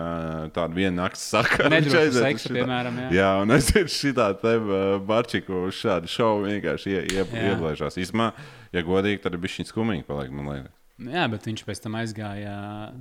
tādu 0.55 0.77
vienu 0.79 0.95
nakts 1.01 1.25
sakaru. 1.33 1.69
Nedrošu 1.73 2.01
Viņš 2.07 2.19
seksu, 2.23 2.49
šitā- 2.49 2.57
piemēram, 2.61 2.99
jā. 3.03 3.07
Jā, 3.19 3.29
un 3.43 3.51
aiziet 3.57 3.91
šitā 3.91 4.27
te 4.41 4.53
ā, 4.57 4.81
barčiku 5.03 5.65
uz 5.67 5.75
šādu 5.81 6.07
šovu 6.11 6.45
vienkārši 6.47 6.93
ie, 6.95 7.01
ie, 7.11 7.23
Jā. 7.25 7.55
ielaižās. 7.55 7.97
Īsmā, 8.01 8.31
ja 8.71 8.83
godīgi, 8.87 9.21
tad 9.25 9.35
ir 9.35 9.43
bišķiņ 9.43 9.67
skumīgi 9.73 10.07
paliek, 10.07 10.31
man 10.31 10.47
liekas. 10.53 10.77
Jā, 11.01 11.23
bet 11.33 11.47
viņš 11.49 11.63
pēc 11.65 11.79
tam 11.81 11.95
aizgāja. 11.97 12.51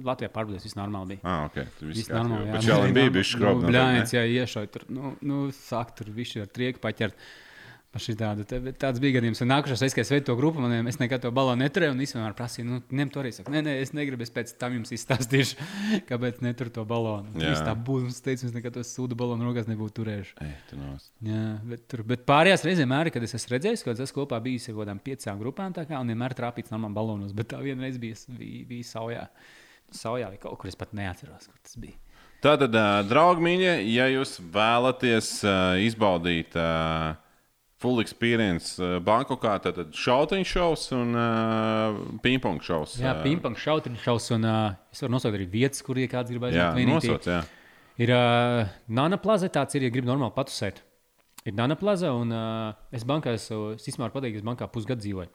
Latvijā 0.02 0.30
pārbaudījis, 0.32 0.62
viss 0.70 0.76
normāli 0.78 1.12
bija. 1.14 1.20
Ah, 1.22 1.42
ok. 1.50 1.58
Viss 1.84 1.98
Viss 1.98 2.08
normāli. 2.08 2.46
kārtībā. 2.48 2.54
Bet 2.56 2.64
šādi 2.64 2.94
bija 2.96 3.10
bijis. 3.18 3.32
Nu, 3.36 3.50
Bļāņas, 3.66 4.14
jā, 4.16 4.22
iešauj 4.40 4.70
tur. 4.72 4.86
Nu, 4.88 5.10
nu 5.20 5.40
sāk 5.52 5.92
tur 5.98 6.08
visu 6.16 6.40
ar 6.40 6.48
trieku 6.48 6.80
paķert. 6.80 7.12
Pa 7.12 7.49
bet 8.62 8.76
tāds 8.78 9.00
bija 9.02 9.16
gadījums. 9.16 9.40
Un 9.42 9.48
nākamais 9.50 9.80
reizes, 9.82 9.96
kad 9.96 10.04
es 10.04 10.12
veidoju 10.12 10.26
to 10.28 10.34
grupu, 10.38 10.62
man 10.62 10.86
es 10.86 11.00
nekad 11.00 11.24
to 11.24 11.32
balonu 11.34 11.64
neturēju. 11.64 11.96
Un 11.96 12.02
es 12.04 12.14
vienmēr 12.14 12.36
prasīju, 12.38 12.66
nu, 12.68 12.76
ņem 13.00 13.08
to 13.10 13.22
arī. 13.22 13.32
Saku, 13.34 13.50
nē, 13.50 13.62
nē, 13.66 13.72
es 13.82 13.90
negribu, 13.96 14.22
es 14.22 14.30
pēc 14.34 14.52
tam 14.60 14.76
jums 14.76 14.92
izstāstīšu, 14.94 15.66
kāpēc 16.10 16.38
neturu 16.44 16.70
to 16.76 16.84
balonu. 16.86 17.32
Viņš 17.34 17.64
tā 17.66 17.72
būtu, 17.74 18.06
mums 18.06 18.20
teica, 18.22 18.46
mēs 18.46 18.54
nekad 18.54 18.76
to 18.76 18.84
sūdu 18.86 19.18
balonu 19.18 19.48
rokās 19.48 19.66
nebūtu 19.70 19.96
turējuši. 19.98 20.36
Ei, 20.46 20.52
tu. 20.68 20.78
Jā, 21.26 21.40
bet, 21.72 21.82
tur, 21.90 22.04
bet 22.12 22.22
pārējās 22.30 22.62
reizēs, 22.68 22.84
vienmēr, 22.84 23.10
kad 23.10 23.26
es 23.26 23.34
esmu 23.40 23.56
redzējis, 23.56 23.82
ka 23.86 23.96
es 24.06 24.14
kopā 24.14 24.38
biju 24.44 24.60
ar 24.60 24.76
kaut 24.76 24.84
kādām 24.84 25.00
piecām 25.08 25.40
grupām, 25.42 25.74
kā, 25.74 25.98
un 25.98 26.12
vienmēr 26.14 26.36
trāpīts 26.38 26.70
normāli 26.70 26.94
balonos, 27.00 27.34
bet 27.34 27.50
tā 27.50 27.58
vienreiz 27.64 27.98
bija, 27.98 28.20
bija, 28.38 28.68
bija 28.70 28.86
saujā. 28.86 29.24
Saujā 29.90 30.30
vai 30.30 30.38
kaut 30.38 30.54
kur 30.60 30.70
es 30.70 30.78
pat 30.78 30.94
neatceros, 30.94 31.50
kur 31.50 31.58
tas 31.66 31.74
bija. 31.82 31.98
Tātad, 32.40 32.72
draugi, 33.10 33.42
mīļie, 33.44 33.72
ja 33.90 34.06
jūs 34.08 34.38
vēlaties 34.54 35.32
uh, 35.42 35.74
izbaudīt 35.82 36.54
uh, 36.56 37.18
full 37.80 38.02
experience 38.02 38.74
uh, 38.82 38.98
Bankokā, 39.04 39.54
tad 39.64 39.78
šautiņu 39.96 40.48
šovs 40.48 40.84
un 40.96 41.16
uh, 41.16 42.00
pingpong 42.24 42.60
šovs. 42.64 42.98
Jā, 43.00 43.14
uh, 43.16 43.22
pingpong 43.24 43.56
šautiņš 43.56 44.04
šaus, 44.04 44.28
un 44.36 44.44
uh, 44.44 44.76
es 44.92 45.00
varu 45.04 45.14
nosaukt 45.16 45.38
arī 45.38 45.48
vietas, 45.48 45.80
kur 45.86 46.00
ir 46.00 46.10
kāds 46.12 46.32
grib 46.32 46.44
Jā, 46.48 46.70
aiziet. 46.70 46.76
vienīgi. 46.76 46.98
nosauc, 46.98 47.30
jā. 47.30 47.40
Ir 48.00 48.12
uh, 48.16 48.68
Nana 48.96 49.18
plaza, 49.20 49.48
tāds 49.52 49.76
ir, 49.76 49.88
ja 49.88 49.92
grib 49.92 50.08
normāli 50.08 50.36
patusēt. 50.36 50.82
Ir 51.48 51.56
Nana 51.56 51.76
plaza, 51.80 52.12
un 52.16 52.32
uh, 52.36 52.76
es 52.92 53.06
bankā 53.08 53.32
esmu, 53.36 53.74
es 53.78 53.88
īstenībā 53.88 54.08
varu 54.10 54.18
pateikt, 54.18 54.40
es 54.40 54.46
bankā 54.46 54.68
pusgadu 54.72 55.04
dzīvoju. 55.04 55.32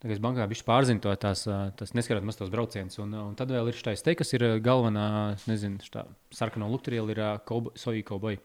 Tagad 0.00 0.14
es 0.16 0.22
bankā 0.24 0.46
viņš 0.48 0.62
pārzina 0.64 1.02
to 1.04 1.12
tās, 1.20 1.42
ā, 1.50 1.58
tas 1.76 1.90
neskarot 1.92 2.24
maz 2.24 2.38
tos 2.38 2.48
braucienus. 2.52 2.96
Un, 3.02 3.12
un 3.20 3.34
tad 3.36 3.50
vēl 3.52 3.68
ir 3.68 3.76
šis 3.76 4.06
te, 4.06 4.14
kas 4.16 4.32
ir 4.32 4.46
galvenā, 4.64 5.36
nezinu, 5.50 5.82
tā 5.92 6.06
sarkano 6.32 6.70
lukturīla, 6.72 7.10
ir 7.12 7.20
uh, 7.26 7.68
soju 7.76 8.06
kauboja. 8.08 8.40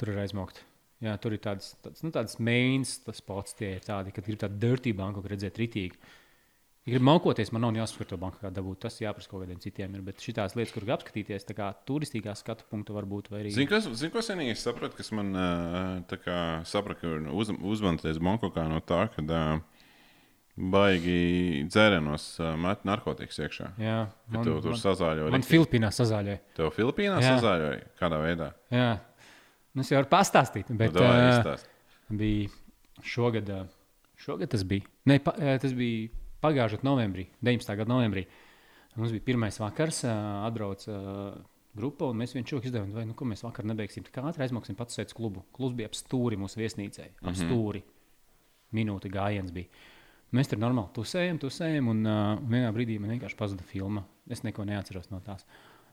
Tur 0.00 0.10
ir 0.10 0.24
aizmaukt. 0.24 0.64
Jā, 1.04 1.14
tur 1.22 1.36
ir 1.36 1.42
tāds, 1.42 1.76
tāds, 1.84 2.02
nu, 2.02 2.10
tāds 2.14 2.40
mains, 2.42 2.96
tas 3.04 3.20
spots, 3.22 3.54
tie 3.58 3.76
ir 3.76 3.84
tādi, 3.86 4.10
kad 4.14 4.26
grib 4.26 4.40
tādu 4.40 4.58
dirty 4.58 4.94
banku 4.98 5.22
redzēt 5.22 5.60
ritīgi. 5.60 5.94
Grib 6.88 7.04
maukoties, 7.04 7.50
man 7.52 7.66
nav 7.66 7.76
jāsaka, 7.76 8.06
to 8.08 8.16
banku 8.18 8.40
kā 8.40 8.50
dabūt. 8.54 8.80
Tas 8.86 8.96
jāprasa 9.02 9.28
kaut 9.28 9.42
kādiem 9.44 9.58
citiem. 9.60 9.92
Ir, 9.94 10.02
bet 10.06 10.22
šīs 10.24 10.56
lietas, 10.56 10.72
kur 10.72 10.86
apskatīties, 10.94 11.44
tā 11.44 11.54
kā 11.54 11.68
turistīgā 11.86 12.32
skatu 12.38 12.64
punkta 12.70 12.96
varbūt. 12.96 13.28
vai 13.30 13.42
Arī... 13.42 13.52
Zini, 13.52 13.68
kas, 13.68 13.90
zin, 14.00 14.10
ko 14.14 14.24
senīgi 14.24 14.56
es 14.56 14.64
sapratu, 14.64 14.96
kas 14.96 15.12
man 15.12 15.36
kā 16.24 16.38
saprata, 16.66 17.02
ka 17.04 17.34
uz, 17.36 17.52
uzmanties 17.52 18.22
Bankokā 18.24 18.64
no 18.72 18.80
tā, 18.80 19.04
ka 19.12 19.26
baigi 20.58 21.64
dzērienos 21.70 22.24
uh, 22.42 22.54
met 22.58 22.82
narkotikas 22.88 23.38
iekšā. 23.44 23.68
Jā, 23.78 23.98
Ka 24.32 24.42
tev 24.42 24.58
tur 24.64 24.78
sazāļoja. 24.80 25.30
Man 25.34 25.46
Filipīnās 25.46 26.00
sazāļoja. 26.00 26.40
Tev 26.56 26.72
Filipīnās 26.74 27.22
Jā. 27.22 27.36
sazāļoja? 27.36 27.84
Kādā 28.00 28.18
veidā? 28.22 28.48
Jā, 28.74 28.88
es 29.76 29.90
jau 29.92 29.98
varu 30.00 30.08
pastāstīt. 30.12 30.70
Bet, 30.72 30.92
Nu, 30.94 31.00
dawai, 31.00 31.18
ā, 31.20 31.28
izstāsti. 31.36 31.68
bija 32.10 33.02
šogad, 33.04 33.50
ā, 33.52 33.60
šogad 34.24 34.50
tas 34.54 34.64
bija. 34.64 34.86
Ne, 35.06 35.18
pa, 35.22 35.34
ā, 35.36 35.58
tas 35.62 35.74
bija 35.76 36.08
pagājušā 36.42 36.78
gada 36.80 36.88
novembrī, 36.90 37.28
19. 37.44 37.76
gada 37.76 37.92
novembrī. 37.92 38.24
Mums 38.98 39.12
bija 39.14 39.26
pirmais 39.28 39.58
vakars, 39.60 40.00
atbrauc 40.08 40.82
grupa, 41.78 42.08
un 42.10 42.16
mēs 42.18 42.32
vienkārši 42.34 42.50
čūku 42.56 42.66
izdevām, 42.66 42.90
vai 42.96 43.04
nu, 43.06 43.14
ko 43.14 43.26
mēs 43.28 43.44
vakar 43.46 43.66
nebeigsim. 43.68 44.02
Kā 44.10 44.24
ātri 44.26 44.42
aizmauksim 44.46 44.74
pats 44.78 44.98
sēdz 44.98 45.14
klubu. 45.14 45.44
Klubs 45.54 45.76
bija 45.78 45.86
ap 45.90 45.94
stūri 45.94 46.38
mūsu 46.40 46.58
viesnīcai. 46.58 47.12
Ap 47.22 47.36
stūri. 47.38 47.84
Minūte 48.74 49.08
gājiens 49.12 49.52
bija. 49.54 49.70
Mēs 50.34 50.50
tur 50.50 50.58
normāli 50.60 50.90
tusējam, 50.96 51.38
tusējam, 51.40 51.86
un 51.88 52.02
uh, 52.04 52.40
vienā 52.50 52.68
brīdī 52.74 52.98
man 53.00 53.14
vienkārši 53.14 53.38
pazuda 53.38 53.64
filma. 53.64 54.02
Es 54.28 54.42
neko 54.44 54.66
neatceros 54.68 55.06
no 55.12 55.22
tās. 55.24 55.46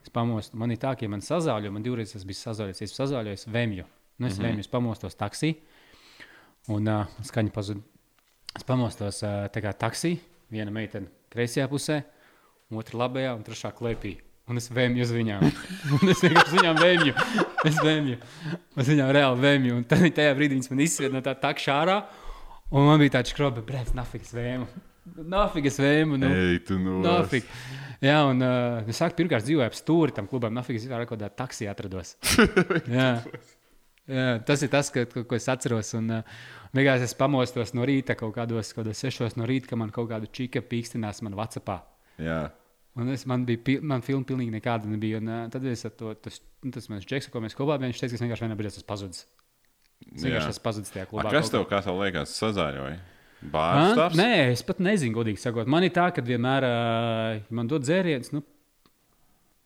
Es 0.05 0.11
pamostu, 0.13 0.53
man 0.61 0.69
ir 0.69 0.77
tā, 0.77 0.91
ka 0.93 1.01
ja 1.01 1.09
man 1.09 1.23
sazāļo, 1.25 1.71
man 1.73 1.85
divreiz 1.85 2.11
tas 2.13 2.25
bija 2.29 2.43
sazāļots. 2.43 2.83
Es 2.85 2.93
sazāļoju, 2.93 3.39
es 3.39 3.47
vēmju. 3.49 3.85
Nu, 4.19 4.27
es 4.27 4.35
mm 4.35 4.37
-hmm. 4.37 4.45
vēmju, 4.45 4.59
es 4.59 4.69
pamostos 4.69 5.17
taksī, 5.17 5.55
un 6.69 6.87
uh, 6.87 7.07
skaņa 7.25 7.51
pazuda. 7.51 7.81
Es 8.55 8.63
pamostos 8.63 9.23
uh, 9.25 9.49
tā 9.49 9.65
kā 9.65 9.73
taksī, 9.73 10.19
viena 10.53 10.71
meitene 10.71 11.09
kreisajā 11.33 11.65
pusē, 11.67 12.03
otra 12.69 13.01
labajā 13.01 13.33
un 13.35 13.43
trešā 13.43 13.73
klēpī. 13.73 14.13
Un 14.45 14.61
es 14.61 14.69
vēmju 14.69 15.01
uz 15.01 15.11
viņām. 15.11 15.41
Un 15.97 16.09
es 16.13 16.21
vienkārši 16.21 16.59
viņām 16.59 16.77
vēmju. 16.77 17.13
Es 17.65 17.79
vēmju. 17.81 18.17
Es 18.77 18.87
viņām 18.87 19.09
reāli 19.09 19.41
vēmju. 19.41 19.77
Un 19.79 19.83
tad 19.89 20.05
tajā 20.05 20.35
brīdī 20.37 20.59
viņas 20.59 20.69
man 20.69 20.83
izsvied 20.85 21.15
no 21.15 21.21
tā 21.25 21.33
takša 21.33 21.79
ārā. 21.81 22.03
Un 22.69 22.85
man 22.85 23.01
bija 23.01 23.17
tāds 23.17 23.33
skrobi, 23.33 23.65
brēc, 23.65 23.95
nafiks 23.97 24.35
vēmu. 24.37 24.69
Nafiks 25.05 25.77
vēmu. 25.79 26.17
Nu, 26.19 26.29
Ei, 26.33 26.59
tu 26.65 26.77
no. 26.81 26.97
Nafik. 27.03 27.45
Jā, 28.03 28.17
un 28.27 28.41
uh, 28.43 28.81
es 28.89 28.97
sāku 28.99 29.19
pirmkārt 29.21 29.45
dzīvoju 29.45 29.65
ap 29.65 29.77
stūri 29.77 30.15
tam 30.15 30.27
klubam. 30.29 30.53
Nafik, 30.57 30.79
es 30.79 30.87
vispār 30.87 31.05
kaut 31.05 31.15
kādā 31.19 31.29
taksijā 31.43 31.71
atrados. 31.75 32.15
Jā. 32.97 33.11
Jā, 34.05 34.25
tas 34.45 34.61
ir 34.61 34.69
tas, 34.73 34.91
ka, 34.93 35.05
ko, 35.09 35.23
ko 35.29 35.37
es 35.37 35.47
atceros. 35.49 35.93
Un, 35.97 36.11
uh, 36.19 36.43
vienkārši 36.75 37.07
es 37.07 37.15
pamostos 37.17 37.73
no 37.77 37.85
rīta 37.87 38.17
kaut 38.17 38.35
kādos, 38.35 38.73
kaut 38.73 38.83
kādos 38.83 39.01
sešos 39.05 39.37
no 39.39 39.47
rīta, 39.49 39.71
ka 39.71 39.79
man 39.79 39.93
kaut 39.93 40.09
kāda 40.11 40.29
čika 40.29 40.61
pīkstinās 40.65 41.23
man 41.25 41.37
Whatsappā. 41.37 41.79
Jā. 42.21 42.41
Un 42.99 43.09
es, 43.11 43.25
man 43.29 43.47
bija, 43.47 43.79
man 43.83 44.03
filma 44.05 44.27
pilnīgi 44.27 44.53
nekāda 44.57 44.89
nebija. 44.89 45.21
Un, 45.23 45.31
uh, 45.31 45.47
tad 45.53 45.65
es 45.69 45.85
to, 45.97 46.13
tas, 46.21 46.41
nu, 46.65 46.73
tas 46.75 46.89
mans 46.91 47.07
džeks, 47.07 47.31
ko 47.33 47.41
mēs 47.45 47.57
kopā 47.57 47.79
bijām, 47.79 47.93
viņš 47.93 48.03
teica, 48.03 48.13
ka 48.13 48.19
es 48.19 48.25
vienkārši 48.27 48.47
vienā 48.47 48.59
brīdī 48.59 48.73
esmu 48.73 48.87
pazudis. 48.89 49.25
Es 50.11 50.21
vienkārši 50.25 50.53
esmu 50.53 50.65
pazudis 50.65 50.93
tajā 50.93 51.07
A, 51.07 51.09
klubā. 51.13 51.29
kas 51.31 51.49
kaut 51.49 51.55
tev, 51.55 51.67
kā 51.71 51.81
tev 51.85 52.01
liekas, 52.03 52.37
sazāļoja? 52.41 53.01
Bārsts? 53.51 54.17
nē, 54.19 54.31
es 54.53 54.63
pat 54.65 54.81
nezinu, 54.83 55.15
godīgi 55.17 55.41
sakot. 55.41 55.69
Man 55.71 55.85
ir 55.87 55.93
tā, 55.95 56.09
ka 56.15 56.23
vienmēr 56.25 56.67
uh, 56.67 57.43
man 57.55 57.69
dod 57.71 57.85
dzērienus, 57.85 58.33
nu, 58.35 58.43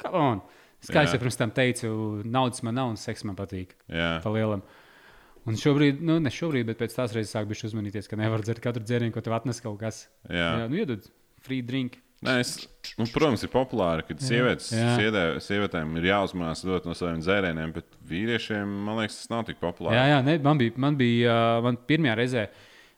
kā 0.01 0.13
on. 0.15 0.43
Es 0.80 0.91
kā 0.91 1.03
Jā. 1.03 1.13
jau 1.13 1.19
pirms 1.19 1.39
tam 1.39 1.51
teicu, 1.51 1.89
naudas 2.23 2.63
man 2.63 2.77
nav 2.80 2.93
un 2.93 2.99
seks 2.99 3.25
man 3.27 3.36
patīk. 3.36 3.75
Jā. 3.91 4.19
Pa 4.23 4.32
lielam. 4.32 4.63
Un 5.49 5.57
šobrīd, 5.59 6.03
nu, 6.05 6.19
ne 6.23 6.32
šobrīd, 6.32 6.67
bet 6.69 6.80
pēc 6.80 6.93
tās 6.95 7.15
reizes 7.15 7.34
sāk 7.36 7.49
bišķi 7.49 7.71
uzmanīties, 7.71 8.07
ka 8.07 8.19
nevar 8.19 8.43
dzert 8.45 8.61
katru 8.63 8.84
dzērienu, 8.86 9.11
ko 9.15 9.23
tev 9.25 9.36
atnes 9.39 9.59
kaut 9.63 9.80
kas. 9.82 10.05
Jā. 10.27 10.53
Jā 10.61 10.69
nu, 10.71 10.80
iedod 10.80 11.09
free 11.43 11.65
drink. 11.65 11.97
Nē, 12.23 12.34
es, 12.43 12.53
nu, 12.99 13.05
protams, 13.07 13.45
ir 13.47 13.51
populāri, 13.53 14.03
ka 14.03 14.15
sievietes, 14.19 14.73
siedē, 14.75 15.21
sievietēm 15.43 15.93
ir 16.01 16.09
jāuzmanās 16.09 16.65
dot 16.67 16.88
no 16.88 16.95
saviem 16.97 17.21
dzērieniem, 17.23 17.71
bet 17.77 17.93
vīriešiem, 18.09 18.73
man 18.88 18.99
liekas, 18.99 19.21
tas 19.21 19.32
nav 19.32 19.45
tik 19.47 19.61
populāri. 19.61 19.95
Jā, 19.95 20.03
jā, 20.11 20.17
ne, 20.27 20.36
man 20.43 20.59
bija, 20.59 20.73
man 20.84 20.97
bija 20.99 21.38
uh, 21.38 21.61
man 21.63 21.80
pirmajā 21.88 22.17
reizē, 22.19 22.43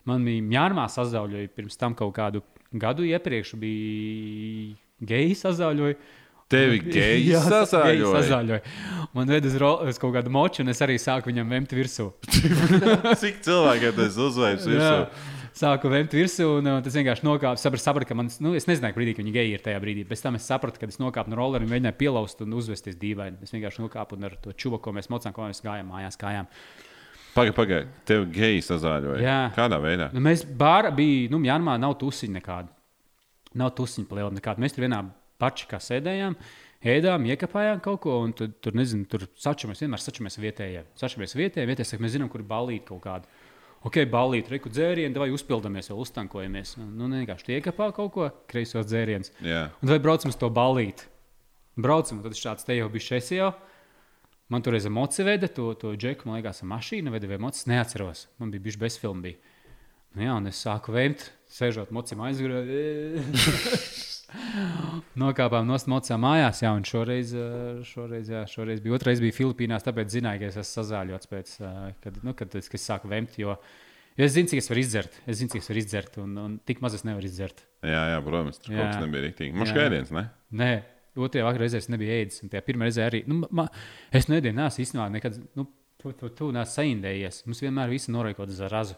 man 0.10 0.26
bija 0.28 0.46
Mjārmā 0.48 0.88
sazauļoja, 0.92 1.52
pirms 1.56 1.80
tam 1.80 1.98
kaut 1.98 2.16
kādu 2.18 2.44
gadu 2.72 3.06
iepriekš 3.08 3.56
bija 3.62 4.76
geji 5.02 5.38
sazauļoja. 5.42 6.00
Tevi 6.52 6.82
geji 6.84 7.36
sazāļoja? 7.52 8.16
sazāļoja. 8.18 8.64
Man 9.16 9.30
veda 9.32 9.48
uz, 9.48 10.00
kaut 10.02 10.16
kādu 10.18 10.34
moču, 10.34 10.66
un 10.66 10.74
es 10.74 10.82
arī 10.84 10.98
sāku 11.00 11.32
viņam 11.32 11.54
vemt 11.56 11.76
virsū. 11.76 12.10
Cik 13.22 13.40
cilvēkiem 13.46 13.96
tas 13.96 14.18
uzveids 14.20 14.68
Jā, 14.68 14.74
virsū? 14.74 15.38
Sāku 15.62 15.92
vemt 15.92 16.14
virsū, 16.16 16.48
un 16.60 16.68
uh, 16.68 16.78
tas 16.84 16.96
vienkārši 16.96 17.26
nokāpa. 17.28 17.60
Sapratu, 17.60 17.84
sapratu, 17.84 18.08
ka 18.08 18.16
man, 18.16 18.30
nu, 18.44 18.54
es 18.56 18.68
nezināju, 18.70 18.96
brīdī, 18.96 19.16
ka 19.18 19.24
viņi 19.24 19.34
geji 19.36 19.56
ir 19.58 19.64
tajā 19.64 19.80
brīdī. 19.84 20.06
Pēc 20.08 20.24
tam 20.24 20.40
es 20.40 20.48
sapratu, 20.48 20.80
ka 20.80 20.88
es 20.92 21.00
nokāpu 21.00 21.32
no 21.32 21.40
rollera 21.40 21.68
un 21.68 21.72
mēģināju 21.72 21.98
pielauzt 22.00 22.44
un 22.46 22.56
uzvesties 22.60 23.00
dīvaini. 23.00 23.42
Es 23.44 23.52
vienkārši 23.56 23.84
nokāpu 23.84 24.16
un 24.20 24.30
ar 24.30 24.38
to 24.44 24.56
čubu, 24.56 24.80
ko 24.84 24.96
mēs 24.96 25.12
mocām, 25.12 25.36
ko 25.36 25.50
mēs 25.50 25.64
gājām 25.64 25.92
mājās 25.92 26.20
kājām. 26.20 26.48
Pagaid, 27.32 27.56
pagaid, 27.56 27.92
tev 28.08 28.26
geji 28.34 28.64
sazāļoja. 28.66 29.22
Jā. 29.24 29.38
Kādā 29.56 29.78
veidā? 29.80 30.10
Nu, 30.12 30.20
mēs 30.26 30.44
bārā 30.44 30.92
bijām, 30.96 31.38
nu, 31.38 31.40
Jānamā 31.48 31.78
nav 31.80 31.96
tusiņa 32.02 32.36
nekāda. 32.42 32.74
Nav 33.60 33.72
tusiņa 33.78 34.10
palielināt 34.10 34.42
nekāda. 34.42 34.64
Mēs 34.64 34.76
tur 34.76 34.84
vienā 34.84 35.00
pačikā 35.42 35.80
sēdējām, 35.82 36.36
ēdām, 36.92 37.30
iekāpājām 37.32 37.80
kaut 37.86 38.02
ko, 38.04 38.18
un 38.26 38.36
tad, 38.36 38.58
tur, 38.64 38.76
nezinu, 38.76 39.08
tur 39.12 39.24
sačamies, 39.40 39.80
vienmēr 39.84 40.04
sačamies 40.04 40.38
vietējiem. 40.44 40.92
Sačamies 41.00 41.38
vietējiem, 41.40 41.72
vietējiem, 41.72 41.90
saka, 41.94 42.04
mēs 42.04 42.16
zinām, 42.18 42.30
kur 42.32 42.44
ir 42.44 42.52
balīti 42.52 42.88
kaut 42.92 43.04
kāda. 43.06 43.42
Ok, 43.88 44.04
balīti, 44.12 44.54
reku 44.54 44.70
dzērienu, 44.70 45.18
vai 45.24 45.32
uzpildamies, 45.34 45.90
vēl 45.90 46.04
uztankojamies. 46.04 46.76
Nu, 46.84 47.08
vienkārši 47.10 47.48
tie 47.48 47.58
iekāpā 47.58 47.88
kaut 47.98 48.12
ko, 48.14 48.28
kreisos 48.52 48.86
dzērienus. 48.92 49.32
Jā. 49.42 49.70
Un 49.82 49.90
vai 49.90 49.98
braucam 50.04 50.30
uz 50.30 50.38
to 50.38 50.52
balīti? 50.54 51.08
Braucam, 51.82 52.20
tad 52.22 52.36
šāds 52.38 52.68
te 52.68 52.76
jau 52.78 52.92
bija 52.94 53.08
šeit 53.08 53.32
jau. 53.34 53.54
Man 54.52 54.64
bija 54.66 54.84
emocija, 54.90 55.26
veda 55.26 55.48
to, 55.48 55.70
to 55.80 55.94
džeku, 55.96 56.28
man 56.28 56.42
liekas, 56.42 56.60
mašīna, 56.68 57.12
veda 57.14 57.30
vai 57.30 57.38
emocijas, 57.40 57.70
neatceros. 57.72 58.28
Man 58.42 58.52
bija 58.52 58.66
bijis 58.68 58.78
bezfilms. 58.82 59.24
Bija. 59.24 59.38
Nu, 60.12 60.26
jā, 60.26 60.34
un 60.36 60.50
es 60.50 60.60
sāku 60.60 60.92
vēmt, 60.92 61.24
sēžot 61.56 61.94
mocim 61.96 62.20
aizgājot. 62.26 62.68
Nokāpām 65.22 65.68
no 65.68 65.78
mocā 65.92 66.18
mājās, 66.20 66.62
jā, 66.66 66.72
un 66.76 66.84
šoreiz, 66.88 67.32
eh, 67.36 67.80
šoreiz, 67.88 68.28
jā, 68.32 68.44
šoreiz 68.48 68.84
bija 68.84 68.98
otrreiz 68.98 69.24
bija 69.24 69.36
Filipīnās, 69.36 69.88
tāpēc 69.88 70.12
zināju, 70.18 70.44
ka 70.44 70.52
es 70.52 70.60
esmu 70.60 70.72
sazāļots 70.82 71.32
pēc, 71.32 71.56
eh, 71.64 71.80
kad, 72.04 72.20
nu, 72.28 72.36
kad, 72.36 72.56
es, 72.60 72.68
kad 72.72 72.80
es 72.80 72.88
sāku 72.92 73.12
vēmt. 73.12 73.40
Jo, 73.40 73.56
es 74.20 74.36
zinu, 74.36 74.52
cik 74.52 74.64
es 74.64 74.72
varu 74.72 74.84
izdzert. 74.84 75.20
Es 75.24 75.40
zinu, 75.40 75.52
cik 75.56 75.64
es 75.64 75.72
varu 75.72 75.84
izdzert, 75.84 76.20
un, 76.24 76.36
un 76.44 76.60
tik 76.68 76.84
maz 76.84 77.00
es 77.00 77.08
nevaru 77.08 77.28
izdzert. 77.32 77.64
Jā, 77.88 78.04
jā, 78.14 78.20
protams, 78.28 78.60
tur 78.60 78.76
Jā. 78.76 78.84
kaut 78.84 78.98
kas 78.98 79.06
nebija 79.08 79.30
rīktīgi. 79.30 79.56
Jā. 79.56 79.72
šķēriens, 79.72 80.16
ne? 80.16 80.28
Nē, 80.60 80.72
otrajā 81.18 81.48
vakarā 81.48 81.66
reizē 81.66 81.82
es 81.82 81.90
nebiju 81.92 82.18
ēdis. 82.22 82.42
Un 82.46 82.52
tajā 82.54 82.64
pirmā 82.68 82.88
reizē 82.88 83.08
arī. 83.10 83.24
Nu, 83.30 83.42
ma, 83.52 83.68
es 84.16 84.30
nedēļu 84.32 84.58
nesu 84.62 84.84
īstenībā 84.86 85.12
nekad. 85.18 85.40
Nu, 85.60 85.68
Tu, 86.02 86.10
tu, 86.18 86.32
tu 86.34 86.48
neesi 86.50 86.80
saindējies. 86.80 87.44
Mums 87.46 87.60
vienmēr 87.62 87.92
kādu 88.34 88.56
zarazu. 88.58 88.96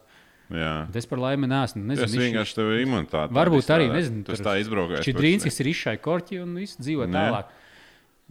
Jā. 0.54 0.86
Bet 0.88 1.00
es 1.02 1.08
par 1.10 1.20
laimi 1.20 1.48
neesmu. 1.50 1.82
Nezinu, 1.90 2.06
Tas 2.06 2.16
vienkārši 2.20 2.56
tev 2.58 2.72
ir 2.74 2.84
imunitāte. 2.84 3.36
Varbūt 3.36 3.72
arī, 3.74 3.88
nezinu, 3.92 4.24
Tas 4.28 4.44
tā 4.44 4.56
izbraukājis. 4.62 5.06
Šķidrīnskis 5.08 5.60
ir 5.64 5.70
izšai 5.72 5.96
korķi 6.04 6.42
un 6.44 6.58
viss 6.62 6.80
dzīvo 6.80 7.08
tālāk. 7.12 7.52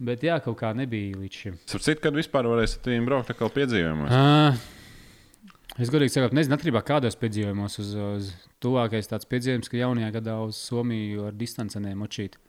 Bet 0.03 0.23
jā, 0.25 0.39
kaut 0.43 0.57
kā 0.59 0.71
nebija 0.77 1.19
līdz 1.19 1.41
šim. 1.41 1.57
Sapratu, 1.69 2.01
kad 2.01 2.17
vispār 2.17 2.49
varēs 2.49 2.77
ar 2.79 2.85
tiem 2.87 3.05
braukt 3.07 3.29
atkal 3.29 3.51
piedzīvojumos. 3.53 4.09
Uh, 4.09 5.51
es 5.77 5.91
godīgi 5.93 6.15
sakot, 6.15 6.33
nezinu, 6.35 6.57
atkarībā 6.57 6.81
no 6.81 6.87
kādos 6.87 7.17
piedzīvojumos. 7.21 7.77
Uz, 7.83 7.91
uz 8.07 8.31
tuvākais 8.63 9.11
tāds 9.11 9.29
piedzīvojums, 9.29 9.69
ka 9.69 9.79
jaunajā 9.83 10.09
gadā 10.17 10.39
uz 10.47 10.57
Somiju 10.57 11.29
ar 11.29 11.37
distancēm 11.37 11.91
močīt. 11.99 12.39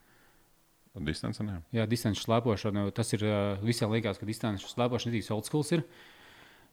Ar 0.94 1.02
distancēm. 1.02 1.48
Jā, 1.74 1.84
distanču 1.90 2.22
slēpošana. 2.22 2.86
Tas 2.94 3.10
ir 3.16 3.24
visiem 3.64 3.90
liekas, 3.90 4.20
ka 4.20 4.28
distanču 4.28 4.68
slēpošana 4.70 5.18
ir 5.18 5.32
old 5.34 5.48
school. 5.48 5.64
Ir. 5.74 5.82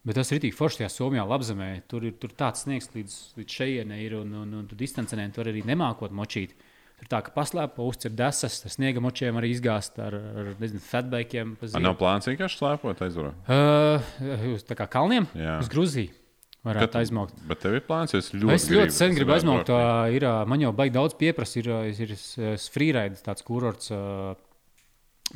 Bet 0.06 0.18
tas 0.18 0.30
ir 0.34 0.42
tik 0.42 0.54
forši 0.54 0.82
tajā 0.82 0.90
Somijā, 0.90 1.24
Labzemē. 1.26 1.72
Tur 1.90 2.06
ir 2.06 2.14
tur 2.22 2.34
tāds 2.38 2.64
sniegs 2.64 2.90
līdz, 2.94 3.16
līdz 3.38 3.58
šejienei, 3.58 4.00
ir, 4.06 4.16
un, 4.18 4.32
un, 4.44 4.54
un 4.60 4.70
distancēm 4.78 5.34
tur 5.34 5.50
arī 5.50 5.64
nemākot 5.66 6.14
močīt. 6.14 6.54
Tur 7.02 7.10
tā, 7.10 7.18
ka 7.26 7.34
paslēpo, 7.34 7.86
uzcer 7.90 8.14
desas, 8.14 8.60
ar 8.62 8.70
sniega 8.70 9.02
močiem 9.02 9.38
arī 9.38 9.50
izgāzt 9.56 9.98
ar, 10.02 10.14
ar 10.14 10.50
nezinu, 10.62 10.82
fatbaikiem. 10.86 11.56
nav 11.82 11.98
plāns 11.98 12.30
vienkārši 12.30 12.60
slēpot 12.62 13.02
aizvarot. 13.06 13.46
Uh, 13.50 14.52
uz 14.54 14.66
tā 14.66 14.78
kā 14.78 14.86
kalniem? 14.90 15.26
Jā. 15.38 15.58
Uz 15.62 15.70
Grūziju 15.70 16.21
varētu 16.64 16.86
Kad- 16.92 16.98
aizmaukt. 17.02 17.34
Bet 17.48 17.60
tev 17.64 17.74
ir 17.74 17.84
plāns, 17.86 18.14
es 18.14 18.30
ļoti, 18.32 18.54
Es 18.54 18.68
ļoti 18.70 18.94
sen 18.94 19.14
gribu 19.16 19.32
aizmaukt. 19.34 19.68
Ir, 20.14 20.26
man 20.46 20.60
jau 20.62 20.72
baigi 20.72 20.94
daudz 20.94 21.14
pieprasa. 21.18 21.58
Ir, 21.58 21.70
ir, 21.90 22.14
ir 22.16 22.58
freeride, 22.72 23.18
tāds 23.24 23.42
kurorts 23.46 23.90
ā, 23.94 24.36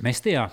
Mestijā, 0.02 0.50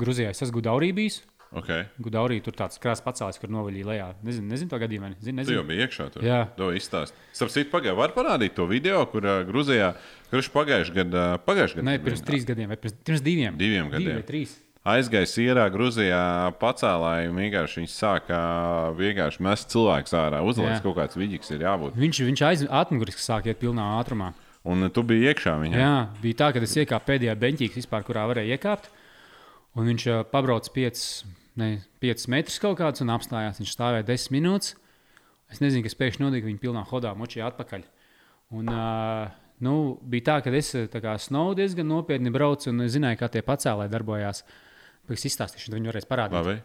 Grūzijā. 0.00 0.30
Es 0.32 0.40
esmu 0.42 0.60
Gudaurī 0.60 0.92
bijis. 0.96 1.20
Okay. 1.50 1.82
Gudaurī 1.98 2.36
tur 2.46 2.54
tāds 2.54 2.78
krāsa 2.78 3.02
pacēlis, 3.02 3.40
kur 3.42 3.50
novaļīja 3.50 3.86
lejā. 3.88 4.04
Nezinu, 4.22 4.46
nezinu 4.52 4.70
to 4.70 4.78
gadījumu. 4.78 5.02
vai 5.02 5.10
ne? 5.10 5.16
Zinu, 5.20 5.42
Tu 5.44 5.50
jau 5.50 5.64
nezinu. 5.64 5.66
biji 5.66 5.82
iekšā. 5.82 6.04
Tur. 6.14 6.22
Jā. 6.22 6.38
To 6.56 6.68
izstāst. 6.78 7.12
Starp 7.34 7.50
citu, 7.50 7.70
pagājušajā 7.72 7.96
var 7.98 8.12
parādīt 8.14 8.54
to 8.54 8.66
video, 8.70 9.00
kur 9.10 9.26
uh, 9.26 9.40
Grūzijā, 9.48 9.88
kurš 10.30 10.48
pagājušajā 10.54 10.94
gadā, 11.00 11.24
pagājušajā 11.42 11.82
Nē, 11.82 11.96
gadā 11.98 12.04
pirms 12.06 12.22
trīs 12.22 12.46
gadiem 12.46 12.70
vai 12.70 12.78
pirms, 12.78 12.94
pirms 13.02 13.24
diviem. 13.26 13.58
Diviem 13.58 13.90
Divi 13.90 13.98
gadiem. 13.98 14.20
vai 14.20 14.26
trīs. 14.30 14.54
Aizgāja 14.88 15.28
sierā, 15.28 15.66
Grūzijā, 15.72 16.52
pacēlāja 16.60 17.30
un 17.30 17.40
vienkārši 17.40 17.82
viņš 17.82 17.96
sāka 17.96 18.38
vienkārši 18.98 19.42
mest 19.44 19.72
cilvēku 19.72 20.14
ārā. 20.16 20.40
Jā. 20.40 20.78
kaut 20.84 20.96
kāds 20.96 21.18
vidīgs 21.20 21.52
ir 21.52 21.66
jābūt. 21.66 21.98
Viņš, 22.00 22.22
viņš 22.30 22.44
aiz, 22.48 22.64
atmuguriski 22.68 23.24
sāk 23.24 23.50
iet 23.50 23.60
pilnā 23.60 23.84
ātrumā. 24.00 24.32
Un 24.68 24.90
tu 24.92 25.04
biji 25.06 25.30
iekšā 25.30 25.54
viņā. 25.60 25.76
Jā, 25.80 25.92
bija 26.20 26.38
tā, 26.42 26.50
ka 26.52 26.60
es 26.64 26.76
iekāpu 26.76 27.08
pēdējā 27.08 27.36
beņķī, 27.40 27.70
vispār, 27.76 28.04
kurā 28.04 28.26
varēja 28.28 28.58
iekāpt. 28.58 28.90
Un 29.78 29.86
viņš 29.88 30.06
uh, 30.10 30.22
pabrauca 30.28 30.72
5, 30.74 31.04
ne, 31.60 31.70
5 32.02 32.26
metrus 32.32 32.58
kaut 32.60 32.76
kādus 32.80 33.04
un 33.04 33.12
apstājās. 33.14 33.60
Viņš 33.62 33.72
stāvēja 33.72 34.08
10 34.10 34.34
minūtes. 34.34 34.74
Es 35.50 35.62
nezinu, 35.62 35.84
kas 35.86 35.96
pēkšņi 35.96 36.26
notika. 36.26 36.48
Viņa 36.50 36.62
pilnā 36.62 36.82
hodā 36.90 37.14
močīja 37.16 37.48
atpakaļ. 37.48 37.86
Un, 38.58 38.68
uh, 38.68 39.30
nu, 39.64 39.74
bija 40.12 40.26
tā, 40.28 40.36
ka 40.44 40.52
es 40.58 40.74
tā 40.92 41.00
kā 41.00 41.14
snovu 41.22 41.56
diezgan 41.62 41.88
nopietni 41.88 42.32
braucu 42.34 42.68
un 42.72 42.84
zināju, 42.90 43.22
kā 43.22 43.30
tie 43.32 43.44
pacēlēji 43.46 43.94
darbojās. 43.94 44.44
Es 45.10 45.24
izstāstīšu, 45.26 45.72
viņi 45.74 45.90
varēs 45.90 46.06
parādīt. 46.10 46.36
Labi. 46.36 46.60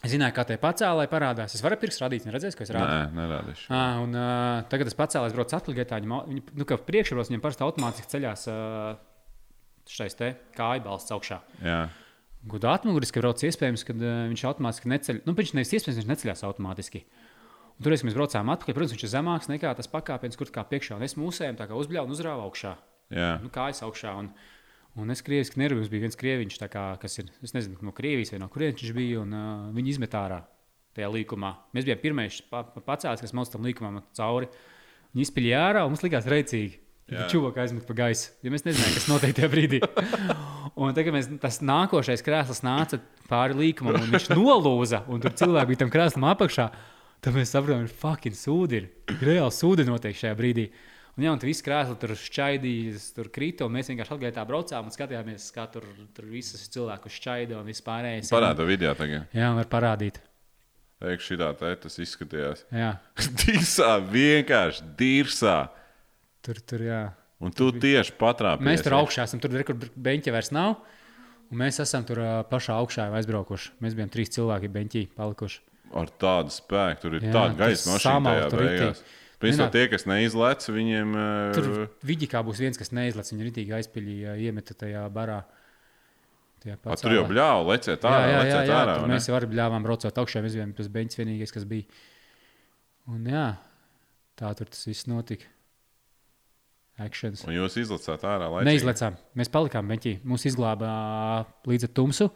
Es 0.00 0.14
zināju, 0.14 0.32
kā 0.32 0.46
tie 0.48 0.56
pacēlēji 0.60 1.10
parādās. 1.12 1.54
Es 1.56 1.60
varu 1.64 1.76
pirksts 1.80 2.00
rādīt, 2.00 2.24
neredzēs, 2.24 2.56
ko 2.56 2.64
es 2.64 2.72
rādu. 2.72 2.88
Nē, 2.88 3.00
nerādīšu. 3.18 3.66
À, 3.68 3.80
un, 4.00 4.14
uh, 4.16 4.62
tagad 4.72 4.88
tas 4.88 4.96
pacēlājs 4.96 5.34
brauc 5.36 5.52
atpakaļ. 5.58 6.06
Viņi, 6.30 6.44
nu, 6.56 6.66
kā 6.68 6.78
priekšros 6.86 7.28
viņam 7.28 7.42
parasti 7.44 7.66
automātiski 7.66 8.08
ceļās 8.14 8.46
uh, 8.48 8.94
šais 9.90 10.16
te 10.16 10.30
kāju 10.56 10.86
balsts 10.86 11.12
augšā. 11.12 11.42
Jā. 11.66 11.82
Gudā 12.48 12.72
atmuguriski 12.78 13.20
brauc 13.20 13.44
iespējams, 13.44 13.84
ka 13.84 13.96
uh, 13.98 14.06
viņš 14.30 14.44
automātiski 14.48 14.92
neceļ. 14.94 15.20
Nu, 15.28 15.36
viņš 15.36 15.52
nevis 15.58 15.74
iespējams, 15.76 16.00
viņš 16.00 16.10
neceļās 16.14 16.44
automātiski. 16.48 17.04
Un 17.76 17.84
tur 17.84 17.96
mēs 17.96 18.16
braucām 18.16 18.54
atpakaļ. 18.56 18.78
Protams, 18.78 18.94
viņš 18.96 19.04
ir 19.04 19.12
zemāks 19.18 19.52
nekā 19.52 19.74
tas 19.76 19.88
pakāpiens, 19.92 20.40
kur 20.40 20.48
kā 20.54 20.64
priekšā. 20.68 20.96
Un 20.96 21.04
es 21.04 21.16
mūsējām 21.20 21.60
tā 21.60 21.68
kā 21.68 21.76
uzbļāvu 21.76 22.08
un 22.08 22.16
uzrāvu 22.16 22.48
augšā. 22.48 22.72
Jā. 23.12 23.34
Nu, 23.44 23.52
kājas 23.52 23.84
augšā. 23.84 24.16
Un, 24.20 24.32
un 24.98 25.12
es 25.14 25.22
krieviski 25.26 25.60
nervos 25.60 25.90
bija 25.92 26.06
viens 26.06 26.18
krieviņš, 26.18 26.58
tā 26.62 26.68
kā, 26.72 26.84
kas 27.02 27.18
ir, 27.22 27.30
nezinu, 27.44 27.78
no 27.86 27.92
Krievijas 27.94 28.32
vai 28.34 28.40
no 28.42 28.48
kurienes 28.52 28.80
viņš 28.82 28.96
bija. 28.96 29.22
Un, 29.22 29.34
uh, 29.36 29.70
viņi 29.76 29.94
izmet 29.94 30.16
ārā 30.18 30.42
tajā 30.96 31.10
līkumā. 31.14 31.54
Mēs 31.76 31.86
bijām 31.86 32.02
pirmie 32.02 32.28
pa, 32.50 32.64
pa- 32.66 32.82
pacēlis, 32.92 33.22
kas 33.22 33.34
mums 33.36 33.52
tam 33.52 33.66
līkumam 33.66 34.02
cauri. 34.16 34.50
Viņi 35.14 35.26
izpildīja 35.26 35.64
ārā 35.70 35.84
un 35.86 35.94
mums 35.94 36.02
likās 36.06 36.26
rēcīgi. 36.30 36.78
Jā. 37.10 37.24
Čūvaka 37.26 37.64
aizmet 37.64 37.86
pa 37.88 37.94
gaisu, 37.98 38.28
jo 38.38 38.52
mēs 38.54 38.62
nezinājām, 38.62 38.92
kas 38.94 39.06
notiek 39.10 39.32
tajā 39.34 39.48
brīdī. 39.50 39.80
Un 40.80 40.94
tagad 40.94 41.12
mēs, 41.16 41.26
tas 41.42 41.58
nākošais 41.66 42.22
krēsls 42.22 42.62
nāca 42.62 43.00
pāri 43.28 43.56
līkumam, 43.58 43.96
un 43.98 44.12
viņš 44.14 44.28
nolūza, 44.30 45.02
un 45.10 45.20
tur 45.20 45.34
cilvēki 45.36 45.72
bija 45.72 45.80
tam 45.82 45.90
krēslam 45.92 46.28
apakšā. 46.30 46.68
Tad 47.20 47.34
mēs 47.36 47.50
sapratām, 47.52 47.88
ka 47.90 47.98
fucking 48.04 48.38
sūdi 48.38 48.78
ir. 48.78 48.86
Reāli 49.18 49.52
sūdi 49.52 49.84
notiek 49.88 50.16
šajā 50.16 50.36
brīdī. 50.38 50.68
Un, 51.20 51.24
jā, 51.26 51.32
un 51.36 51.40
tur 51.42 51.50
viss 51.50 51.60
krēsls 51.60 51.98
tur 52.00 52.14
šķaidījās, 52.16 53.10
tur 53.12 53.26
krita, 53.28 53.66
mēs 53.68 53.90
vienkārši 53.90 54.14
atgājām 54.14 54.46
braucām 54.48 54.86
un 54.88 54.94
skatījāmies, 54.94 55.50
kā 55.52 55.66
tur, 55.68 55.84
tur 56.16 56.24
visas 56.32 56.62
cilvēku 56.72 57.12
šķaida 57.12 57.58
un 57.60 57.68
viss 57.68 57.84
pārējais. 57.84 58.30
Parāda 58.32 58.64
video 58.64 58.94
tagad. 58.96 59.26
Jā, 59.36 59.50
var 59.58 59.68
parādīt. 59.68 60.22
Eikš, 61.04 61.26
šī 61.28 61.38
tā, 61.42 61.50
tas 61.84 62.00
izskatījās. 62.00 62.64
Jā, 62.72 62.94
Dirsā, 63.42 63.90
vienkārši 64.08 64.88
dirsā. 64.96 65.58
tur, 66.40 66.64
tur, 66.64 66.88
jā. 66.88 67.02
Un 67.44 67.52
tu 67.52 67.68
tieši 67.76 68.16
patrāpīji. 68.16 68.70
Mēs 68.72 68.88
tur 68.88 68.96
augšā 69.02 69.28
esam, 69.28 69.44
tur 69.44 69.52
tur 69.60 69.92
beņķa 70.00 70.36
vairs 70.38 70.52
nav. 70.56 70.78
Un 71.52 71.60
mēs 71.60 71.84
esam 71.84 72.08
tur 72.08 72.24
pašā 72.48 72.80
augšā 72.80 73.10
aizbraukuši. 73.20 73.74
Mēs 73.84 73.96
bijām 73.98 74.16
trīs 74.16 74.32
cilvēki 74.40 74.72
beņķī 74.72 75.08
palikuši. 75.20 75.60
Ar 76.00 76.16
tādu 76.22 76.52
spēku 76.56 77.04
tur 77.04 77.16
ir 77.20 77.28
Jā, 77.28 77.32
tāda 77.34 77.56
gaisa 77.60 77.90
mašīna. 77.90 78.04
samalta 78.08 78.92
tur. 79.40 79.46
Principā 79.48 79.70
tie, 79.72 79.86
kas 79.88 80.04
neizlec, 80.06 80.66
viņiem. 80.68 81.14
Tur 81.56 81.68
eh, 81.72 81.88
vidī 82.04 82.28
kā 82.28 82.42
būs 82.44 82.60
viens, 82.60 82.76
kas 82.78 82.92
neizlaiž. 82.92 83.32
Viņa 83.32 83.46
ritīgi 83.48 83.72
aizpildīja, 83.80 84.36
iemeta 84.36 84.76
tajā 84.76 85.06
barā. 85.10 85.40
A, 86.60 86.92
Tur 87.00 87.14
jau 87.16 87.22
bļāva, 87.24 87.62
lecēt 87.72 88.02
Jā, 88.04 88.10
ārā. 88.12 88.24
jā, 88.28 88.32
jā, 88.36 88.40
lecēt 88.44 88.66
jā 88.68 88.74
ārā 88.82 88.94
tur 89.00 89.08
mēs 89.08 89.28
jau 89.30 89.36
arī 89.38 89.46
bļāvām 89.48 89.86
braucot 89.86 90.18
augšā. 90.20 90.42
Mēs 90.44 90.58
bijām 90.58 90.74
tas 90.76 90.90
beņķis 90.92 91.16
vienīgais, 91.22 91.54
kas 91.56 91.64
bija. 91.64 91.88
Un 93.08 93.24
jā, 93.24 93.46
tā 94.36 94.50
tur 94.58 94.68
tas 94.68 94.84
viss 94.84 95.06
notika. 95.08 95.48
Actions. 97.00 97.46
Un 97.48 97.54
jūs 97.56 97.78
izlecāt 97.80 98.26
ārā. 98.28 98.50
laicīgi? 98.52 98.68
Neizlecām. 98.68 99.16
Mēs 99.40 99.48
palikām 99.48 99.88
beņķī. 99.88 100.12
Mūs 100.28 100.44
izglāba 100.50 100.90
līdz 101.64 101.88
ar 101.88 101.92
tumsu. 101.96 102.28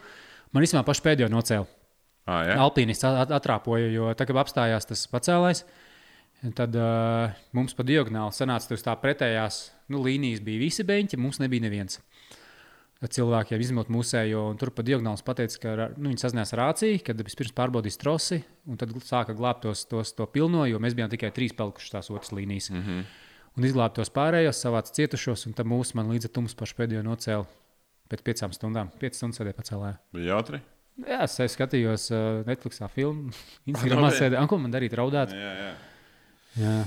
Man 0.56 0.64
īstenībā 0.64 0.86
pašu 0.88 1.04
pēdējo 1.04 1.28
nocēla. 1.28 1.66
Jā? 2.24 2.56
At- 2.56 3.04
at- 3.28 3.34
atrāpoja, 3.42 3.90
jo 3.92 4.08
tā 4.16 4.24
kā 4.24 4.32
apstājās 4.40 4.88
tas 4.88 5.04
pacēlājs, 5.12 5.66
tad 6.52 6.74
uh, 6.76 7.32
mums 7.56 7.72
pa 7.72 7.86
diagonāli 7.86 8.36
sanāca 8.36 8.68
tur 8.68 8.82
tā 8.84 8.92
pretējās 9.00 9.70
nu, 9.88 10.02
līnijas. 10.04 10.42
Bija 10.44 10.60
visi 10.60 10.84
beņķi, 10.84 11.20
mums 11.20 11.40
nebija 11.40 11.64
neviens. 11.64 12.02
Tad 13.00 13.14
cilvēkiem 13.16 13.60
izņemot 13.60 13.90
mūsējo, 13.92 14.42
un 14.52 14.58
tur 14.60 14.70
pa 14.76 14.84
diagonāli 14.84 15.24
pateica, 15.24 15.58
ka 15.60 15.72
nu, 15.96 16.10
viņi 16.10 16.22
sazinājās 16.22 16.54
ar 16.54 16.60
rāciju, 16.62 17.00
kad 17.04 17.24
vispirms 17.24 17.56
pārbaudīs 17.56 17.98
trosi, 18.00 18.42
un 18.68 18.80
tad 18.80 18.92
sāka 19.04 19.36
glābt 19.36 19.64
tos, 19.64 19.86
tos 19.88 20.12
to 20.16 20.28
pilno, 20.32 20.66
jo 20.68 20.80
mēs 20.80 20.96
bijām 20.96 21.10
tikai 21.12 21.32
trīs 21.36 21.56
palikuši 21.56 21.92
tās 21.96 22.12
otras 22.12 22.32
līnijas. 22.36 22.70
Mm 22.72 22.82
-hmm. 22.82 23.04
Un 23.56 23.64
izglābt 23.64 23.96
tos 23.96 24.10
pārējos, 24.10 24.60
savāc 24.60 24.90
cietušos, 24.92 25.46
un 25.46 25.52
tad 25.52 25.66
mūsu 25.66 25.94
man 25.94 26.10
līdz 26.10 26.32
tums 26.32 26.54
pašu 26.54 26.74
pēdējo 26.76 27.02
nocēla 27.06 27.46
pēc 28.10 28.22
piecām 28.22 28.52
stundām. 28.52 28.90
Piecas 28.98 29.16
stundas 29.16 29.40
sēdēja 29.40 29.58
pacēlājā. 29.60 29.96
Bija 30.12 30.34
jautri. 30.34 30.60
Jā, 31.06 31.24
es 31.24 31.52
skatījos 31.52 32.10
uh, 32.10 32.44
Netflix 32.46 32.82
filmu. 32.94 33.30
Instagramā 33.70 34.10
sēdēju. 34.10 34.48
Ko 34.48 34.58
man 34.58 34.74
darīt? 34.74 34.94
Raudāt. 34.94 35.32
Jā, 35.34 35.54
jā. 35.60 35.93
Jā. 36.60 36.84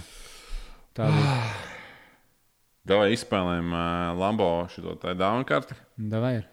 Tā 0.95 1.09
bija. 1.11 1.39
Davai 2.87 3.09
izspēlējam 3.11 3.73
uh, 3.75 4.13
Lambo 4.15 4.47
šo 4.71 4.93
dāvanu 5.01 5.43
karti. 5.47 5.75
Davai 5.99 6.37
ir. 6.37 6.45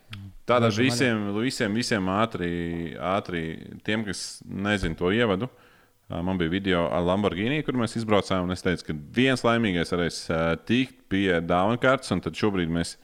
Dažu 0.49 0.83
visiem, 0.83 1.29
visiem, 1.39 1.77
visiem 1.79 2.09
ātri, 2.13 2.49
ātri, 2.99 3.43
tiem, 3.87 4.03
kas 4.05 4.43
nezina 4.45 4.99
to 4.99 5.13
ievadu, 5.15 5.47
ā, 6.11 6.19
man 6.27 6.41
bija 6.41 6.53
video 6.53 6.83
ar 6.93 7.07
Lamborghini, 7.07 7.63
kur 7.65 7.79
mēs 7.81 7.95
izbraucām. 8.01 8.51
Es 8.53 8.67
teicu, 8.67 8.91
ka 8.91 8.97
viens 9.17 9.45
laimīgais 9.47 9.95
varēs 9.95 10.19
ā, 10.35 10.41
tikt 10.69 11.07
pie 11.13 11.39
dāvana 11.41 11.79
kartes, 11.81 12.13
un 12.13 12.21
tad 12.25 12.37
šobrīd 12.37 12.73
mēs 12.77 12.97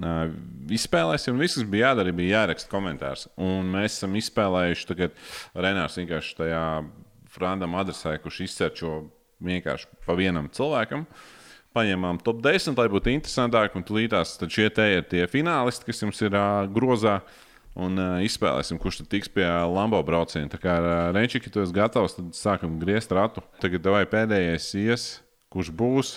ā, 0.00 0.16
izspēlēsim. 0.74 1.36
un 1.36 1.44
Viss, 1.44 1.60
kas 1.60 1.68
bija 1.68 1.92
jādara, 1.92 2.16
bija 2.16 2.40
jāraksta 2.40 2.72
komentārs. 2.72 3.28
Un 3.36 3.68
mēs 3.76 4.00
esam 4.00 4.16
izspēlējuši 4.18 4.88
tagad 4.88 5.20
Renārs 5.54 6.00
vienkārši 6.00 6.40
tajā 6.40 6.64
random 7.38 7.76
adresē, 7.78 8.16
kurš 8.22 8.40
izsērčo 8.48 8.96
vienkārši 9.44 9.90
pa 10.06 10.16
vienam 10.18 10.48
cilvēkam. 10.52 11.04
Paņēmām 11.76 12.22
top 12.24 12.40
10, 12.42 12.78
lai 12.80 12.88
būtu 12.90 13.12
interesantāk, 13.12 13.76
un 13.76 13.84
tūlītās 13.86 14.38
šie 14.50 14.70
te 14.74 14.86
ir 14.96 15.04
tie 15.10 15.26
finālisti, 15.30 15.86
kas 15.86 16.02
jums 16.02 16.20
ir 16.24 16.34
uh, 16.34 16.64
grozā. 16.72 17.20
Un 17.78 18.00
uh, 18.00 18.22
izspēlēsim, 18.26 18.80
kurš 18.82 19.02
tad 19.02 19.10
tiks 19.12 19.30
pie 19.30 19.46
Lambo 19.46 20.00
brauciena. 20.02 20.48
Tā 20.50 20.58
kā 20.58 20.78
uh, 20.80 20.94
Renčiki, 21.14 21.52
tu 21.52 21.62
esi 21.62 21.76
gatavs, 21.76 22.16
tad 22.16 22.32
sākam 22.34 22.80
griezt 22.80 23.12
ratu. 23.14 23.44
Tagad 23.62 23.86
vai 23.94 24.02
pēdējais 24.10 24.72
ies, 24.80 25.04
kurš 25.52 25.70
būs? 25.78 26.16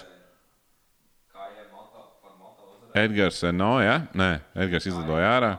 Edgars 2.97 3.43
no? 3.55 3.75
Ja? 3.79 4.01
Nē, 4.17 4.41
Edgars 4.65 4.87
izlidoja 4.89 5.29
ārā. 5.37 5.51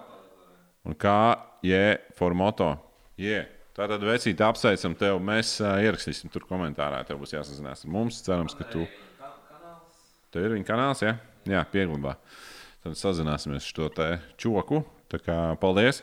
Un 0.85 0.97
kā 0.99 1.39
J 1.65 2.01
for 2.19 2.35
moto? 2.35 2.75
Jē, 3.21 3.45
Tātad, 3.83 4.05
vecīt, 4.07 4.39
apsveicam 4.47 4.93
tevi. 4.95 5.19
Mēs 5.27 5.57
uh, 5.59 5.73
ierakstīsim 5.83 6.31
tur 6.31 6.45
komentārā. 6.47 7.01
Tev 7.03 7.19
būs 7.19 7.33
jāsazinās 7.35 7.81
ar 7.83 7.91
mums. 7.91 8.21
Cerams, 8.23 8.55
ka 8.55 8.63
tu. 8.71 8.85
Tev 10.31 10.45
ir 10.47 10.53
viņa 10.55 10.67
kanāls, 10.69 11.01
ja? 11.03 11.17
Jā, 11.51 11.65
pieglabā. 11.73 12.13
Tad 12.85 12.95
sazināsimies 13.01 13.67
ar 13.67 13.73
šo 13.73 13.89
te 13.91 14.07
čoku. 14.39 14.85
Tā 15.11 15.19
kā 15.19 15.39
paldies. 15.59 15.99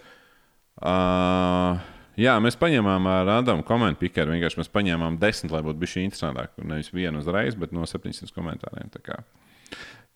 Uh, 0.76 1.80
jā, 2.20 2.34
mēs 2.44 2.60
paņēmām 2.60 3.08
ar 3.14 3.32
Adamu 3.38 3.64
komentāru 3.64 4.02
pikeru. 4.02 4.36
Vienkārši 4.36 4.60
mēs 4.60 4.72
paņēmām 4.76 5.16
desmit, 5.22 5.54
lai 5.56 5.64
būtu 5.64 5.80
bijis 5.80 5.96
interesantāk. 6.02 6.60
Nevis 6.60 6.92
vienu 6.92 7.24
uzreiz, 7.24 7.56
bet 7.56 7.72
no 7.72 7.88
700 7.88 8.36
komentāriem. 8.36 8.92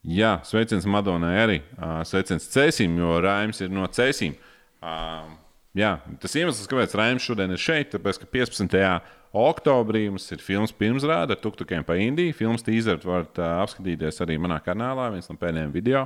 Jā, 0.03 0.33
sveiciens 0.51 0.89
Madonai 0.91 1.37
arī. 1.45 1.57
Uh, 1.77 2.01
sveiciens 2.11 2.51
Cēsim, 2.51 2.99
jo 2.99 3.21
Raims 3.23 3.63
ir 3.63 3.71
no 3.71 3.87
Cēsim. 3.87 4.35
Uh, 4.83 5.31
Jā, 5.77 5.95
tas 6.21 6.35
iemesls, 6.37 6.69
kāpēc 6.69 6.93
Raims 6.99 7.25
šodien 7.25 7.53
ir 7.55 7.61
šeit, 7.61 7.89
tāpēc, 7.95 8.19
ka 8.21 8.29
15. 8.29 8.75
oktobrī 9.33 10.03
mums 10.11 10.27
ir 10.35 10.43
filmas 10.45 10.73
pirmsrāde 10.77 11.33
ar 11.33 11.41
tuktukiem 11.41 11.85
pa 11.87 11.97
Indiju. 11.97 12.35
Filmas 12.37 12.65
tīzeru 12.65 13.01
varat 13.09 13.41
uh, 13.41 13.55
apskatīties 13.63 14.21
arī 14.21 14.37
manā 14.41 14.59
kanālā, 14.61 15.09
viens 15.15 15.31
no 15.31 15.37
pēdējiem 15.41 15.73
video. 15.73 16.05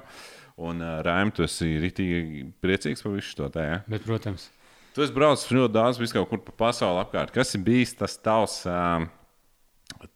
Un 0.58 0.80
uh, 0.80 1.02
Raims, 1.04 1.36
tu 1.36 1.44
esi 1.44 1.74
rītīgi 1.84 2.46
priecīgs 2.64 3.04
par 3.04 3.18
visu 3.18 3.36
to 3.42 3.52
tā. 3.52 3.68
Ja? 3.68 3.82
Bet, 3.92 4.08
protams, 4.08 4.48
Tu 4.98 5.04
esi 5.06 5.14
braucis 5.14 5.52
ļoti 5.54 5.76
daudz, 5.76 6.00
vis 6.02 6.10
kaut 6.10 6.26
kur 6.32 6.40
pa 6.42 6.56
pasauli 6.58 6.98
apkārt. 7.04 7.30
Kas 7.30 7.54
ir 7.54 7.62
bijis 7.62 7.92
tas 8.00 8.16
tavs? 8.18 8.64
Um, 8.66 9.04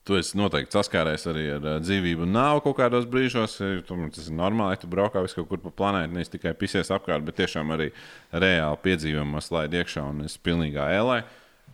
tu 0.06 0.16
esi 0.20 0.38
noteikti 0.38 0.76
saskāries 0.78 1.24
arī 1.32 1.44
ar 1.56 1.66
uh, 1.66 1.76
dzīvību 1.84 2.28
nāvi 2.30 2.62
kaut 2.66 2.78
kādos 2.80 3.06
brīžos. 3.10 3.58
Tu- 3.88 4.00
Tas 4.12 4.28
ir 4.28 4.36
normāli, 4.38 4.76
ja 4.76 4.82
tu 4.84 4.90
braukā 4.92 5.22
vis 5.24 5.34
kaut 5.38 5.48
kur 5.50 5.62
pa 5.64 5.72
planētu, 5.82 6.14
nevis 6.14 6.30
tikai 6.34 6.54
pisies 6.58 6.92
apkārt, 6.94 7.24
bet 7.26 7.38
tiešām 7.40 7.72
arī 7.76 7.90
reāli 8.34 8.82
piedzīvojumos 8.86 9.52
laid 9.56 9.74
iekšā 9.80 10.04
un 10.10 10.26
esi 10.28 10.40
pilnīgā 10.44 10.90
ēlē. 10.98 11.22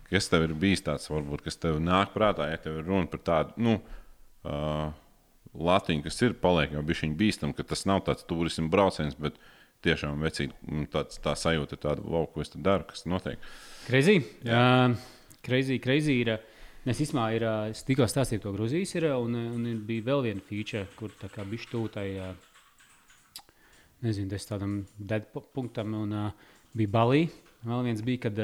Kas 0.08 0.30
tev 0.32 0.46
ir 0.46 0.54
bijis 0.56 0.80
tāds, 0.86 1.08
varbūt, 1.12 1.42
kas 1.44 1.58
tev 1.60 1.76
nāk 1.84 2.14
prātā, 2.14 2.46
ja 2.48 2.56
tev 2.56 2.78
ir 2.80 2.86
runa 2.88 3.10
par 3.12 3.20
tādu. 3.26 3.52
Nu, 3.60 3.78
uh, 4.48 4.88
Latviju, 5.58 6.04
kas 6.04 6.20
ir 6.22 6.34
paliek 6.38 6.72
jau 6.76 6.82
bija 6.86 7.08
bīstama, 7.18 7.54
ka 7.56 7.64
tas 7.66 7.84
nav 7.88 8.02
tāds 8.06 8.24
turismu 8.28 8.68
brauciens, 8.72 9.16
bet 9.18 9.36
tiešām 9.84 10.20
vecīgi, 10.22 10.52
mm, 10.68 10.86
tāds, 10.92 11.18
tā 11.24 11.34
sajūta 11.38 11.76
ir 11.76 11.82
tāda, 11.82 12.04
wow, 12.04 12.26
ko 12.30 12.40
es 12.44 12.50
te 12.52 12.58
daru, 12.62 12.84
kas 12.88 13.04
notiek. 13.08 13.38
Kreizī. 13.88 14.20
Kreizī, 15.44 15.78
kreizī 15.82 16.18
ir. 16.22 16.32
Es 16.88 17.00
īstenībā 17.04 17.24
ir, 17.36 17.44
es 17.72 17.82
tikko 17.84 18.06
stāstīju 18.08 18.40
to 18.46 18.52
Grūzijas, 18.54 18.94
ir, 18.96 19.04
un, 19.12 19.34
un 19.36 19.64
bija 19.84 20.06
vēl 20.06 20.22
viena 20.28 20.40
feature, 20.46 20.86
kur 20.96 21.12
tā 21.20 21.28
kā 21.32 21.44
bija 21.44 21.66
stūtai, 21.66 22.06
nezinu, 24.04 24.30
tas 24.32 24.46
tādam 24.48 24.78
dead 24.96 25.26
pu- 25.34 25.44
punktam, 25.54 25.92
un 25.98 26.14
bija 26.78 26.92
Balī. 26.94 27.24
Vēl 27.66 27.82
viens 27.88 28.00
bija, 28.06 28.22
kad, 28.28 28.38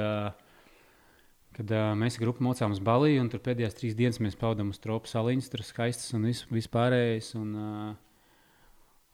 kad 1.57 1.73
mēs 2.01 2.19
grupu 2.21 2.45
mocām 2.45 2.75
uz 2.75 2.83
Balī, 2.85 3.15
un 3.23 3.31
tur 3.33 3.41
pēdējās 3.45 3.79
trīs 3.79 3.97
dienas 3.97 4.21
mēs 4.21 4.37
pavadām 4.41 4.73
uz 4.75 4.81
tropu 4.83 5.09
saliņas, 5.09 5.51
tur 5.53 5.63
skaistas 5.65 6.13
un 6.19 6.27
vis 6.29 6.69
pārējais. 6.75 7.33
Un, 7.39 7.55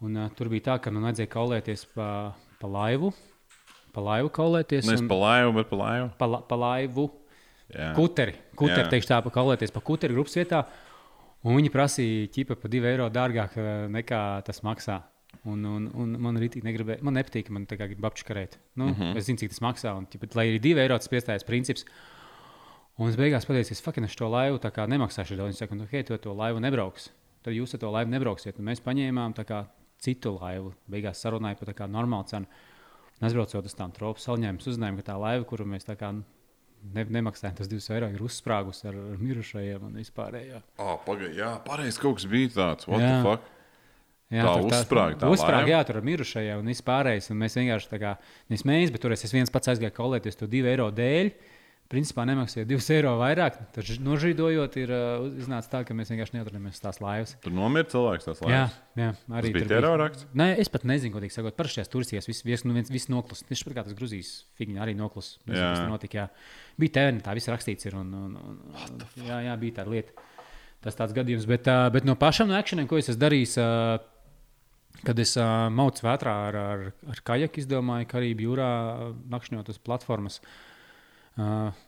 un 0.01 0.21
tur 0.39 0.49
bija 0.53 0.71
tā, 0.73 0.79
ka 0.83 0.91
man 0.95 1.05
vajadzēja 1.11 1.31
kaulēties 1.37 1.87
pa, 1.95 2.09
pa 2.63 2.73
laivu. 2.73 3.13
Pa 3.95 4.03
laivu 4.07 4.31
kaulēties. 4.33 4.87
Nevis 4.89 5.07
pa 5.11 5.17
laivu, 5.19 5.55
bet 5.59 5.69
pa 5.71 5.77
laivu. 5.85 6.11
pa, 6.19 6.27
la- 6.31 6.45
pa 6.47 6.57
laivu. 6.67 7.09
Jā. 7.75 7.93
Kuteri, 7.95 8.35
kuteri 8.59 8.85
Jā. 8.85 8.91
teikšu 8.91 9.09
tā, 9.13 9.21
pa 9.23 9.31
kaulēties 9.31 9.73
pa 9.75 9.81
kuteri 9.81 10.15
grupas 10.17 10.35
vietā. 10.37 10.65
Un 11.45 11.57
viņi 11.57 11.71
prasīja 11.73 12.29
ķipa 12.35 12.57
par 12.61 12.71
2 12.71 12.85
eiro 12.91 13.09
dārgāk 13.09 13.57
eh, 13.57 13.89
nekā 13.89 14.43
tas 14.45 14.61
maksā. 14.67 15.01
Un, 15.47 15.63
un, 15.65 15.87
un 15.95 16.17
man 16.21 16.37
arī 16.37 16.51
negribēja, 16.63 17.01
man 17.07 17.15
nepatīk, 17.17 17.49
man 17.55 17.65
tā 17.71 17.79
kā 17.79 17.87
grib 17.89 18.05
apčakarēt. 18.05 18.59
Nu, 18.77 18.91
Mhm. 18.91 19.03
-huh. 19.03 19.17
Es 19.17 19.25
zinu, 19.27 19.39
cik 19.39 19.49
tas 19.51 19.61
maksā. 19.61 19.97
Un, 19.97 20.07
ķipa, 20.07 20.35
lai 20.37 20.47
arī 20.51 20.61
2 20.61 20.79
eiro 20.79 20.99
tas 20.99 21.09
piestājas 21.09 21.47
princips. 21.47 21.85
Un 22.99 23.09
es 23.09 23.17
beigās 23.17 23.47
pateicu, 23.47 23.73
es 23.73 23.81
faktiski 23.81 24.19
šo 24.19 24.29
laivu 24.29 24.59
nemaksāšu 24.59 25.37
daudz. 25.37 25.55
Viņi 25.55 25.57
saka, 25.57 25.75
nu, 25.75 25.87
hei, 25.91 26.03
tu 26.03 26.19
to 26.19 26.35
laivu 26.35 26.61
nebrauks. 26.61 27.11
Tad 27.43 27.55
jūs 27.55 27.73
ar 27.75 27.81
to 27.81 27.91
laivu 27.91 28.11
nebrauksiet. 28.11 28.59
Un 28.59 28.65
mēs 28.67 28.81
paņēmām 28.85 29.33
tā 29.35 29.45
kā 29.45 29.67
citu 29.99 30.39
laivu. 30.39 30.75
Beigās 30.91 31.23
sarunāja 31.25 31.57
par 31.59 31.69
tā 31.69 31.75
kā 31.75 31.89
normālu 31.89 32.27
cenu. 32.27 32.47
Un 33.21 33.29
aizbraucot 33.29 33.65
uz 33.65 33.75
tām 33.75 33.93
tropu 33.93 34.21
salņiem, 34.21 34.59
mēs 34.59 34.67
uzzinājām, 34.67 34.97
ka 34.97 35.13
tā 35.13 35.17
laiva, 35.21 35.45
kuru 35.45 35.65
mēs 35.65 35.85
tā 35.85 35.97
kā 35.97 36.13
ne, 36.95 37.05
nemaksājām, 37.19 37.57
tas 37.61 37.71
2 37.71 37.95
eiro 37.97 38.11
ir 38.15 38.23
uzsprāgus 38.25 38.85
ar, 38.89 38.97
ar 38.97 39.21
mirušajiem 39.21 39.87
un 39.89 39.97
vispārējo. 40.01 40.61
Oh, 40.81 40.97
Pagaidiet, 41.07 41.39
jā, 41.41 41.55
pareizi 41.67 42.03
kaut 42.03 42.21
kas 42.21 42.29
bija 42.31 42.53
tāds. 42.57 42.89
What 42.91 43.05
Jā. 43.05 43.11
the 43.15 43.25
fuck? 43.27 43.57
Jā, 44.31 44.45
Tā 44.47 44.51
uzsprāga 44.63 45.17
tā 45.19 45.29
uzsprāga, 45.35 45.71
jā, 45.73 45.79
tur 45.89 45.97
ar 45.99 46.05
mirušajiem 46.07 46.61
un 46.63 46.69
vispārējais. 46.71 47.31
Un 47.33 47.41
mēs 47.41 47.57
vienkārši 47.59 47.89
tā 47.91 47.99
kā 47.99 48.13
nesmējamies, 48.53 48.93
bet 48.95 49.03
tur 49.03 49.15
es 49.17 49.35
viens 49.35 49.51
pats 49.51 49.73
aizgāju 49.73 49.97
kolēties 49.97 50.39
to 50.39 50.47
2 50.51 50.69
eiro 50.71 50.87
dēļ. 50.95 51.33
Principā 51.91 52.23
nemaksāja 52.23 52.69
2 52.71 52.85
eiro 52.95 53.17
vairāk. 53.19 53.57
Tad 53.75 53.89
nožīdojot, 54.07 54.77
ir 54.79 54.93
uh, 54.95 55.25
iznāca 55.43 55.73
tā, 55.73 55.81
ka 55.89 55.95
mēs 55.99 56.13
vienkārši 56.13 56.37
neatrodāmies 56.37 56.77
uz 56.79 56.83
tās 56.85 57.01
laivas. 57.03 57.33
Tur 57.43 57.51
nomira 57.57 57.89
cilvēks 57.91 58.29
tās 58.29 58.43
Jā, 58.45 58.47
laivas. 58.47 58.77
jā, 59.01 59.09
Tas 59.25 59.39
arī 59.41 59.51
bija 59.57 59.65
tur 59.67 59.73
terorakts? 59.75 60.27
Nē, 60.39 60.47
es 60.63 60.71
pat 60.71 60.87
nezinu, 60.87 61.11
ko 61.17 61.23
teikt. 61.25 61.35
Sakot, 61.35 61.57
parasti 61.59 61.81
šajās 61.81 61.91
turiscijās 61.91 62.31
viss 62.31 62.47
viss 62.47 62.63
nu, 62.69 62.77
viens- 62.79 62.93
viss 62.95 63.11
noklus. 63.11 63.43
Tieši 63.49 63.67
tāpat 63.67 63.81
kā 63.81 63.85
tas 63.89 63.99
Grūzijas 63.99 64.31
figņa 64.61 64.85
arī 64.87 64.95
noklus. 65.01 65.33
Nezinu, 65.51 65.65
Jā. 65.67 65.73
kas 65.81 65.91
notika. 65.91 66.21
Jā. 66.21 66.29
Bija 66.79 66.95
tēvni, 67.01 67.25
tā 67.27 67.35
viss 67.41 67.51
rakstīts 67.51 67.91
ir. 67.91 67.99
Un, 67.99 68.15
un, 68.15 68.39
un, 68.39 69.05
jā, 69.27 69.41
jā, 69.51 69.59
bija 69.67 69.81
tāda 69.83 69.91
lieta. 69.91 70.15
Tas 70.87 70.95
tāds 70.95 71.19
gadījums. 71.19 71.51
Bet, 71.51 71.67
uh, 71.67 71.91
bet 71.91 72.07
no 72.07 72.15
pašām 72.15 72.55
no 72.55 72.55
akcijiem, 72.55 72.87
ko 72.87 73.03
es 73.03 73.11
esmu 73.11 73.25
darījis, 73.27 73.59
uh, 73.59 73.99
kad 75.03 75.19
es 75.19 75.35
uh, 75.43 75.67
maucu 75.75 76.07
vētrā 76.07 76.39
ar, 76.55 76.63
ar, 76.71 76.89
ar 77.11 77.27
kajaku, 77.27 77.65
izdomāju, 77.67 78.07
ka 78.07 78.23
arī 78.23 78.31
jūrā 78.39 78.71
nakšņot 79.35 79.75
uz 79.75 79.83
platformas 79.83 80.39
uh, 80.39 80.59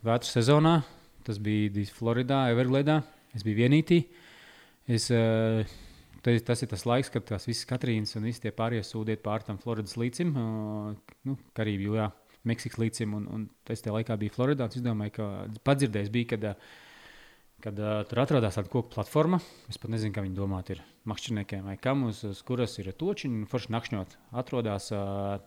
vētras 0.07 0.33
sezonā. 0.35 0.81
Tas 1.27 1.39
bija 1.43 1.85
Floridā, 1.95 2.49
Evergledā. 2.51 3.03
Es 3.37 3.45
biju 3.47 3.61
vienītī. 3.63 4.03
Es, 4.91 5.07
uh, 5.15 5.63
tas 6.23 6.65
ir 6.65 6.71
tas 6.71 6.85
laiks, 6.89 7.11
kad 7.13 7.25
tās 7.29 7.47
visas 7.47 7.69
Katrīnas 7.71 8.17
un 8.19 8.27
visi 8.27 8.43
tie 8.43 8.53
pārējie 8.55 8.83
sūdiet 8.87 9.23
pār 9.25 9.45
tam 9.47 9.61
Floridas 9.63 9.95
līcim, 10.01 10.33
uh, 10.35 11.15
nu, 11.29 11.37
Karību 11.57 11.87
jūrā, 11.91 12.09
Meksikas 12.49 12.81
līcim. 12.83 13.15
Un, 13.15 13.29
un 13.31 13.45
es 13.71 13.85
tajā 13.85 13.95
laikā 14.01 14.17
biju 14.19 14.35
Floridā. 14.35 14.67
Es 14.67 14.83
domāju, 14.83 15.15
ka 15.21 15.29
padzirdējis 15.69 16.11
bija, 16.13 16.33
kad, 16.35 16.49
uh, 16.51 16.83
kad 17.63 17.79
uh, 17.79 18.01
tur 18.11 18.25
atrodas 18.25 18.59
tāda 18.59 18.73
koku 18.73 18.91
platforma. 18.97 19.39
Es 19.71 19.79
pat 19.79 19.95
nezinu, 19.95 20.17
kā 20.17 20.27
viņi 20.27 20.37
domā, 20.41 20.65
ir 20.75 20.83
makšķerniekiem 21.09 21.71
vai 21.71 21.79
kam, 21.81 22.09
uz, 22.11 22.25
uz 22.27 22.43
kuras 22.47 22.75
ir 22.83 22.91
točiņi. 22.99 23.45
un 23.45 23.49
Forši 23.51 23.73
nakšņot 23.77 24.19
atrodas 24.43 24.91
uh, 24.97 25.39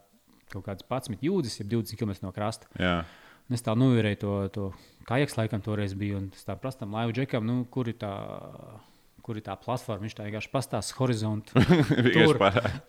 kaut 0.54 0.66
kāds 0.70 0.88
11 0.88 1.26
jūdzes, 1.26 1.60
ja 1.60 1.68
20 1.68 2.00
km 2.00 2.16
no 2.24 2.32
krasta. 2.36 2.72
Jā. 2.80 3.02
Un 3.04 3.25
Es 3.54 3.62
tā 3.62 3.76
novērēju 3.78 4.20
to, 4.22 4.34
to 4.54 4.66
kājaks, 5.06 5.38
laikam, 5.38 5.62
toreiz 5.66 5.94
bija. 5.98 6.18
Un 6.18 6.32
es 6.34 6.46
tā 6.48 6.56
prastam, 6.58 6.96
laivu 6.98 7.14
džekam, 7.14 7.46
nu, 7.46 7.62
kur 7.72 7.90
ir 7.92 8.00
tā. 8.02 8.14
Kur 9.26 9.40
ir 9.40 9.42
tā 9.42 9.56
platforma? 9.58 10.04
Viņš 10.04 10.14
tā 10.20 10.28
vienkārši 10.28 10.50
pastāsta 10.54 10.94
horizontu. 11.00 11.58
Tur, 12.14 12.38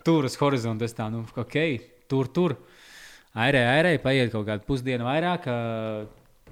tur 0.05 0.27
uz 0.27 0.35
horizonta. 0.37 0.85
Es 0.85 0.93
tā, 0.93 1.07
nu, 1.09 1.23
ok, 1.33 1.55
tur, 2.05 2.29
tur. 2.29 2.53
Airē, 3.33 3.63
airē, 3.71 3.95
paiet 4.03 4.29
kaut 4.29 4.45
kādu 4.45 4.61
pusdienu 4.67 5.07
vairāk. 5.07 5.47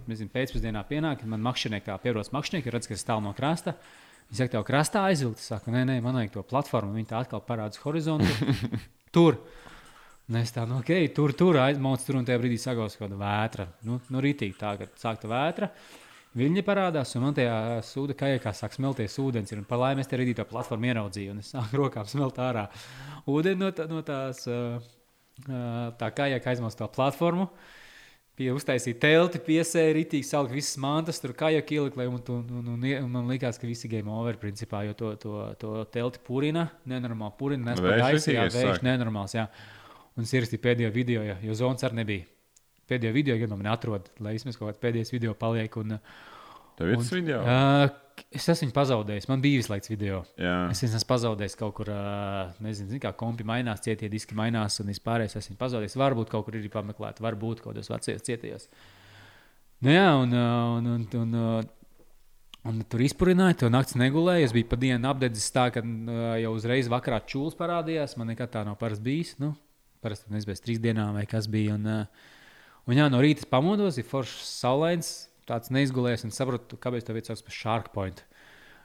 Nezinu, 0.09 0.31
pēcpusdienā 0.33 0.81
pienāk, 0.89 1.21
kad 1.21 1.29
man 1.29 1.45
makšķernieki, 1.45 1.85
tā 1.85 1.99
pierodas 2.01 2.33
makšķernieki, 2.33 2.73
redz, 2.73 2.89
ka 2.89 2.97
es 2.97 3.05
stāvu 3.05 3.27
no 3.27 3.35
krasta. 3.37 3.75
Viņi 4.31 4.41
saka, 4.41 4.55
tev 4.55 4.65
krastā 4.65 5.05
aizvilkt. 5.05 5.41
Es 5.41 5.53
saku, 5.53 5.69
nē, 5.73 5.85
nē, 5.85 5.99
man 6.01 6.17
vajag 6.17 6.33
to 6.33 6.45
platformu. 6.49 6.97
Viņi 6.97 7.11
tā 7.13 7.21
atkal 7.21 7.45
parāda 7.45 7.77
uz 7.77 7.85
horizontu. 7.85 8.49
tur. 9.15 9.37
Es 10.25 10.49
tā, 10.49 10.63
nu, 10.65 10.79
ok, 10.81 10.89
tur, 11.13 11.35
tur 11.37 11.59
aizmaucu, 11.61 12.01
tur 12.07 12.17
un 12.17 12.25
tajā 12.25 12.39
brīdī 12.41 12.57
sagauts 12.57 12.97
kaut 12.97 13.05
kāda 13.05 13.19
vētra. 13.19 13.67
Nu, 13.85 13.99
nu 14.09 14.23
rītīgi 14.25 14.57
tā, 14.57 14.71
kad 14.79 14.95
sākta 14.97 15.29
vētra. 15.29 15.69
Viņi 16.35 16.63
parādās, 16.65 17.13
un 17.15 17.27
man 17.27 17.35
tajā 17.37 17.53
sūda 17.85 18.15
kajakā 18.17 18.51
sāk 18.57 18.73
smelties 18.75 19.19
ūdens. 19.21 19.53
Ir, 19.53 19.61
un 19.61 19.69
par 19.69 19.79
laimi 19.83 20.01
es 20.01 20.09
te 20.09 20.17
rītī 20.19 20.33
to 20.35 20.47
platformu 20.49 20.89
ieraudzīju, 20.89 21.35
un 21.35 21.43
es 21.43 21.53
sāku 21.53 21.77
rokām 21.83 22.09
smelt 22.09 22.41
ārā 22.41 22.65
ūdeni 23.29 23.61
no, 23.61 23.69
tā, 23.75 23.85
no 23.91 24.01
tās, 24.05 24.41
tā 26.01 26.11
kajaka 26.17 26.55
aizmaucu 26.55 26.81
to 26.81 26.89
platformu. 26.97 27.47
Pie 28.35 28.49
uztaisīja 28.51 28.97
telti, 28.99 29.39
piesēja 29.45 29.93
rītīgi, 29.95 30.25
salikt 30.27 30.57
visas 30.57 30.75
mantas, 30.83 31.21
tur 31.23 31.31
kājāk 31.37 31.69
ielikt, 31.71 31.95
lai 32.01 32.09
un, 32.09 32.17
un, 32.33 32.41
un, 32.49 32.73
un, 32.73 32.83
un 32.97 33.13
man 33.13 33.29
likās, 33.31 33.61
ka 33.61 33.69
visi 33.69 33.87
game 33.87 34.11
over, 34.11 34.35
principā, 34.41 34.81
jo 34.89 34.97
to, 34.99 35.13
to, 35.21 35.37
to 35.61 35.77
telti 35.93 36.19
purina, 36.25 36.65
nenormāli 36.89 37.37
purina, 37.39 37.69
nes 37.69 37.79
pa 37.79 37.93
Vējš 37.93 38.03
gaisu, 38.03 38.33
jā, 38.35 38.49
vējš 38.57 38.83
nenormāls. 38.83 39.37
Un 40.15 40.23
es 40.23 40.31
ierakstīju 40.31 40.63
pēdējo 40.63 40.93
video, 40.95 41.25
jā, 41.27 41.35
jo 41.43 41.57
zonas 41.59 41.83
arī 41.83 41.99
nebija. 41.99 42.27
Pēdējo 42.87 43.15
video, 43.15 43.35
gan 43.41 43.51
man 43.57 43.67
atrod, 43.73 44.07
lai 44.23 44.35
vismaz 44.37 44.55
kaut 44.55 44.69
kāds 44.69 44.81
pēdējais 44.83 45.11
video 45.11 45.33
paliek. 45.37 45.75
Un, 45.81 45.97
Tev 46.75 46.91
ir 46.91 46.99
tas 46.99 47.11
video? 47.11 47.39
Uh, 47.41 48.23
es 48.35 48.47
esmu 48.51 48.67
viņu 48.67 48.75
pazaudējis, 48.75 49.27
man 49.31 49.43
bija 49.43 49.61
visu 49.61 49.71
laiku 49.71 49.91
video. 49.91 50.21
Jā. 50.39 50.55
Es 50.71 50.83
esmu 50.87 51.01
pazaudējis 51.09 51.57
kaut 51.59 51.75
kur, 51.77 51.91
ā, 51.91 52.51
nezinu, 52.63 52.93
zin, 52.93 53.01
kā 53.03 53.11
kompi 53.17 53.47
mainās, 53.47 53.83
cietie 53.83 54.09
diski 54.11 54.37
mainās, 54.37 54.79
un 54.83 54.91
vispārējais 54.91 55.39
esmu 55.41 55.57
pazaudējis. 55.59 55.97
Varbūt 55.99 56.31
kaut 56.31 56.47
kur 56.47 56.59
ir 56.59 56.67
pameklēt, 56.71 57.19
varbūt 57.23 57.63
kaut 57.63 57.73
kādos 57.73 57.91
vecajos 57.91 58.27
cietījos. 58.27 58.69
Nu, 59.83 59.91
jā, 59.91 60.07
un, 60.19 60.35
ā, 60.35 60.47
un, 60.77 60.91
un, 60.93 61.05
un, 61.19 61.35
un, 61.41 61.69
un 62.71 62.81
tur 62.91 63.03
izpurināja, 63.03 63.61
to 63.63 63.71
naktis 63.71 63.99
negulēja. 63.99 64.47
Es 64.47 64.55
biju 64.55 64.71
pa 64.71 64.79
dienu 64.79 65.11
apdedzis 65.11 65.51
tā, 65.55 65.67
ka 65.75 65.83
ā, 65.83 66.35
jau 66.43 66.55
uzreiz 66.55 66.91
vakarā 66.91 67.23
čūlis 67.27 67.59
parādījās. 67.59 68.15
Man 68.19 68.31
nekad 68.31 68.51
tā 68.55 68.63
nav 68.67 68.79
bijis. 69.03 69.35
Nu, 69.43 69.55
parasti 70.05 70.31
nezinu, 70.33 70.53
pēc 70.53 70.63
trīs 70.65 70.81
dienām 70.85 71.17
vai 71.17 71.25
kas 71.29 71.49
bija. 71.51 71.75
Un, 71.79 71.89
ā, 71.89 71.99
Un 72.85 72.93
jā, 72.93 73.07
no 73.09 73.17
rīta 73.17 73.47
pamodos, 73.49 73.95
ir 73.97 74.05
foršs 74.05 74.45
saulains, 74.61 75.07
tāds 75.49 75.71
neizgulējis 75.73 76.27
un 76.27 76.33
sapratu, 76.35 76.77
kāpēc 76.77 77.07
tā 77.07 77.15
vieta 77.17 77.31
sauc 77.33 77.41
par 77.47 77.55
Shark 77.57 77.87
Point. 77.95 78.21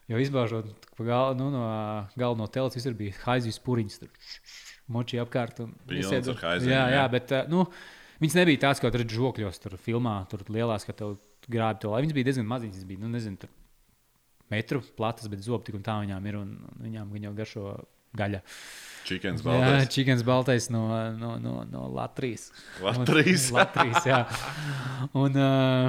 Jo 0.09 0.17
izbāžot 0.17 0.71
gal, 1.05 1.35
nu, 1.37 1.51
no 1.53 1.61
galda 2.17 2.41
no 2.41 2.47
telpas, 2.49 2.79
visur 2.79 2.97
bija 2.97 3.13
haizivs 3.27 3.61
puriņš, 3.63 3.99
tur 4.01 4.09
moči 4.91 5.21
apkārt. 5.21 5.61
un 5.67 5.75
ar 6.33 6.41
haizivīm, 6.47 6.73
Jā, 6.73 6.81
jā, 6.81 6.97
jā. 6.97 7.05
bet 7.13 7.35
uh, 7.37 7.45
nu, 7.53 7.67
viņas 8.25 8.39
nebija 8.41 8.63
tādas, 8.65 8.81
kā 8.81 8.91
tur 8.97 9.05
žokļos, 9.05 9.61
tur 9.67 9.77
filmā, 9.85 10.17
tur 10.33 10.49
lielās, 10.49 10.89
ka 10.89 10.97
tev 10.97 11.19
grābi 11.53 11.85
to. 11.85 11.93
Viņas 11.93 12.17
bija 12.17 12.31
diezgan 12.33 12.49
maziņas, 12.51 12.89
bija, 12.89 13.05
nu, 13.05 13.13
nezinu, 13.13 13.37
tur 13.45 13.53
metru 14.51 14.81
platas, 14.97 15.29
bet 15.31 15.45
zobi 15.45 15.69
tik 15.69 15.77
un 15.77 15.85
tā 15.87 16.01
viņām 16.01 16.33
ir, 16.33 16.41
un, 16.41 16.57
viņām 16.89 17.13
viņa 17.13 17.29
jau 17.29 17.37
garšo 17.45 17.67
gaļa. 18.17 18.41
Čikens 19.11 19.41
Jā, 19.43 19.47
baltais. 19.49 19.89
čikens 19.95 20.23
baltais 20.27 20.67
no, 20.71 20.83
no, 21.19 21.37
no, 21.43 21.55
no 21.67 21.87
Latvijas. 21.97 22.51
Latvijas. 22.85 23.47
Latvijas, 23.55 24.05
jā. 24.13 24.21
Un, 25.19 25.39
uh, 25.41 25.89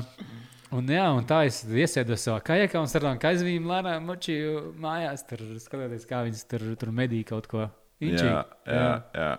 un, 0.77 0.87
jā, 0.95 1.03
un 1.13 1.27
tā 1.29 1.43
es 1.49 1.59
iesēdos 1.67 2.23
savā 2.25 2.39
kajakā 2.47 2.81
un 2.81 2.89
strādāju 2.89 3.21
kaizvīm 3.21 3.67
lēnām 3.69 4.07
močiju 4.09 4.71
mājās, 4.81 5.25
tur 5.29 5.43
skatoties, 5.61 6.07
kā 6.09 6.23
viņas 6.25 6.45
tur, 6.49 6.65
tur 6.81 6.93
medī 6.95 7.21
kaut 7.27 7.49
ko. 7.51 7.67
Inčīgi. 8.01 8.31
Jā, 8.31 8.45
jā, 8.65 8.87
jā. 9.13 9.31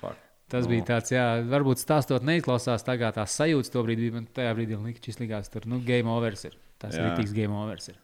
Fuck. 0.00 0.24
Tas 0.50 0.64
Nu. 0.66 0.72
bija 0.72 0.86
tāds, 0.88 1.12
jā, 1.14 1.26
varbūt 1.46 1.78
stāstot 1.84 2.24
neizklausās 2.26 2.82
tā 2.82 2.96
kā 2.98 3.12
tās 3.14 3.36
sajūtas 3.38 3.70
to 3.70 3.84
brīdi, 3.86 4.08
man 4.16 4.26
tajā 4.34 4.56
brīdī 4.58 4.80
likās, 4.80 5.04
šis 5.06 5.20
likās, 5.22 5.52
tur, 5.52 5.68
nu, 5.70 5.78
game 5.86 6.10
overs 6.10 6.42
ir. 6.48 6.56
Tas 6.82 6.96
Jā. 6.96 7.04
ir 7.04 7.12
rītīgs 7.12 7.36
game 7.36 7.54
overs. 7.60 7.92
Ir. 7.92 8.00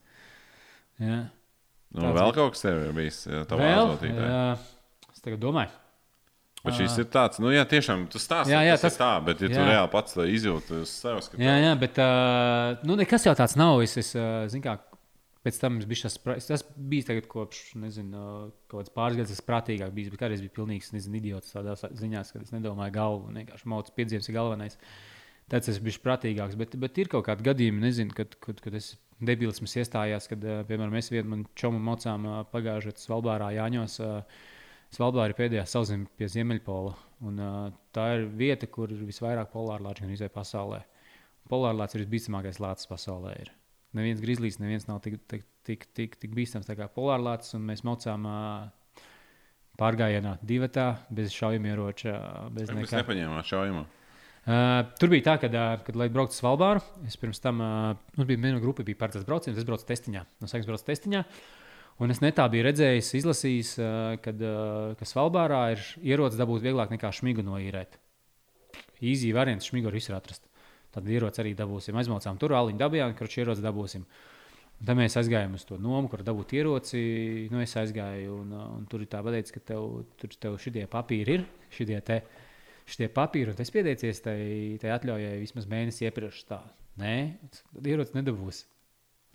Jā. 1.03 1.19
Nu, 1.95 2.03
Tāds 2.03 2.17
vēl 2.19 2.31
bija. 2.31 2.37
kaut 2.37 2.57
kas 2.57 2.65
tev 2.67 2.81
ir 2.83 2.95
bijis. 2.97 3.21
Tavā 3.51 3.69
jā, 3.71 3.83
es 5.15 5.23
tagad 5.25 5.43
domāju. 5.43 5.71
Bet 6.67 6.75
šis 6.75 6.97
ir 6.99 7.07
tāds, 7.15 7.39
nu, 7.39 7.53
jā, 7.55 7.63
tiešām 7.71 8.09
tu 8.11 8.19
stāsti. 8.19 8.51
Jā, 8.51 8.65
jā, 8.67 8.75
tas, 8.75 8.83
tas- 8.83 8.97
tas 8.97 8.99
ir 8.99 9.05
tā, 9.05 9.25
bet, 9.29 9.43
ja 9.45 9.49
tu 9.53 9.61
jā. 9.61 9.67
reāli 9.69 9.91
pats 9.93 10.17
to 10.17 10.25
izjūti 10.27 10.81
uz 10.83 10.91
sevis, 10.91 11.29
Jā, 11.39 11.55
jā, 11.63 11.73
bet 11.79 12.01
uh, 12.03 12.83
nu, 12.89 12.97
nekas 12.99 13.27
jau 13.29 13.35
tāds 13.39 13.55
nav. 13.61 13.79
Es, 13.87 13.95
es 14.03 14.11
uh, 14.19 14.49
zinu, 14.51 14.65
kā 14.65 14.75
pēc 15.47 15.61
tam 15.63 15.77
es 15.79 15.87
biju 15.87 16.09
tas, 16.09 16.17
tas 16.49 16.65
bijis 16.75 17.07
tagad 17.07 17.29
kopš, 17.31 17.61
nezinu, 17.79 18.51
kaut 18.67 18.81
kāds 18.81 18.91
pāris 18.97 19.21
gadus, 19.21 19.37
es 19.37 19.45
prātīgāk 19.47 19.95
biju, 19.95 20.11
bet 20.17 20.25
kādreiz 20.25 20.43
biju 20.43 20.57
pilnīgs, 20.59 20.91
nezinu, 20.97 21.21
idiots 21.21 21.55
tādā 21.55 21.77
ziņā, 21.79 22.25
ka 22.33 22.43
es 22.43 22.51
nedomāju 22.57 22.97
galvu, 22.99 23.31
vienkārši 23.37 23.71
mauts 23.71 23.95
piedzīvums 23.95 24.27
ir 24.33 24.35
galvenais. 24.41 24.79
Tāds 25.47 25.71
es 25.71 25.79
biju 25.79 26.03
prātīgāks, 26.03 26.59
bet, 26.59 26.75
bet 26.83 26.99
ir 26.99 27.13
kaut 27.13 27.29
kādi 27.29 27.47
gadījumi, 27.47 27.79
nezinu, 27.87 28.11
kad, 28.17 28.35
kad, 28.43 28.59
kad 28.65 28.75
es 28.75 28.97
debilisms 29.21 29.77
iestājās, 29.81 30.29
kad, 30.31 30.45
uh, 30.45 30.61
piemēram, 30.69 30.93
mēs 30.97 31.13
vienu 31.13 31.33
man 31.33 31.47
čomu 31.59 31.81
mocām 31.83 32.27
uh, 32.29 32.43
pagājušajā 32.53 32.93
gadā 32.93 33.05
Svalbārā 33.05 33.51
Jāņos. 33.57 33.99
Uh, 34.05 34.45
Svalbāra 34.95 35.33
ir 35.33 35.39
pēdējā 35.39 35.65
sauszeme 35.69 36.07
pie 36.17 36.29
Ziemeļpola. 36.31 36.95
Un, 37.27 37.41
tā 37.97 38.05
ir 38.15 38.27
vieta, 38.39 38.69
kur 38.71 38.93
ir 38.93 39.01
visvairāk 39.09 39.49
polārlāču 39.53 40.05
gan 40.05 40.13
izvēle 40.13 40.33
pasaulē. 40.35 40.83
Polārlācis 41.51 41.99
ir 41.99 42.05
visbīstamākais 42.05 42.61
lācis 42.63 42.89
pasaulē. 42.91 43.33
Ir. 43.41 43.51
Neviens 43.97 44.21
grizlīs, 44.23 44.59
neviens 44.61 44.87
nav 44.89 45.01
tik, 45.05 45.19
tik, 45.31 45.47
tik, 45.67 45.87
tik, 45.97 46.17
tik 46.21 46.35
bīstams 46.37 46.69
kā 46.69 46.89
polārlācis. 46.93 47.57
un 47.59 47.65
Mēs 47.67 47.83
maucām 47.89 48.29
uh, 48.29 49.05
pārgājienā, 49.81 50.37
divatā, 50.47 50.87
bez 51.13 51.35
šaujamieroča, 51.37 52.17
bez 52.57 52.71
Mēs 52.71 52.91
nekā. 52.91 53.03
nepaņēmām 53.03 53.47
šaujumu. 53.47 53.87
Uh, 54.47 54.85
tur 54.95 55.11
bija 55.11 55.25
tā, 55.27 55.33
ka, 55.43 55.49
uh, 55.51 55.73
kad 55.83 55.97
lai 55.99 56.07
brauktu 56.13 56.37
uz 56.37 56.39
Svalbāru, 56.39 56.79
es 57.09 57.17
pirms 57.19 57.43
tam, 57.43 57.59
uh, 57.59 57.97
mums 58.15 58.29
bija 58.29 58.39
viena 58.45 58.61
grupa, 58.63 58.85
bija 58.87 59.01
paredzēts 59.01 59.27
brauciens, 59.27 59.59
es 59.59 59.67
braucu 59.67 59.89
testiņā, 59.89 60.23
no 60.39 60.47
sākuma 60.47 60.71
braucu 60.71 60.87
testiņā. 60.87 61.23
Un 62.05 62.15
es 62.15 62.21
netā 62.23 62.45
biju 62.53 62.69
redzējis, 62.69 63.09
izlasījis, 63.19 63.73
uh, 63.81 63.89
kad, 64.23 64.45
uh, 64.47 64.93
ka 65.01 65.09
Svalbārā 65.09 65.65
ir 65.75 65.83
ierocis 66.13 66.39
dabūt 66.39 66.63
vieglāk 66.63 66.95
nekā 66.95 67.11
šmigu 67.19 67.43
noīrēt. 67.43 67.99
Īzī 69.03 69.33
variants 69.35 69.67
šmigu 69.67 69.91
var 69.91 69.99
visur 69.99 70.15
atrast. 70.21 70.47
Tad 70.95 71.11
ierocis 71.11 71.43
arī 71.43 71.57
dabūsim. 71.59 71.99
Aizmaucām 71.99 72.39
tur, 72.39 72.55
aliņu 72.55 72.81
dabījām, 72.81 73.19
kurš 73.19 73.41
ierocis 73.43 73.67
dabūsim. 73.67 74.07
Un 74.77 74.89
tad 74.89 74.97
mēs 74.97 75.19
aizgājām 75.19 75.59
uz 75.59 75.67
to 75.67 75.77
nomu, 75.81 76.07
kur 76.13 76.23
dabūt 76.25 76.55
ieroci. 76.55 77.03
Nu, 77.51 77.65
es 77.65 77.75
aizgāju, 77.81 78.43
un, 78.45 78.55
un 78.79 78.87
tur 78.89 79.03
ir 79.03 79.11
tā 79.11 79.27
pateicis, 79.27 79.59
ka 79.59 79.67
tev, 79.73 80.05
tur 80.21 80.39
tev 80.39 80.61
šitie 80.63 80.87
papīri 80.93 81.41
ir, 81.41 81.47
šitie 81.75 81.99
te 82.07 82.23
šitie 82.87 83.09
papīri, 83.13 83.53
un 83.53 83.61
es 83.63 83.73
pieteicies 83.75 84.23
tai, 84.25 84.39
tai 84.83 84.93
atļaujai 84.95 85.37
vismaz 85.43 85.67
mēnesi 85.71 86.07
iepriekš. 86.07 86.45
Tā. 86.49 86.61
Nē, 87.03 87.17
tad 87.53 87.89
ierocis 87.91 88.17
nedabūs. 88.17 88.63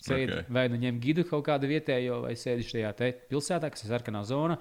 Sēdi, 0.02 0.32
Ok. 0.32 0.40
okay. 0.40 0.54
Vai 0.56 0.64
nu 0.74 0.80
ņem 0.82 0.98
gidu 1.04 1.26
kaut 1.30 1.46
kādu 1.46 1.70
vietējo, 1.70 2.24
vai 2.24 2.34
sēdi 2.40 2.66
šajā 2.66 2.94
pilsētā, 3.30 3.70
kas 3.70 3.84
ir 3.86 3.92
sarkanā 3.92 4.24
zona. 4.26 4.58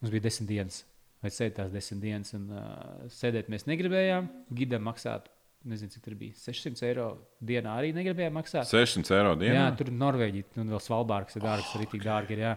Mums 0.00 0.12
bija 0.12 0.24
desmit 0.26 0.48
dienas, 0.50 0.80
vai 1.22 1.30
sēdi 1.30 1.54
tās 1.60 1.70
desmit 1.72 2.02
dienas, 2.02 2.32
un 2.36 2.48
uh, 2.50 3.06
sēdēt 3.14 3.52
mēs 3.52 3.68
negribējām. 3.70 4.26
Gidam 4.58 4.82
maksāt, 4.88 5.30
nezinu, 5.70 5.94
cik 5.94 6.02
tur 6.08 6.16
bija 6.18 6.34
600 6.40 6.82
eiro 6.88 7.06
dienā 7.46 7.76
arī 7.78 7.94
negribējām 7.94 8.34
maksāt. 8.40 8.66
600 8.72 9.14
eiro 9.20 9.36
dienā. 9.38 9.54
Jā, 9.60 9.70
tur 9.78 9.92
Norvēģija, 9.94 10.50
un 10.64 10.74
vēl 10.74 10.82
Svalbāra, 10.82 11.30
kas 11.30 11.38
ir 11.38 11.46
dārgs, 11.46 11.72
arī 11.78 11.88
tik 11.94 12.04
dārgi. 12.04 12.34
Ir, 12.36 12.44
jā. 12.48 12.56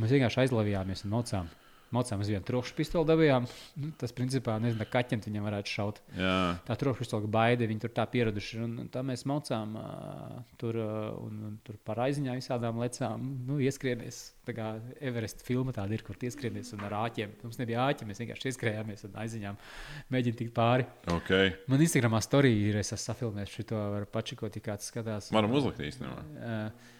Mēs 0.00 0.16
vienkārši 0.16 0.42
aizlavījāmies 0.46 1.04
un 1.04 1.14
mocām. 1.18 1.52
Mocām 1.94 2.22
uz 2.24 2.30
vienu 2.32 2.42
trokšņa 2.46 2.74
pistoli 2.76 3.06
dabījām. 3.06 3.44
Nu, 3.78 3.90
Tas, 4.00 4.12
principā, 4.16 4.56
nezinu, 4.62 4.86
kaķiem 4.90 5.22
viņam 5.22 5.44
varētu 5.46 5.70
šaut. 5.70 6.00
jā. 6.18 6.58
Tā 6.66 6.76
trokšņa 6.80 7.02
pistola 7.04 7.30
baida, 7.30 7.68
viņi 7.70 7.84
tur 7.84 7.92
tā 7.94 8.06
pieraduši. 8.10 8.58
Un, 8.64 8.72
un 8.82 8.88
tā 8.92 9.04
mēs 9.06 9.22
mocām 9.28 9.76
uh, 9.78 10.40
tur, 10.58 10.78
un, 11.22 11.38
un 11.50 11.54
tur 11.66 11.78
par 11.86 12.02
aiziņā 12.06 12.34
visādām 12.38 12.80
lecām. 12.82 13.28
Nu, 13.46 13.60
ieskriemies, 13.62 14.34
tā 14.48 14.56
kā 14.56 14.72
Everest 15.00 15.46
filma 15.46 15.74
tāda 15.76 15.94
ir, 15.94 16.02
kur 16.06 16.18
ieskrienies 16.18 16.72
un 16.74 16.82
ar 16.88 16.98
āķiem. 17.04 17.38
Mums 17.44 17.60
nebija 17.62 17.86
āķi, 17.86 18.08
mēs 18.10 18.22
vienkārši 18.24 18.50
ieskrējāmies 18.50 19.06
un 19.06 19.16
aiziņām 19.22 19.62
mēģinām 20.10 20.40
tikt 20.42 20.54
pāri. 20.56 20.88
Okay. 21.16 21.54
Man 21.70 21.86
Instagramā 21.86 22.20
storija 22.24 22.72
ir, 22.72 22.82
es 22.82 22.90
esmu 22.90 23.04
safilmējis 23.12 23.56
šo, 23.60 23.80
var 23.94 24.10
pačikot, 24.10 24.58
ja 24.58 24.66
kāds 24.72 24.90
skatās. 24.90 25.30
Varam 25.34 25.54
uzlikt 25.54 25.82
īstenībā. 25.86 26.26
Uh, 26.36 26.94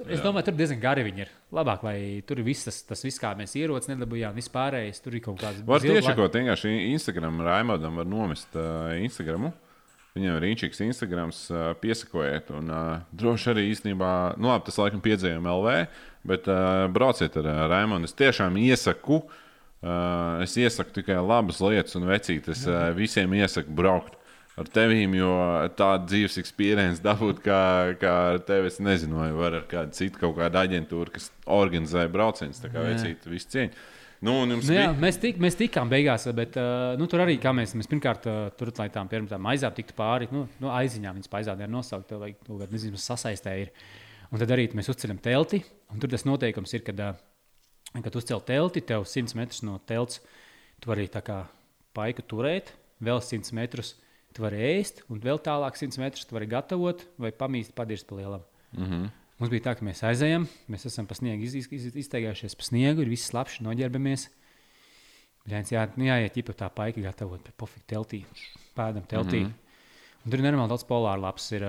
tur, 0.00 0.12
es 0.16 0.22
domāju, 0.24 0.48
tur 0.48 0.56
diezgan 0.58 0.80
gari 0.82 1.04
viņi 1.06 1.24
ir. 1.24 1.32
Labāk, 1.54 1.84
lai 1.86 1.96
tur 2.26 2.40
ir 2.40 2.46
viss 2.46 2.66
tas, 2.66 2.80
tas 2.88 3.02
viss, 3.04 3.20
kā 3.20 3.32
mēs 3.38 3.54
ierocis, 3.60 3.90
nedabūjām, 3.92 4.36
vispārējais. 4.38 5.02
Tur 5.04 5.16
ir 5.16 5.24
kaut 5.24 5.40
kāds 5.42 5.64
Var 5.68 5.84
tieši 5.84 6.14
kaut 6.18 6.38
vienkārši 6.38 6.72
Instagram 6.90 7.42
Raimondam 7.46 8.00
var 8.00 8.08
nomest 8.08 8.56
uh, 8.58 8.94
Instagramu. 9.00 9.52
Viņam 10.16 10.38
ir 10.40 10.46
rīčīgs 10.48 10.82
Instagrams, 10.82 11.44
uh, 11.52 11.70
piesakojiet. 11.78 12.50
Un 12.58 12.72
uh, 12.74 13.04
droši 13.14 13.52
arī 13.52 13.68
īstenībā, 13.70 14.12
nu 14.42 14.50
labi, 14.50 14.66
tas 14.66 14.80
laikam 14.80 15.02
piedzējumi 15.04 15.52
LV, 15.52 15.76
bet 16.26 16.48
uh, 16.50 16.86
brauciet 16.90 17.36
ar 17.38 17.46
uh, 17.46 17.60
Raimondu. 17.70 18.10
Es 18.10 18.18
tiešām 18.18 18.58
iesaku, 18.58 19.20
uh, 19.22 20.40
es 20.42 20.56
iesaku 20.58 20.96
tikai 20.98 21.20
labas 21.22 21.62
lietas 21.62 21.94
un 22.00 22.08
vecīt. 22.10 22.50
Es 22.50 22.66
uh, 22.66 22.88
visiem 22.96 23.38
iesaku 23.38 23.76
braukt. 23.78 24.18
Ar 24.60 24.68
tevīm, 24.68 25.14
jo 25.16 25.30
tāda 25.78 26.04
dzīves 26.04 26.52
pieredze 26.56 27.00
dabūt, 27.04 27.38
kā, 27.44 27.60
kā 28.00 28.16
ar 28.34 28.42
tevi. 28.44 28.68
Es 28.68 28.76
nezinu, 28.82 29.22
vai 29.22 29.30
ar 29.48 29.62
kādu 29.70 29.96
citu, 29.96 30.20
kaut 30.20 30.36
kādu 30.36 30.60
aģentūru, 30.60 31.14
kas 31.14 31.30
organizē 31.48 32.04
braucienus, 32.12 32.60
tā 32.60 32.68
kā 32.72 32.82
Jā. 32.84 32.90
vecīt 32.92 33.24
visu 33.30 33.48
cieņu. 33.54 33.72
Nu, 34.20 34.34
Nu, 34.44 34.58
jā, 34.60 34.90
mēs, 35.00 35.16
tik, 35.16 35.38
mēs 35.40 35.56
tikām 35.56 35.88
beigās, 35.88 36.26
bet 36.36 36.58
uh, 36.60 36.92
nu, 37.00 37.06
tur 37.08 37.22
arī 37.24 37.38
mēs, 37.56 37.72
mēs 37.72 37.88
pirmkārt 37.88 38.26
uh, 38.28 38.50
tur 38.52 38.68
lai 38.76 38.90
tām 38.92 39.08
pirmām 39.08 39.48
aizām 39.48 39.72
tiktu 39.72 39.96
pāri. 39.96 40.28
Nu, 40.28 40.44
nu, 40.60 40.68
aiziņām 40.76 41.16
viņas 41.16 41.32
aizām 41.40 41.62
ir 41.64 41.72
nosaukt, 41.72 42.12
vai 42.20 42.34
kaut 42.36 42.60
kāda 42.60 42.76
nezinu, 42.76 43.00
sasaistē 43.00 43.54
ir. 43.62 43.72
Un 44.28 44.42
tad 44.42 44.52
arī 44.52 44.68
mēs 44.76 44.92
uzceļam 44.92 45.22
telti. 45.24 45.62
un 45.88 46.02
Tur 46.02 46.12
tas 46.12 46.26
noteikums 46.28 46.76
ir, 46.76 46.84
kad, 46.84 47.00
uh, 47.00 47.96
kad 47.96 48.20
uzcēl 48.20 48.44
telti, 48.44 48.84
tev 48.84 49.08
100 49.08 49.40
metrus 49.40 49.64
no 49.64 49.80
telts, 49.88 50.20
tu 50.84 50.92
vari 50.92 51.08
tā 51.08 51.24
kā 51.24 51.46
paiku 51.96 52.20
turēt, 52.28 52.74
vēl 53.00 53.24
100 53.24 53.56
metrus. 53.56 53.96
Tu 54.34 54.44
vari 54.44 54.60
ēst, 54.78 55.02
un 55.10 55.22
vēl 55.22 55.40
tālāk 55.42 55.78
100 55.78 55.98
metrus 55.98 56.28
tu 56.28 56.36
vari 56.36 56.46
gatavot 56.50 57.02
vai 57.18 57.32
pamīst, 57.34 57.74
padirst 57.74 58.06
pa 58.06 58.18
lielam. 58.18 58.44
Mm 58.72 58.84
-hmm. 58.84 59.08
Mums 59.40 59.50
bija 59.50 59.62
tā, 59.70 59.74
ka 59.78 59.84
mēs 59.84 60.02
aizējām, 60.04 60.46
mēs 60.68 60.86
esam 60.86 61.06
pa 61.06 61.14
sniegu 61.14 61.42
iz, 61.42 61.54
iz, 61.54 61.66
iz, 61.72 61.96
izteigājušies 61.96 62.54
pa 62.54 62.62
sniegu, 62.62 63.00
ir 63.00 63.08
viss 63.08 63.30
slapjš, 63.30 63.60
noģērbamies. 63.60 64.28
Bļēns, 65.48 65.72
jā, 65.72 65.88
nu 65.96 66.04
jāiet 66.04 66.34
ķipa 66.34 66.52
tā 66.52 66.68
paika 66.68 67.00
gatavot, 67.00 67.42
bet 67.42 67.56
pofīgi 67.56 67.86
teltī, 67.86 68.24
pēdam 68.76 69.06
teltī. 69.08 69.40
Mm 69.40 69.46
-hmm. 69.46 69.70
Un 70.20 70.30
tur 70.30 70.42
ir 70.42 70.44
nenormāli 70.44 70.68
daudz 70.68 70.84
polāru 70.84 71.22
lapas. 71.24 71.46
Ir 71.56 71.64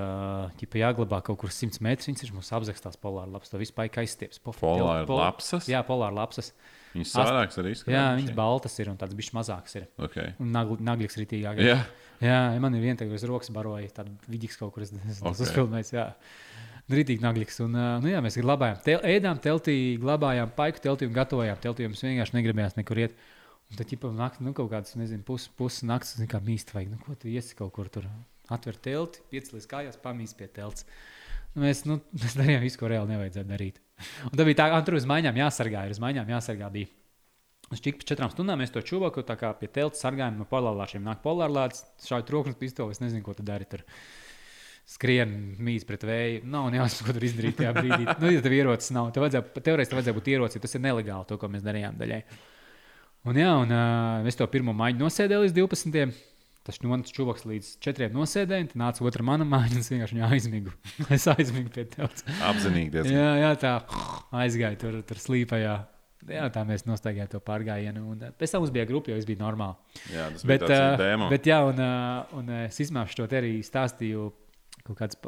ķipa 0.60 0.82
jāglabā 0.82 1.22
kaut 1.24 1.40
kur 1.40 1.50
100 1.50 1.80
metrus. 1.86 2.10
Viņas 2.10 2.24
ir 2.26 2.34
mums 2.36 2.52
apzakstās 2.52 3.00
polāru 3.00 3.32
lapas. 3.32 3.50
To 3.50 3.62
paika 3.76 4.02
aizstieps. 4.02 4.42
Polāru 4.44 5.08
lapsas? 5.08 5.70
Jā, 5.72 5.84
polāru 5.88 6.16
lapsas. 6.16 6.52
Viņas 6.92 7.12
sādākas 7.16 7.60
arī 7.62 7.74
izskatās. 7.76 7.96
Jā, 7.96 8.06
viņas 8.20 8.36
baltas 8.36 8.78
ir 8.84 8.90
un 8.92 8.98
tādas 9.00 9.16
bišķi 9.16 9.36
mazākas 9.38 9.78
ir. 9.80 9.86
Okay. 10.08 10.34
Un 10.44 10.50
nagl, 10.56 10.80
naglis 10.84 11.16
ritīgāk. 11.20 11.62
Jā. 11.64 11.78
Jā, 12.22 12.40
man 12.62 12.76
ir 12.78 12.84
viena 12.84 13.00
tāda, 13.00 13.14
kas 13.16 13.26
rokas 13.30 13.52
baroja, 13.54 13.90
tāda 13.96 14.12
vidīgs 14.30 14.60
kaut 14.60 14.74
kur, 14.76 14.86
es 14.86 14.92
Ok. 14.98 15.06
okay. 15.32 15.46
uzfilmējis. 15.48 15.94
Jā. 15.96 16.10
Rītīgi 16.92 17.24
nagliks. 17.24 17.62
Un, 17.64 17.78
nu, 18.04 18.10
jā, 18.12 18.20
mēs 18.24 18.38
glabājām, 18.42 18.82
tel, 18.86 19.06
ēdām 19.08 19.40
teltī, 19.42 19.76
glabājām 20.02 20.52
paiku 20.58 20.84
teltī 20.84 21.08
un 21.08 21.16
gatavojām 21.16 21.62
teltī. 21.64 21.88
Mums 21.88 22.04
vienkārši 22.04 22.36
negribējās 22.38 22.76
nekur 22.78 23.06
iet. 23.06 23.16
Un 23.72 23.80
tad, 23.80 23.94
ja 23.94 24.12
naktī, 24.18 24.44
nu, 24.44 24.52
kaut 24.58 24.68
kāds, 24.74 24.98
nezinu, 25.00 25.24
pusi 25.24 25.48
pus 25.56 25.80
naktas, 25.88 26.20
kā 26.28 26.42
mīst 26.44 26.74
vajag, 26.76 26.92
nu, 26.92 27.00
ko 27.06 27.16
tu 27.16 27.32
iesi 27.32 27.56
kaut 27.56 27.72
kur 27.78 27.88
tur. 27.88 28.10
Atver 28.52 28.76
telti, 28.76 29.24
piecelies 29.32 29.70
kājās, 29.72 30.02
pamīst 30.04 30.36
pie 30.36 30.50
telts. 30.52 30.84
Nu, 31.56 31.64
mēs, 31.64 31.86
nu, 31.88 32.02
mēs 32.22 32.36
darījām 32.36 32.66
visu, 32.66 32.82
ko 32.82 32.92
reāli 32.92 33.14
nevajadzētu 33.16 33.54
darīt. 33.54 33.80
Un 34.30 34.34
tad 34.36 34.48
bija 34.48 34.60
tā, 34.64 34.68
ka 34.72 34.82
tur 34.88 34.98
uz 35.00 35.08
maiņām 35.10 35.40
jāsargā, 35.42 35.86
ir 35.88 35.96
uz 35.96 36.02
maiņām 36.04 36.34
jāsargā. 36.36 36.72
Bija. 36.74 36.90
Uz 37.72 37.80
cik 37.80 38.02
pēc 38.02 38.10
četrām 38.12 38.32
stundām 38.34 38.60
mēs 38.60 38.74
to 38.74 38.84
čūvaku 38.84 39.24
tā 39.28 39.38
kā 39.40 39.54
pie 39.56 39.70
telta 39.72 40.00
sargājam 40.00 40.42
no 40.42 40.48
polārlāčiem. 40.50 41.04
Nāk 41.08 41.22
polārlāts, 41.24 41.86
šādi 42.04 42.28
trokšņas 42.28 42.60
pistoles, 42.60 43.00
nezinu, 43.04 43.24
ko 43.24 43.36
tu 43.38 43.46
dari 43.48 43.68
tur. 43.70 43.86
Skrien 44.92 45.32
mīts 45.62 45.86
pret 45.88 46.04
vēju. 46.04 46.42
Nav 46.52 46.68
nejausmas, 46.74 47.06
ko 47.06 47.16
tur 47.16 47.24
izdarīt 47.24 47.62
tajā 47.62 47.72
brīdī. 47.78 48.08
Nu, 48.20 48.32
ja 48.34 48.42
tev 48.44 48.56
ierocis 48.58 48.92
nav, 48.96 49.14
tev 49.16 49.24
vajadzēja, 49.24 49.62
teorētiski 49.62 49.96
vajadzēja 49.96 50.18
būt 50.18 50.28
ierocis, 50.34 50.64
tas 50.66 50.76
ir 50.76 50.84
nelegāli 50.84 51.30
to, 51.30 51.38
ko 51.40 51.48
mēs 51.54 51.64
darījām 51.64 52.02
daļai. 52.02 52.20
Un 53.32 53.38
jā, 53.38 53.54
un 53.62 53.72
uh, 53.72 54.28
es 54.28 54.36
to 54.36 54.48
pirmo 54.52 54.74
maiņu 54.76 55.06
nosēdēju 55.06 55.46
līdz 55.46 55.56
12. 55.62 56.31
Tas 56.68 56.78
notic 56.86 57.10
čūvaks 57.16 57.42
līdz 57.50 57.70
4. 57.82 58.12
nosēdēju, 58.14 58.68
tad 58.72 58.78
nāca 58.78 59.06
otra 59.10 59.24
mana 59.26 59.48
māja, 59.50 59.72
un 59.74 59.82
es 59.82 59.90
vienkārši 59.90 60.22
aizmigu. 60.28 60.74
es 61.16 61.26
aizmigu 61.32 61.72
pie 61.74 61.88
tevis. 61.90 62.22
Apzinīgi 62.46 62.94
diezgan. 62.94 63.16
Jā, 63.18 63.32
jā, 63.42 63.56
tā 63.64 63.72
aizgāja 64.44 64.78
tur, 64.84 65.00
tur 65.10 65.22
slīpajā. 65.24 65.74
Jā, 66.30 66.44
tā 66.54 66.62
mēs 66.70 66.86
nostaigājām 66.86 67.32
to 67.32 67.40
pārgājienu. 67.42 68.04
Un 68.14 68.20
uh, 68.28 68.34
pēc 68.38 68.54
tam 68.54 68.62
mums 68.62 68.74
bija 68.76 68.86
grupa, 68.86 69.10
jo 69.10 69.18
viss 69.18 69.26
bija 69.26 69.42
normāli. 69.42 69.98
Jā, 70.14 70.28
tas 70.36 70.46
Bet, 70.46 70.62
bija 70.62 70.70
tāds 70.70 70.84
uh, 70.86 71.02
dēmons. 71.02 71.34
bet 71.34 71.50
jā, 71.50 71.58
un, 71.66 71.82
uh, 71.82 72.36
un 72.38 72.54
es 72.60 72.78
izmēšu 72.86 73.18
to 73.24 73.26
arī 73.40 73.56
stāstīju 73.66 74.28
kaut 74.92 75.00
kāds 75.00 75.20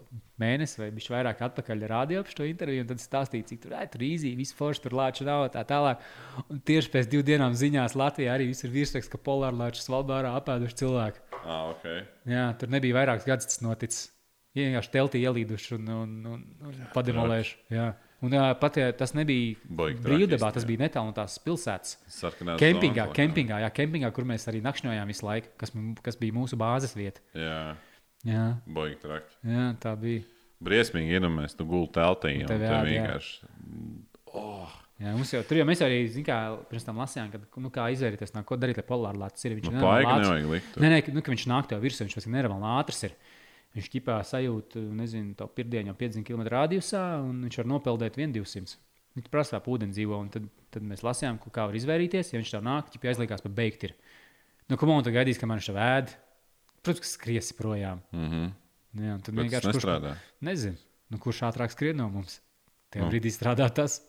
mēnesis 0.42 0.80
vai 0.82 0.90
bišķi 0.96 1.14
vairāk 1.16 1.44
atpakaļ 1.48 1.86
rādījā 1.92 2.24
par 2.24 2.36
šo 2.38 2.48
interviju, 2.50 2.86
un 2.86 2.90
tad 2.92 3.04
stāstīju, 3.04 3.48
cik 3.50 3.64
tur, 3.66 3.76
ai, 3.80 3.88
tur 3.92 4.06
īzī, 4.06 4.34
viss 4.40 4.56
forši, 4.58 4.86
tur 4.86 4.98
lāču 5.00 5.28
nav, 5.28 5.46
tā 5.54 5.64
tālāk. 5.68 6.04
Un 6.48 6.62
tieši 6.68 6.94
pēc 6.94 7.12
divām 7.12 7.30
dienām 7.30 7.58
ziņās 7.60 7.98
Latvijā 8.00 8.38
arī 8.38 8.50
viss 8.52 8.66
ir 8.68 8.74
virsraksts, 8.74 9.12
ka 9.12 9.22
polārlāču 9.22 9.84
svalbārā 9.84 10.34
apēduši 10.40 10.80
cilvēku. 10.84 11.24
Ah, 11.44 11.70
okay. 11.74 12.06
Jā, 12.30 12.48
tur 12.60 12.72
nebija 12.74 13.02
vairākas 13.02 13.28
gadus 13.28 13.52
tas 13.52 13.64
noticis. 13.66 14.08
Vienkārši 14.54 14.92
teltī 14.94 15.24
ielīduši 15.26 15.78
un, 15.80 15.88
un, 15.90 16.18
un, 16.30 16.42
un 16.70 16.82
pademolējuši. 16.94 17.56
Jā. 17.74 17.94
Un 18.24 18.32
jā, 18.32 18.44
pat 18.56 18.78
ja 18.80 18.92
tas 18.96 19.12
nebija 19.18 19.58
brīvdabā, 20.00 20.54
tas 20.56 20.64
bija 20.68 20.86
netālu 20.86 21.10
no 21.10 21.16
tās 21.18 21.36
pilsētas. 21.44 21.98
Sarkanās 22.14 22.62
Kempingā, 22.62 23.10
zonas, 23.10 23.18
kempingā, 23.18 23.58
jā, 23.66 23.72
kempingā, 23.76 24.12
kur 24.16 24.28
mēs 24.30 24.48
arī 24.48 24.62
nakšņojām 24.64 25.12
visu 25.12 25.28
laiku, 25.28 25.52
kas, 25.60 25.74
kas 26.06 26.20
bija 26.22 26.38
mūsu 26.38 26.60
bāzes 26.60 26.96
vieta. 26.96 27.24
Jā, 27.36 27.58
Jā, 28.24 28.46
baigi 28.72 29.00
traki. 29.02 29.36
jā 29.52 29.66
tā 29.84 29.94
bija. 30.00 30.24
Briesmīgi 30.64 31.18
iedomājies, 31.18 31.58
tu 31.60 31.66
gulti 31.68 31.98
teltī. 32.00 32.38
un 32.42 32.48
tev 32.48 32.62
tev 32.62 32.70
jād, 32.70 32.88
jā. 32.88 33.04
vienkārši. 33.04 33.34
Mums 35.04 35.34
jau 35.34 35.42
tur 35.44 35.58
jau 35.60 35.66
mēs 35.68 35.82
arī 35.84 35.98
kā, 36.24 36.38
pirms 36.70 36.86
tam 36.88 37.00
lasījām, 37.02 37.32
kad, 37.34 37.44
nu, 37.60 37.72
kā 37.74 37.90
izvairīties 37.92 38.32
no 38.38 38.44
ko 38.48 38.56
darīt, 38.56 38.78
lai 38.80 38.86
polārlācis 38.88 39.50
ir. 39.50 39.58
Viņš 39.58 39.72
Nu, 39.74 39.82
lācis. 39.84 40.22
nevajag 40.24 40.48
likt. 40.54 40.78
Nē, 40.80 40.92
nē, 40.94 41.00
nu, 41.18 41.24
ka 41.26 41.34
viņš 41.34 41.46
nāk 41.52 41.68
tev 41.68 41.84
virsū, 41.84 42.06
viņš 42.06 42.16
ir 42.22 42.32
nereāli 42.38 42.70
ātrs. 42.78 43.02
Ir. 43.10 43.18
Viņš 43.74 43.90
ķipā 43.90 44.20
sajūt, 44.30 44.78
nezinu, 44.96 45.34
to 45.36 45.48
pirmdienu 45.50 45.92
jau 45.92 45.98
50 46.00 46.24
km 46.30 46.46
radiusā, 46.54 47.04
un 47.26 47.42
viņš 47.50 47.60
var 47.60 47.70
nopeldēt 47.74 48.16
1200. 48.22 48.78
Viņš 49.18 49.30
prasa, 49.34 49.60
kā 49.60 49.74
ūdeni 49.74 49.94
dzīvo, 49.98 50.20
un 50.24 50.30
tad, 50.34 50.46
tad 50.74 50.86
mēs 50.88 51.04
lasījām, 51.06 51.42
kā 51.52 51.68
var 51.68 51.76
izvairīties. 51.78 52.32
Ja 52.34 52.40
viņš 52.40 52.54
tev 52.54 52.64
nāk, 52.66 52.94
ķipā 52.94 53.12
aizliekās 53.12 53.44
pa 53.44 53.50
beigt. 53.50 53.84
Ir. 53.90 53.98
Nu, 54.70 54.78
ko 54.78 54.88
man 54.88 55.04
te 55.04 55.12
gaidīs, 55.14 55.42
kamēr 55.42 55.60
viņš 55.60 55.70
tev 55.74 55.82
ēd? 55.84 56.14
Protams, 56.84 57.00
ka 57.00 57.08
skriesi 57.08 57.54
projām. 57.58 58.00
Mm 58.12 58.30
-hmm. 58.30 58.52
Jā, 58.94 59.22
tad 59.24 59.36
Bet 59.36 59.46
vienkārši 59.46 59.72
kurš, 59.72 59.84
nestrādā. 59.84 60.16
nezinu, 60.42 60.76
nu, 61.10 61.18
kurš 61.18 61.42
ātrāk 61.42 61.72
skrien 61.72 61.96
no 61.98 62.10
mums. 62.10 62.42
Tajā 62.92 63.04
Nu. 63.06 63.10
brīdī 63.12 63.32
strādā 63.32 63.70
tas. 63.74 64.02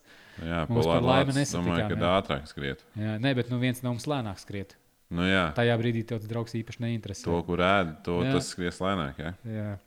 Jā, 0.42 0.66
Mums 0.68 0.86
par 0.86 1.02
laimi 1.02 1.30
polārlācis, 1.32 1.54
domāju, 1.54 1.64
nesatikām, 1.64 1.88
ka 1.88 1.94
jā. 1.94 2.22
ātrāk 2.22 2.46
skriet. 2.46 2.84
Jā, 2.96 3.18
nē, 3.18 3.34
bet 3.34 3.50
nu, 3.50 3.58
viens 3.58 3.82
no 3.82 3.90
mums 3.92 4.06
lēnāk 4.06 4.38
skriet. 4.38 4.76
Nu, 5.10 5.22
jā, 5.22 5.52
Tajā 5.54 5.78
brīdī 5.78 6.04
tev 6.04 6.18
tas 6.18 6.28
draugs 6.28 6.54
īpaši 6.54 6.80
neinteresē. 6.80 7.24
to, 7.24 7.42
kur 7.42 7.58
ēd, 7.58 8.02
to 8.02 8.22
Jā. 8.24 8.32
tas 8.32 8.48
skries 8.48 8.80
lēnāk. 8.80 9.14
Jā, 9.18 9.34
Jā, 9.46 9.78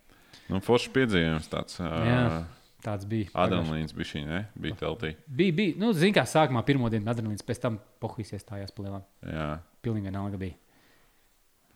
nu, 0.49 0.59
foršs 0.59 0.89
piedzīvojums 0.93 1.49
tāds. 1.49 1.79
Jā. 1.79 2.45
Tāds 2.83 3.05
bija. 3.05 3.25
Adrenalīns 3.33 3.91
bija 3.93 4.05
šī, 4.05 4.25
ne? 4.25 4.47
Bija 4.55 4.75
teltī. 4.75 5.15
Bija, 5.27 5.51
bija. 5.51 5.73
Nu, 5.77 5.91
zini, 5.93 6.13
kā 6.13 6.23
sākumā 6.23 6.63
pirmo 6.63 6.89
dienu 6.89 7.09
adrenalīns, 7.11 7.43
pēc 7.43 7.59
tam 7.59 7.79
pohīs 7.99 8.31
iestājās 8.31 8.71
plēlām. 8.71 9.01
Jā, 9.25 9.59
Pilnīgi 9.83 10.03
vienalga 10.03 10.37
bija. 10.37 10.53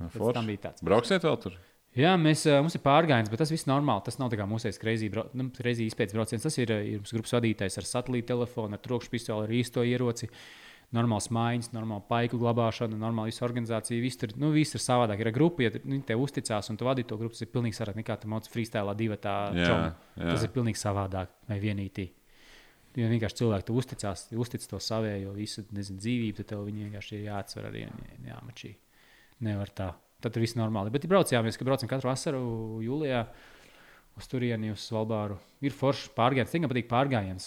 Nu, 0.07 0.31
tam 0.35 0.47
bija 0.49 0.67
tāds. 0.69 0.83
Brauksiet 0.85 1.25
vēl 1.27 1.37
tur? 1.43 1.59
Jā, 1.97 2.13
mēs, 2.15 2.45
ā, 2.47 2.61
mums 2.63 2.77
ir 2.77 2.83
pārgājiens, 2.85 3.27
bet 3.27 3.41
tas 3.43 3.51
viss 3.51 3.67
normāli. 3.67 4.05
Tas 4.05 4.15
nav 4.21 4.29
tā 4.31 4.37
kā 4.39 4.45
kreizī, 4.79 5.09
brau- 5.11 5.27
nu, 5.35 5.49
izpētes 5.89 6.15
brauciens. 6.15 6.45
Tas 6.45 6.55
ir, 6.61 6.71
ā, 6.71 6.77
ir 6.87 7.01
mums 7.01 7.11
grupas 7.11 7.33
vadītājs 7.35 7.75
ar 7.81 7.87
satelīta 7.89 8.31
telefonu, 8.31 8.77
ar 8.77 8.83
trokšņa 8.85 9.11
pistoli, 9.11 9.47
ar 9.49 9.55
īsto 9.59 9.83
ieroci. 9.83 10.29
Normāls 10.95 11.29
maiņas, 11.31 11.69
normāla 11.71 12.03
paiku 12.03 12.35
glabāšana, 12.39 12.97
normāla 12.99 13.29
visa 13.31 13.45
organizācija. 13.47 13.99
Viss 14.03 14.19
tur 14.19 14.33
nu, 14.39 14.49
viss 14.51 14.75
ir 14.75 14.83
savādāk. 14.83 15.21
Ir 15.23 15.29
grupa, 15.35 15.63
ja 15.63 15.71
viņi 15.71 16.01
tev 16.09 16.19
uzticās 16.23 16.67
un 16.71 16.79
tu 16.79 16.87
vadīji 16.87 17.07
to 17.07 17.19
grupu, 17.19 17.31
tas 17.35 17.45
ir 17.45 17.51
pilnīgi 17.53 17.77
savādāk 17.77 17.99
nekā 18.01 18.17
tu 18.19 18.31
mācīji 18.31 18.51
freestyle 18.55 18.95
divi 18.99 19.15
tā 19.23 19.35
Jā, 19.55 19.69
jā. 20.17 20.33
Tas 20.33 20.43
ir 20.43 20.51
pilnīgi 20.51 20.79
savādāk 20.81 21.31
vai 21.47 21.59
vienīgi. 21.63 22.09
Ja 22.99 23.07
vienkārši 23.07 23.39
cilvēki 23.39 23.67
tev 23.69 23.77
uzticās, 23.79 24.25
uztic 24.35 24.65
to 24.67 24.79
savējo, 24.83 25.31
visu 25.37 25.63
nezinu, 25.71 25.99
dzīvību, 26.03 26.35
tad 26.41 26.49
tev 26.51 26.65
viņi 26.67 26.89
vienkārši 26.89 27.15
ir 27.15 27.27
jāatsver 27.29 27.69
arī 27.69 27.85
jāmačī. 28.27 28.73
Nevar 29.41 29.71
tā. 29.73 29.93
Tad 30.21 30.37
viss 30.37 30.53
normāli. 30.57 30.91
Bet 30.93 31.07
ja 31.07 31.09
braucījāmies, 31.09 31.57
ka 31.57 31.65
braucam 31.65 31.89
katru 31.89 32.11
vasaru 32.11 32.43
jūlijā. 32.85 33.25
Uz 34.19 34.25
turieni, 34.27 34.73
uz 34.73 34.83
Svalbāru. 34.83 35.37
Ir 35.63 35.71
forši 35.71 36.09
pārgājiens. 36.17 36.51
Viņam 36.51 36.69
patīk 36.73 36.89
pārgājiens. 36.89 37.45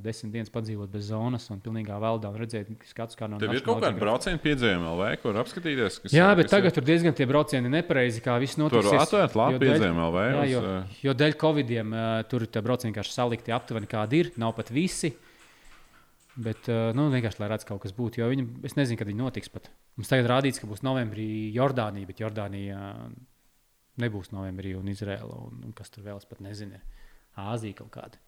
Desmit 0.00 0.30
dienas 0.36 0.52
padzīvot 0.54 0.92
bez 0.92 1.08
zonas 1.10 1.48
un 1.50 1.58
pilnīgā 1.60 1.96
veldā 2.00 2.30
un 2.30 2.38
redzēt, 2.38 2.70
skats, 2.86 3.18
kā 3.18 3.26
no 3.28 3.40
Tev 3.42 3.50
ir 3.52 3.64
kaut 3.66 3.82
kāda 3.82 3.98
brauciena 3.98 4.38
piedzīvojuma 4.40 4.92
LV, 4.94 5.08
kur 5.24 5.40
apskatīties. 5.42 5.98
Kas, 6.04 6.14
Jā, 6.14 6.28
bet 6.38 6.46
kas 6.46 6.54
tagad 6.54 6.70
ir? 6.70 6.76
tur 6.78 6.86
diezgan 6.86 7.18
tie 7.18 7.26
braucieni 7.28 7.72
nepareizi, 7.74 8.22
kā 8.24 8.38
viss 8.40 8.54
Tur 8.54 8.70
notiek. 8.70 8.94
atvērt 9.02 9.34
labi 9.42 9.60
piedzīvojumu 9.66 10.06
LV. 10.06 10.22
Jā, 10.22 10.44
jo, 10.54 10.62
jo 11.02 11.16
dēļ 11.18 11.36
Covidiem 11.42 11.96
tur 12.30 12.46
tie 12.46 12.62
braucieni 12.62 12.94
vienkārši 12.94 13.16
salikti 13.18 13.56
aptuveni 13.58 13.90
kādi 13.90 14.22
ir. 14.22 14.30
Nav 14.40 14.54
pat 14.54 14.70
visi. 14.70 15.10
Bet, 16.38 16.70
nu, 16.94 17.10
vienkārši, 17.10 17.42
lai 17.42 17.50
redzētu, 17.50 17.74
kaut 17.74 17.82
kas 17.84 17.92
būtu. 17.98 18.22
Jo 18.22 18.30
viņi, 18.30 18.46
es 18.70 18.78
nezinu, 18.78 19.02
kad 19.02 19.10
viņi 19.10 19.18
notiks. 19.26 19.50
Pat. 19.50 19.66
Mums 19.94 20.10
tagad 20.10 20.26
rādīts, 20.30 20.58
ka 20.58 20.66
būs 20.66 20.82
novembrī 20.82 21.28
Jordānija, 21.54 22.08
bet 22.08 22.22
Jordānija 22.22 22.78
nebūs 24.02 24.32
novembrī 24.34 24.74
un 24.74 24.90
Izraela. 24.90 25.36
Un, 25.46 25.60
un 25.68 25.74
kas 25.76 25.92
tur 25.94 26.06
vēl 26.06 26.18
es 26.18 26.26
pat 26.26 26.42
nezinu. 26.42 26.80
Āzija 27.38 27.78
kaut 27.78 27.92
kāda. 27.94 28.18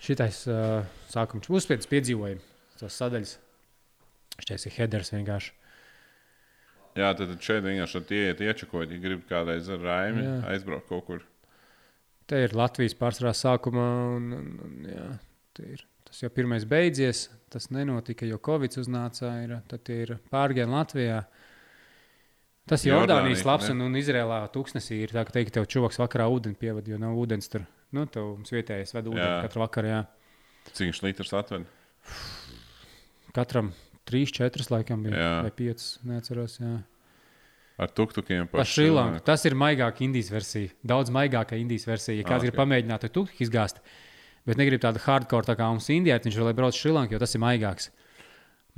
Šitais 0.00 0.42
uh, 0.48 0.82
sākums 1.12 1.48
uzspējas 1.48 1.88
piedzīvojumi, 1.88 2.44
tos 2.80 2.96
sadaļas. 3.00 3.38
Šis 4.40 4.68
ir 4.68 4.76
headers 4.76 5.12
vienkārši. 5.12 5.56
Jā, 6.98 7.12
tad 7.14 7.28
tad 7.30 7.44
šeit 7.44 7.62
vienkārši 7.64 8.02
ieiet, 8.16 8.40
iečakot, 8.42 8.90
ja 8.90 9.00
gribi 9.00 9.22
kādreiz 9.28 9.68
ar 9.70 9.80
Raimi 9.84 10.24
Jā. 10.24 10.32
aizbraukt 10.52 10.88
kaut 10.88 11.04
kur. 11.06 11.26
Te 12.28 12.40
ir 12.44 12.56
Latvijas 12.56 12.96
pārsvarā 12.98 13.32
sākumā, 13.36 13.86
un, 14.16 14.26
un, 14.34 14.48
un 14.66 14.88
jā, 14.90 15.06
te 15.56 15.68
ir. 15.76 15.84
Tas 16.10 16.20
jau 16.24 16.30
pirmais 16.34 16.66
beidzies. 16.68 17.28
Tas 17.50 17.66
nenotika, 17.74 18.26
jo 18.28 18.36
Covid 18.38 18.76
uznāca. 18.82 19.30
Ir, 19.42 19.56
tad 19.70 19.88
ir 19.90 20.16
pārgājieni 20.30 20.70
Latvijā. 20.74 21.22
Tas 22.70 22.84
ir 22.84 22.92
Jordānija, 22.92 23.16
Jordānijas 23.24 23.46
labs, 23.48 23.66
ne? 23.66 23.74
un, 23.74 23.80
un 23.88 23.98
Izrēlā 23.98 24.40
tūkstnesī 24.54 25.00
ir 25.02 25.10
tā, 25.16 25.24
ka 25.26 25.34
teikt, 25.34 25.56
tev 25.56 25.66
čuvaks 25.66 25.98
vakarā 25.98 26.28
ūdeni 26.30 26.54
pievada, 26.60 26.92
jo 26.92 26.98
nav 27.02 27.16
ūdens 27.18 27.50
tur. 27.50 27.64
Nu, 27.90 28.04
tev 28.06 28.28
mums 28.36 28.52
vietējais 28.54 28.94
ved 28.94 29.08
ūdeni 29.10 29.24
Jā. 29.26 29.40
katru 29.48 29.64
vakaru. 29.64 29.90
Jā. 29.90 30.00
Cik 30.70 30.84
viņš 30.92 31.00
litrs 31.08 31.32
atved? 31.40 31.64
Katram 33.34 33.72
trīs, 34.06 34.30
četras 34.34 34.70
laikam 34.70 35.02
bija. 35.06 35.16
Jā. 35.18 35.32
Vai 35.46 35.52
piecas, 35.54 35.88
neatceros. 36.06 36.58
Jā. 36.62 36.76
Ar 37.80 37.90
tuktukiem 37.96 38.46
Pa 38.52 38.62
Šrilanku. 38.68 39.22
Tas 39.24 39.42
ir 39.48 39.54
maigāka 39.56 40.04
Indijas 40.04 40.28
versija. 40.34 40.70
Daudz 40.84 41.10
maigāka 41.14 41.56
Indijas 41.56 41.86
versija. 41.88 42.18
Ja 42.20 42.26
kāds 42.28 42.42
Ah, 42.42 42.46
grib 42.46 42.54
ok. 42.54 42.60
pamēģināt, 42.60 43.06
tad 43.06 43.14
tu 43.14 43.22
izgāzt. 43.40 43.80
Bet 44.48 44.60
negrib 44.60 44.80
tādu 44.82 45.02
hardcore 45.04 45.46
tā 45.46 45.56
kā 45.58 45.66
mums 45.68 45.88
Indijā, 45.92 46.16
viņš 46.24 46.38
vēl 46.40 46.54
brauc 46.56 46.72
uz 46.72 46.80
Šrilanku, 46.80 47.16
jo 47.16 47.20
tas 47.22 47.36
ir 47.36 47.42
maigāks. 47.42 47.90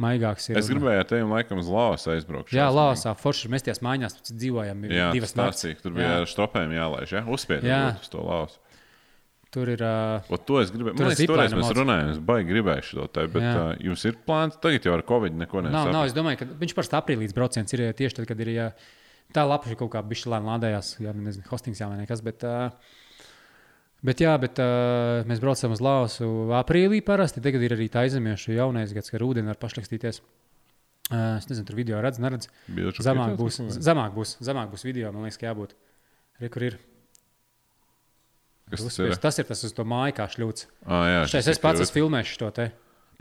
Maigāks 0.00 0.48
ir. 0.48 0.58
Es 0.58 0.70
gribēju 0.72 1.02
ar 1.02 1.08
tevi, 1.08 1.24
laikam, 1.28 1.60
uz 1.60 1.68
Laos 1.70 2.06
aizbraukt. 2.10 2.52
Jā. 2.56 2.70
Lāsā, 2.72 3.12
forši 3.18 3.50
mēs 3.52 3.66
tajās 3.66 3.82
mājās 3.84 4.16
dzīvojam. 4.24 4.86
ir 4.88 4.94
Jā, 4.96 5.10
divas 5.14 5.34
ka 5.36 5.84
tur 5.84 5.94
bija 5.98 6.08
Jā. 6.08 6.20
ar 6.22 6.30
stopēm 6.30 6.72
jālaiž. 6.74 7.12
Ja? 7.12 7.22
Uzspied 7.28 7.66
Jā. 7.68 7.82
uz 8.00 8.08
to 8.10 8.24
Laos. 8.24 8.56
Tur 9.52 9.68
ir. 9.68 9.82
Uh, 9.84 10.32
O, 10.32 10.38
to 10.40 10.62
es 10.62 10.72
gribēju. 10.72 10.96
Tur 10.96 11.04
Man 11.04 11.12
ir 11.12 11.18
liekas, 11.20 11.28
toreiz 11.28 11.54
mēs 11.58 11.74
runājām, 11.76 12.10
es 12.14 12.20
baigi 12.24 12.48
gribēju 12.48 12.86
šo 12.88 13.04
te, 13.12 13.26
bet 13.34 13.44
Jā. 13.44 13.52
uh, 13.52 13.82
jums 13.84 14.04
ir 14.08 14.16
plāns. 14.24 14.56
Tagad 14.64 14.88
jau 14.88 14.94
ar 14.96 15.04
Covid 15.04 15.36
neko 15.36 15.60
nav, 15.60 15.68
nesaprotu. 15.68 15.92
nav, 15.98 16.08
es 16.08 16.16
domāju, 16.16 16.40
ka 16.40 16.48
viņš 16.62 16.74
parasti 16.78 16.96
aprīlīdz 16.96 17.36
brauciens 17.36 17.76
ir 17.76 17.84
ja 17.84 17.92
tieši 17.98 18.16
tad, 18.16 18.30
kad 18.32 18.40
ir. 18.40 18.52
Ja, 18.54 18.70
tā 19.36 19.44
lapa 19.44 19.68
ir 19.68 19.76
kaut 19.76 19.92
kā 19.92 20.00
bišķi 20.08 20.32
lēni 20.32 20.48
lādējās, 20.48 20.94
jā, 21.04 21.12
nezinu, 21.20 21.44
hostings 21.52 21.84
jā 21.84 21.90
vai 21.92 22.00
nekas. 22.00 22.24
Bet, 22.24 22.48
uh, 22.48 22.96
Bet, 24.02 24.18
jā, 24.18 24.32
bet 24.42 24.58
uh, 24.58 25.22
mēs 25.30 25.38
braucam 25.42 25.74
uz 25.76 25.80
Laosu 25.82 26.28
aprīlī 26.58 26.98
parasti. 27.06 27.42
Tagad 27.44 27.62
ir 27.62 27.76
arī 27.76 27.86
tā 27.92 28.02
aizemiešu 28.02 28.56
jaunais 28.56 28.94
gads, 28.96 29.12
ka 29.12 29.20
ar 29.20 29.26
ūdeni 29.28 29.52
var 29.52 29.60
pašlakstīties. 29.62 30.18
Uh, 31.12 31.36
es 31.36 31.46
nezinu, 31.46 31.68
tur 31.68 31.78
video 31.78 32.00
redz, 32.02 32.18
neredz. 32.22 32.48
Zemāk 32.98 33.36
būs, 33.38 33.60
zemāk 33.78 34.16
būs, 34.16 34.36
zemāk 34.42 34.72
būs 34.72 34.86
video, 34.88 35.12
man 35.14 35.28
liekas, 35.28 35.38
ka 35.38 35.46
jābūt. 35.52 35.76
Re, 36.42 36.50
kur 36.50 36.66
ir? 36.66 36.78
Kas 38.72 38.82
tas 38.88 38.98
ir? 39.04 39.14
Tas 39.22 39.38
ir 39.38 39.48
tas 39.52 39.64
uz 39.68 39.74
to 39.76 39.86
māju 39.86 40.16
kā 40.18 40.26
šļūts. 40.32 40.66
Ah, 40.86 41.06
jā, 41.06 41.24
Šeit 41.28 41.44
šis 41.44 41.54
es 41.54 41.62
pats 41.62 41.82
ir 41.82 41.86
esmu 41.86 42.00
filmējis 42.00 42.36
to 42.42 42.52
te. 42.56 42.68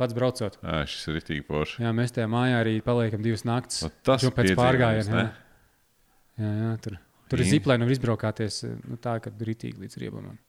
Pats 0.01 0.15
braucot. 0.17 0.55
Jā, 0.63 0.83
šis 0.89 1.09
ir 1.11 1.17
itīgi 1.19 1.43
poši. 1.45 1.81
Jā, 1.83 1.91
mēs 1.93 2.15
tajā 2.15 2.29
mājā 2.31 2.61
arī 2.63 2.77
paliekam 2.85 3.21
divas 3.21 3.43
naktas. 3.45 3.83
O, 3.85 3.91
tas 4.07 4.23
Jau 4.25 4.31
pēc 4.33 4.55
pārgājiena. 4.57 5.25
Jā, 6.41 6.53
jā, 6.63 6.69
tur, 6.81 6.95
tur 7.29 7.43
ir 7.43 7.51
ziplēni, 7.51 7.85
var 7.85 7.97
izbraukāties 7.97 8.63
nu, 8.71 8.97
tā, 9.03 9.19
ka 9.21 9.33
tur 9.35 9.51
ir 9.51 9.53
itīgi 9.59 9.83
līdz 9.83 9.99
riebumam. 10.01 10.39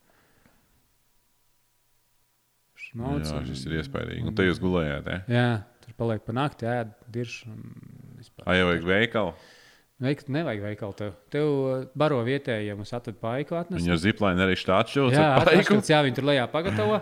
Šmauc 2.93 3.25
Jā, 3.25 3.37
un- 3.39 3.47
šis 3.49 3.65
ir 3.67 3.79
iespējams. 3.81 4.27
Un 4.29 4.35
te 4.37 4.45
jūs 4.45 4.61
gulējāt, 4.61 5.09
ja? 5.09 5.19
Jā, 5.33 5.47
Tur 5.83 5.95
paliek 5.99 6.21
pa 6.23 6.31
nakti, 6.35 6.67
ēd, 6.69 6.93
un 7.49 7.63
vispār. 8.21 8.45
Ai, 8.47 8.59
jau 8.61 8.69
vajag 8.69 8.85
veikalu. 8.87 9.33
Veik, 10.03 10.23
nevajag 10.31 10.63
veikalu 10.63 10.95
tev. 10.99 11.11
Tev 11.31 11.49
uh, 11.49 11.83
baro 11.95 12.21
vietējiem, 12.25 12.79
mums 12.79 12.93
atved 12.95 13.19
paiku 13.21 13.57
atnest. 13.59 13.83
Viņa 13.83 13.97
ziplaini 14.03 14.43
arī 14.45 14.55
štāta 14.59 14.91
šķūts. 14.91 15.15
Jā, 15.15 15.27
atšķirts, 15.41 15.91
jā, 15.91 15.99
viņi 16.07 16.17
tur 16.19 16.27
lejā 16.31 16.47
pagatavo. 16.51 17.01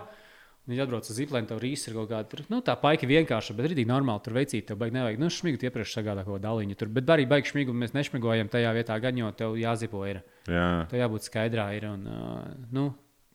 Viņi 0.70 0.84
atbrauc 0.84 1.08
uz 1.10 1.18
ziplēm, 1.18 1.48
tev 1.50 1.58
rīsa 1.64 1.90
ir 1.90 1.96
kaut 1.98 2.10
kāda. 2.12 2.30
Tur, 2.30 2.44
nu, 2.54 2.60
tā 2.66 2.76
paika 2.78 3.08
vienkārši, 3.10 3.56
bet 3.58 3.72
rītīgi 3.72 3.90
normāli. 3.90 4.22
Tur 4.26 4.36
veicīt, 4.38 4.68
tev 4.70 4.78
baigi 4.82 4.94
nevajag. 4.94 5.18
Nu, 5.22 5.30
šmigu 5.34 5.58
iepriekš 5.66 5.96
sagādā 5.98 6.22
kaut 6.26 6.38
ko 6.38 6.42
daliņu. 6.44 6.78
Tur, 6.78 6.92
bet 6.94 7.10
arī 7.16 7.26
baigi 7.30 7.50
šmigu 7.50 7.74
mēs 7.74 7.96
nešmigojam 7.98 8.52
tajā 8.54 8.74
vietā, 8.78 8.98
gan 9.02 9.18
jo 9.18 9.32
tev 9.40 9.58
jāzipo 9.58 10.04
ir. 10.06 10.22
Jā. 10.46 10.68
Tev 10.92 11.02
jābūt 11.02 11.26
skaidrā 11.26 11.66
ir. 11.80 11.88
Un, 11.90 12.06
uh, 12.06 12.46
nu, 12.78 12.92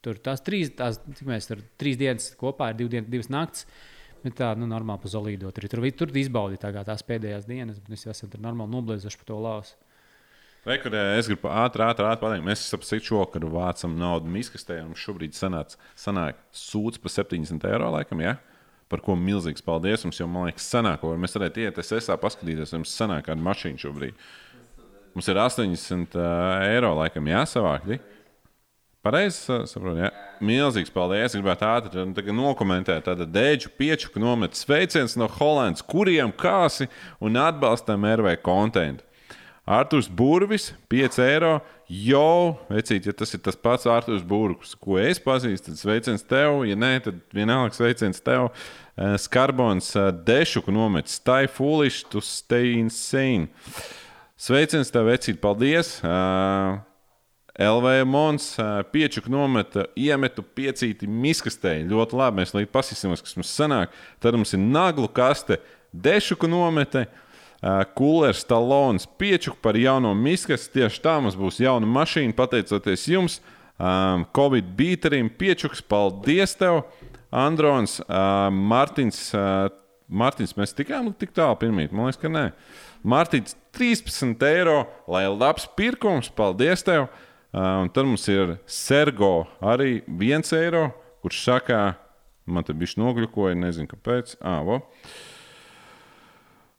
tur 0.07 0.19
tās 0.23 0.43
trīs, 0.45 0.71
tās, 0.77 1.01
cik 1.19 1.27
mēs 1.27 1.49
tur 1.49 1.61
trīs 1.79 1.99
dienas 1.99 2.31
kopā 2.39 2.71
ir 2.71 2.79
div 2.79 2.91
dien, 2.95 3.07
divas 3.11 3.29
naktis. 3.33 3.67
Bet 4.23 4.33
tā, 4.39 4.49
nu, 4.57 4.65
normāli 4.65 5.03
pa 5.03 5.11
zolīdu. 5.11 5.51
Tur, 5.53 5.67
tur, 5.69 5.83
tur 5.99 6.15
izbaudīt 6.17 6.63
tā 6.63 6.71
tās 6.73 7.03
pēdējās 7.05 7.45
dienas, 7.47 7.77
bet 7.77 7.93
mēs 7.93 8.07
esam 8.09 8.31
tur 8.33 8.41
normāli 8.41 8.73
noblēzuši 8.73 9.19
par 9.21 9.29
to 9.29 9.37
lausu. 9.43 9.77
Rekurē, 10.67 11.03
es 11.15 11.29
gribu 11.29 11.47
ātri, 11.47 11.85
ātri, 11.85 12.03
ātri 12.09 12.25
pateikt, 12.25 12.43
mēs 12.43 12.65
saprotam, 12.67 13.03
šovakar 13.07 13.45
vācam 13.53 13.93
naudu 13.95 14.31
miskastē, 14.33 14.81
un 14.83 14.97
šobrīd 14.99 15.37
sanāca, 15.37 15.77
sanāk 15.95 16.41
sūds 16.51 16.99
par 16.99 17.13
70 17.13 17.69
eiro, 17.69 17.91
laikam, 17.93 18.23
ja? 18.25 18.35
par 18.91 19.03
ko 19.03 19.15
milzīgs 19.19 19.63
paldies. 19.63 20.03
Mums 20.07 20.19
jau, 20.19 20.27
man 20.31 20.47
liekas, 20.47 20.67
sanāk, 20.71 21.03
vai 21.03 21.15
mēs 21.19 21.35
varētu 21.35 21.63
iet 21.63 21.79
SSA 21.83 22.17
paskatīties, 22.21 22.73
vai 22.73 22.81
mums 22.81 22.95
sanāk 22.99 23.27
kāda 23.27 23.43
mašīna 23.43 23.83
šobrīd. 23.83 24.19
Mums 25.15 25.31
ir 25.31 25.39
80 25.41 26.15
uh, 26.19 26.27
eiro, 26.67 26.93
laikam, 26.99 27.27
jāsavākt. 27.31 27.91
Ja? 27.95 28.16
Pareizi 29.05 29.37
sa- 29.39 29.63
saprotu, 29.69 30.01
jā. 30.01 30.09
Milzīgs 30.41 30.91
paldies. 30.91 31.31
Es 31.31 31.35
gribētu 31.37 31.63
ātri 31.67 32.13
tagad 32.13 32.35
nokomentēt 32.35 33.05
tādu 33.05 33.27
dēļu 33.29 33.69
pieču, 33.77 34.09
ka 34.11 34.19
nomet 34.19 34.57
sveiciens 34.57 35.15
no 35.15 35.27
Holandas, 35.27 35.81
kuriem 35.85 36.33
kāsi 36.33 36.89
un 37.21 37.37
atbalstam 37.39 38.03
RV 38.03 38.37
kontentu. 38.43 39.03
Arthurs 39.67 40.07
Burvis, 40.07 40.73
5 40.89 41.19
eiro. 41.19 41.61
Jo, 41.91 42.57
vecīt, 42.71 43.05
ja 43.07 43.13
tas 43.15 43.33
ir 43.35 43.39
tas 43.43 43.55
pats 43.55 43.85
Arthurs 43.87 44.23
Burvis, 44.23 44.73
ko 44.75 44.97
es 44.99 45.19
pazīstu, 45.23 45.71
tad 45.71 45.79
sveiciens 45.79 46.23
tev. 46.27 46.63
Ja 46.67 46.75
nē, 46.75 47.03
tad 47.03 47.19
vienalga 47.35 47.75
sveiciens 47.75 48.19
tev. 48.23 48.49
Eh, 48.97 49.15
Skarbons 49.19 49.93
eh, 49.95 50.11
Dešuku 50.11 50.71
nomet 50.71 51.07
Stay 51.11 51.47
foolish 51.47 52.03
to 52.11 52.19
stay 52.23 52.79
insane. 52.79 53.47
Sveiciens 54.37 54.91
tev, 54.91 55.07
vecīt, 55.11 55.39
paldies! 55.41 55.97
Uh, 56.03 56.79
LV 57.57 58.05
Mons 58.05 58.51
piečuku 58.93 59.31
nometa, 59.33 59.87
iemetu 59.97 60.43
piecīti 60.45 61.07
miskastē. 61.09 61.79
Ļoti 61.89 62.17
labi. 62.19 62.43
Mēs 62.43 62.53
līdz 62.53 62.69
pasīsimies, 62.69 63.23
kas 63.25 63.37
mums 63.39 63.53
sanāk. 63.57 63.95
Tad 64.21 64.37
mums 64.37 64.53
ir 64.53 64.61
naglu 64.61 65.09
kaste, 65.09 65.57
dešuku 65.89 66.49
nomete. 66.51 67.07
Kulers, 67.97 68.43
talons, 68.45 69.07
piečuku 69.17 69.57
par 69.61 69.77
jauno 69.79 70.13
miskastu. 70.13 70.75
Tieši 70.77 71.01
tā 71.01 71.17
mums 71.23 71.37
būs 71.39 71.57
jauna 71.63 71.89
mašīna, 71.89 72.37
pateicoties 72.37 73.07
jums. 73.09 73.39
Um, 73.77 74.23
Covid 74.33 74.69
beaterim, 74.77 75.27
piečuks, 75.29 75.83
paldies 75.85 76.55
tev, 76.57 76.83
Androns, 77.33 77.99
uh, 78.05 78.47
Mārtiņš. 78.53 79.19
Uh, 79.37 79.67
Mārtiņš, 80.07 80.53
mēs 80.57 80.73
tikām 80.73 81.11
tik 81.13 81.33
tālu 81.35 81.57
pirmīt, 81.61 81.93
man 81.93 82.07
liekas, 82.07 82.21
ka 82.21 82.31
nē. 82.31 82.45
Mārtiņš, 83.05 83.53
13 83.77 84.45
eiro, 84.49 84.79
lai 85.09 85.27
labs 85.29 85.67
pirkums, 85.77 86.29
paldies 86.33 86.85
tev! 86.85 87.05
Uh, 87.05 87.26
un 87.55 87.89
tad 87.93 88.07
mums 88.07 88.27
ir 88.31 88.57
Sergo 88.69 89.47
arī 89.63 90.01
1 90.07 90.51
eiro, 90.57 90.89
kurš 91.23 91.41
saka, 91.45 91.81
man 92.45 92.67
te 92.67 92.75
bija 92.77 92.99
nogļukoja, 93.01 93.57
nezinu 93.59 93.89
kāpēc. 93.91 94.37
Ah, 94.41 94.61
vo. 94.65 94.81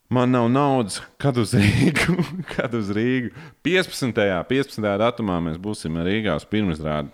Man 0.08 0.32
nav 0.32 0.46
naudas, 0.48 1.02
kad 1.20 1.36
uz 1.36 1.52
Rīgu. 1.56 2.16
kad 2.54 2.74
uz 2.74 2.92
Rīgu. 2.96 3.34
15. 3.66 4.12
15. 4.48 4.92
datumā 5.04 5.40
mēs 5.44 5.60
būsim 5.60 6.00
Rīgā 6.00 6.38
uz 6.40 6.46
pirmizrādi. 6.48 7.12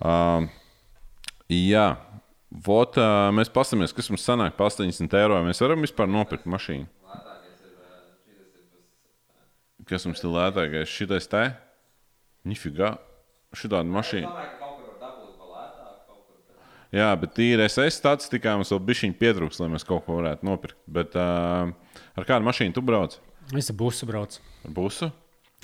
Uh, 0.00 0.48
jā, 1.52 1.92
Vot, 2.50 2.96
uh, 2.98 3.28
mēs 3.30 3.46
paskatāmies, 3.54 3.92
kas 3.94 4.08
mums 4.10 4.24
sanāk 4.26 4.56
par 4.56 4.72
80 4.72 5.12
eiro. 5.20 5.36
Mēs 5.46 5.62
varam 5.62 5.84
vispār 5.86 6.08
nopirkt 6.10 6.48
mašīnu. 6.50 6.88
Ir 8.26 8.40
tas. 8.42 8.72
Kas 9.86 10.06
mums 10.08 10.22
ir 10.24 10.32
lētākais? 10.34 10.90
Šitais 10.90 11.30
te? 11.30 11.44
Nifigā. 12.48 12.94
Šitāda 13.56 13.88
mašīna. 13.90 14.30
Jā, 16.90 17.08
bet 17.22 17.36
tīri 17.36 17.62
SS 17.68 18.00
statistikā 18.00 18.56
mums 18.58 18.70
vēl 18.74 18.80
bija 18.82 19.10
pietrūks, 19.18 19.60
lai 19.62 19.68
mēs 19.70 19.84
kaut 19.86 20.02
ko 20.06 20.16
varētu 20.18 20.46
nopirkt. 20.46 20.78
Bet 20.90 21.14
uh, 21.18 21.70
ar 22.18 22.26
kādu 22.26 22.46
mašīnu 22.48 22.74
tu 22.74 22.82
brauc? 22.82 23.14
Es 23.54 23.70
ar 23.70 23.76
busu 23.78 24.08
braucu. 24.10 24.40
Ar 24.66 24.74
busu? 24.74 25.10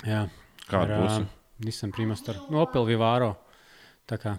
Jā. 0.07 0.21
Kādu 0.69 0.95
Ar, 0.95 1.03
busu? 1.03 1.25
ā, 1.25 1.65
Nissan 1.67 1.91
Primastar. 1.95 2.39
No 2.51 2.61
Opel 2.63 2.87
Vivāro. 2.87 3.33
Tā 4.07 4.19
kā. 4.21 4.37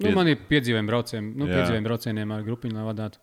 Nu, 0.00 0.08
Pied- 0.08 0.18
man 0.18 0.28
ir 0.30 0.42
piedzīvojumi 0.50 0.90
braucieni, 0.90 1.30
nu, 1.38 1.46
piedzīvojumi 1.46 1.86
braucieniem 1.86 2.34
ar 2.34 2.42
grupiņu, 2.46 2.74
lai 2.76 2.86
vadītu. 2.90 3.22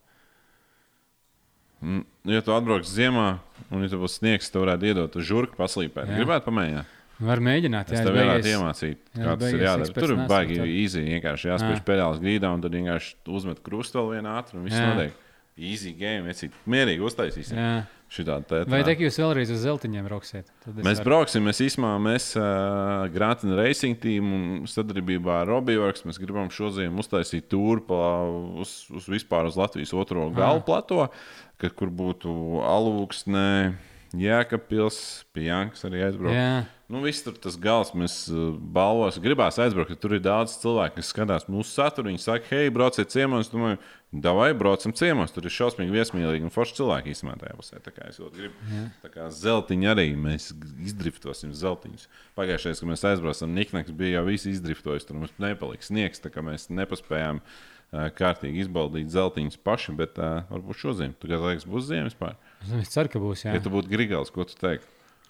Mm, 1.84 2.06
Ja 2.32 2.40
tu 2.40 2.54
atbrauc 2.56 2.88
ziemā, 2.88 3.40
un 3.68 3.84
ja 3.84 3.90
tu 3.92 4.00
būsi 4.00 4.22
sniegs, 4.22 4.48
tad 4.52 4.64
varētu 4.64 4.88
iedot 4.88 5.16
uz 5.20 5.26
žurku 5.28 5.60
paslīpēt. 5.60 6.08
Gribētu 6.16 6.48
pamēģināt. 6.48 6.88
Var 7.20 7.38
mēģināt, 7.40 7.92
Es 7.94 8.00
jā, 8.00 8.06
tev 8.08 8.16
es 8.18 8.22
beigās- 8.24 8.48
iemācīt, 8.54 8.98
kā 9.16 9.34
tas 9.40 9.54
ir 9.54 9.60
jādara. 9.60 9.94
Tur 9.94 10.12
ir 10.16 10.28
baigi 10.28 10.56
īsi. 10.66 11.04
Vienkārši 11.06 11.52
jāspiež 11.54 11.78
Jā. 11.78 11.86
pedālis 11.86 12.20
grīdā, 12.20 12.50
un 12.54 12.62
tad 12.62 12.72
vienkārši 12.72 13.14
uzmet 13.28 13.62
krustu 13.64 14.00
vēl 14.02 14.18
vienā 14.18 14.40
ātrumā, 14.42 14.60
un 14.60 14.66
viss 14.66 14.76
Jā. 14.80 14.96
notiek. 14.96 15.12
Easy 15.56 15.92
game, 15.94 16.26
vecīt. 16.26 16.52
Mierīgi 16.68 17.00
uztaisīsim. 17.06 17.54
Jā. 17.54 17.86
Šitādi 18.10 18.46
tēt. 18.50 18.68
Vai 18.70 18.82
te 18.84 18.96
jūs 18.96 19.18
vēlreiz 19.22 19.50
uz 19.54 19.62
zeltiņiem 19.66 20.06
brauksiet? 20.08 20.46
Es 20.66 20.74
Mēs 20.86 20.98
varu- 21.00 21.06
brauksim, 21.06 21.44
mēs 21.46 21.62
īstenībā 21.62 21.94
mēs 22.02 22.36
uh, 22.38 23.08
Grātina 23.14 23.56
Racing 23.58 24.00
team 24.02 24.34
un 24.34 24.66
sadarbībā 24.66 25.42
ar 25.42 25.48
Robijorks 25.48 26.04
mēs 26.06 26.18
gribam 26.20 26.50
šodien 26.50 26.94
uztaisīt 26.98 27.48
tūri 27.50 27.86
pa, 27.86 28.26
uz, 28.60 28.86
uz 28.94 29.06
vispār 29.06 29.46
uz 29.46 29.56
Latvijas 29.56 29.94
otro 29.94 30.30
galu 30.34 30.62
plato, 30.62 31.10
ka, 31.58 31.70
kur 31.70 31.90
būtu 31.90 32.62
alūksne, 32.66 33.76
Jēkabpils, 34.14 34.98
pie 35.34 35.48
Jankas 35.48 35.88
arī 35.88 36.04
aizbraukt. 36.06 36.38
Jā, 36.38 36.66
Nu, 36.94 37.00
viss 37.02 37.24
tur 37.26 37.34
tas 37.42 37.56
gals, 37.58 37.90
mēs 37.98 38.14
uh, 38.30 38.52
balvos, 38.54 39.16
gribās 39.24 39.56
aizbraukt. 39.62 39.96
Tur 39.98 40.14
ir 40.14 40.22
daudz 40.22 40.58
cilvēku, 40.62 41.00
kas 41.00 41.08
skatās 41.10 41.48
mūsu 41.50 41.72
saturu. 41.72 42.12
Viņi 42.12 42.22
saka, 42.22 42.46
hei, 42.52 42.70
brauciet 42.76 43.10
ciemos. 43.10 43.50
Domāju, 43.50 43.80
davai, 44.14 44.52
braucam 44.54 44.94
ciemos. 44.94 45.34
Tur 45.34 45.48
ir 45.48 45.56
šausmīgi 45.56 45.96
viesmīlīgi 45.96 46.46
un 46.46 46.54
forši 46.54 46.78
cilvēki 46.82 47.16
īstenībā 47.16 47.40
tajā 47.42 47.58
pusē. 47.58 47.82
Tā 47.82 47.96
kā 47.96 48.12
es 48.12 48.22
ļoti 48.22 48.44
gribu. 48.44 48.70
Tā 49.02 49.10
kā 49.16 49.26
zeltiņi 49.34 49.90
arī 49.90 50.06
mēs 50.28 50.52
izdriftosim 50.86 51.56
zeltiņus. 51.58 52.06
Pagājušajā 52.38 52.76
gadā, 52.76 52.84
kad 52.84 52.94
mēs 52.94 53.08
aizbraucām, 53.14 53.58
Niknaks 53.58 53.98
bija 54.04 54.20
jau 54.20 54.28
viss 54.30 54.52
izdriftojis. 54.54 55.10
Tur 55.10 55.18
mums 55.18 55.34
nepalika 55.42 55.90
sniegs, 55.90 56.22
tā 56.22 56.30
kā 56.36 56.46
mēs 56.46 56.68
nepaspējām 56.70 57.42
uh, 57.42 58.10
kārtīgi 58.20 58.68
izbaudīt 58.68 59.10
zeltiņus 59.18 59.58
paši. 59.66 59.98
Bet 59.98 60.22
uh, 60.22 60.44
varbūt 60.54 60.84
šodien, 60.86 61.18
kā 61.18 61.42
liekas, 61.42 61.66
būs 61.66 61.90
ziema 61.90 62.12
vispār. 62.12 62.38
Es 62.82 62.92
ceru, 62.94 63.12
ka 63.14 63.22
būs. 63.24 63.46
Jā. 63.46 63.56
Ja 63.58 63.64
tu 63.64 63.72
būtu 63.74 63.92
grigals, 63.92 64.32
ko 64.34 64.46
tu 64.48 64.56
teiktu? 64.60 64.88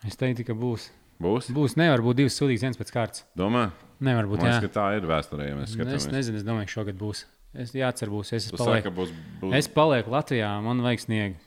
Es 0.08 0.20
teiktu, 0.20 0.46
ka 0.48 0.56
būs. 0.58 0.90
Būs? 1.24 1.48
Būs, 1.54 1.78
nevar 1.80 2.02
būt 2.04 2.20
divas 2.24 2.36
sūdīgas 2.40 2.66
viens 2.66 2.80
pēc 2.80 2.92
kārtas. 2.94 3.24
Domā? 3.38 3.68
Nevar 4.04 4.28
būt. 4.28 4.42
Man 4.42 4.50
liekas, 4.50 4.66
ka 4.66 4.74
tā 4.76 4.88
ir 4.98 5.08
vēsturē, 5.08 5.48
ja 5.52 5.56
Nu, 5.56 5.64
Es 5.94 6.10
nezinu, 6.12 6.42
es 6.42 6.46
domāju, 6.48 6.68
ka 6.68 6.76
šogad 6.80 7.00
būs. 7.00 7.24
Es 7.54 7.72
jācer, 7.78 8.10
būs. 8.10 8.34
Es, 8.34 8.50
Tu 8.50 8.58
palieku, 8.58 8.82
saki, 8.82 8.88
ka 8.88 8.94
būs, 8.98 9.14
būs... 9.44 9.56
es 9.60 9.70
palieku 9.70 10.12
Latvijā, 10.14 10.50
man 10.66 10.82
vajag 10.84 11.06
sniegu. 11.06 11.40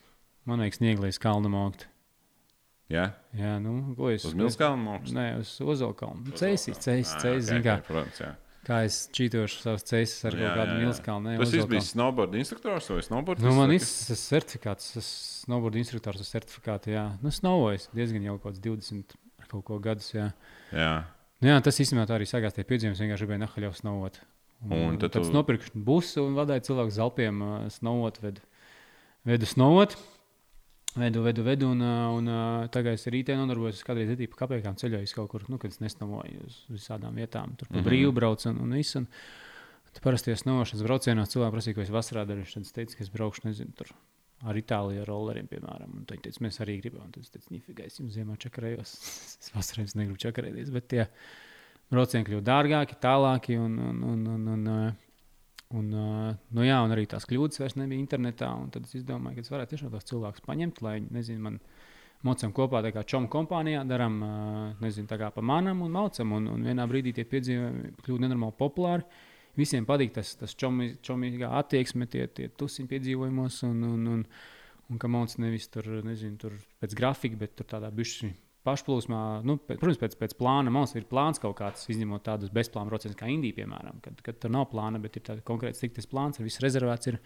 Man 0.46 0.62
vajag 0.62 0.78
sniegu, 0.78 1.02
lai 1.02 1.10
es 1.10 1.18
kalnu 1.18 1.50
moktu. 1.50 1.90
Jā, 2.86 3.08
Jā, 3.34 3.56
nu, 3.58 3.96
ko 3.98 4.12
es. 4.14 4.22
uz 4.24 4.36
Milskalnu 4.38 4.92
augstu. 4.94 5.16
Nē, 5.18 5.24
uz 5.42 5.56
Ozolkalnu. 5.58 6.30
Cēsīs. 6.38 6.78
ok, 6.78 7.40
Zini, 7.42 8.45
kā, 8.66 8.80
jā. 8.82 8.90
es 8.90 8.98
čītošu 9.14 9.62
savus 9.62 9.86
cēsīs 9.86 10.26
ar 10.28 10.36
kaut 10.36 10.58
kādu 10.60 10.78
milskalnu. 10.82 11.34
Tas 11.40 11.54
viss 11.54 11.70
bija 11.70 11.84
snowboard 11.86 12.36
instruktors 12.38 12.90
vai 12.92 13.02
snowboard 13.06 13.42
Nu, 13.44 13.54
man 13.56 13.74
ir 13.74 13.82
tas 13.82 14.22
certifikāts, 14.30 14.92
es 15.00 15.10
snowboard 15.44 15.78
instruktors 15.80 16.22
ar 16.22 16.30
certifikātu. 16.30 16.92
Jā, 16.94 17.04
nu, 17.22 17.32
snowboards 17.34 17.90
diezgan 17.96 18.26
jau 18.26 18.38
kaut 18.38 18.50
kāds 18.50 18.64
20 18.66 19.16
ar 19.42 19.50
kaut 19.52 19.66
ko 19.68 19.78
gadus. 19.82 20.10
Jā, 20.16 20.30
Jā, 20.74 20.94
nu, 21.40 21.52
jā 21.52 21.60
tas 21.64 21.78
īstenībā 21.82 22.08
tā 22.10 22.18
arī 22.18 22.26
sagās 22.28 22.56
tie 22.56 22.66
piedzīvojumi. 22.66 22.98
Vienkārši 23.04 23.26
gribēju 23.26 23.44
nahaļau 23.44 23.72
snowboard. 23.80 24.20
Un 24.66 24.96
tad 24.98 25.12
tad 25.12 25.22
tu- 25.22 25.28
tu... 25.28 25.34
nopirku 25.36 25.70
busu 25.86 26.24
un 26.24 26.36
vadīju 26.38 26.64
cilvēku 26.70 26.94
zelpiem 26.96 27.42
uh, 27.44 27.56
snowboard. 27.70 28.20
Vedu, 28.24 28.44
vedu 29.28 29.48
snowboard. 29.48 29.96
Vedu, 30.96 31.20
vedu, 31.26 31.42
vedu, 31.44 31.66
un, 31.74 31.80
uh, 31.84 32.14
un 32.16 32.28
uh, 32.32 32.68
tagad 32.72 32.96
es 32.96 33.04
rītā 33.12 33.34
nodarbojos. 33.36 33.76
Es 33.82 33.84
kādreiz 33.84 34.08
arī 34.14 34.28
pa 34.32 34.38
kāpējām 34.46 34.78
ceļoju 34.80 35.10
kaut 35.18 35.28
kur, 35.34 35.42
nu, 35.52 35.58
kad 35.60 35.74
es 35.74 35.82
nesnomoju 35.84 36.46
uz 36.46 36.62
visādām 36.72 37.18
vietām. 37.20 37.52
Tur 37.60 37.68
pa 37.68 37.76
Mhm. 37.82 37.84
brīvu 37.84 38.14
braucu 38.16 38.48
un, 38.48 38.62
un 38.64 38.72
visu. 38.78 39.02
Un, 39.02 39.08
Tad 39.96 40.02
parasti 40.04 40.28
es 40.32 40.42
nošos 40.44 40.82
braucienos 40.84 41.30
cilvēku 41.32 41.54
prasīju, 41.56 41.74
ko 41.78 41.80
es 41.80 41.90
vasarā 41.92 42.26
darīšu. 42.28 42.58
Tad 42.58 42.66
es 42.66 42.72
teicu, 42.76 42.96
ka 42.98 43.04
es 43.04 43.08
braukšu, 43.12 43.44
nezinu, 43.46 43.72
tur 43.76 43.88
ar 44.44 44.54
Itāliju 44.60 45.00
ar 45.00 45.08
rolleriem, 45.08 45.46
piemēram. 45.48 45.94
Un 45.96 46.04
viņi 46.04 46.20
teica, 46.26 46.42
mēs 46.44 46.60
arī 46.60 46.74
gribam. 46.82 47.08
Tad 47.12 47.22
es 47.24 47.32
teicu, 47.32 47.54
nifigā, 47.54 47.86
es 47.88 47.96
jums 47.96 48.12
ziemā 48.12 48.36
čakarējos. 48.36 48.92
es 49.40 49.52
vasarā 49.54 49.84
jums 49.86 49.96
negribu 49.96 50.20
čakarēties. 50.20 50.68
Bet 50.74 50.88
tie 50.92 51.06
braucieni 51.92 52.28
kļuva 52.28 52.44
dārgāki, 52.44 52.98
tālāki. 53.00 53.56
Un, 53.56 53.78
un, 53.80 54.02
un, 54.04 54.26
un, 54.34 54.46
un, 54.52 54.68
uh, 54.68 54.92
Un, 55.74 55.90
nu 56.54 56.62
jā, 56.62 56.76
un 56.84 56.92
arī 56.94 57.08
tās 57.10 57.26
kļūdas 57.26 57.58
vairs 57.58 57.74
nebija 57.78 57.98
internetā. 57.98 58.52
un 58.54 58.70
Tad 58.70 58.86
es 58.86 59.02
domāju, 59.06 59.40
ka 59.40 59.46
es 59.46 59.50
varētu 59.50 59.74
tiešām 59.74 59.90
tos 59.90 60.06
cilvēkus 60.06 60.44
paņemt, 60.46 60.82
lai 60.86 61.00
nezinu, 61.02 61.42
man 61.42 61.56
mocam 62.26 62.52
kopā 62.54 62.84
tā 62.86 62.92
kā 62.94 63.02
čomu 63.02 63.30
kompānijā, 63.32 63.82
darām 63.88 64.20
nezinu, 64.82 65.10
tā 65.10 65.18
kā 65.18 65.32
pa 65.34 65.42
manam 65.42 65.82
un 65.82 65.90
maucam. 65.96 66.36
Un, 66.38 66.46
un 66.54 66.68
vienā 66.70 66.86
brīdī 66.86 67.16
tie 67.16 67.26
piedzīvojumi 67.26 67.96
kļūst 67.98 68.24
nenormāli 68.26 68.58
populāri. 68.60 69.06
Visiem 69.56 69.88
patīk 69.88 70.14
tas, 70.14 70.34
tas 70.38 70.54
čomīgā 70.54 71.50
attieksme, 71.58 72.06
tie, 72.12 72.28
tie 72.28 72.46
tusiņi 72.52 72.92
piedzīvojumos. 72.92 73.62
Un, 73.66 73.84
un, 73.90 74.08
un, 74.14 74.24
un 74.86 75.02
ka 75.02 75.10
mācās 75.10 75.40
nevis 75.42 75.66
tur, 75.72 75.88
nezinu, 76.06 76.38
tur 76.46 76.58
pēc 76.78 76.94
grafika, 76.94 77.42
bet 77.42 77.58
tur 77.58 77.74
tādā 77.74 77.90
bišķi 77.90 78.34
pašplūsmā. 78.66 79.20
Nu, 79.46 79.58
pēc, 79.58 79.80
protams, 79.80 80.00
pēc, 80.02 80.16
pēc 80.20 80.36
plāna 80.38 80.72
mums 80.74 80.96
ir 80.98 81.06
plāns 81.10 81.42
kaut 81.42 81.56
kāds, 81.60 81.86
izņemot 81.92 82.24
tādus 82.26 82.52
bezplānu 82.54 82.92
procesus 82.92 83.18
kā 83.18 83.30
Indija, 83.32 83.62
piemēram, 83.62 84.02
kad, 84.04 84.18
kad 84.26 84.40
tur 84.42 84.52
nav 84.54 84.68
plāna, 84.72 85.00
bet 85.02 85.16
ir 85.16 85.26
tāds 85.28 85.46
konkrēts 85.46 85.84
tiktais 85.84 86.10
plāns, 86.10 86.40
ir 86.40 86.48
viss 86.48 86.64
rezervēts. 86.64 87.14
Ir, 87.14 87.22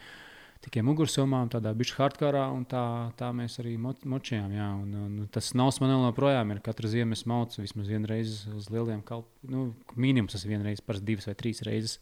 Tikai 0.60 0.82
mugursomā, 0.84 1.38
tādā 1.48 1.70
bišķi 1.72 1.94
hardkārā, 1.96 2.42
un 2.52 2.66
tā, 2.68 2.82
tā 3.16 3.30
mēs 3.32 3.54
arī 3.62 3.78
mo- 3.80 3.94
močījām. 4.12 4.50
Jā, 4.52 4.66
un, 4.76 4.90
un 5.06 5.28
tas 5.32 5.54
nav 5.56 5.70
man 5.80 5.94
joprojām. 6.04 6.52
Katru 6.60 6.90
ziemu 6.92 7.16
es 7.16 7.22
maucu 7.24 7.62
vismaz 7.62 7.88
vienreiz 7.88 8.42
uz 8.52 8.68
lieliem 8.68 9.00
kalpiem. 9.00 9.54
Nu, 9.54 9.62
minimums 9.96 10.36
tas 10.36 10.44
vienreiz, 10.44 10.82
parasti 10.84 11.08
divas 11.08 11.30
vai 11.30 11.36
trīs 11.40 11.64
reizes 11.64 11.96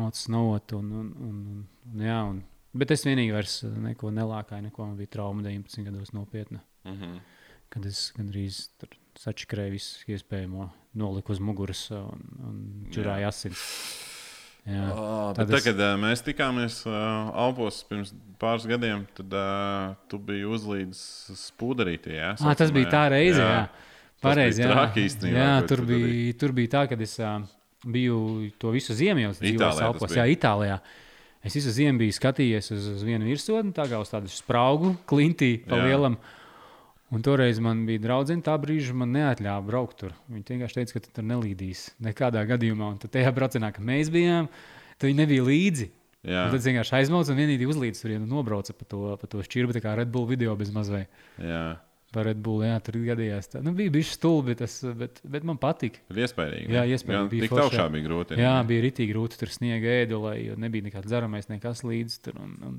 maucu 0.00 0.22
snowot. 0.22 0.72
Un, 0.78 0.88
un, 1.02 1.10
un, 1.12 1.42
un, 1.50 1.66
un, 1.92 2.06
jā, 2.08 2.22
un, 2.30 2.40
bet 2.72 2.96
es 2.96 3.04
vienīgi 3.04 3.36
vairs 3.36 3.58
neko 3.84 4.14
nelākāju, 4.16 4.70
neko 4.70 4.86
man 4.86 4.96
bija 4.96 5.12
trauma 5.18 5.44
19 5.44 5.84
gados 5.90 6.14
nopietna. 6.16 6.62
Mm 6.88 6.96
-hmm. 6.96 7.20
Kad 7.68 7.84
es 7.88 8.08
gandrīz 8.16 8.68
sačakrēju 9.18 9.74
visu 9.74 10.12
iespējamo, 10.14 10.68
noliku 10.98 11.34
uz 11.34 11.40
muguras 11.42 11.82
un, 11.92 12.22
un 12.48 12.60
čurāju 12.94 13.26
asins. 13.28 13.64
Jā. 14.68 14.84
Oh, 14.92 15.32
Tad 15.36 15.50
es- 15.56 15.64
kad 15.64 15.78
uh, 15.80 15.94
mēs 16.00 16.20
tikāmies 16.26 16.82
uh, 16.88 17.30
Alpos 17.40 17.80
pirms 17.88 18.10
pāris 18.40 18.66
gadiem, 18.68 19.06
tad 19.16 19.32
uh, 19.32 19.94
tu 20.12 20.18
biji 20.20 20.44
uzlīdis 20.48 21.02
spūderītī. 21.40 22.16
Jā, 22.18 22.34
Ah, 22.44 22.54
tas 22.58 22.72
bija 22.74 22.90
tā 22.92 23.04
reize. 23.14 23.40
Jā. 23.40 23.62
Jā. 23.62 23.68
Pareizi, 24.18 24.64
jā. 24.64 24.72
traki 24.72 25.04
īstenībā, 25.06 25.38
jā, 25.38 25.50
tur 25.70 25.78
tu 25.78 25.86
bija, 25.92 26.32
tur 26.40 26.52
bija 26.56 26.70
tā, 26.72 26.80
ka 26.90 26.96
es 27.04 27.12
uh, 27.22 27.36
biju 27.86 28.48
to 28.58 28.72
visu 28.74 28.96
ziemu 28.98 29.22
jau 29.28 29.30
dzīvojis 29.36 29.82
Alpos. 29.86 30.16
Jā, 30.18 30.24
Itālijā. 30.26 30.80
Es 31.46 31.54
visu 31.54 31.70
ziemu 31.70 32.02
biju 32.02 32.16
skatījies 32.16 32.72
uz, 32.74 32.88
uz 32.96 33.04
vienu 33.06 33.28
virsotni, 33.30 33.70
tā 33.76 33.86
kā 33.88 34.00
uz 34.02 34.10
tādu 34.10 34.26
spraugu, 34.32 34.96
klintī 35.08 35.52
pa 35.62 35.78
Jā. 35.78 35.86
lielam. 35.86 36.16
Un 37.14 37.22
toreiz 37.24 37.56
man 37.64 37.86
bija 37.88 38.02
draudzene, 38.04 38.44
tā 38.44 38.52
brīža 38.60 38.92
man 38.92 39.14
neatļāva 39.16 39.64
braukt 39.64 39.96
tur. 40.02 40.12
Viņa 40.28 40.50
vienkārši 40.52 40.80
teica, 40.80 40.96
ka 40.98 41.04
tu 41.06 41.14
tur 41.16 41.24
nelīdīs 41.30 41.86
nekādā 42.04 42.42
gadījumā. 42.50 42.90
Un 42.92 42.98
tad 43.00 43.14
tajā 43.16 43.32
braucienā, 43.36 43.70
kad 43.72 43.86
mēs 43.88 44.10
bijām, 44.12 44.50
tad 44.98 45.08
viņi 45.08 45.22
nebija 45.22 45.46
līdzi. 45.46 45.88
Jā, 46.28 46.48
tad 46.52 46.64
vienkārši 46.66 46.96
aizmaucu 46.98 47.32
un 47.32 47.38
vienīgi 47.40 47.68
uzlīdz 47.70 48.00
tur 48.02 48.12
un 48.18 48.26
nobraucu 48.28 48.74
pa 48.76 48.84
to, 48.90 49.02
pa 49.20 49.28
to 49.30 49.40
šķirbi, 49.46 49.76
tā 49.78 49.80
kā 49.84 49.94
Red 49.96 50.10
Bull 50.12 50.28
video 50.28 50.56
bez 50.58 50.72
mazvai. 50.74 51.06
jā. 51.40 51.66
Par 52.08 52.24
Red 52.24 52.38
Bull, 52.40 52.62
jā, 52.64 52.78
tur 52.80 52.96
gadījās. 53.04 53.50
Tā. 53.52 53.60
Nu, 53.60 53.74
bija 53.76 53.92
bijis 53.92 54.14
stulbi, 54.16 54.54
bet, 54.54 54.62
tas, 54.62 54.78
bet, 54.96 55.18
bet 55.28 55.44
man 55.44 55.58
patika. 55.60 56.00
iespējams. 56.88 57.18
Jā, 57.20 57.26
bija 57.34 57.44
Tik 57.44 57.52
augšā 57.66 57.82
jā. 57.82 57.88
bija 57.92 58.04
grūti. 58.06 58.38
Jā, 58.40 58.52
bija 58.70 58.84
rītīgi 58.86 59.12
grūti 59.12 59.40
tur 59.42 59.52
sniega 59.52 59.92
ēdulē, 60.06 60.30
jo 60.40 60.56
nebija 60.56 60.86
nekāds 60.86 61.10
dzeramais, 61.10 61.50
nekas 61.52 61.84
līdzi. 61.84 62.16
Tur, 62.24 62.38
un, 62.40 62.54
un, 62.64 62.78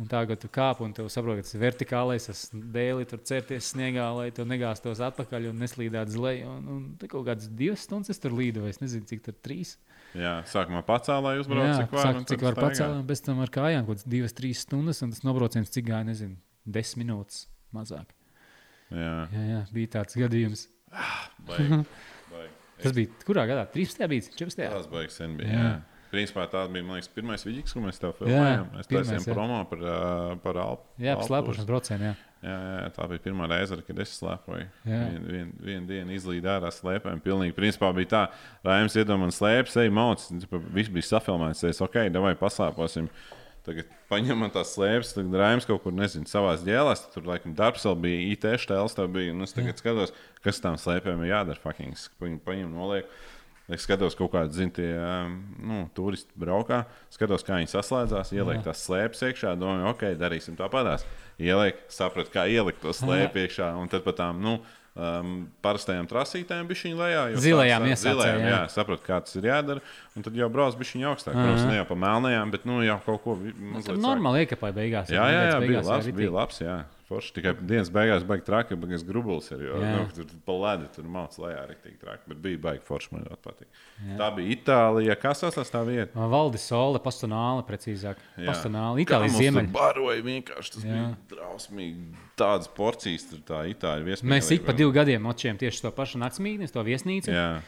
un 0.00 0.08
ka 0.10 0.36
tu 0.40 0.48
kāp 0.50 0.80
un 0.82 0.92
tu 0.96 1.04
saproti, 1.12 1.42
ka 1.42 1.46
tas 1.46 1.54
ir 1.54 1.62
vertikālais, 1.62 2.26
tas 2.26 2.40
dēli 2.52 3.06
tur 3.10 3.20
certies 3.26 3.68
sniegā, 3.72 4.06
lai 4.16 4.30
tu 4.34 4.46
negāztos 4.48 5.02
atpakaļ 5.06 5.50
un 5.52 5.60
neslīdētu 5.62 6.14
uz 6.14 6.18
leju. 6.24 6.48
Un, 6.50 6.64
un 6.74 6.80
tā 6.98 7.06
kaut 7.12 7.26
kādas 7.28 7.46
divas 7.50 7.84
stundas 7.86 8.10
es 8.10 8.18
tur 8.22 8.34
līdoju, 8.34 8.72
es 8.72 8.80
nezinu, 8.82 9.06
cik 9.10 9.22
tur 9.28 9.36
trīs. 9.44 9.76
jā, 10.18 10.34
sākumā 10.50 10.82
pacēlā, 10.86 11.20
lai 11.28 11.36
uzbrauktu. 11.42 11.70
Jā, 11.70 11.78
cik 11.84 11.94
var, 11.94 12.08
sāk, 12.08 12.26
cik 12.32 12.44
var 12.48 12.58
un 12.98 13.06
pēc 13.06 13.24
tam 13.28 13.40
ar 13.44 13.54
kājām 13.54 13.86
kaut 13.86 13.96
kādas 14.00 14.10
divas, 14.16 14.34
trīs 14.34 14.66
stundas, 14.66 15.02
un 15.06 15.14
tas 15.14 15.22
nobrauciens 15.26 15.70
cik 15.70 15.86
gāja, 15.92 16.04
nezinu, 16.10 16.36
desmit 16.66 17.04
minūtes 17.06 17.44
mazāk. 17.74 18.10
Jā, 18.94 19.14
Jā, 19.32 19.46
jā, 19.48 19.62
bija 19.74 19.94
tāds 19.98 20.18
gadījums. 20.18 20.68
baigi, 21.46 21.80
baigi. 22.34 22.52
Tas 22.82 22.92
bija 22.94 23.24
kurā 23.26 23.46
gadā? 23.48 23.64
13. 23.72 24.06
bija 24.10 24.26
14. 24.34 24.70
Tas 24.74 24.86
baigs 24.90 25.16
sen 25.22 25.38
bija. 25.38 25.50
Jā. 25.50 25.64
Jā. 25.70 25.93
Principā 26.14 26.46
tā 26.50 26.62
bija 26.70 26.86
man 26.86 27.00
liekas, 27.00 27.10
pirmais 27.10 27.42
vidīgs, 27.46 27.74
ko 27.74 27.82
mēs 27.82 27.98
tev 27.98 28.12
Jā, 28.12 28.18
filmējām. 28.20 28.70
Mēs 28.76 28.90
taisījām 28.92 29.26
jā. 29.26 29.34
promo 29.34 29.58
par, 29.70 29.82
par 30.44 30.62
Alpu. 30.62 30.86
Jā, 31.02 31.18
par 31.18 31.26
slēpošanas 31.26 31.68
braucienu. 31.68 32.10
Jā. 32.12 32.14
Jā, 32.44 32.54
jā, 32.60 32.72
jā, 32.76 32.88
tā 32.92 33.06
bija 33.08 33.22
pirmā 33.24 33.46
reize, 33.48 33.76
kad 33.86 34.00
es 34.04 34.10
slēpoju. 34.18 34.64
Jā. 34.84 34.98
Vienu 35.14 35.30
vien, 35.32 35.52
vien 35.64 35.86
dienu 35.88 36.12
izlīdu 36.12 36.50
ārā 36.52 36.68
slēpēm. 36.74 37.22
Pilnīgi, 37.24 37.54
principā 37.56 37.88
bija 37.96 38.10
tā, 38.10 38.20
Raims 38.66 38.96
iedomājās, 39.00 39.38
slēpjas, 39.40 39.78
ej, 39.80 39.92
mauc. 39.96 40.26
Viss 40.76 40.92
bija 40.92 41.08
safilmēts. 41.08 41.64
Es 41.70 41.80
ok, 41.84 41.96
vai 42.20 42.34
paslēposim. 42.38 43.08
Tagad 43.64 43.88
paņemam 44.10 44.52
tās 44.52 44.74
slēpes, 44.76 45.14
tad 45.16 45.38
Raims 45.40 45.64
kaut 45.64 45.80
kur, 45.86 45.94
nezinu, 45.96 46.28
savā 46.28 46.52
ģēlēs. 46.60 47.06
Tur, 47.14 47.24
laikam, 47.30 47.56
darbs 47.56 47.86
vēl 47.88 47.96
bija 48.02 48.26
IT 48.34 48.44
štēls. 48.66 48.98
tā 48.98 49.08
Bija, 49.08 49.32
un 49.32 49.46
es 49.46 49.56
tagad 49.56 49.80
skatos, 49.80 50.12
kas 50.44 50.60
tam 50.60 50.76
slēpēm 50.80 51.24
ir 51.24 51.32
jādara. 51.32 51.62
Fucking, 51.64 51.96
paņem, 52.44 52.76
noliek. 52.76 53.08
Es 53.72 53.86
skatos, 53.86 54.12
kaut 54.18 54.28
kādi 54.34 54.52
zin, 54.52 54.68
tie, 54.76 54.90
um, 54.92 55.38
nu, 55.64 55.78
turisti 55.96 56.28
braukā. 56.36 56.82
Skatos, 57.14 57.40
kā 57.46 57.56
viņi 57.62 57.70
saslēdzās, 57.72 58.34
ieliek 58.36 58.58
Jā. 58.58 58.64
tās 58.66 58.82
slēpes 58.84 59.22
iekšā. 59.30 59.54
Domāju, 59.56 59.86
ok, 59.94 60.02
darīsim 60.20 60.58
tāpatās. 60.58 61.06
Ieliek, 61.40 61.78
sapratu, 61.88 62.28
kā 62.34 62.44
ielikt 62.52 62.82
to 62.84 62.92
slēpi 62.92 63.46
iekšā. 63.46 63.70
Un 63.80 63.88
tad 63.88 64.04
pat 64.04 64.18
tām 64.20 64.42
nu, 64.44 64.58
um, 65.00 65.32
parastajām 65.64 66.04
trasītēm 66.10 66.68
bija 66.68 66.82
šī 66.82 66.92
lejā. 66.98 67.22
Zilajām 67.40 67.86
zilajām, 67.96 68.42
jā. 68.44 68.50
jā. 68.52 68.60
Sapratu, 68.74 69.06
kā 69.06 69.22
tas 69.24 69.40
ir 69.40 69.48
jādara. 69.48 69.82
Un 70.12 70.26
tad 70.28 70.36
jau 70.38 70.50
brauc 70.52 70.76
bija 70.76 70.92
viņa 70.98 71.08
augstāk. 71.14 71.32
Protams, 71.38 71.64
ne 71.70 71.78
jau 71.80 71.86
pa 71.88 71.98
melnajām, 72.04 72.52
bet 72.52 72.68
nu, 72.68 72.82
jau 72.84 72.98
kaut 73.06 73.24
ko 73.24 73.38
Nu, 73.40 73.80
sāk. 73.80 73.96
normāli 73.96 74.44
iekāpāja 74.44 74.76
beigās. 74.76 75.08
Jā, 75.08 75.24
jā, 75.24 75.40
jā, 75.48 75.56
bija 75.64 75.80
beigās, 75.80 75.88
labs. 75.88 76.12
Bija 76.20 76.36
labs 76.36 76.60
jā. 76.60 76.76
Forši 77.04 77.34
tikai 77.36 77.52
dienas 77.60 77.90
beigās 77.92 78.22
baigi 78.24 78.46
traki, 78.46 78.76
bet 78.80 78.94
es. 78.96 79.50
Jo, 79.60 79.76
Jā. 79.76 79.90
nu, 79.92 80.04
tur 80.16 80.30
pa 80.46 80.54
ledu 80.56 80.86
tur 80.94 81.04
mācās 81.12 81.36
lejā 81.42 81.58
arī 81.66 81.74
tik 81.82 81.98
traki. 82.00 82.22
Bet 82.30 82.38
bija 82.46 82.60
baigi 82.64 82.80
forši, 82.86 83.10
man 83.12 83.26
ļoti 83.26 83.42
patīk. 83.44 83.82
Tā 84.16 84.28
bija 84.38 84.54
Itālija. 84.56 85.16
Kas 85.20 85.44
tas 85.58 85.68
tā 85.74 85.82
vieta? 85.84 86.28
Valdi 86.32 86.60
Sole, 86.62 87.02
Pastonāla, 87.04 87.60
precīzāk. 87.68 88.22
Jā. 88.38 88.46
Pastonāla, 88.48 88.96
Itālijas 89.04 89.36
ziemeļi. 89.36 89.68
Baroja 89.74 90.24
vienkārši. 90.24 90.74
Tas 90.78 90.88
Jā. 90.88 90.96
jā. 90.96 91.04
bija 91.12 91.36
drausmīgi. 91.36 92.08
Tādas 92.40 92.72
porcijas 92.72 93.28
tur 93.28 93.44
tā 93.52 93.60
Itāļu 93.74 94.08
viesmīlība. 94.08 94.32
Mēs 94.38 94.50
ik 94.56 94.64
pa 94.64 94.72
diviem 94.72 94.96
gadiem 94.96 95.28
močējam 95.28 95.60
tieši 95.60 95.84
to 95.84 95.92
pašu 96.00 96.24
naktsmītni, 96.24 96.72
to 96.72 96.84
viesnīcu. 96.88 97.36
Jā, 97.36 97.60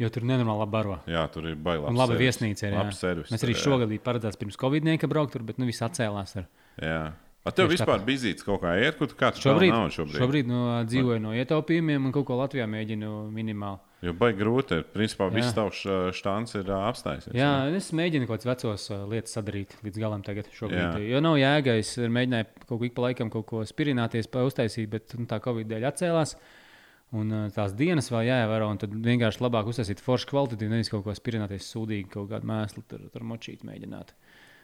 Jo 0.00 0.08
tur 0.08 0.24
nenormāli 0.24 0.62
labi 0.64 0.72
baro. 0.72 0.94
jā, 1.06 1.20
tur 1.30 1.44
ir 1.50 1.56
bailīgi. 1.56 1.88
Un 1.92 1.98
laba 2.00 2.14
viesnīca 2.16 2.64
ir. 2.64 2.72
jā. 2.74 2.84
Servis. 2.96 3.28
Mēs 3.30 3.44
arī 3.44 3.52
jā. 3.54 3.60
šogad 3.60 3.90
bijām 3.92 4.04
paredzēts 4.04 4.40
pirms 4.40 4.56
Covid-19 4.58 5.06
braukt 5.12 5.34
tur, 5.36 5.44
bet 5.46 5.60
nu 5.60 5.68
viss 5.68 5.84
atcēlās. 5.84 6.32
Ar. 6.40 6.46
Jā. 6.80 7.12
A 7.42 7.50
tev 7.50 7.66
Tieši 7.66 7.80
vispār 7.80 8.02
bija 8.06 8.20
zīts 8.22 8.44
kaut 8.46 8.60
kā 8.62 8.76
iet, 8.78 8.94
kur 9.00 9.10
kāds 9.18 9.40
Šobrīd, 9.42 9.74
šobrīd? 9.90 10.18
šobrīd 10.20 10.50
no, 10.50 10.60
dzīvoju 10.86 11.22
no 11.24 11.32
ietaupījumiem 11.34 12.04
un 12.06 12.12
kaut 12.14 12.28
ko 12.28 12.36
Latvijā 12.38 12.68
mēģinu 12.70 13.10
minimāli. 13.34 13.82
Jo 14.02 14.14
baigi 14.18 14.38
grūti. 14.38 14.78
Principā 14.94 15.28
Jā. 15.28 15.34
viss 15.36 15.54
tavs 15.54 15.82
ā, 15.86 15.98
štāns 16.14 16.54
ir 16.58 16.70
ā, 16.74 16.78
apstājies. 16.90 17.28
Jā, 17.38 17.50
es 17.74 17.90
mēģinu 17.94 18.26
kaut 18.26 18.42
kādas 18.42 18.50
vecos 18.50 18.86
uh, 18.90 19.04
lietas 19.10 19.34
sadarīt 19.34 19.76
līdz 19.82 20.00
galam 20.02 20.24
tagad. 20.26 20.50
Šobrīd. 20.54 20.80
Jā. 20.82 21.02
Jo 21.16 21.22
nav 21.22 21.38
jēga, 21.38 21.76
es 21.82 21.92
mēģināju 21.98 22.48
kaut 22.64 22.72
ko 22.72 22.80
ik 22.86 22.96
pa 22.96 23.06
laikam 23.08 23.30
kaut 23.30 23.46
ko 23.50 23.62
spirināties, 23.66 24.30
uztaisīt, 24.30 24.90
bet 24.90 25.14
nu, 25.18 25.26
tā 25.30 25.38
Covid 25.42 25.70
dēļ 25.70 25.86
atcēlās. 25.90 26.34
Un 27.18 27.30
uh, 27.30 27.46
tās 27.54 27.74
dienas 27.78 28.10
vēl 28.10 28.26
jāievēro, 28.30 28.70
un 28.72 28.82
tad 28.82 28.94
vienkārši 29.06 29.42
labāk 29.44 29.70
uztaisīt 29.70 30.02
foršu 30.02 30.30
kvalitāti, 30.30 30.70
nevis 30.70 30.90
kaut 30.90 31.04
ko 31.06 31.14
spirināties 31.14 31.66
sūdīgi, 31.74 32.08
kaut 32.14 32.30
kādu 32.30 32.48
mēslu 32.48 32.82
tur, 32.88 33.02
tur 33.12 33.26
močīt 33.28 33.66
mēģināt. 33.68 34.14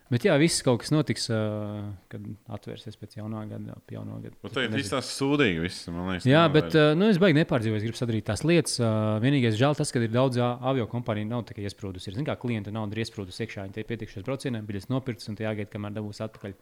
Bet 0.09 0.24
jā, 0.24 0.32
viss 0.40 0.62
kaut 0.64 0.80
kas 0.80 0.89
notiks, 0.89 1.26
uh, 1.28 1.82
kad 2.09 2.24
atvērsies 2.56 2.97
pēc 2.97 3.18
jaunā 3.18 3.43
gada. 3.51 3.74
ap 3.76 3.93
jauno 3.93 4.16
gadu. 4.22 4.39
Bet 4.40 4.55
tagad 4.56 4.76
viss 4.78 4.93
tās 4.93 5.10
sūdīgi. 5.18 5.60
Viss, 5.60 5.89
man 5.93 6.14
liekas, 6.14 6.28
Jā, 6.28 6.47
bet 6.52 6.72
uh, 6.72 6.94
nu, 6.97 7.10
es 7.12 7.20
baigi 7.20 7.36
nepārdzīvoju. 7.36 7.80
Es 7.82 7.85
gribu 7.85 8.01
sadarīt 8.01 8.24
tās 8.30 8.43
lietas. 8.48 8.78
Uh, 8.80 9.18
vienīgais 9.20 9.59
žēl 9.60 9.76
tas, 9.76 9.93
ka 9.93 10.01
ir 10.01 10.14
daudz 10.14 10.40
avio 10.40 10.89
kompāniju, 10.89 11.28
nav 11.28 11.44
tikai 11.51 11.66
iesprūdus. 11.68 12.09
Ir 12.09 12.16
zināms, 12.16 12.30
kā 12.30 12.39
klienta 12.40 12.72
nauda 12.72 12.97
ir 12.97 13.02
iesprūdus 13.05 13.43
iekšā. 13.44 13.66
Viņi 13.68 13.76
tie 13.76 13.85
pietikšos 13.90 14.24
braucieniem, 14.24 14.64
biļetes 14.70 14.89
nopirktas 14.89 15.28
un 15.28 15.36
tie 15.36 15.44
jāgaida, 15.44 15.68
kamēr 15.76 15.98
dabūs 16.01 16.24
atpakaļ. 16.24 16.56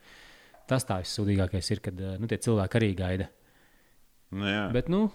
Tas 0.66 0.88
tā 0.88 0.98
vissūdīgākais 1.04 1.70
ir, 1.76 1.84
kad 1.86 2.02
uh, 2.02 2.16
nu, 2.18 2.26
tie 2.26 2.42
cilvēki 2.42 2.80
arī 2.80 2.92
gaida. 2.98 3.30
Nu, 4.34 4.50
jā. 4.50 4.66
Bet, 4.74 4.90
nu, 4.90 5.06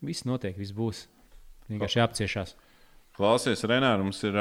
viss 0.00 0.24
notiek, 0.24 0.56
viss 0.56 0.72
būs. 0.72 1.04
Vienkārši 1.68 2.00
jāapciešās. 2.00 2.56
Klausies, 3.14 3.60
Renārs, 3.70 4.02
mums 4.02 4.18
ir 4.26 4.34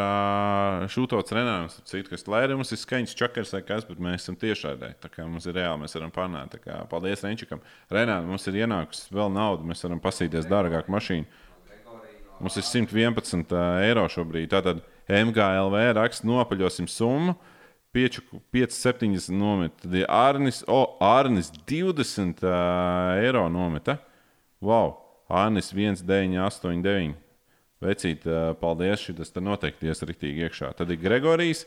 šūtots 0.90 1.34
Renārs, 1.38 1.76
citu, 1.86 2.10
kas 2.10 2.24
lai 2.26 2.40
arī 2.48 2.56
mums 2.58 2.74
ir 2.74 2.80
skaņas 2.82 3.14
čakars 3.20 3.52
vai 3.54 3.60
kas, 3.68 3.86
bet 3.86 4.00
mēs 4.02 4.24
esam 4.24 4.38
tiešādē. 4.42 4.96
Tā 4.98 5.12
kā 5.14 5.28
mums 5.30 5.46
ir 5.46 5.54
reāli, 5.60 5.84
mēs 5.84 5.94
varam 5.94 6.14
panākt. 6.16 6.58
Kā 6.64 6.80
Paldies 6.90 7.22
Renčikam. 7.22 7.62
Renārs, 7.94 8.26
mums 8.26 8.50
ir 8.50 8.58
ienākusi 8.64 9.14
vēl 9.14 9.30
nauda, 9.36 9.68
mēs 9.70 9.86
varam 9.86 10.02
pasīties 10.02 10.50
dārgāku 10.50 10.90
mašīnu. 10.96 11.30
Mums 12.42 12.58
ir 12.58 12.66
111 12.66 13.54
eiro 13.86 14.08
šobrīd. 14.10 14.50
Tātad 14.56 14.82
MGLV 15.06 15.94
raksta 16.00 16.26
nopaļosim 16.28 16.90
summu. 16.90 17.38
5,70 17.94 19.38
nometa. 19.38 19.92
Arnis, 20.10 20.64
oh, 20.66 20.98
Arnis 20.98 21.54
20 21.70 22.42
uh, 22.42 23.22
eiro 23.22 23.46
nometa. 23.54 24.00
Wow! 24.66 24.96
Arnis 25.30 25.70
1989. 25.78 27.22
Vecīt, 27.84 28.28
paldies. 28.62 29.04
Šis 29.04 29.34
te 29.34 29.44
noteikti 29.44 29.90
ies 29.92 30.04
rītīgi 30.06 30.48
iekšā. 30.48 30.72
Tad 30.78 30.92
ir 30.94 31.02
Gregorijs 31.02 31.66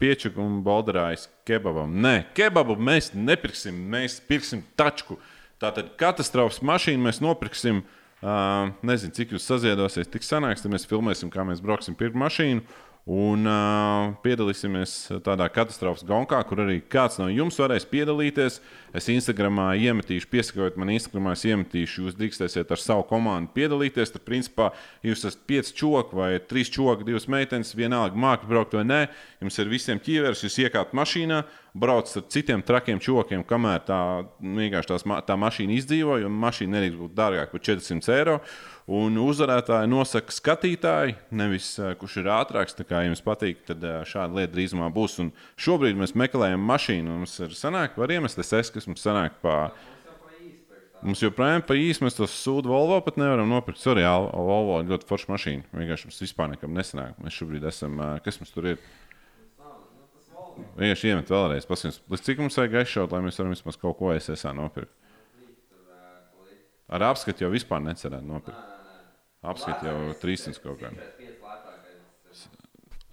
piečuku 0.00 0.40
un 0.40 0.60
bolderājas 0.64 1.28
kebabam. 1.48 1.92
Nē, 2.00 2.30
kebabu 2.36 2.76
mēs 2.80 3.12
nepirksim, 3.14 3.76
mēs 3.92 4.20
pirksim 4.24 4.64
tačku. 4.78 5.18
Tātad 5.60 5.92
katastrofas 6.00 6.62
mašīnu 6.64 7.04
mēs 7.10 7.20
nopirksim. 7.24 7.82
Uh, 8.20 8.68
nezinu, 8.84 9.14
cik 9.16 9.30
jūs 9.32 9.46
saziedosiet, 9.48 10.10
tik 10.12 10.24
sanāks, 10.26 10.60
tad 10.60 10.72
mēs 10.74 10.84
filmēsim, 10.88 11.30
kā 11.32 11.40
mēs 11.48 11.62
brauksim 11.64 11.94
pirkt 11.96 12.18
mašīnu. 12.20 12.60
Un 13.08 13.48
uh, 13.48 14.10
piedalīsimies 14.20 14.92
tādā 15.24 15.46
katastrofas 15.50 16.04
gonkā, 16.06 16.36
kur 16.44 16.60
arī 16.66 16.82
kāds 16.84 17.16
no 17.18 17.30
jums 17.32 17.56
varēs 17.58 17.86
piedalīties. 17.88 18.58
Es 18.94 19.08
Instagramā 19.08 19.70
iemetīšu, 19.80 20.28
piesakot 20.30 20.76
man 20.78 20.92
Instagramā, 20.92 21.32
es 21.32 21.46
iemetīšu, 21.48 22.04
jūs 22.04 22.18
drīkstēsiet 22.18 22.70
ar 22.70 22.82
savu 22.82 23.06
komandu 23.08 23.54
piedalīties. 23.56 24.12
Tad, 24.12 24.24
principā, 24.26 24.68
jūs 25.06 25.24
esat 25.24 25.46
pieci 25.48 25.74
čoki 25.80 26.18
vai 26.18 26.30
trīs 26.44 26.70
čoki, 26.74 27.06
divas 27.08 27.26
meitenes, 27.30 27.72
vienalga 27.78 28.20
māki 28.20 28.50
braukt 28.50 28.76
vai 28.76 28.84
nē. 28.84 29.00
Jums 29.40 29.58
ir 29.62 29.72
visiem 29.72 30.02
ķīveres, 30.02 30.44
jūs 30.44 30.60
iekāpat 30.66 30.92
mašīnā, 31.00 31.40
braucat 31.80 32.20
ar 32.20 32.26
citiem 32.34 32.62
trakiem 32.66 33.00
čokiem, 33.00 33.46
kamēr 33.46 33.86
tā, 33.86 34.00
vienkārši 34.42 34.92
tās, 34.92 35.06
tā 35.26 35.38
mašīna 35.40 35.78
izdzīvo, 35.78 36.18
jo 36.20 36.30
mašīna 36.34 36.76
nedrīkst 36.76 37.00
būt 37.00 37.16
dārgāka 37.16 37.54
par 37.54 37.64
400 37.70 38.14
eiro. 38.18 38.40
Un 38.90 39.14
uzvarētāji 39.22 39.86
nosaka 39.86 40.34
skatītāji, 40.34 41.12
nevis 41.38 41.68
kurš 42.00 42.16
ir 42.24 42.30
ātrāks. 42.34 42.74
Kā 42.88 43.04
jums 43.04 43.22
patīk, 43.22 43.60
tad 43.68 43.84
šāda 44.10 44.40
lieta 44.40 44.50
drīzumā 44.56 44.88
būs. 44.90 45.14
Un 45.22 45.28
šobrīd 45.62 45.98
mēs 46.00 46.16
meklējam 46.18 46.64
mašīnu. 46.66 47.20
Mums 47.20 47.36
ir 47.44 47.54
sanāk, 47.54 47.94
var 48.00 48.10
iemest 48.10 48.40
es, 48.42 48.72
kas 48.74 48.88
mums 48.90 49.04
sanāk 49.06 49.36
pa. 49.44 49.70
Mums 51.06 51.22
joprojām 51.22 51.62
pa 51.64 51.76
īsu 51.78 52.02
mēs 52.04 52.18
to 52.18 52.26
sūdu 52.28 52.68
Volvo 52.68 52.98
pat 53.06 53.16
nevaram 53.20 53.48
nopirkt. 53.48 53.78
Sorry, 53.80 54.02
Volvo 54.02 54.80
ļoti 54.88 55.06
forša 55.08 55.30
mašīna. 55.36 55.70
Vienkārši 55.70 56.10
mums 56.10 56.18
vispār 56.26 56.50
nekam 56.56 56.74
nesanāk. 56.76 57.14
Mēs 57.22 57.38
šobrīd 57.38 57.68
esam, 57.70 57.94
kas 58.26 58.40
mums 58.42 58.50
tur 58.52 58.72
ir? 58.72 58.82
Vienkārši 60.76 61.14
iemet 61.14 61.30
vēlreiz, 61.30 61.64
paskatās, 61.68 62.02
līdz 62.10 62.26
cik 62.26 62.42
mums 62.42 62.58
vajag 62.58 62.76
aizšaut, 62.82 63.14
lai 63.14 63.22
mēs 63.24 63.38
varam 63.38 63.54
vismaz 63.54 63.78
kaut 63.80 63.96
ko 64.02 64.10
SSA 64.18 64.52
nopirkt. 64.58 64.92
Ar 66.90 67.06
apskatu 67.12 67.46
jau 67.46 67.54
vispār 67.54 67.80
necerētu 67.86 68.26
nopirkt. 68.26 68.79
Apskatu 69.40 69.88
jau 69.88 69.98
300 70.20 70.60
kaut 70.60 70.80
kādā. 70.82 71.06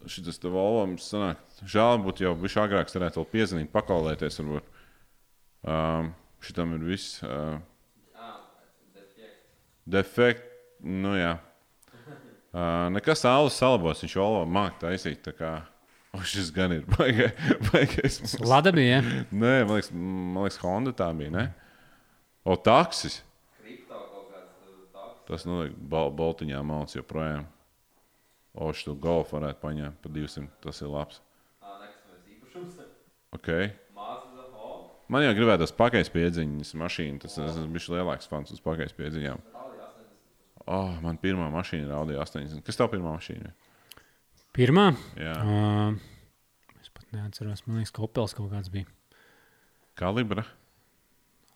Šis 0.07 0.39
te 0.39 0.47
Volvo 0.51 0.85
mums 0.87 1.07
sanāk, 1.11 1.39
žēl 1.67 1.97
būtu 2.03 2.23
jau 2.23 2.33
viņš 2.39 2.55
agrāk 2.63 2.91
varētu 2.93 3.19
vēl 3.19 3.29
piezvanīt, 3.31 3.71
pakaulēties 3.73 4.39
varbūt. 4.39 4.69
Um, 5.67 6.13
šitam 6.43 6.75
ir 6.77 6.85
viss. 6.87 7.17
Uh, 7.27 7.57
defekt, 9.87 10.45
nu 10.83 11.15
jā. 11.17 11.33
Uh, 12.55 12.87
nekas 12.95 13.21
tālus 13.25 13.57
salabos, 13.59 14.03
viņš 14.03 14.15
Volvo 14.19 14.45
māk 14.47 14.79
taisīt. 14.83 15.23
tā 15.27 15.33
kā, 15.35 15.51
O, 16.15 16.21
šis 16.23 16.49
gan 16.55 16.71
ir 16.73 16.85
baigais. 16.95 17.33
baigais. 17.67 18.15
Lada 18.41 18.71
bija. 18.73 19.01
Ja? 19.01 19.23
Nē, 19.31 19.53
man 19.67 19.75
liekas, 19.75 19.89
man 19.93 20.43
liekas, 20.45 20.59
Honda 20.63 20.93
tā 20.95 21.09
bija. 21.17 21.33
Ne? 21.35 21.43
O, 22.47 22.55
taksis. 22.55 23.19
Kripto 23.59 23.99
kaut 24.07 24.31
kāds 24.31 24.53
tur 24.63 24.77
tāds. 24.95 25.15
Tas 25.27 25.43
notiek 25.47 25.75
bal 25.91 26.11
Baltiņā 26.15 26.61
malts 26.63 26.95
joprojām. 26.95 27.45
O, 28.57 28.71
šo 28.73 28.95
golfu 28.97 29.35
varētu 29.37 29.61
paņemt 29.61 29.99
par 30.01 30.13
200. 30.15 30.47
Tas 30.63 30.79
ir 30.81 30.89
labs. 30.93 31.21
Okay. 33.35 33.73
Man 35.07 35.23
jau 35.23 35.31
gribētos 35.37 35.71
pakaļ 35.77 36.09
piedziņas 36.11 36.73
mašīnu. 36.79 37.21
Tas 37.23 37.37
es 37.37 37.53
esmu 37.53 37.69
bijis 37.75 37.87
lielāks 37.93 38.27
fans 38.27 38.51
uz 38.55 38.59
pakaļ 38.63 38.91
piedziņām. 38.97 39.43
Audi 39.55 39.79
80. 39.85 40.65
Oh, 40.67 40.89
man 41.03 41.19
pirmā 41.21 41.47
mašīna 41.53 41.87
ir 41.87 41.93
Audi 41.95 42.17
80. 42.19 42.63
Kas 42.67 42.79
tev 42.79 42.89
pirmā 42.91 43.13
mašīna? 43.15 43.51
ir? 43.51 44.03
Pirmā. 44.57 44.89
Jā, 45.15 45.35
Uh, 45.45 45.95
es 46.81 46.89
pat 46.91 47.05
neatceros. 47.13 47.63
Man 47.67 47.79
liekas, 47.79 47.93
ka 47.95 48.03
Opels 48.07 48.33
kaut 48.35 48.49
kāds 48.51 48.71
bija. 48.73 48.89
kalibra, 49.95 50.43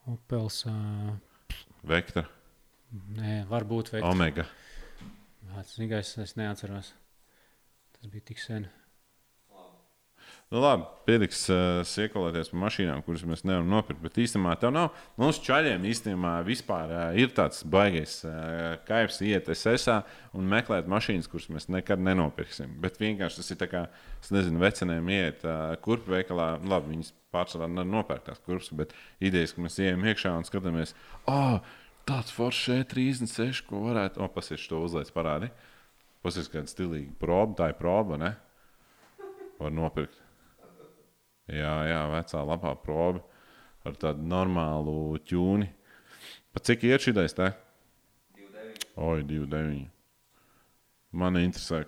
Opels. 0.08 0.62
Uh, 0.70 1.18
vektora, 1.84 2.30
nē, 2.92 3.42
varbūt 3.52 3.96
vai 3.96 4.04
omega. 4.08 4.48
Vienkārši 5.52 6.22
es 6.24 6.38
neatceros. 6.40 6.94
Tas 7.98 8.12
bija 8.12 8.32
tik 8.32 8.40
sen. 8.42 8.70
Nu, 10.52 10.60
labi, 10.60 10.84
pietiks 11.08 11.46
uh, 11.48 11.78
siekolēties 11.88 12.50
par 12.52 12.60
mašīnām, 12.66 13.02
kuras 13.06 13.22
mēs 13.24 13.46
nevaram 13.48 13.70
nopirkt. 13.72 14.02
Bet 14.04 14.18
īstenībā 14.20 14.58
tev 14.60 14.74
nav. 14.76 14.90
Mums 15.20 15.40
čaļiem 15.46 15.86
īstenībā 15.88 16.34
vispār 16.44 16.92
uh, 16.92 17.04
ir 17.16 17.32
tāds 17.38 17.62
baigais 17.64 18.18
uh, 18.28 18.74
kaivs 18.84 19.22
iet 19.24 19.48
SSA 19.54 20.02
un 20.36 20.50
meklēt 20.52 20.92
mašīnas, 20.92 21.32
kuras 21.32 21.48
mēs 21.56 21.70
nekad 21.72 22.04
nenopirksim. 22.04 22.74
Bet 22.84 23.00
vienkārši 23.00 23.40
tas 23.40 23.56
ir 23.56 23.62
tā 23.64 23.70
kā, 23.72 23.86
es 24.20 24.34
nezinu, 24.36 24.60
vecenēm 24.60 25.08
iet 25.16 25.48
uh, 25.48 25.72
kurpju 25.88 26.18
veikalā. 26.18 26.50
Nu, 26.60 26.74
Labi, 26.76 26.98
viņas 26.98 27.14
pārsvarā 27.32 27.72
nevar 27.72 27.88
nopērkt 27.94 28.28
tās 28.28 28.44
kurpes, 28.44 28.74
bet 28.76 28.92
idejas, 29.24 29.56
ka 29.56 29.64
mēs 29.64 29.80
ejam 29.80 30.04
iekšā 30.04 30.36
un 30.36 30.52
skatāmies, 30.52 30.92
oh, 31.32 31.62
tāds 32.08 32.34
foršs 32.36 32.70
E36, 32.76 33.64
ko 33.68 33.86
varētu, 33.88 34.22
o, 34.24 34.30
pasies 34.32 34.64
to 34.70 34.82
uzlaic 34.86 35.12
parādi. 35.16 35.52
Pasies 36.22 36.50
kāda 36.52 36.70
stilīga 36.70 37.14
proba, 37.22 37.56
tā 37.58 37.72
ir 37.72 37.78
proba, 37.80 38.18
ne? 38.22 38.36
Var 39.62 39.74
nopirkt. 39.74 40.20
Jā, 41.52 41.74
jā, 41.90 42.02
vecā 42.14 42.44
labā 42.46 42.76
proba 42.80 43.24
ar 43.88 43.98
tādu 43.98 44.26
normālu 44.30 45.18
ķūni. 45.26 45.68
Pat 46.54 46.68
cik 46.70 46.86
ir 46.88 47.02
šī? 47.02 47.16
29. 47.18 48.86
Oi, 49.02 49.24
2,9. 49.26 49.86
Man 51.18 51.40
interesē, 51.42 51.84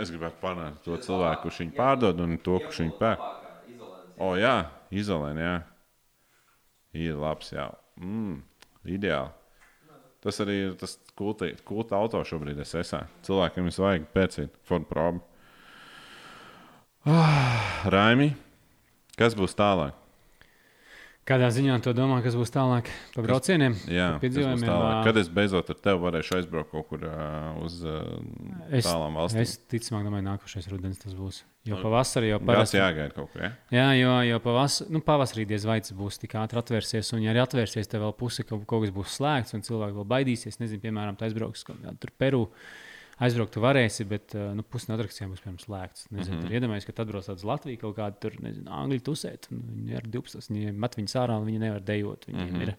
es 0.00 0.10
gribētu 0.12 0.40
panākt 0.42 0.82
to 0.84 0.98
cilvēku, 1.00 1.46
kurš 1.46 1.62
viņu 1.62 1.76
pārdod 1.78 2.20
un 2.24 2.36
to, 2.42 2.58
kurš 2.64 2.82
viņu 2.84 2.96
pērk. 2.98 3.26
O, 4.20 4.34
jā, 4.36 4.56
izolēni, 4.92 5.44
jā. 5.44 5.56
Ir 7.00 7.20
labs, 7.20 7.52
jā. 7.54 7.70
Mm, 8.00 8.40
ideāli. 8.98 9.39
Tas 10.20 10.40
arī 10.44 10.56
ir 10.66 10.72
tas 10.80 10.98
kulta, 11.16 11.48
kulta 11.64 11.96
auto 11.96 12.20
šobrīd, 12.28 12.60
esmu. 12.60 13.06
Cilvēkiem 13.24 13.70
ir 13.70 13.78
vajag 13.80 14.08
pēcīt, 14.16 14.58
Ford 14.68 14.88
probu. 14.90 15.22
Ah, 17.08 17.86
Raimi, 17.88 18.34
kas 19.16 19.36
būs 19.38 19.56
tālāk? 19.56 19.99
Kādā 21.30 21.50
ziņā 21.54 21.76
to 21.84 21.92
domā, 21.94 22.16
kas 22.24 22.34
būs 22.34 22.50
tālāk 22.50 22.88
par 23.14 23.26
braucieniem? 23.28 23.76
Jā, 23.86 24.08
piedzīvojumiem, 24.22 24.66
tālāk? 24.66 25.04
Kad 25.06 25.20
es 25.20 25.28
beidzot 25.30 25.70
ar 25.70 25.78
tevi 25.84 26.02
varēšu 26.02 26.36
aizbraukt 26.40 26.72
kaut 26.72 26.88
kur 26.90 27.04
uh, 27.06 27.60
uz 27.62 27.76
uh, 27.86 28.00
Es, 28.66 28.88
tālām 28.88 29.14
valstīm? 29.20 29.44
es 29.44 29.54
ticamāk, 29.70 30.08
domāju, 30.08 30.26
nākošais 30.26 30.66
rudens 30.72 30.98
tas 31.04 31.14
būs. 31.14 31.44
Jo 31.68 31.76
pavasarī 31.84 32.30
jau 32.32 32.40
parasti. 32.42 32.78
jāgaida 32.80 33.12
kaut 33.14 33.30
kur. 33.34 33.44
Ja? 33.44 33.50
Jā, 33.70 33.86
jo, 34.00 34.12
jo 34.26 34.38
pavas, 34.42 34.80
nu, 34.90 35.02
pavasarī 35.04 35.44
diez 35.46 35.66
vai 35.68 35.78
tas 35.84 35.92
būs 35.94 36.16
tik 36.22 36.34
ātri 36.40 36.58
atvērsies. 36.58 37.12
Un, 37.14 37.22
ja 37.26 37.34
arī 37.34 37.42
atvērsies, 37.44 37.90
tad 37.90 38.00
vēl 38.00 38.14
puse 38.16 38.46
kaut, 38.48 38.64
kaut 38.70 38.86
kas 38.86 38.94
būs 38.96 39.18
slēgts, 39.20 39.54
un 39.54 39.66
cilvēki 39.66 39.98
vēl 40.00 40.08
baidīsies. 40.14 40.56
Nezinu, 40.62 40.80
piemēram, 40.86 41.20
tā 41.20 41.28
aizbrauks 41.28 41.66
kaut 41.68 41.82
kādā 41.82 41.92
tur 42.00 42.14
Peru. 42.16 42.46
Aizbraukt, 43.20 43.52
tu 43.52 43.60
varēsi, 43.60 44.06
bet 44.08 44.34
uh, 44.36 44.50
nu, 44.56 44.64
no 44.64 44.96
attrakcijām 44.96 45.34
būs 45.34 45.42
piemēram 45.44 45.60
slēgts. 45.60 46.08
Nezinu, 46.08 46.38
mm. 46.38 46.44
-hmm. 46.46 46.56
Iedomājieties, 46.56 46.88
ka 46.88 46.96
tad 46.96 47.08
atbrauc 47.10 47.28
uz 47.34 47.46
Latviju 47.46 47.80
kaut 47.82 47.96
kāda 47.98 48.16
tur, 48.22 48.36
nezinu, 48.40 48.70
angļu 48.72 49.04
tusēt. 49.04 49.50
un 49.52 49.62
Viņi 49.76 49.96
ir 49.98 50.10
12, 50.18 50.52
viņi 50.54 50.72
met 50.72 50.96
viņus 50.96 51.16
ārā, 51.20 51.36
un 51.36 51.48
viņi 51.48 51.64
nevar 51.66 51.84
dejot. 51.84 52.24
Viņiem 52.30 52.46
mm. 52.46 52.54
-hmm. 52.56 52.68
ir 52.68 52.76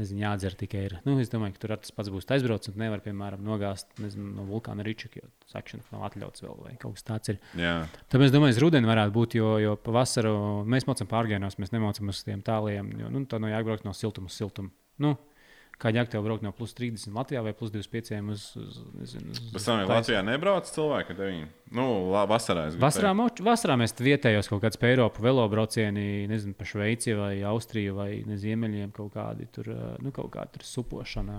nezinu, 0.00 0.22
jādzer 0.22 0.54
tikai 0.56 0.84
ir. 0.86 0.94
Nu, 1.04 1.16
es 1.20 1.30
domāju, 1.32 1.56
ka 1.56 1.64
tur 1.64 1.74
tas 1.82 1.92
pats 1.94 2.12
būs 2.12 2.28
aizbraucis, 2.32 2.72
un 2.72 2.80
nevar, 2.80 3.02
piemēram, 3.04 3.42
nogāzt 3.44 3.90
nezinu, 4.00 4.30
no 4.38 4.46
vulkāna 4.48 4.84
ričika, 4.86 5.20
jo 5.20 5.28
sakšanas 5.52 5.90
nav 5.92 6.06
atļauts 6.08 6.44
vēl 6.44 6.62
vai 6.62 6.76
kaut 6.80 6.96
kas 6.96 7.08
tāds. 7.08 7.34
Ir. 7.34 7.40
Jā, 7.60 7.74
Tāpēc 8.12 8.30
es 8.30 8.34
domāju, 8.34 8.56
ka 8.56 8.64
rudenī 8.64 8.88
varētu 8.88 9.14
būt, 9.18 9.36
jo, 9.36 9.50
jo 9.60 9.74
pavasaru 9.84 10.32
mēs 10.64 10.88
mācām 10.88 11.10
pārgājienos, 11.10 11.58
mēs 11.60 11.74
nemācām 11.74 12.14
uz 12.14 12.22
tiem 12.24 12.40
tāliem. 12.46 12.94
Jo, 13.02 13.12
nu, 13.12 13.26
tā 13.28 13.42
no 13.42 13.52
jābrauc 13.52 13.84
no 13.84 13.92
siltuma 13.96 14.32
uz 14.32 14.38
siltumu. 14.38 14.72
Nu, 15.02 15.16
kā 15.82 15.90
jau 15.94 16.04
tev 16.06 16.22
braukt 16.24 16.44
no 16.46 16.52
plus 16.54 16.72
30 16.78 17.10
Latvijā 17.16 17.42
vai 17.42 17.52
plus 17.58 17.72
25 17.74 18.30
uz, 18.30 18.44
uz, 18.60 18.78
nezinu, 19.00 19.34
uz 19.34 19.40
bet 19.52 19.64
tam 19.66 19.80
Taisi- 19.82 19.92
Latvijā 19.96 20.22
nebrauc 20.26 20.70
cilvēki 20.70 21.14
ar 21.14 21.18
tevi. 21.18 21.42
Nu, 21.72 21.86
la, 22.12 22.22
vasarā 22.28 22.66
es 22.68 22.74
Vasarā, 22.80 23.10
moč, 23.16 23.40
vasarā 23.40 23.78
mēs 23.80 23.94
vietējos 23.96 24.50
kaut 24.52 24.60
kādus 24.62 24.76
pa 24.80 24.90
Eiropu 24.90 25.22
velobraucieni, 25.24 26.26
nezinu, 26.28 26.52
pa 26.58 26.66
Šveici 26.68 27.14
vai 27.16 27.34
Austriju 27.48 27.94
vai 27.96 28.10
ne, 28.28 28.36
Ziemeļiem 28.36 28.92
kaut 28.92 29.14
kādi 29.16 29.46
tur, 29.52 29.70
ā, 29.72 29.92
nu, 30.04 30.12
kaut 30.12 30.30
kāda 30.34 30.52
tur 30.58 30.66
supošana, 30.68 31.38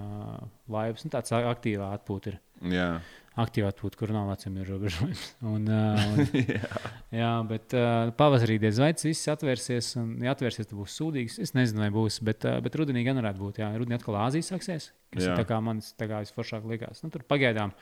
laivas, 0.73 1.05
nu, 1.05 1.13
tāds 1.13 1.33
aktīvā 1.37 1.91
atpūta 1.99 2.33
ir. 2.33 2.39
Jā, 2.73 2.87
aktīvā 3.39 3.71
atpūta, 3.73 3.97
kur 3.97 4.13
nav 4.13 4.27
vecuma 4.29 4.61
ierobežojums. 4.61 5.23
Un, 5.53 5.65
uh, 5.65 6.03
un, 6.13 6.27
jā, 7.21 7.31
bet 7.49 7.73
uh, 7.77 8.11
pavasarī 8.17 8.59
diez 8.61 8.77
vai 8.81 8.91
tas 8.93 9.07
viss 9.07 9.31
atvērsies. 9.33 9.93
Un, 10.01 10.13
ja 10.23 10.35
atvērsies, 10.35 10.69
tad 10.69 10.77
būs 10.77 10.97
sūdīgs. 10.99 11.39
Es 11.43 11.55
nezinu, 11.57 11.81
vai 11.83 11.89
būs, 11.93 12.19
bet, 12.25 12.45
uh, 12.49 12.59
bet 12.63 12.77
rudenī 12.79 13.05
gan 13.07 13.19
varētu 13.21 13.41
būt. 13.41 13.61
Jā, 13.63 13.73
rudenī 13.79 13.97
atkal 13.97 14.19
Āzija 14.21 14.53
sāksies, 14.53 14.91
kas 15.13 15.25
Jā. 15.25 15.33
ir 15.33 15.41
tā 15.41 15.47
kā 15.49 15.59
kā 16.11 16.23
visforšāk 16.23 16.65
likās. 16.69 17.01
Nu, 17.05 17.11
tur 17.13 17.25
pagaidām 17.25 17.73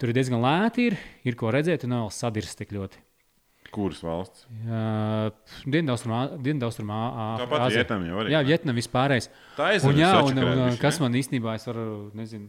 tur 0.00 0.10
ir 0.10 0.16
diezgan 0.16 0.40
lēti, 0.40 0.90
ir, 0.90 0.98
ir 1.28 1.36
ko 1.38 1.52
redzēt, 1.52 1.84
un 1.84 1.98
vēl 1.98 2.12
sadirst 2.14 2.60
tik 2.62 2.72
ļoti. 2.76 3.02
kuras 3.74 4.00
valsts? 4.02 4.46
Uh, 4.64 5.28
Dienvidaustrumā, 5.66 6.22
Tāpat 7.42 7.66
Vietnam 7.74 8.06
jau 8.08 8.22
arī. 8.22 8.32
Jā, 8.32 8.40
ne? 8.40 8.48
Vietnam 8.48 8.80
vispārējais. 8.80 9.28
Tā 9.58 9.68
ir 9.76 9.84
un, 9.86 10.78
kas 10.80 10.98
man 11.02 11.14
īstenībā, 11.20 11.54
es 11.60 11.68
varu, 11.68 11.84
nezinu, 12.18 12.48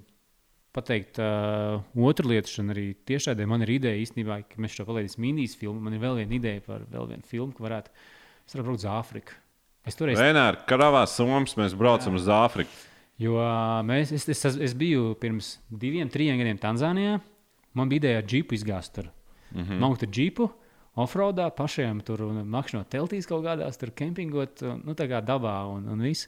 pateikt 0.76 1.20
uh, 1.20 1.82
otru 2.08 2.32
lietu, 2.32 2.52
un 2.64 2.72
arī 2.74 2.92
tiešādē 3.08 3.48
man 3.50 3.66
ir 3.66 3.76
ideja 3.76 4.00
īstenībā, 4.02 4.42
ka 4.48 4.62
mēs 4.62 4.78
šo 4.78 4.86
palaidīsim 4.88 5.28
Indijas 5.28 5.58
filmu. 5.60 5.82
Man 5.84 5.98
ir 5.98 6.04
vēl 6.04 6.22
viena 6.22 6.38
ideja 6.38 6.64
par 6.66 6.86
vēl 6.92 7.10
vienu 7.12 7.28
filmu, 7.28 7.56
ka 7.58 7.66
varētu, 7.66 7.92
braukt 8.56 8.80
uz 8.80 8.88
Āfriku. 8.88 9.36
Es 9.88 9.98
toreiz 9.98 10.20
Vienmēr 10.22 10.62
karavā 10.70 11.04
somas 11.10 11.58
mēs 11.58 11.76
braucam 11.78 12.16
uz 12.20 12.30
Āfriku. 12.32 12.72
Jo 13.22 13.38
ā, 13.42 13.82
mēs, 13.86 14.14
es, 14.16 14.26
es, 14.32 14.46
es 14.70 14.74
biju 14.78 15.12
pirms 15.22 15.56
diviem, 15.70 16.10
trim 16.10 16.40
gadiem 16.40 16.60
Tanzānijā. 16.62 17.20
Man 17.78 17.92
bija 17.92 18.06
ideja 18.06 18.22
ar 18.22 18.28
džipu 18.28 18.56
izgāzt 18.58 18.96
tur. 18.96 19.12
Mm 19.52 19.64
-hmm. 19.64 19.80
Maukt 19.80 20.04
ar 20.04 20.10
džipu, 20.10 20.50
offroadā, 20.96 21.50
pašiem 21.56 22.02
tur 22.02 22.24
nakšņot 22.32 22.90
teltīs 22.90 23.28
kaut 23.28 23.46
kādās, 23.46 23.78
tur 23.80 23.92
kempingot, 23.92 24.62
nu 24.84 24.96
tā 24.98 25.08
kā 25.08 25.22
dabā 25.24 25.68
un, 25.72 25.88
un 25.88 26.02
viss. 26.02 26.28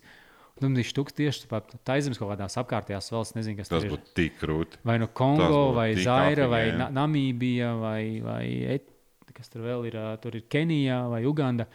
Tad 0.61 0.69
bija 0.77 0.85
štuks 0.85 1.15
tieši 1.17 1.47
taizemes 1.83 2.19
kaut 2.21 2.29
kādās 2.35 2.53
apkārtējās 2.61 3.09
valsts, 3.11 3.33
nezinu, 3.35 3.57
kas 3.57 3.71
Tas 3.73 3.87
būtu 3.89 4.13
tik 4.15 4.35
krūti. 4.39 4.77
Vai 4.85 4.99
no 5.01 5.07
Tas 5.09 5.17
Kongo, 5.17 5.63
vai 5.73 5.89
Zaira, 5.97 6.45
vai. 6.51 6.67
Na 6.77 6.91
Namībija, 6.93 7.73
vai, 7.81 8.03
vai 8.23 8.45
et, 8.77 8.85
kas 9.33 9.49
tur 9.49 9.65
vēl 9.65 9.87
ir, 9.89 9.97
tur 10.21 10.37
ir 10.37 10.45
Kenija 10.53 11.07
vai 11.09 11.23
Uganda. 11.25 11.65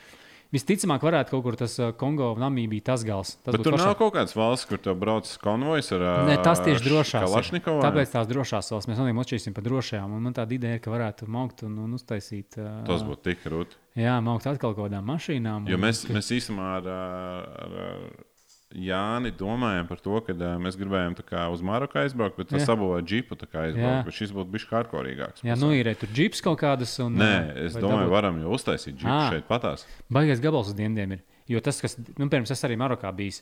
Visticamāk, 0.55 1.03
varētu 1.05 1.35
kaut 1.35 1.43
kur 1.45 1.57
tas 1.61 1.75
Kongo, 2.01 2.31
Namībija, 2.41 2.87
tas 2.87 3.03
gals. 3.05 3.35
Tas 3.45 3.59
tur 3.59 3.75
foršāk. 3.75 3.83
nav 3.83 3.97
kaut 3.99 4.15
kādas 4.15 4.33
valsts, 4.39 4.65
kur 4.71 4.79
tev 4.81 4.95
brauc 4.97 5.29
konvojs 5.43 5.91
ar 5.99 6.05
ā, 6.07 6.15
Nē, 6.31 6.39
tas 6.47 6.63
tieši 6.65 6.87
drošās. 6.87 7.35
Tāpēc 7.83 8.15
tās 8.15 8.31
drošās 8.31 8.71
valsts 8.73 8.89
mēs 8.89 9.03
noteikti 9.03 9.25
atšķirsim 9.27 9.59
par 9.59 9.67
drošajām. 9.67 10.15
Un 10.17 10.25
man 10.31 10.39
tāda 10.39 10.57
ideja 10.57 10.79
ir, 10.79 10.85
ka 10.87 10.95
varētu 10.95 11.29
maukt 11.29 11.67
un, 11.69 11.77
un 11.85 11.99
uztaisīt. 11.99 12.57
ā, 12.63 12.71
Tas 12.89 13.05
būtu 13.05 13.27
tik 13.29 13.43
krūti. 13.45 13.77
Jā, 14.01 14.17
maukt 14.25 14.47
atkal 14.49 14.73
kaut 14.73 14.87
kādām 14.89 15.05
mašīnām. 15.13 15.69
Jo 15.69 15.77
un- 15.77 15.85
mēs, 15.85 16.07
mēs 16.09 16.33
īstenībā 16.39 16.71
ar, 16.79 16.89
ar, 16.97 17.79
ar 17.85 18.09
Jāni 18.77 19.31
domājam 19.33 19.87
par 19.89 19.97
to, 20.05 20.19
ka 20.21 20.35
ā, 20.37 20.49
mēs 20.61 20.77
gribējām 20.77 21.15
kā 21.25 21.47
uz 21.49 21.63
Maroku 21.65 21.97
aizbraukt, 22.03 22.37
bet 22.37 22.51
tas 22.51 22.61
Jā. 22.61 22.67
sabūvēja 22.75 23.05
džipu 23.09 23.37
Jā. 23.57 23.63
aizbraukt. 23.65 24.11
Šis 24.13 24.33
būtu 24.37 24.53
bijis 24.53 24.67
hardkorīgāks. 24.69 25.41
Jā, 25.49 25.57
nu 25.57 25.71
ir 25.73 25.89
tur 25.97 26.09
džips 26.13 26.43
kaut 26.45 26.59
kādas. 26.61 26.93
Un, 27.01 27.17
Nē, 27.17 27.31
ā, 27.49 27.57
es 27.65 27.79
domāju, 27.81 28.05
dabūt- 28.05 28.13
varam 28.13 28.43
jau 28.43 28.53
uztaisīt 28.53 28.99
džipu 29.01 29.09
Ā. 29.09 29.31
šeit 29.33 29.49
patās. 29.49 29.87
Baigais 30.13 30.41
gabals 30.45 30.69
uz 30.69 30.75
dienvidiem 30.75 31.13
ir. 31.17 31.23
Jo 31.49 31.61
tas, 31.65 31.81
kas, 31.81 31.97
nu, 32.19 32.29
pirms 32.29 32.51
es 32.53 32.61
arī 32.69 32.77
Marokā 32.77 33.09
biju, 33.17 33.41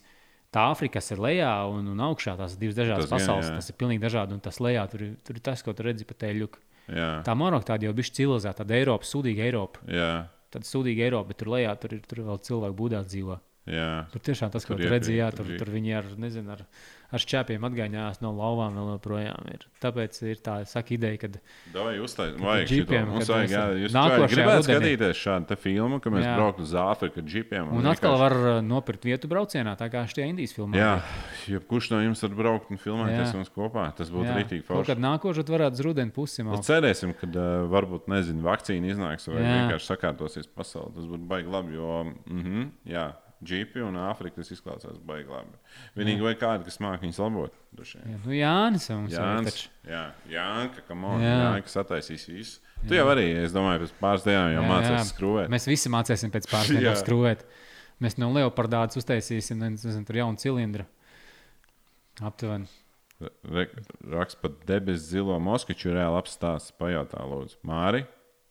tā 0.55 0.71
Āfrika, 0.71 1.03
ir 1.11 1.19
lejā 1.19 1.51
un, 1.75 1.89
un 1.89 1.99
augšā, 2.07 2.37
tās 2.39 2.55
divas 2.57 2.77
dažādas 2.79 3.09
Tas 3.11 3.17
pasaules, 3.19 3.47
jā. 3.51 3.57
tas 3.59 3.69
ir 3.71 3.75
pilnīgi 3.75 4.01
dažādi. 4.07 4.33
Un 4.33 4.41
tas 4.41 4.59
lejā, 4.63 4.89
tur, 4.89 5.01
tur 5.27 5.35
ir 5.35 5.41
tas, 5.43 5.61
ko 5.61 5.73
tu 5.75 5.83
redzi 5.83 6.07
pa 6.07 6.15
teļu. 6.15 6.49
Jā, 6.87 7.25
Tā 7.27 7.35
Maroka 7.35 7.75
tāda 7.75 7.83
jau 7.91 7.93
bija 7.99 8.15
civilizēta, 8.15 8.63
tāda 8.63 8.79
Eiropa, 8.79 9.03
sūdīga 9.03 9.43
Eiropa. 9.43 9.83
jā, 9.91 10.29
Tad 10.55 10.63
sūdīga 10.63 11.03
Eiropa, 11.11 11.29
bet 11.35 11.39
tur 11.43 11.49
lejā 11.51 11.75
tur 11.81 11.93
ir 11.99 12.01
tur 12.07 12.23
vēl 12.23 12.39
cilvēku 12.47 12.77
būdās 12.79 13.11
dzīvo. 13.11 13.41
Jā. 13.67 13.91
Tur 14.13 14.25
tiešām 14.31 14.53
tas, 14.55 14.67
ko 14.67 14.75
Tur 14.75 14.85
iekriet, 14.87 15.09
jā, 15.15 15.31
tur 15.35 15.47
tur, 15.47 15.59
tur 15.61 15.73
viņi 15.73 15.95
ar, 15.99 16.07
nezinu, 16.21 16.53
ar, 16.55 16.63
ar 17.15 17.23
šķēpiem 17.23 17.65
atgaiņās 17.69 18.21
no 18.25 18.33
lauvām 18.35 18.77
vēl 18.79 18.91
joprojām. 18.97 19.49
Ir. 19.55 19.67
Tāpēc 19.83 20.19
ir 20.27 20.41
tā 20.45 20.57
saka, 20.69 20.95
ideja, 20.97 21.21
ka 21.23 21.31
Vai 21.75 21.97
uztaisīt? 22.03 22.41
Vajag 22.43 22.71
džipiem. 22.71 23.09
Mums 23.13 23.31
vajag, 23.31 23.53
jā, 23.53 23.65
jūs 23.85 23.97
gribētu 24.33 24.67
skatīties 24.67 25.21
šādu 25.21 25.59
filmu, 25.61 26.01
ka 26.03 26.13
mēs 26.15 26.27
Jā. 26.27 26.35
brauktu 26.39 26.67
uz 26.67 26.75
Āfriku 26.81 27.23
ar 27.23 27.29
džipiem. 27.31 27.71
un 27.77 27.91
atkal 27.91 28.19
var 28.21 28.37
uh, 28.37 28.61
nopirkt 28.65 29.07
vietu 29.07 29.31
braucienā, 29.31 29.77
tā 29.79 29.91
kā 29.93 30.05
šajā 30.11 30.29
Indijas 30.31 30.57
filmā. 30.57 30.79
Jā, 30.79 30.93
jebkurš 31.51 31.91
no 31.95 32.03
jums 32.03 32.25
var 32.27 32.39
braukt 32.41 32.73
un 32.75 32.83
filmēties 32.83 33.35
mums 33.37 33.53
kopā. 33.55 33.89
Tas 33.97 34.11
būtu 34.13 34.35
rītīgi 34.41 34.67
forši. 34.67 34.91
kad 34.93 35.03
nākošais 35.03 35.53
varētu 35.53 35.87
rudeni 35.87 36.15
pusi. 36.15 36.47
Cerēsim, 36.67 37.15
ka 37.19 37.29
uh, 37.31 37.67
varbūt 37.71 38.11
nezinu, 38.13 38.43
vakcīna 38.47 38.91
iznāks 38.95 39.29
vai 39.31 39.43
Jā. 39.43 39.53
vienkārši 39.61 39.93
sakārtosies 39.93 40.51
pasaule. 40.51 40.93
Tas 40.97 41.07
būtu 41.09 41.29
baigi 41.29 41.53
labi, 41.53 41.77
jo 41.79 41.93
mm 42.07 42.43
-hmm, 42.43 42.67
jā, 42.91 43.07
džipi 43.45 43.83
un 43.85 43.97
Āfrika 44.01 44.41
tas 44.41 44.51
izklausās 44.55 44.97
baigi 45.05 45.29
labi. 45.29 45.59
Vienīgi 45.99 46.25
vai 46.25 46.33
kādi, 46.41 46.65
kas 46.69 46.79
māca 46.81 47.03
viņus 47.05 47.19
labot. 47.21 47.53
vien. 47.77 48.07
Jā, 48.09 48.21
nu, 48.25 48.33
Jānis 48.33 48.89
mums 48.95 49.13
ir 49.13 49.19
Jānis, 49.21 49.53
taču. 49.59 49.69
jā, 49.91 50.05
Jānka, 50.33 50.85
kam 50.89 51.05
on, 51.05 51.21
Jā. 51.21 51.35
Jānka 51.45 51.69
sataisīs 51.75 52.25
visu. 52.31 52.61
Tu 52.89 52.95
jau 52.97 53.07
arī, 53.13 53.27
es 53.45 53.53
domāju, 53.53 53.85
pēc 53.85 53.93
pāris 54.01 54.25
dienām 54.25 54.51
jau 54.55 54.63
Jā, 54.63 54.69
mācīsies 54.71 54.97
jā. 55.03 55.11
skrūvēt. 55.13 55.53
Mēs 55.53 55.69
visi 55.69 55.93
mācīsim 55.93 56.33
pēc 56.33 56.49
pāris 56.51 56.73
dienām 56.77 56.91
Jā. 56.93 56.97
skrūvēt. 57.03 57.45
Mēs 58.05 58.19
no 58.21 58.29
Leopardādas 58.33 58.97
uztaisīsim 59.01 59.61
nezinu, 59.63 60.05
tur 60.09 60.17
jaunu 60.23 60.41
cilindru. 60.41 60.85
Aptuveni. 62.25 62.67
Raksts 64.13 64.37
par 64.41 64.53
debesu 64.69 65.01
zilo 65.15 65.39
moskiču 65.41 65.93
reāli 65.97 66.19
apstāsts. 66.21 66.73
Pajautā, 66.77 67.23
lūdzu, 67.29 67.57
Māri, 67.65 68.03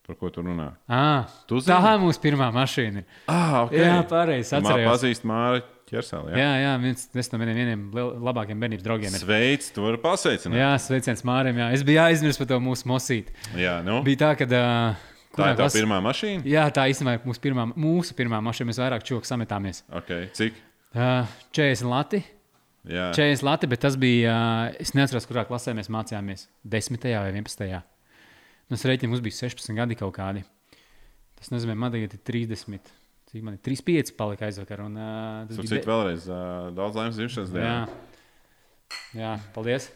par 0.07 0.15
ko 0.19 0.30
tu 0.30 0.41
runā? 0.45 0.72
À, 0.90 1.26
Tu 1.48 1.56
tā 1.61 1.77
zini? 1.82 1.94
ir 1.95 1.99
mūsu 2.03 2.22
pirmā 2.22 2.52
mašīna. 2.53 3.03
Ah, 3.27 3.64
ok. 3.65 3.72
Jā, 3.73 3.95
pareizi. 4.10 4.49
Tu 4.52 4.61
mā- 4.61 4.69
Atcerējos. 4.72 4.91
Pazīst 4.91 5.26
Māri 5.26 5.64
ķerseli. 5.90 6.32
Jā. 6.34 6.38
Jā, 6.38 6.52
jā, 6.65 6.73
viens 6.82 7.07
viens 7.14 7.32
no 7.32 7.40
maniem 7.40 7.56
vieniem 7.61 7.82
labākajiem 8.26 8.60
bērnības 8.64 8.84
draugiem. 8.86 9.14
Ir. 9.14 9.23
Sveic, 9.26 9.73
tu 9.73 9.82
vari 9.86 9.98
pasveicināt. 9.98 10.56
Jā, 10.61 10.72
sveiciens 10.82 11.23
Mārim. 11.26 11.56
Jā. 11.57 11.72
Es 11.73 11.84
biju 11.84 11.99
aizmirsis 12.06 12.38
par 12.38 12.48
to 12.48 12.60
mūsu 12.60 12.86
mosīti. 12.90 13.34
jā 13.56 13.84
nu. 13.84 14.02
Bija 14.03 14.18
tā, 14.18 14.32
ka. 14.38 14.45
Uh, 14.45 14.95
Tā 15.36 15.49
ir 15.52 15.57
tā 15.60 15.65
pirmā 15.68 15.98
mašīna. 15.99 16.45
Jā, 16.48 16.69
tā 16.72 16.86
īstenībā 16.88 17.18
ir 17.18 17.26
mūsu 17.27 17.41
pirmā, 17.44 17.65
mūsu 17.76 18.14
pirmā 18.15 18.40
mašīna. 18.40 18.69
Mēs 18.72 18.80
vairāk 18.80 19.03
čūku 19.03 19.27
sametāmies. 19.27 19.82
Okay. 19.91 20.30
Cik? 20.32 20.53
Uh, 20.95 21.27
40 21.52 21.90
lati. 21.91 22.22
Jā, 22.88 23.10
40 23.11 23.44
lati, 23.44 23.68
bet 23.68 23.82
tas 23.82 23.98
bija. 23.98 24.32
Uh, 24.72 24.76
es 24.80 24.94
neatceros, 24.95 25.26
kurā 25.27 25.44
klasē 25.45 25.73
mēs 25.76 25.90
mācījāmies. 25.91 26.48
10. 26.64 27.02
vai 27.19 27.32
11. 27.34 27.84
Es 28.74 28.86
reiķinu, 28.88 29.12
mums 29.14 29.22
bija 29.22 29.38
16 29.44 29.78
gadi 29.78 29.98
kaut 30.00 30.16
kādi. 30.16 30.42
Tas 31.38 31.52
nozīmē, 31.54 31.76
man 31.78 31.94
tagad 31.94 32.16
ir 32.16 32.22
30. 32.26 32.94
Cik 33.30 33.44
man 33.46 33.58
ir 33.58 33.62
35 33.66 34.16
palika 34.18 34.48
aizvakar. 34.48 34.82
Un, 34.86 34.98
uh, 34.98 35.44
tas 35.50 35.60
Tur 35.60 35.68
bija 35.68 35.76
cik 35.76 35.90
vēlreiz 35.90 36.26
uh, 36.32 36.72
daudz 36.78 36.98
laimes 36.98 37.20
dzimšanas 37.20 37.54
Jā. 37.54 37.60
dienā. 37.60 38.16
Jā, 39.20 39.34
paldies. 39.54 39.90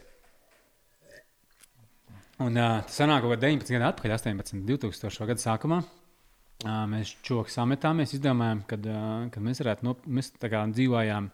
Un 2.40 2.54
uh, 2.56 2.80
tas 2.86 3.00
sanāk 3.00 3.24
kaut 3.24 3.34
kādā 3.34 3.50
19 3.50 3.74
gadu 3.74 3.88
atpakaļ, 3.90 4.14
18, 4.18 4.62
2000 4.68 5.30
gada 5.32 5.44
sākumā. 5.44 5.80
Uh, 6.60 6.84
mēs 6.92 7.14
čoku 7.24 7.50
sametāmies, 7.52 8.14
izdomājām, 8.16 8.62
ka 8.68 8.78
uh, 8.80 9.28
kad 9.32 9.44
mēs 9.44 9.62
varētu, 9.64 9.86
no, 9.86 9.96
mēs 10.06 10.34
tā 10.36 10.50
kā 10.52 10.62
dzīvojām 10.70 11.30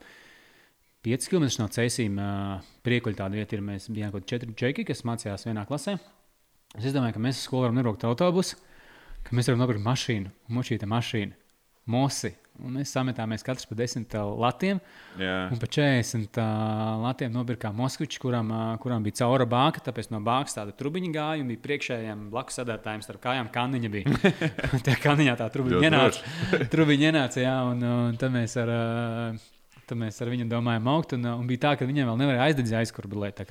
5 1.07 1.31
km 1.33 1.49
no 1.61 1.69
ceļiem. 1.77 2.21
Uh, 2.23 2.75
Priekuļi 2.87 3.19
tāda 3.19 3.39
vieta 3.39 3.59
ir, 3.59 3.65
mēs 3.67 3.91
bijām 3.91 4.15
kaut 4.15 4.25
kādi 4.25 4.47
4 4.47 4.61
čeki, 4.63 4.87
kas 4.89 5.05
mācījās 5.09 5.49
vienā 5.51 5.67
klasē. 5.69 5.99
Es 6.77 6.91
izdomāju, 6.91 7.17
ka 7.17 7.23
mēs 7.25 7.39
uz 7.41 7.47
skolu 7.49 7.67
varam 7.67 7.79
nebraukt 7.79 8.05
autobusu, 8.05 8.59
ka 9.25 9.37
mēs 9.37 9.49
varam 9.49 9.63
nopirkt 9.63 9.85
mašīnu, 9.85 10.33
mušīta 10.53 10.89
mašīnu, 10.91 11.39
mosi. 11.93 12.35
Un 12.65 12.79
mēs 12.79 12.89
sametāmies 12.95 13.43
katrs 13.45 13.67
pa 13.69 13.77
10 13.77 14.15
latiem. 14.41 14.79
Jā. 15.21 15.35
Un 15.53 15.59
pa 15.61 15.69
40 15.69 16.39
uh, 16.41 16.47
latiem 17.03 17.35
nopirkām 17.35 17.77
Moskviču, 17.77 18.21
kuram, 18.23 18.49
uh, 18.49 18.71
kuram 18.81 19.05
bija 19.05 19.19
caura 19.21 19.45
bāka. 19.49 19.83
Tāpēc 19.85 20.09
no 20.15 20.23
bākas 20.25 20.57
tāda 20.57 20.73
trubiņa 20.77 21.11
gāja 21.13 21.45
un 21.45 21.53
bija 21.53 21.63
priekšējiem 21.67 22.25
blakus 22.33 22.57
sadētājiem 22.57 23.05
starp 23.05 23.21
kājām 23.27 23.53
kaniņa. 23.53 23.93
Bija. 23.93 24.17
Tajā 24.89 24.97
kaniņā 25.05 25.37
tā 25.37 25.51
trubiņa 25.53 25.85
ienāca. 25.91 26.65
trubiņa 26.73 27.13
ienāca, 27.13 27.45
jā, 27.45 27.55
un, 27.69 27.87
un 28.09 28.19
tad 28.25 28.33
mēs 28.33 28.57
ar, 28.65 28.73
uh, 28.73 29.81
tad 29.85 30.01
mēs 30.01 30.25
ar 30.25 30.33
viņu 30.33 30.49
domājām 30.57 30.93
augt. 30.97 31.13
Un, 31.19 31.29
uh, 31.29 31.37
un 31.37 31.53
bija 31.53 31.67
tā, 31.69 31.77
ka 31.77 31.93
viņam 31.93 32.15
vēl 32.15 32.23
nevarēja 32.25 32.49
aizdedzīt 32.49 32.81
aizkurbulēt. 32.81 33.45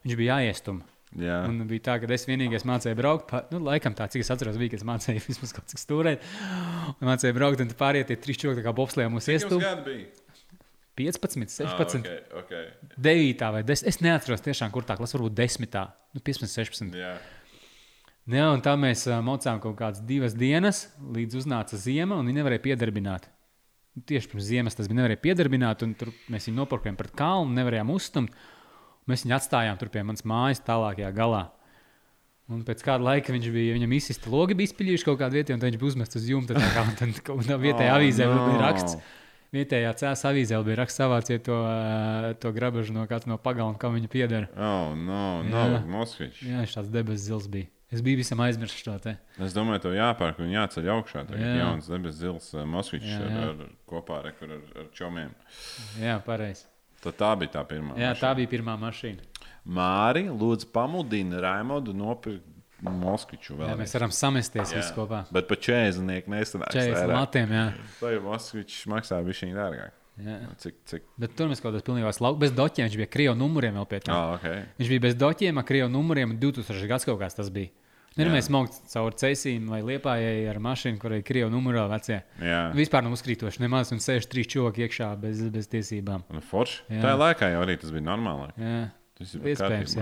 Viņš 0.00 0.16
bija 0.16 0.40
jāiestuma. 0.40 0.95
Jā. 1.16 1.38
Un 1.48 1.62
bija 1.70 1.84
tā, 1.86 1.94
ka 2.02 2.10
es 2.12 2.26
vienīgais 2.28 2.66
mācīju 2.68 2.98
braukt. 2.98 3.28
Pa, 3.30 3.44
nu, 3.52 3.60
laikam 3.64 3.94
tā, 3.96 4.08
cik 4.12 4.24
es 4.24 4.30
atceros, 4.34 4.58
bija, 4.60 4.74
ka 4.74 4.80
es 4.80 4.86
mācīju 4.88 5.22
vismaz 5.30 5.54
kaut 5.56 5.70
cik 5.70 5.80
stūrēt. 5.80 6.26
Un 6.98 7.08
mācīju 7.08 7.36
braukt, 7.38 7.62
un 7.62 7.72
pārējie 7.78 8.10
tie 8.10 8.18
trīs 8.20 8.42
čūski, 8.42 8.64
kā 8.66 8.74
bobslēgā 8.76 9.12
gadi 9.62 9.86
bija? 9.86 10.06
15, 10.96 11.52
16. 11.52 12.06
Ah, 12.08 12.38
okay, 12.40 12.68
okay. 12.72 12.94
9 12.96 13.50
vai 13.52 13.62
10. 13.68 13.88
Es 13.90 13.98
neatceros 14.00 14.40
tiešām, 14.40 14.70
kur 14.72 14.86
tā 14.88 14.96
klase, 14.96 15.18
varbūt 15.18 15.34
10, 15.36 15.66
nu, 16.16 16.22
15, 16.24 16.48
16. 16.56 16.96
Jā. 16.96 17.18
Jā, 18.26 18.46
un 18.50 18.62
tā 18.64 18.72
mēs 18.80 19.04
uh, 19.06 19.20
mocām 19.22 19.60
kaut 19.62 19.76
kādas 19.78 20.00
divas 20.02 20.34
dienas, 20.34 20.86
līdz 21.14 21.36
uznāca 21.44 21.78
ziema, 21.78 22.16
un 22.18 22.26
viņi 22.26 22.40
nevarēja 22.40 22.64
piedarbināt. 22.64 23.28
Tieši 24.08 24.32
pirms 24.32 24.48
ziemas 24.48 24.76
tas 24.76 24.88
bija 24.90 25.02
nevarēja 25.02 25.22
piedarbināt, 25.22 25.84
un 25.86 25.92
tur 25.96 26.10
mēs 26.32 26.48
viņu 26.48 26.58
nopirkām 26.58 26.98
pret 26.98 27.14
kalnu, 27.16 27.54
nevarējām 27.54 27.92
uzstumt. 27.94 28.34
Mēs 29.06 29.22
viņu 29.26 29.36
atstājām 29.36 29.76
tur 29.78 29.90
pie 29.94 30.02
manas 30.06 30.24
mājas, 30.26 30.62
tālākajā 30.66 31.12
galā. 31.14 31.44
Un 32.50 32.60
pēc 32.66 32.82
kāda 32.86 33.02
laika 33.02 33.34
viņš 33.34 33.46
bija, 33.50 33.74
viņam 33.74 33.92
izsista 33.96 34.30
logi, 34.30 34.54
bija 34.54 34.70
izpiļījuši 34.70 35.06
kaut 35.08 35.18
kādā 35.18 35.34
vietā, 35.40 35.54
un 35.56 35.62
viņš 35.62 35.78
bija 35.80 35.90
uzmests 35.90 36.18
uz 36.20 36.26
jumta. 36.30 36.54
tā 36.54 36.68
kā, 36.74 36.84
Tad 37.00 37.22
kaut 37.26 37.40
kādā 37.42 37.56
vietējā 37.62 37.90
Oh, 37.90 37.98
avīzē 37.98 38.28
vēl 38.30 38.42
bija 38.44 38.58
no. 38.58 38.64
raksts. 38.66 38.98
Vietējā 39.54 39.92
cēlā 39.98 40.30
avīzē 40.30 40.58
bija 40.66 40.76
raksts 40.82 41.00
savāciet 41.00 41.42
to, 41.46 41.56
ā, 41.66 42.34
to 42.42 42.52
grabažu 42.54 42.94
no 42.94 43.06
kāds 43.10 43.26
no 43.30 43.38
pagalma, 43.38 43.78
kam 43.82 43.94
viņa 43.98 44.10
pieder. 44.12 44.46
Oh, 44.54 44.92
no, 44.98 45.42
no, 45.46 45.64
Jā. 45.74 45.80
Moskvičs. 45.90 46.42
Jā, 46.46 46.62
viņš 46.62 46.76
tāds 46.78 46.92
debesu 46.94 47.24
zils 47.30 47.46
bija. 47.50 47.70
Es 47.94 48.02
biju 48.02 48.18
visam 48.18 48.40
aizmirsis 48.42 48.82
šo 48.82 48.96
te. 48.98 49.12
Es 49.42 49.54
domāju, 49.54 49.84
to 49.86 49.94
jāpērk 49.94 50.40
un 50.42 50.50
jāceļ 50.50 50.88
augšā. 50.96 51.22
Tā 51.28 51.36
ir 51.38 51.44
Jā. 51.46 51.52
jauns 51.62 51.86
debesu 51.90 52.18
zils 52.18 52.48
uh, 52.54 52.64
Moskvičs 52.66 53.10
kopā 53.86 54.20
ar, 54.24 54.32
ar, 54.42 54.56
ar 54.82 54.88
čomiem. 54.94 55.30
Jā, 56.02 56.18
pareizi. 56.26 56.66
Tad 57.04 57.18
tā 57.20 57.32
bija 57.40 57.58
tā 57.58 57.64
pirmā. 57.68 57.96
Jā, 57.98 58.12
mašīna. 58.12 58.20
tā 58.22 58.30
bija 58.38 58.52
pirmā 58.56 58.76
mašīna. 58.80 59.32
Māri, 59.66 60.26
lūdzu, 60.30 60.70
pamudini 60.74 61.40
Raimodu 61.42 61.94
nopirkt 61.96 62.54
Moskviču 62.86 63.56
vēl. 63.56 63.70
Jā, 63.70 63.76
mēs 63.78 63.94
varam 63.96 64.12
samesties 64.12 64.74
visi 64.76 64.94
kopā. 64.94 65.24
Bet 65.32 65.48
par 65.48 65.58
40 65.64 66.28
nesanāks. 66.28 66.76
40 66.76 67.12
latiem, 67.12 67.54
jā. 67.56 67.68
Tā 68.00 68.10
jau 68.12 68.24
Moskvičs 68.26 68.82
maksā 68.92 69.22
viņa 69.24 69.56
dārgāk. 69.56 69.94
Jā. 70.16 70.36
Cik, 70.60 70.76
cik? 70.88 71.08
Bet 71.20 71.34
tur 71.36 71.50
mēs 71.50 71.60
kaut 71.60 71.74
kādā 71.74 71.82
pilnībā 71.84 72.12
slauka 72.16 72.40
bez 72.40 72.52
doķiem. 72.56 72.86
Viņš 72.88 73.00
bija 73.02 73.08
krievu 73.12 73.34
numuriem 73.36 73.76
vēl 73.76 73.88
pie 73.90 74.00
tā. 74.04 74.14
Ah, 74.14 74.36
okay. 74.38 74.62
Viņš 74.78 74.92
bija 74.94 75.04
bez 75.04 75.16
doķiem, 75.20 75.60
ar 75.60 75.66
krievu 75.68 75.90
numuriem. 75.92 76.32
2000 76.40 76.88
gads 76.88 77.08
kaut 77.08 77.20
kāds 77.20 77.36
tas 77.36 77.50
bija. 77.52 77.72
Nevis 78.16 78.32
mēs 78.32 78.46
smogam 78.48 78.76
caur 78.92 79.16
ceļiem 79.20 79.66
vai 79.68 79.80
liepājai 79.84 80.46
ar 80.48 80.60
mašīnu, 80.64 81.00
kurai 81.02 81.18
ir 81.20 81.26
krievu 81.28 81.50
numurā 81.52 81.84
vecie. 81.90 82.22
Jā. 82.40 82.60
Vispār 82.76 83.04
nav 83.04 83.16
uzkrītoši 83.16 83.60
nemaz, 83.64 83.92
un 83.92 84.00
sēž 84.00 84.28
trīs 84.32 84.48
čūski 84.52 84.86
iekšā 84.86 85.10
bez, 85.20 85.42
bez 85.52 85.68
tiesībām. 85.72 86.24
Un 86.32 86.44
Forši. 86.44 86.86
Jā. 86.94 87.02
Tajā 87.04 87.18
laikā 87.20 87.50
jau 87.52 87.60
arī 87.66 87.76
tas 87.82 87.92
bija 87.92 88.06
normāli. 88.08 88.54
Jā, 88.56 88.86
Tas 89.16 89.36
ir 89.36 89.46
iespējams. 89.52 89.94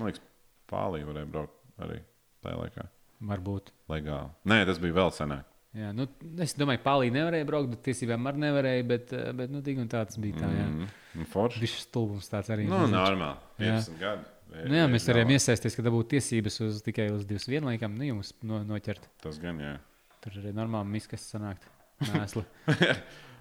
Man 0.00 0.08
liekas, 0.08 0.24
Pālī 0.70 1.04
varēja 1.04 1.28
braukt 1.28 1.84
arī 1.84 2.00
tajā 2.44 2.58
laikā. 2.60 2.88
Varbūt. 3.30 3.72
Legāli. 3.92 4.32
Nē, 4.48 4.62
tas 4.68 4.80
bija 4.80 4.96
vēl 4.96 5.12
senāk. 5.16 5.46
Jā, 5.76 5.92
nu, 5.94 6.06
es 6.42 6.56
domāju, 6.58 6.80
ka 6.80 6.86
Pālī 6.88 7.12
nevarēja 7.14 7.46
braukt, 7.46 7.70
bet 7.74 7.84
tiesībām 7.86 8.26
arī 8.26 8.42
nevarēja. 8.46 8.86
Bet, 8.90 9.12
bet 9.38 9.52
nu, 9.54 9.60
tā 9.62 10.02
tas 10.08 10.18
bija. 10.20 10.40
Tā, 10.40 10.48
jā. 10.50 10.66
Mm. 10.66 10.88
un 11.20 11.28
Forši. 11.30 11.62
Viņš 11.62 11.76
stulbums 11.84 12.30
tāds 12.32 12.50
arī. 12.54 12.66
Nu, 12.70 12.82
normāli. 12.90 13.38
Jā. 13.62 13.76
15 13.78 14.00
gadi. 14.00 14.28
Nu, 14.50 14.76
jā, 14.76 14.84
mēs 14.90 15.06
varējām 15.10 15.32
iesaistīties, 15.36 15.76
ka 15.78 15.84
dabūtu 15.86 16.12
tiesības 16.16 16.60
uz 16.66 16.82
tikai 16.86 17.08
uz 17.14 17.26
divas 17.28 17.46
vienlaikām, 17.50 17.96
nu, 17.98 18.06
jums 18.08 18.32
no, 18.46 18.62
noķert. 18.66 19.06
Tas 19.22 19.38
gan, 19.42 19.60
jā. 19.62 19.76
Tur 20.24 20.38
arī 20.42 20.52
normāli 20.56 20.96
miskas 20.98 21.26
sanākt. 21.32 21.66
Mēsli. 22.10 22.46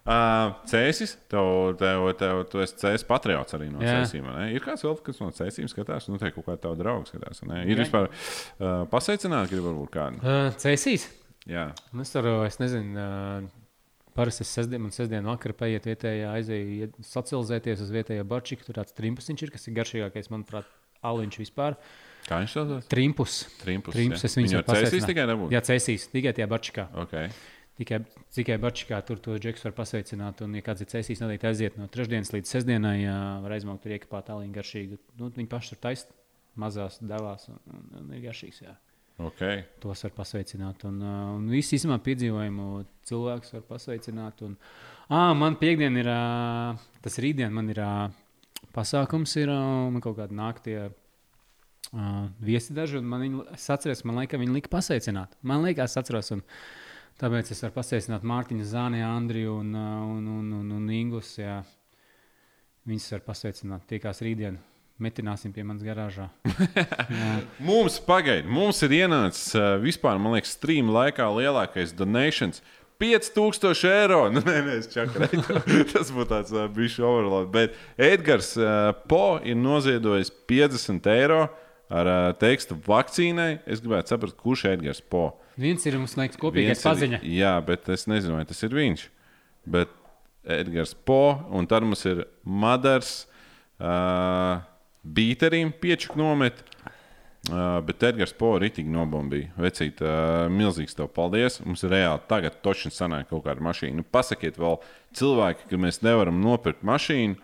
Uh, 0.09 0.55
Cēsis, 0.65 1.11
tev, 1.29 1.75
tev, 1.77 2.05
tev, 2.17 2.39
tu 2.49 2.61
esi 2.63 2.77
cēsis 2.79 3.03
patriots 3.05 3.53
arī 3.53 3.67
no 3.69 3.81
cēsīm. 3.83 4.25
Ir 4.55 4.63
kāds 4.63 4.81
vēl, 4.85 4.95
kas 5.05 5.19
no 5.21 5.27
cēsīm 5.35 5.67
skatās, 5.69 6.07
nu, 6.09 6.17
te 6.17 6.31
kaut 6.33 6.47
kā 6.47 6.55
tāda 6.55 6.79
draugs 6.79 7.11
skatās. 7.11 7.43
ne? 7.45 7.59
Ir 7.67 7.75
Jā. 7.75 7.83
vispār 7.83 8.07
uh, 8.07 8.87
pasveicināti, 8.89 9.51
ka 9.51 9.57
ir 9.59 9.65
varbūt 9.67 9.91
kādi. 9.93 10.21
Uh, 10.23 10.47
Cēsīs. 10.63 11.05
Jā, 11.49 11.67
Nu, 11.91 12.07
Es 12.07 12.15
varu, 12.15 12.39
es 12.47 12.57
nezinu, 12.63 12.95
uh, 12.95 14.09
parasti 14.17 14.47
es 14.47 14.55
sestdien, 14.55 14.81
man 14.87 14.95
sestdien 14.95 15.27
vakarā 15.29 15.55
paiet 15.59 15.85
vietējā, 15.91 16.31
aizēju 16.39 16.89
socializēties 17.05 17.83
uz 17.85 17.93
vietējo 17.93 18.25
barčiku. 18.31 18.65
Tur 18.65 18.79
tāds 18.79 18.95
trimpusiņš 18.97 19.45
ir, 19.45 19.53
kas 19.53 19.67
ir 19.69 19.77
garšīgākais, 19.77 20.31
manuprāt, 20.33 20.71
aliņš 21.05 21.39
vispār. 21.41 21.77
kā 22.27 22.41
viņš 22.41 22.55
to 22.57 22.65
sauc? 22.71 22.89
Trimpus. 22.91 23.37
Trimpus. 23.61 23.95
Trimpus, 23.95 24.25
es 24.27 24.35
Viņu 24.37 24.63
pasveicināt. 24.67 25.07
tikai 25.09 25.25
nebūtu. 25.29 25.55
Jā, 25.55 25.61
cēsīs, 25.65 26.09
tikai 26.11 26.33
tajā 26.37 26.49
barčikā. 26.51 26.89
Okay. 27.05 27.31
Tikai, 27.79 28.01
tikai 28.35 28.57
barčikā 28.59 28.99
tur 29.07 29.21
to 29.23 29.37
džeksu 29.39 29.69
var 29.69 29.77
pasveicināt. 29.77 30.43
Un, 30.43 30.57
ja 30.59 30.65
kāds 30.65 30.83
ir 30.83 30.89
cēsīs, 30.91 31.21
noteikti 31.23 31.47
aiziet 31.47 31.79
no 31.79 31.87
trešdienas 31.87 32.33
līdz 32.35 32.51
sestdienai, 32.51 32.97
jā, 33.05 33.15
var 33.45 33.55
aizmaukt 33.55 33.85
tur 33.85 33.95
iekāpāt 33.95 34.33
aliņu 34.35 34.57
garšīgu. 34.57 34.99
Nu, 35.21 35.31
viņi 35.37 35.49
paši 35.49 35.73
tur 35.73 35.81
taisa 35.87 36.11
mazās 36.59 36.99
devās 36.99 37.47
un, 37.49 37.59
un, 37.71 37.89
un 38.01 38.13
ir 38.17 38.25
garšīgs. 38.27 38.61
Jā. 38.67 38.75
Okay. 39.19 39.63
Tos 39.83 40.03
var 40.05 40.13
pasveicināt. 40.15 40.85
Un, 40.87 41.01
un 41.03 41.47
visu 41.51 41.75
īstenībā 41.75 41.99
piedzīvojumu 42.03 42.67
cilvēks 43.09 43.55
var 43.57 43.65
pasveicināt. 43.67 44.43
Un, 44.47 44.55
ah, 45.11 45.33
man 45.35 45.57
piekdiena 45.59 46.03
ir, 46.03 46.11
tas 47.03 47.19
rītdien 47.19 47.51
man 47.55 47.71
ir 47.73 47.81
pasākums, 48.75 49.35
ir 49.39 49.51
uh, 49.53 49.89
man 49.93 50.03
kaut 50.03 50.17
kāda 50.19 50.35
naktie. 50.35 50.89
Uh, 51.89 52.27
viesi 52.43 52.75
daži, 52.75 52.99
un 52.99 53.07
man 53.09 53.23
viņi, 53.23 53.43
es 53.55 53.65
atceros, 53.73 54.03
man 54.05 54.19
liekas, 54.21 54.41
viņi 54.41 54.55
lika 54.59 54.71
pasveicināt. 54.73 55.33
Man 55.41 55.63
liekas, 55.65 55.95
es 55.95 56.01
atceros, 56.01 56.29
un 56.35 56.43
tāpēc 57.21 57.49
es 57.53 57.63
varu 57.65 57.77
pasveicināt 57.79 58.27
Mārtiņu, 58.29 58.67
Zāni, 58.69 59.01
Andriju 59.05 59.59
un, 59.63 59.73
uh, 59.73 60.01
un, 60.17 60.27
un, 60.39 60.51
un, 60.59 60.73
un 60.77 60.89
Ingus. 60.93 61.37
Jā. 61.41 61.61
Viņus 62.89 63.13
var 63.15 63.23
pasveicināt. 63.27 63.87
Tiekās 63.89 64.21
rītdien. 64.25 64.57
Metināsim 64.99 65.53
pie 65.55 65.63
manas 65.63 65.83
garāžā. 65.85 66.25
Mums 67.69 68.01
pagaidi, 68.03 68.49
mums 68.51 68.81
ir 68.83 68.97
ienācis 68.97 69.53
uh, 69.55 69.77
vispār, 69.79 70.19
man 70.19 70.35
liekas, 70.35 70.57
stream 70.57 70.91
laikā 70.91 71.23
lielākais 71.37 71.93
donations. 71.95 72.59
5000 72.99 73.87
eiro. 73.89 74.19
Nu, 74.33 74.41
nē, 74.43 74.57
nē, 74.65 74.73
es 74.81 74.89
čakarēju. 74.91 75.43
Tas 75.93 76.09
būtu 76.15 76.29
tāds 76.33 76.51
uh, 76.55 76.65
bijis 76.75 76.97
overload. 76.99 77.49
Bet 77.53 77.77
Edgars 77.95 78.53
uh, 78.59 78.91
Po 79.09 79.37
ir 79.43 79.55
noziedojis 79.59 80.31
50 80.51 81.07
eiro 81.13 81.45
ar 81.89 82.09
uh, 82.11 82.17
tekstu 82.39 82.75
vakcīnai. 82.85 83.61
Es 83.65 83.79
gribētu 83.81 84.13
saprast, 84.13 84.35
kurš 84.39 84.65
ir 84.67 84.75
Edgars 84.77 84.99
Po. 85.01 85.29
Viens 85.59 85.83
ir 85.89 85.97
mums 85.99 86.13
liekas, 86.19 86.39
kopīgais 86.39 86.75
Viens 86.75 86.83
ir- 86.83 86.89
paziņa. 86.91 87.21
Jā, 87.39 87.53
bet 87.65 87.87
es 87.95 88.05
nezinu, 88.07 88.37
vai 88.39 88.45
tas 88.47 88.59
ir 88.67 88.75
viņš. 88.75 89.07
Bet 89.69 89.91
Edgars 90.59 90.93
Po 91.07 91.21
un 91.55 91.67
tad 91.71 91.83
mums 91.87 92.03
ir 92.07 92.25
Madars. 92.43 93.23
Uh, 93.79 94.59
Bīterim 95.07 95.71
piečuk 95.79 96.17
nomet. 96.19 96.57
Uh, 97.49 97.79
bet 97.85 98.03
Edgars 98.05 98.33
Po 98.37 98.51
ritīgi 98.61 98.91
nobombīja. 98.93 99.49
Vecīt, 99.57 100.01
uh, 100.05 100.45
milzīgs 100.53 100.97
tev 100.97 101.09
paldies. 101.15 101.59
Mums 101.65 101.81
ir 101.85 101.95
reāli 101.95 102.21
tagad 102.29 102.59
točni 102.65 102.91
sanāk 102.93 103.31
kaut 103.31 103.45
kāda 103.47 103.63
mašīna. 103.65 104.01
Nu, 104.01 104.05
pasakiet 104.05 104.59
vēl 104.61 104.77
cilvēki, 105.17 105.69
ka 105.71 105.79
mēs 105.81 106.03
nevaram 106.05 106.41
nopirkt 106.43 106.85
mašīnu 106.85 107.39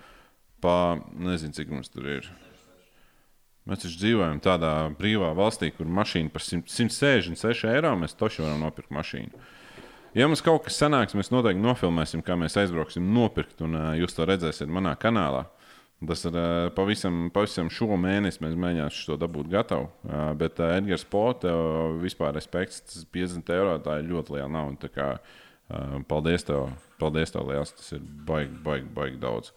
pa, 0.61 0.75
nezinu, 1.25 1.55
cik 1.57 1.71
mums 1.73 1.89
tur 1.93 2.09
ir. 2.17 2.29
Mēs 3.65 3.81
taču 3.81 3.97
dzīvojam 3.97 4.43
tādā 4.45 4.71
brīvā 4.99 5.31
valstī, 5.37 5.71
kur 5.73 5.89
mašīna 5.89 6.29
par 6.33 6.43
100 6.45 6.69
166 6.69 7.65
eiro 7.71 7.95
mēs 7.97 8.13
taču 8.17 8.45
varam 8.45 8.61
nopirkt 8.61 8.93
mašīnu. 8.93 9.45
Ja 10.15 10.29
mums 10.29 10.45
kaut 10.45 10.67
kas 10.67 10.77
sanāks, 10.79 11.17
mēs 11.17 11.31
noteikti 11.33 11.63
nofilmēsim, 11.63 12.21
kā 12.23 12.37
mēs 12.39 12.55
aizbrauksim 12.61 13.09
nopirkt, 13.15 13.57
un 13.65 13.73
uh, 13.75 13.89
jūs 13.97 14.13
to 14.15 14.27
redzēsiet 14.29 14.69
manā 14.71 14.93
kanālā. 15.01 15.47
Tas 16.05 16.25
ir 16.27 16.35
uh, 16.35 16.67
pavisam, 16.75 17.29
pavisam 17.33 17.69
šo 17.71 17.95
mēnesi, 17.97 18.41
mēs 18.43 18.57
mēģināsim 18.59 19.07
to 19.13 19.15
dabūt 19.21 19.47
gatavu. 19.53 19.87
Uh, 20.03 20.33
bet 20.37 20.59
uh, 20.59 20.73
Edgars 20.75 21.05
Pote, 21.07 21.49
vispār 22.03 22.33
respekts, 22.35 22.81
tas 22.83 23.05
50 23.15 23.53
eiro, 23.55 23.77
tā 23.85 24.01
ir 24.01 24.09
ļoti 24.11 24.35
liela 24.35 24.51
nauda. 24.51 24.85
Tā 24.85 24.91
Kā, 24.91 25.07
paldies 26.11 26.43
tev, 26.45 26.67
paldies 27.01 27.31
tev 27.33 27.47
liels, 27.49 27.71
tas 27.73 27.95
ir 27.95 28.03
baigi, 28.27 28.53
baigi, 28.67 28.89
baigi 28.93 29.21
daudz. 29.23 29.53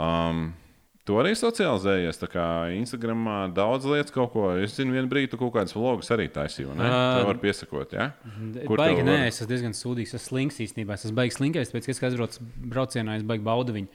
Um, 0.00 0.52
Tu 1.04 1.12
arī 1.20 1.34
socializējies, 1.36 2.16
tā 2.16 2.30
kā 2.32 2.44
Instagramā 2.78 3.42
daudz 3.52 3.84
lietas, 3.84 4.08
kaut 4.14 4.30
ko. 4.32 4.46
Es 4.56 4.72
zinu, 4.78 4.94
vienu 4.96 5.10
brīdi 5.10 5.28
tu 5.34 5.36
kaut 5.36 5.50
kādas 5.52 5.74
vlogus 5.76 6.08
arī 6.14 6.30
taisīji. 6.32 6.64
Uh, 6.70 6.80
Ā, 6.80 7.00
Tev 7.18 7.26
var 7.28 7.40
piesakot, 7.42 7.92
ja? 7.92 8.06
Kur 8.64 8.80
Baigi, 8.80 9.02
nē, 9.04 9.18
var- 9.18 9.26
es 9.28 9.42
esmu 9.42 9.50
diezgan 9.50 9.76
sūdīgs. 9.76 10.14
Es 10.14 10.22
esmu 10.22 10.30
slinks 10.30 10.62
īstenībā. 10.64 10.96
Es 10.96 11.04
esmu 11.04 11.18
baigs 11.18 11.36
slinkais, 11.36 11.68
tāpēc, 11.68 11.84
ka 11.84 11.92
es 11.92 12.00
kā 12.00 12.08
aizbraucu 12.08 12.46
braucienā, 12.72 13.18
es 13.20 13.26
baigi 13.28 13.44
baudu 13.44 13.76
viņu. 13.76 13.92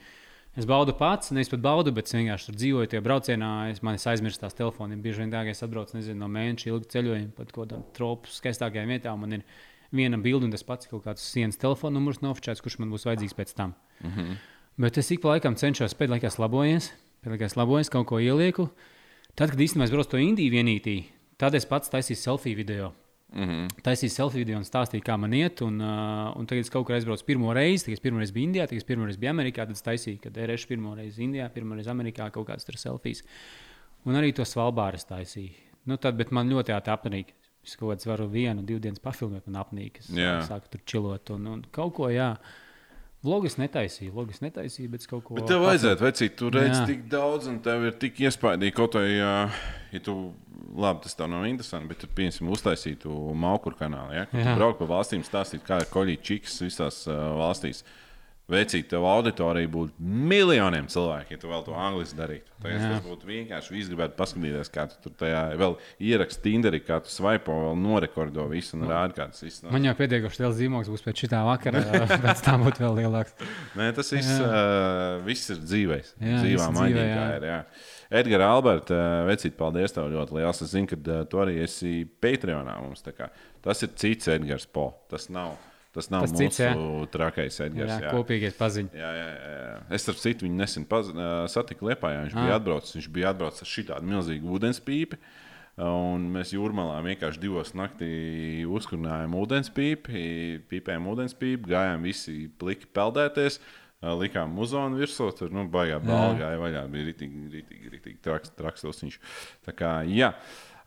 Es 0.58 0.66
baudu 0.66 0.92
pats, 0.98 1.30
nevis 1.30 1.50
pat 1.52 1.60
baudu, 1.62 1.92
bet 1.94 2.08
es 2.08 2.14
vienkārši 2.16 2.48
tur 2.48 2.56
dzīvoju 2.58 2.90
tajā 2.90 3.02
braucienā. 3.04 3.50
Es 3.70 3.84
man 3.86 3.94
aizmirstu 3.94 4.42
tās 4.42 4.56
telefoniem. 4.58 5.02
Bieži 5.02 5.22
vien 5.22 5.30
tā, 5.30 5.44
ka 5.46 5.52
es 5.54 5.62
atbraucu 5.62 5.94
nezinu, 5.94 6.18
no 6.24 6.28
mēneša 6.32 6.72
ilgu 6.72 6.88
ceļojumu, 6.90 7.34
pat 7.36 7.52
kaut 7.52 7.68
kādām 7.68 7.84
tropu 7.94 8.32
skaistākajām 8.34 8.90
vietām. 8.90 9.22
Man 9.22 9.38
ir 9.38 9.44
viena 9.94 10.18
bilde, 10.18 10.48
un 10.48 10.54
tas 10.54 10.66
pats 10.66 10.90
kaut 10.90 11.04
kāds 11.06 11.22
sienas 11.22 11.60
telefona 11.60 11.98
numurs 11.98 12.18
nofočēts, 12.24 12.62
kurš 12.64 12.80
man 12.82 12.90
būs 12.90 13.06
vajadzīgs 13.06 13.36
pēc 13.38 13.54
tam. 13.54 13.76
Mm 14.02 14.10
-hmm. 14.10 14.40
Bet 14.80 14.98
es 14.98 15.10
ik 15.10 15.20
pa 15.22 15.28
laikam 15.36 15.54
cenšos 15.54 15.94
pēdējā 15.94 16.18
laikā 16.18 16.38
laboties, 16.38 16.92
pēdējā 17.22 17.46
laikā 17.46 17.56
laboties, 17.56 17.90
kaut 17.90 18.06
ko 18.06 18.18
ielieku. 18.18 18.70
Tad, 19.34 19.50
kad 19.50 19.60
īstenībā 19.60 19.84
es 19.84 19.90
braucu 19.90 20.10
to 20.10 20.18
Indiju 20.18 20.50
vienītī, 20.50 21.04
tad 21.38 21.54
es 21.54 21.66
pats 21.66 21.90
taisīju 21.90 22.16
selfiju 22.16 22.56
video. 22.56 22.92
Mm 23.32 23.48
-hmm. 23.48 23.82
Taisīju 23.82 24.10
selfiju 24.10 24.44
video 24.44 24.58
un 24.58 24.64
stāstīju, 24.64 25.02
kā 25.06 25.16
man 25.16 25.32
iet. 25.34 25.62
Un, 25.62 25.80
uh, 25.80 26.36
un 26.36 26.46
tagad 26.46 26.64
es 26.64 26.70
kaut 26.70 26.86
kur 26.86 26.94
aizbraucu 26.94 27.24
pirmo 27.24 27.52
reizi. 27.54 27.84
Tagad 27.84 27.92
es 27.92 28.00
pirmo 28.00 28.18
reizi 28.18 28.32
biju 28.32 28.48
Indijā, 28.48 28.66
tagad 28.66 28.76
es 28.76 28.84
pirmo 28.84 29.04
reizi 29.04 29.18
biju 29.18 29.30
Amerikā. 29.30 29.66
Tad 29.66 29.70
es 29.70 29.82
taisīju, 29.82 30.20
kad 30.20 30.36
ir 30.36 30.66
pirmo 30.68 30.94
reizi 30.94 31.22
Indijā, 31.22 31.48
pirmo 31.48 31.74
reizi 31.74 31.90
Amerikā 31.90 32.30
kaut 32.30 32.48
kādas 32.48 32.64
tur 32.64 32.76
selfijas. 32.76 33.22
Un 34.04 34.14
arī 34.14 34.32
to 34.32 34.42
svalbāras 34.42 35.06
taisīju. 35.06 35.50
Nu, 35.86 35.96
tad, 35.96 36.16
bet 36.16 36.30
man 36.30 36.50
ļoti 36.50 36.72
apnīk. 36.72 37.26
Es 37.64 37.76
kaut 37.76 37.92
kādā 37.92 38.08
varu 38.08 38.26
vienu, 38.28 38.62
divas 38.62 38.82
dienas 38.82 39.02
pafilmēt, 39.04 39.46
un 39.46 39.58
apnīk. 39.60 39.98
Es 39.98 40.10
Jā. 40.16 40.40
sāku 40.48 40.70
tur 40.72 40.80
čilot 40.84 41.30
un, 41.30 41.46
un 41.46 41.64
kaut 41.70 41.94
ko, 41.94 42.08
jā. 42.08 42.36
Vlogus 43.20 43.58
netaisīju, 43.60 44.14
vlogus 44.14 44.38
netaisīju, 44.40 44.90
bet 44.94 45.02
kaut 45.08 45.26
ko. 45.26 45.34
Bet 45.36 45.50
tev 45.50 45.60
vajadzētu, 45.66 46.04
vecīt, 46.06 46.36
tu 46.40 46.48
redzi 46.54 46.78
Jā. 46.78 46.86
tik 46.88 47.02
daudz, 47.12 47.50
un 47.50 47.58
tev 47.60 47.82
ir 47.84 47.98
tik 48.00 48.22
iespaidīgi 48.24 48.72
kaut 48.78 48.96
vai, 48.96 49.10
uh, 49.20 49.58
ja 49.92 50.00
tu, 50.06 50.14
labi, 50.72 51.02
tas 51.04 51.18
tev 51.18 51.28
nav 51.28 51.44
interesanti, 51.50 51.90
bet 51.92 52.06
piemēram, 52.16 52.48
uztaisītu 52.56 53.12
Maukuru 53.36 53.76
kanālu, 53.76 54.16
ja? 54.16 54.24
Kad 54.32 54.54
brauc 54.56 54.80
pa 54.80 54.88
valstīm, 54.88 55.24
stāstīt, 55.26 55.66
kā 55.66 55.82
ir 55.82 55.90
koļīgi 55.92 56.24
čiks 56.30 56.56
visās 56.64 57.02
uh, 57.10 57.18
valstīs. 57.42 57.84
Vecīt, 58.50 58.88
tev 58.90 59.04
auditorija 59.06 59.68
būtu 59.70 59.94
miljoniem 60.02 60.88
cilvēku, 60.90 61.34
ja 61.34 61.38
tu 61.38 61.50
vēl 61.50 61.62
to 61.66 61.74
angliski 61.78 62.18
darītu. 62.18 62.50
Tagad 62.60 62.82
tas 62.82 63.04
būtu 63.04 63.28
vienkārši. 63.28 63.74
Visi 63.76 63.92
gribētu 63.92 64.16
paskatīties, 64.18 64.70
kā 64.74 64.86
tu 64.90 64.98
tur 65.04 65.14
tajā 65.22 65.44
vēl 65.60 65.76
ieraksti 66.10 66.42
Tinderī, 66.48 66.80
kā 66.82 66.98
tu 67.04 67.12
svaipo, 67.12 67.54
vēl 67.68 67.78
norekordo 67.78 68.48
visu 68.50 68.74
un 68.78 68.88
rādi, 68.90 69.16
kā 69.20 69.28
tas 69.30 69.44
viss. 69.46 69.62
Man 69.70 69.86
jau 69.86 69.94
pietiekoši 70.00 70.42
liels 70.42 70.58
zīmogs 70.58 70.90
būs 70.90 71.06
pēc 71.06 71.24
šitā 71.24 71.44
vakara, 71.46 71.84
pēc 72.26 72.44
tam 72.48 72.66
būtu 72.66 72.84
vēl 72.84 73.00
lielāks. 73.04 73.38
Nē, 73.78 73.92
tas 73.96 74.12
viss, 74.16 74.34
uh, 74.42 75.22
viss 75.26 75.54
ir 75.54 75.62
dzīvais. 75.62 76.12
Jā, 76.18 76.42
Dzīvā 76.42 76.68
maģija. 76.74 77.24
Ir, 77.38 77.48
jā. 77.52 77.62
Edgars, 78.20 78.48
Alberts, 78.50 78.98
vecīt, 79.30 79.54
paldies 79.58 79.94
tev 79.94 80.10
ļoti 80.10 80.40
liels. 80.40 80.64
Es 80.66 80.74
zinu, 80.74 80.90
ka 80.90 81.22
tu 81.30 81.38
arī 81.38 81.60
esi 81.62 82.00
Patreonā 82.22 82.80
mums. 82.82 83.06
Tas 83.62 83.86
ir 83.86 83.94
cits 83.94 84.30
Edgars 84.34 84.66
Po. 84.66 84.90
Tas 85.10 85.28
nav, 85.30 85.54
tas 85.92 86.08
nav 86.12 86.22
Tas 86.26 86.32
mūsu 86.36 86.44
cits, 86.46 86.60
jā. 86.62 86.70
trakais 87.10 87.60
Edgars. 87.66 87.90
Jā, 87.90 87.98
jā. 88.06 88.10
kopīgais 88.14 88.56
paziņš. 88.58 88.94
Jā, 88.94 89.10
jā, 89.18 89.28
jā. 89.42 89.76
Es 89.98 90.08
ar 90.08 90.14
citu 90.22 90.46
viņu 90.46 90.58
nesen 90.60 90.84
paz, 90.90 91.10
satiku 91.50 91.88
Lietpā. 91.90 92.12
Viņš 92.24 92.34
Ah. 92.36 92.44
bija 92.46 92.58
atbraucis. 92.60 92.96
Viņš 92.98 93.08
bija 93.12 93.30
atbraucis 93.34 93.62
ar 93.66 93.70
šitādu 93.74 94.10
milzīgu 94.12 94.56
ūdenspīpi. 94.58 95.18
Un 95.80 96.26
mēs 96.34 96.50
jūrmalā 96.52 96.98
vienkārši 97.06 97.40
divos 97.40 97.70
naktī 97.78 98.66
uzkurinājām 98.68 99.32
ūdenspīpi, 99.38 100.24
pīpējām 100.68 101.06
ūdenspīpi, 101.08 101.70
gājām 101.70 102.02
visi 102.04 102.50
pliki 102.58 102.86
peldēties. 102.92 103.60
likām 104.02 104.48
muzonu 104.56 104.96
virsū. 104.96 105.26
Tur 105.36 105.50
nu, 105.52 105.66
baigā 105.68 105.98
balva 106.00 106.32
gāja 106.38 106.56
vaļā. 106.60 106.84
Bija 106.90 107.04
ritīgi, 107.10 107.50
ritīgi, 107.52 107.90
ritīgi 107.92 108.18
traks, 108.24 108.50
traks 108.56 108.80
tosiņš. 108.80 109.18
Tā 109.66 109.74
kā, 109.76 109.90
jā. 110.08 110.30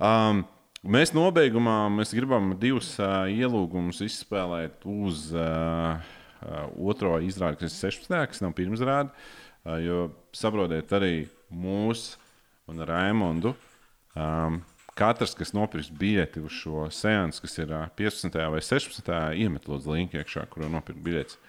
Um, 0.01 0.45
Mēs 0.83 1.13
nobeigumā 1.15 1.85
mēs 1.95 2.09
gribam 2.11 2.49
divus 2.59 2.89
uh, 2.99 3.23
ielūgumus 3.31 4.01
izspēlēt 4.03 4.81
uz 4.83 5.29
uh, 5.31 5.95
uh, 5.95 6.65
otro 6.75 7.13
izrādi, 7.23 7.61
kas 7.61 7.77
ir 7.77 7.95
16. 7.95 8.17
kas 8.27 8.43
nav 8.43 8.51
pirmsrāde. 8.57 9.13
Uh, 9.63 9.77
jo 9.79 10.01
saprotiet, 10.35 10.91
arī 10.91 11.13
mūsu 11.47 12.17
un 12.67 12.83
Raimondu. 12.83 13.53
Um, 14.11 14.59
Katrs, 14.99 15.37
kas 15.39 15.55
nopirks 15.55 15.87
biļeti 15.87 16.43
uz 16.43 16.51
šo 16.51 16.89
seansu, 16.91 17.45
kas 17.45 17.55
ir 17.63 17.71
uh, 17.71 17.87
15. 17.95 18.35
vai 18.51 18.59
16. 18.59 19.15
iemet 19.39 19.71
lūdzu 19.71 19.95
linku 19.95 20.19
iekšā, 20.19 20.43
kur 20.51 20.67
nopirkt 20.67 20.99
biļetes. 21.07 21.39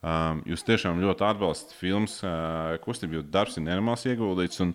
Um, 0.00 0.40
jūs 0.48 0.64
tiešām 0.64 1.04
ļoti 1.04 1.28
atbalstat 1.28 1.76
filmas 1.76 2.16
uh, 2.24 2.80
kustību, 2.80 3.20
jo 3.20 3.28
darbs 3.28 3.60
ir 3.60 3.68
nenormāls 3.68 4.08
ieguldīts. 4.08 4.64
Un, 4.64 4.72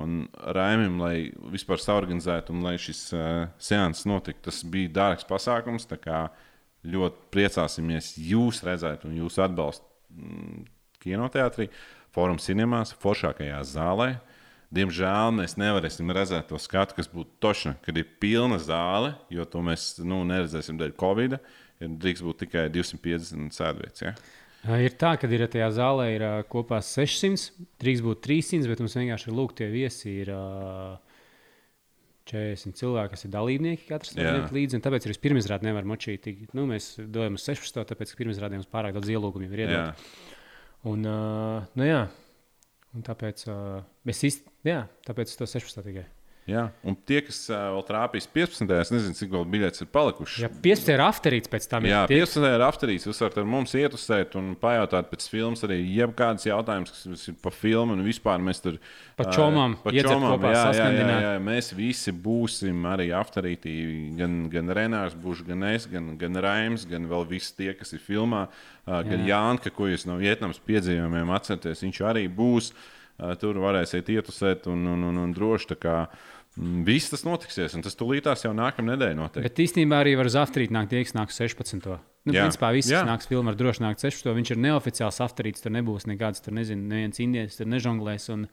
un 0.00 0.24
Raimam, 0.56 0.98
lai 1.02 1.16
vispār 1.52 1.80
saorganizētu 1.82 2.54
un 2.54 2.64
lai 2.66 2.74
šis 2.82 3.06
uh, 3.14 3.46
seanss 3.62 4.08
notiktu, 4.10 4.48
tas 4.48 4.62
bija 4.66 4.92
dārgs 5.00 5.26
pasākums. 5.28 5.88
Ļoti 6.84 7.30
priecāsimies 7.32 8.10
jūs 8.20 8.60
redzēt 8.66 9.06
un 9.08 9.14
jūs 9.16 9.38
atbalstīt 9.40 9.86
mm, 10.12 10.64
kinoteātrī, 11.00 11.70
Forum 12.14 12.36
cinemās, 12.38 12.92
foršākajā 13.02 13.62
zālē. 13.66 14.10
Diemžēl 14.74 15.32
mēs 15.36 15.56
nevarēsim 15.58 16.10
redzēt 16.14 16.48
to 16.50 16.58
skatu, 16.62 16.96
kas 16.98 17.08
būtu 17.10 17.38
točna, 17.42 17.74
kad 17.84 17.96
ir 17.98 18.08
pilna 18.22 18.58
zāle, 18.62 19.14
jo 19.32 19.46
to 19.46 19.62
mēs 19.64 19.94
nu, 20.02 20.20
neredzēsim 20.26 20.78
dēļ 20.80 20.94
Covid. 21.00 21.38
Ir 21.82 21.96
drīkst 22.02 22.24
būt 22.26 22.44
tikai 22.44 22.68
250 22.74 23.54
sēdvietas. 23.54 24.04
Ja? 24.04 24.14
Ā, 24.64 24.78
Ir 24.80 24.94
tā, 25.00 25.14
ka 25.20 25.28
ir 25.28 25.44
tajā 25.50 25.70
zālē 25.76 26.08
ir 26.14 26.24
ā, 26.24 26.34
kopā 26.48 26.80
600, 26.84 27.66
drīkst 27.82 28.04
būt 28.04 28.22
300, 28.24 28.70
bet 28.70 28.80
mums 28.80 28.96
vienkārši 28.96 29.28
ir 29.30 29.36
lūgtie 29.36 29.68
viesi. 29.72 30.14
Ir, 30.24 30.32
ā, 30.32 30.94
40 32.24 32.78
cilvēki, 32.78 33.12
kas 33.12 33.26
ir 33.26 33.32
dalībnieki, 33.34 33.86
katrs 33.90 34.14
tam 34.16 34.46
līdzi. 34.56 34.80
Tāpēc 34.84 35.06
arī 35.08 35.16
pirmizrādē 35.26 35.68
nevar 35.68 35.84
močīt. 35.88 36.30
Nu, 36.56 36.64
mēs 36.70 36.94
uz 36.96 37.44
16, 37.44 37.82
tāpēc 37.90 38.14
ka 38.14 38.20
pirmizrādē 38.22 38.56
mums 38.56 38.70
pārāk 38.72 38.96
daudz 38.96 39.12
ielūgumu 39.12 39.50
ir 39.50 39.66
iedot. 39.66 40.06
Un, 40.88 41.04
uh, 41.04 41.68
nu, 41.76 41.84
jā. 41.84 42.02
un 42.96 43.04
tāpēc 43.04 43.44
uh, 43.48 43.84
mēs 44.08 44.24
īsti, 44.28 44.54
jā, 44.68 44.82
tāpēc 45.04 45.36
to 45.36 45.48
16 45.48 45.84
tikai. 45.84 46.06
Jā. 46.50 46.66
Un 46.84 46.96
tie, 47.08 47.20
kas 47.24 47.38
uh, 47.48 47.70
vēl 47.74 47.84
trāpīs 47.88 48.26
15. 48.34 48.72
es 48.82 48.90
nezinu, 48.92 49.16
cik 49.16 49.30
vēl 49.32 49.44
biļetes 49.54 49.84
ir 49.84 49.88
palikušas. 49.94 50.42
Ja 50.44 50.50
15 50.52 50.92
ir 50.94 51.02
afterīts 51.04 51.50
pēc 51.52 51.68
tam, 51.70 51.86
Jā, 51.88 52.02
tie, 52.10 52.18
15. 52.20 52.48
ir 52.56 52.64
apstāties. 52.66 53.06
Jūs 53.08 53.22
varat 53.24 53.38
ar 53.40 53.48
mums 53.48 53.74
ietusēt 53.78 54.36
un 54.40 54.52
pajautāt 54.60 55.08
pēc 55.12 55.28
filmas 55.32 55.64
arī 55.64 55.78
jebkādas 55.96 56.46
jautājumas, 56.48 56.92
kas 56.94 57.28
ir 57.32 57.38
par 57.42 57.56
filmu. 57.56 57.96
Un 57.96 58.04
vispār 58.06 58.42
mēs 58.44 58.60
tur 58.64 58.80
Pa 59.16 59.28
čomām 59.30 59.76
pa 59.82 59.92
iedzert 59.94 60.10
čomām, 60.16 60.34
kopā, 60.34 60.50
jā, 60.52 60.64
jā, 60.74 60.88
jā, 60.98 61.18
jā, 61.24 61.34
Mēs 61.44 61.70
visi 61.78 62.10
būsim 62.12 62.84
arī 62.90 63.08
apstātīti. 63.14 63.74
Gan, 64.18 64.40
gan 64.52 64.72
Renārs, 64.74 65.14
būs, 65.14 65.44
gan 65.46 65.62
es, 65.70 65.86
gan, 65.90 66.12
gan 66.18 66.36
Raims, 66.42 66.84
gan 66.90 67.06
vēl 67.10 67.24
visi 67.30 67.54
tie, 67.56 67.70
kas 67.78 67.94
ir 67.94 68.02
filmā. 68.02 68.48
ā, 68.84 69.00
Gan 69.06 69.24
Jānka, 69.28 69.70
ko 69.70 69.86
jūs 69.88 70.04
no 70.10 70.18
Vietnamas 70.20 70.58
piedzīvojumiem 70.66 71.30
atceraties, 71.36 71.84
viņš 71.86 72.02
arī 72.10 72.26
būs. 72.28 72.72
Ā, 73.14 73.36
Tur 73.38 73.60
varēsiet 73.62 74.08
ietusēt 74.10 74.66
un, 74.66 74.80
un, 74.90 75.04
un, 75.06 75.18
un 75.22 75.32
droši. 75.36 75.68
tā 75.70 75.76
kā, 75.78 75.96
mm, 76.10 76.33
Viss 76.56 77.10
tas 77.10 77.24
notiksies, 77.26 77.72
un 77.74 77.82
tas 77.82 77.96
tūlītās 77.98 78.44
jau 78.44 78.52
nākamā 78.54 78.92
nedēļa 78.92 79.16
notiek. 79.18 79.42
Bet 79.42 79.58
īstenībā 79.64 79.98
arī 80.04 80.12
var 80.20 80.28
uz 80.30 80.36
afterīt 80.38 80.70
nākt 80.74 80.92
tie, 80.92 81.00
kas 81.02 81.16
nāk 81.16 81.34
16. 81.34 81.88
Nu, 82.24 82.32
Jā. 82.32 82.44
principā 82.46 82.70
viss, 82.76 82.92
kas 82.94 83.08
nāks 83.08 83.26
filmā, 83.26 83.50
var 83.50 83.58
droši 83.58 83.82
nākt 83.82 84.04
16. 84.04 84.30
Viņš 84.38 84.54
ir 84.54 84.60
neoficiāls 84.62 85.18
afterīts, 85.26 85.64
tur 85.64 85.74
nebūs 85.74 86.06
nekāds, 86.06 86.44
tur 86.44 86.54
nezinu, 86.54 86.86
neviens 86.92 87.18
indietis 87.24 87.58
tur 87.58 87.70
nežonglēs. 87.74 88.30
Un, 88.36 88.48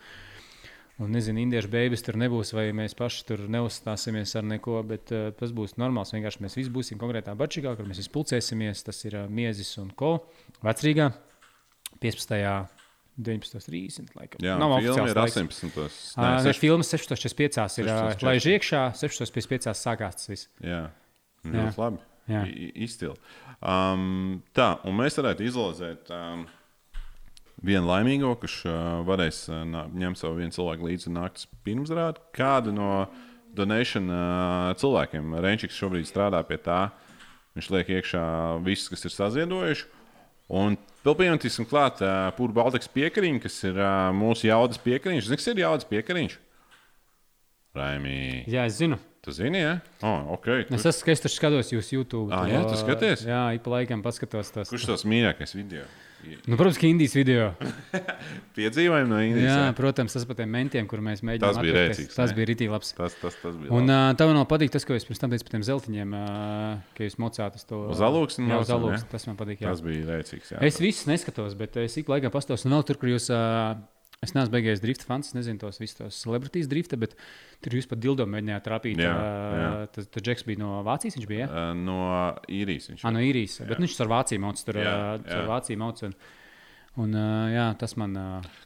Un, 1.02 1.10
nezinu, 1.15 1.40
indiešu 1.41 1.69
beigas 1.72 2.03
tur 2.06 2.14
nebūs, 2.19 2.52
vai 2.53 2.68
mēs 2.78 2.94
paši 2.94 3.23
tur 3.26 3.40
neuzstāsimies 3.49 4.36
ar 4.38 4.44
neko, 4.45 4.76
bet 4.86 5.10
uh, 5.15 5.32
tas 5.34 5.49
būs 5.56 5.73
normāls. 5.82 6.11
Vienkārši 6.14 6.44
mēs 6.44 6.57
visi 6.60 6.69
būsim 6.69 6.99
konkrētā 7.02 7.34
bačikā, 7.40 7.73
kur 7.73 7.88
mēs 7.90 8.03
izpulcēsimies. 8.03 8.84
Tas 8.86 9.02
ir 9.07 9.18
uh, 9.23 9.32
Miezis 9.32 9.72
un 9.82 9.90
Ko. 9.98 10.11
Vecrīgā 10.61 11.10
15. 12.03 12.81
19.30. 13.20 14.14
laikam. 14.16 14.40
Jā, 14.44 14.56
Nav 14.60 14.78
filma 14.78 14.94
oficiāls 14.94 15.12
ir 15.12 15.20
laiks. 15.20 15.38
18. 15.42 16.16
Ā, 16.16 16.22
Nē, 16.22 16.30
16. 16.48 16.62
filmas 16.62 16.94
6.45. 16.94 17.82
ir 17.82 17.90
16:45. 17.92 18.26
laiž 18.28 18.48
iekšā, 18.56 18.86
6.55. 19.02 19.76
sākās 19.78 20.22
tas 20.22 20.32
viss. 20.32 20.50
Jā, 20.64 20.86
ļoti 21.46 21.82
labi. 21.82 22.02
Jā. 22.32 22.46
Izcili. 22.86 23.18
Um, 23.60 24.42
tā, 24.56 24.74
un 24.88 24.96
mēs 24.98 25.18
varētu 25.20 25.46
izlozēt 25.46 26.12
um, 26.16 26.46
vienu 27.62 27.90
laimīgo, 27.90 28.32
kurš 28.42 28.62
uh, 28.70 28.80
varēs 29.06 29.44
uh, 29.52 29.64
ņemt 29.68 30.22
savu 30.22 30.40
vienu 30.40 30.56
cilvēku 30.56 30.88
līdzi 30.88 31.12
uz 31.12 31.46
pirmsrādi. 31.66 32.24
Kādu 32.38 32.74
no 32.74 33.08
donation 33.54 34.08
uh, 34.10 34.72
cilvēkiem 34.80 35.36
Renčiks 35.44 35.78
šobrīd 35.78 36.08
strādā 36.10 36.42
pie 36.48 36.58
tā. 36.62 36.86
Viņš 37.58 37.68
liek 37.76 37.90
iekšā 37.98 38.24
visus, 38.64 38.88
kas 38.94 39.06
ir 39.06 39.12
saziedojuši. 39.18 39.90
Un 40.52 40.76
vēl 41.06 41.15
pieņemtīsim 41.22 41.68
klāt 41.69 42.02
uh, 42.03 42.28
Pūra 42.36 42.57
Baltikas 42.57 42.91
piekariņu, 42.91 43.41
kas 43.45 43.56
ir 43.69 43.78
uh, 43.80 44.10
mūsu 44.15 44.49
jaudas 44.49 44.82
piekariņš. 44.84 45.30
Zini, 45.30 45.40
kas 45.40 45.52
ir 45.53 45.61
jaudas 45.64 45.88
piekariņš? 45.88 46.36
Raimī. 47.78 48.18
Jā, 48.52 48.65
es 48.68 48.82
zinu. 48.82 48.99
Tu 49.22 49.32
zini, 49.38 49.61
ja? 49.61 49.76
Oh, 50.02 50.34
okay. 50.36 50.65
Es 50.73 50.84
esmu 50.90 51.14
es 51.14 51.22
taču 51.23 51.38
skatos 51.38 51.69
jūsu 51.72 51.99
YouTube. 51.99 52.34
To- 52.34 52.45
jā, 52.49 52.61
tu 52.65 52.78
skaties? 52.80 53.23
Jā, 53.30 53.44
ik 53.56 53.61
pa 53.64 53.76
laikam 53.78 54.02
paskatos 54.03 54.49
tos. 54.52 54.72
Kurš 54.73 54.88
tas 54.90 55.06
mīļākais 55.07 55.53
video? 55.56 55.86
Nu, 56.48 56.57
protams, 56.57 56.77
ka 56.81 56.88
Indijas 56.89 57.15
video. 57.18 57.52
Piedzīvojumi 58.57 59.10
no 59.10 59.19
Indijas. 59.23 59.48
Jā, 59.48 59.57
jā? 59.68 59.76
protams, 59.77 60.15
tas 60.15 60.26
par 60.30 60.38
tiem 60.39 60.52
mentiem, 60.53 60.88
kur 60.89 61.02
mēs 61.03 61.23
mēģinām. 61.26 61.53
Tas 61.56 61.61
bija 61.64 61.76
rēcīgs, 61.77 62.18
Tas 62.18 62.34
ne? 62.34 62.38
bija 62.38 62.49
rītīgi 62.52 62.73
labs. 62.73 62.91
Tas, 62.98 63.15
tas, 63.22 63.38
tas 63.41 63.56
bija. 63.57 63.72
Un 63.77 63.89
uh, 63.89 64.10
tev 64.19 64.31
vēl 64.31 64.45
patīk 64.49 64.73
tas, 64.76 64.85
ko 64.88 64.98
jūs 64.98 65.07
pirms 65.10 65.22
tam 65.23 65.34
teicāt 65.34 65.48
par 65.48 65.56
tiem 65.56 65.65
zeltiņiem, 65.69 66.18
uh, 66.18 66.91
ka 66.98 67.07
jūs 67.07 67.18
mocāt 67.22 67.57
uz 67.60 67.65
to. 67.69 67.81
Uz 67.95 68.03
alūksni 68.06 68.52
Jā, 68.52 68.60
uz 68.65 68.73
alūksni. 68.76 69.10
Tas 69.14 69.27
man 69.30 69.39
patīk. 69.39 69.64
Jā. 69.64 69.73
tas 69.73 69.85
bija 69.85 70.06
rēcīgs. 70.11 70.53
Jā. 70.56 70.61
Es 70.69 70.81
visus 70.84 71.10
neskatos, 71.10 71.57
bet 71.60 71.80
es 71.81 71.98
ik 72.02 72.11
laikā 72.11 72.34
pastos. 72.34 72.68
Un 72.68 72.77
vēl 72.77 72.85
tur, 72.91 73.02
kur 73.02 73.14
jūs. 73.15 73.31
Uh, 73.34 73.80
Es 74.22 74.35
neesmu 74.38 74.53
beigājis 74.53 74.84
drifta 74.84 75.07
fans, 75.10 75.31
nezinu 75.34 75.57
tos 75.64 75.80
visus 75.81 75.98
tos 75.98 76.18
celebrities 76.22 76.68
drifta, 76.69 76.98
bet 77.02 77.15
tur 77.65 77.73
jūs 77.73 77.88
pat 77.89 77.98
dildo 78.03 78.27
mēģinājāt 78.30 78.65
trapīt. 78.68 78.99
Jā, 79.02 79.14
jā. 79.57 79.72
Tas, 79.95 80.06
tas 80.14 80.22
Džeks 80.27 80.45
bija 80.45 80.61
no 80.61 80.76
Vācijas, 80.85 81.18
viņš 81.18 81.26
bija. 81.31 81.48
Ja? 81.49 81.64
No 81.73 81.95
īrijas 82.45 82.91
viņš 82.91 83.02
Ah, 83.10 83.15
no 83.15 83.23
īrijas. 83.26 83.56
Bet 83.65 83.81
viņš 83.81 83.95
ar 84.06 84.11
Vāciju 84.14 84.43
mauc. 84.43 84.61
Tur 84.68 84.77
Jā, 84.77 84.93
jā. 85.26 85.39
ar 85.39 85.49
Vāciju 85.49 85.81
mauc. 85.81 86.03
Un, 86.06 86.14
un, 87.02 87.18
jā, 87.56 87.65
tas 87.81 87.98
man. 87.98 88.14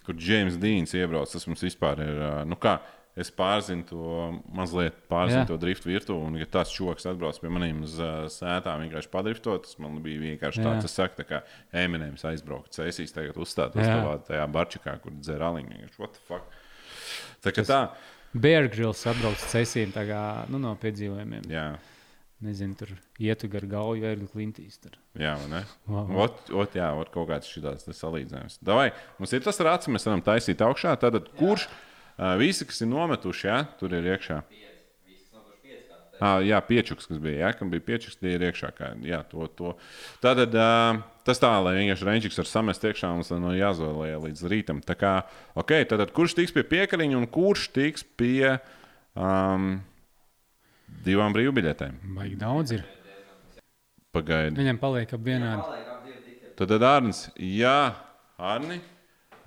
kur 0.03 0.19
Džeims 0.19 0.59
Dīns 0.59 0.91
iebrauc. 0.99 1.31
Tas 1.31 1.47
mums 1.47 1.63
vispār 1.63 2.03
ir. 2.03 2.19
Nu 2.51 2.59
kā, 2.59 2.75
es 3.15 3.31
pārzinu 3.31 3.85
to 3.87 4.15
mazliet, 4.55 4.97
pārzinu 5.11 5.43
Jā. 5.43 5.47
to 5.49 5.57
driftu 5.59 5.89
virtuvi. 5.89 6.27
Un, 6.27 6.35
ja 6.39 6.47
tas 6.51 6.73
čoks 6.73 7.07
atbrauc 7.09 7.39
pie 7.39 7.51
maniem 7.53 7.85
uz 7.87 7.95
ā, 8.03 8.11
sētām, 8.31 8.83
vienkārši 8.83 9.11
padriftot, 9.13 9.63
tas 9.67 9.79
man 9.81 10.01
bija 10.03 10.21
vienkārši 10.25 10.61
Jā. 10.61 10.67
tāds, 10.67 10.87
tas 10.87 10.97
saka, 10.99 11.21
tā 11.21 11.27
kā 11.29 11.41
Eminems 11.85 12.27
aizbraukt. 12.27 12.75
Cēsīs 12.75 13.15
tagad 13.15 13.39
uzstātos 13.39 13.83
Jā. 13.83 14.01
tavā 14.01 14.19
tajā 14.27 14.45
barčikā, 14.51 14.97
kur 15.03 15.15
dzer 15.21 15.47
aliņu. 15.47 15.71
Vienkārši, 15.77 16.03
What 16.03 16.19
the 16.19 16.27
fuck? 16.27 16.61
Tā 17.45 17.55
kā 17.55 17.65
tā. 17.67 17.81
Bear 18.35 18.67
Grylls 18.67 19.05
atbrauc 19.07 19.39
uz 19.39 19.51
ceļiem 19.53 19.95
nu, 20.51 20.59
no 20.59 20.75
piedzīvojumiem. 20.81 21.47
Jā. 21.47 21.69
Nezinu, 22.43 22.75
tur 22.75 22.89
ietu 23.23 23.47
gar 23.47 23.63
gauju, 23.63 24.03
vērdu 24.03 24.27
klintīs. 24.27 24.75
Tur. 24.83 24.97
Jā, 25.15 25.37
vai 25.39 25.47
ne? 25.53 25.61
Wow. 25.87 26.11
Ot, 26.25 26.51
ot, 26.51 26.75
jā, 26.75 26.89
ot, 26.99 27.07
kaut 27.13 27.29
kāds 27.31 27.47
šāds 27.47 27.87
salīdzinājums. 27.95 28.59
Davai, 28.59 28.89
mums 29.21 29.31
ir 29.33 29.45
tas 29.45 29.61
rāds, 29.63 29.87
mēs 29.87 30.03
varam 30.05 30.21
taisīt 30.25 30.59
augšā. 30.65 30.97
Tātad, 30.99 31.31
kurš 31.39 31.69
uh, 31.69 31.77
visi, 32.39 32.67
kas 32.67 32.83
ir 32.83 32.91
nometuši, 32.91 33.47
jā, 33.49 33.57
tur 33.79 33.95
ir 33.95 34.13
iekšā? 34.15 34.41
Ah, 36.23 36.39
jā, 36.39 36.61
piečuks, 36.63 37.09
kas 37.09 37.19
bija. 37.19 37.41
Jā, 37.43 37.49
kam 37.59 37.71
bija 37.73 37.83
piečuks, 37.83 38.15
tie 38.21 38.37
ir 38.37 38.45
iekšā. 38.47 38.69
Kā, 38.75 38.93
jā, 39.03 39.19
to, 39.27 39.49
to. 39.51 39.73
Tātad 40.23 40.53
uh, 40.55 41.01
tas 41.27 41.41
tā, 41.43 41.49
lai 41.65 41.73
vienkārši 41.75 42.07
reņģis 42.07 42.39
var 42.39 42.47
samest 42.47 42.87
iekšā 42.87 43.09
un 43.17 43.25
no 43.43 43.51
jāzolē 43.55 44.13
līdz 44.23 44.45
rītam. 44.51 44.79
Tā 44.85 44.95
kā, 44.99 45.15
ok, 45.59 45.75
tātad 45.91 46.13
kurš 46.15 46.37
tiks 46.39 46.55
pie 46.55 46.63
piekariņa 46.71 47.19
un 47.19 47.27
kurš 47.27 47.67
tiks 47.75 48.07
pie 48.15 48.55
um, 49.11 49.73
divām 51.03 51.35
brīvbiļetēm? 51.35 51.99
Baigi 52.15 52.39
daudz 52.39 52.77
ir. 52.77 52.87
Pagaidi. 54.15 54.55
Viņam 54.61 54.79
paliek 54.79 55.11
ap 55.11 55.23
vienādi. 55.25 55.83
Tad, 56.55 56.71
Arnēs, 56.79 57.25
jā, 57.35 57.91
Arni, 58.39 58.79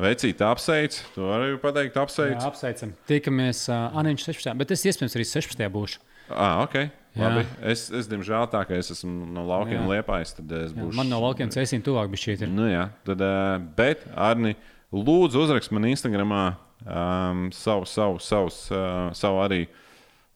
veicīt 0.03 0.43
apsveic. 0.45 1.01
Tu 1.15 1.25
vari 1.25 1.59
pateikt, 1.62 1.99
apsveic. 2.01 2.37
Jā, 2.37 2.47
apsveicam. 2.51 2.95
Tiekamies 3.11 3.65
uh, 3.73 3.99
Aniņš 3.99 4.29
16. 4.31 4.55
Bet 4.61 4.75
es 4.75 4.85
iespējams 4.89 5.19
arī 5.19 5.27
16. 5.29 5.66
būšu. 5.75 6.03
Ah, 6.29 6.62
ok. 6.65 6.77
Jā. 7.19 7.25
Labi. 7.25 7.45
Es, 7.66 7.89
es, 7.91 8.07
diemžēl, 8.11 8.47
tā 8.53 8.61
kā 8.69 8.77
es 8.79 8.93
esmu 8.95 9.27
no 9.35 9.43
laukiem 9.49 9.81
Jā. 9.81 9.87
liepājis, 9.97 10.37
tad 10.39 10.53
es 10.55 10.70
Jā, 10.70 10.79
būšu. 10.79 10.95
man 11.01 11.11
no 11.11 11.19
laukiem 11.25 11.51
ceļiem 11.51 11.83
tuvāk 11.87 12.12
bija 12.12 12.25
šī. 12.27 12.37
Nu, 12.53 12.69
jā, 12.70 12.85
tad, 13.09 13.25
uh, 13.25 13.57
bet, 13.79 14.05
Arni, 14.15 14.55
lūdzu, 14.95 15.43
uzrakst 15.49 15.73
man 15.75 15.89
Instagramā 15.89 16.45
um, 16.85 17.49
savu, 17.57 17.89
savu, 17.91 18.23
savus, 18.23 18.65
uh, 18.75 19.11
savu 19.19 19.45
arī 19.47 19.66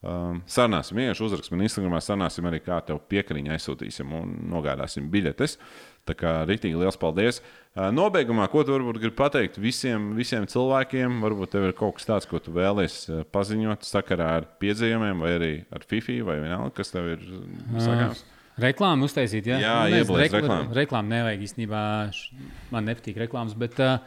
Um, 0.03 0.41
sarunāsim, 0.51 0.97
vienkārši 0.99 1.23
uzrakst 1.23 1.53
man 1.55 1.61
Instagram, 1.63 1.93
sarunāsim 2.03 2.47
arī, 2.51 2.59
kā 2.59 2.81
tev 2.83 2.97
piekariņu 3.07 3.53
aizsūtīsim 3.55 4.11
un 4.19 4.33
nogādāsim 4.51 5.05
biļetes. 5.13 5.55
Tā 6.11 6.17
kā 6.19 6.33
rītīgi 6.43 6.75
liels 6.75 6.99
paldies. 6.99 7.39
Uh, 7.39 7.62
nobeigumā, 7.74 8.44
ko 8.53 8.61
tu 8.69 8.74
varbūt 8.74 8.99
gribi 9.01 9.16
pateikt 9.16 9.57
visiem, 9.62 10.11
visiem 10.19 10.44
cilvēkiem? 10.51 11.20
Varbūt 11.24 11.55
tev 11.55 11.65
ir 11.70 11.73
kaut 11.78 11.97
kas 11.97 12.05
tāds, 12.09 12.27
ko 12.28 12.36
tu 12.43 12.53
vēlies 12.53 12.97
uh, 13.09 13.23
paziņot 13.32 13.86
sakarā 13.89 14.27
ar 14.43 14.49
piedzīvumiem, 14.61 15.23
vai 15.24 15.31
arī 15.39 15.53
ar 15.73 15.86
FIFI, 15.89 16.19
vai 16.27 16.36
vienalga, 16.43 16.74
kas 16.77 16.93
tev 16.93 17.09
ir 17.15 17.23
uh, 17.24 17.78
sakāms. 17.81 18.20
Reklāmu 18.61 19.09
uztaisīt, 19.09 19.47
ja? 19.49 19.57
Jā, 19.62 19.77
Nu, 19.89 20.03
ieblēst 20.03 20.27
rekla- 20.35 20.43
reklāmu. 20.43 20.74
Reklāmu 20.77 21.09
nevajag 21.15 21.47
īstenībā. 21.47 21.81
Man 22.74 22.85
nepatīk 22.90 23.16
reklāmas, 23.24 23.57
bet, 23.57 23.81
uh, 23.81 24.05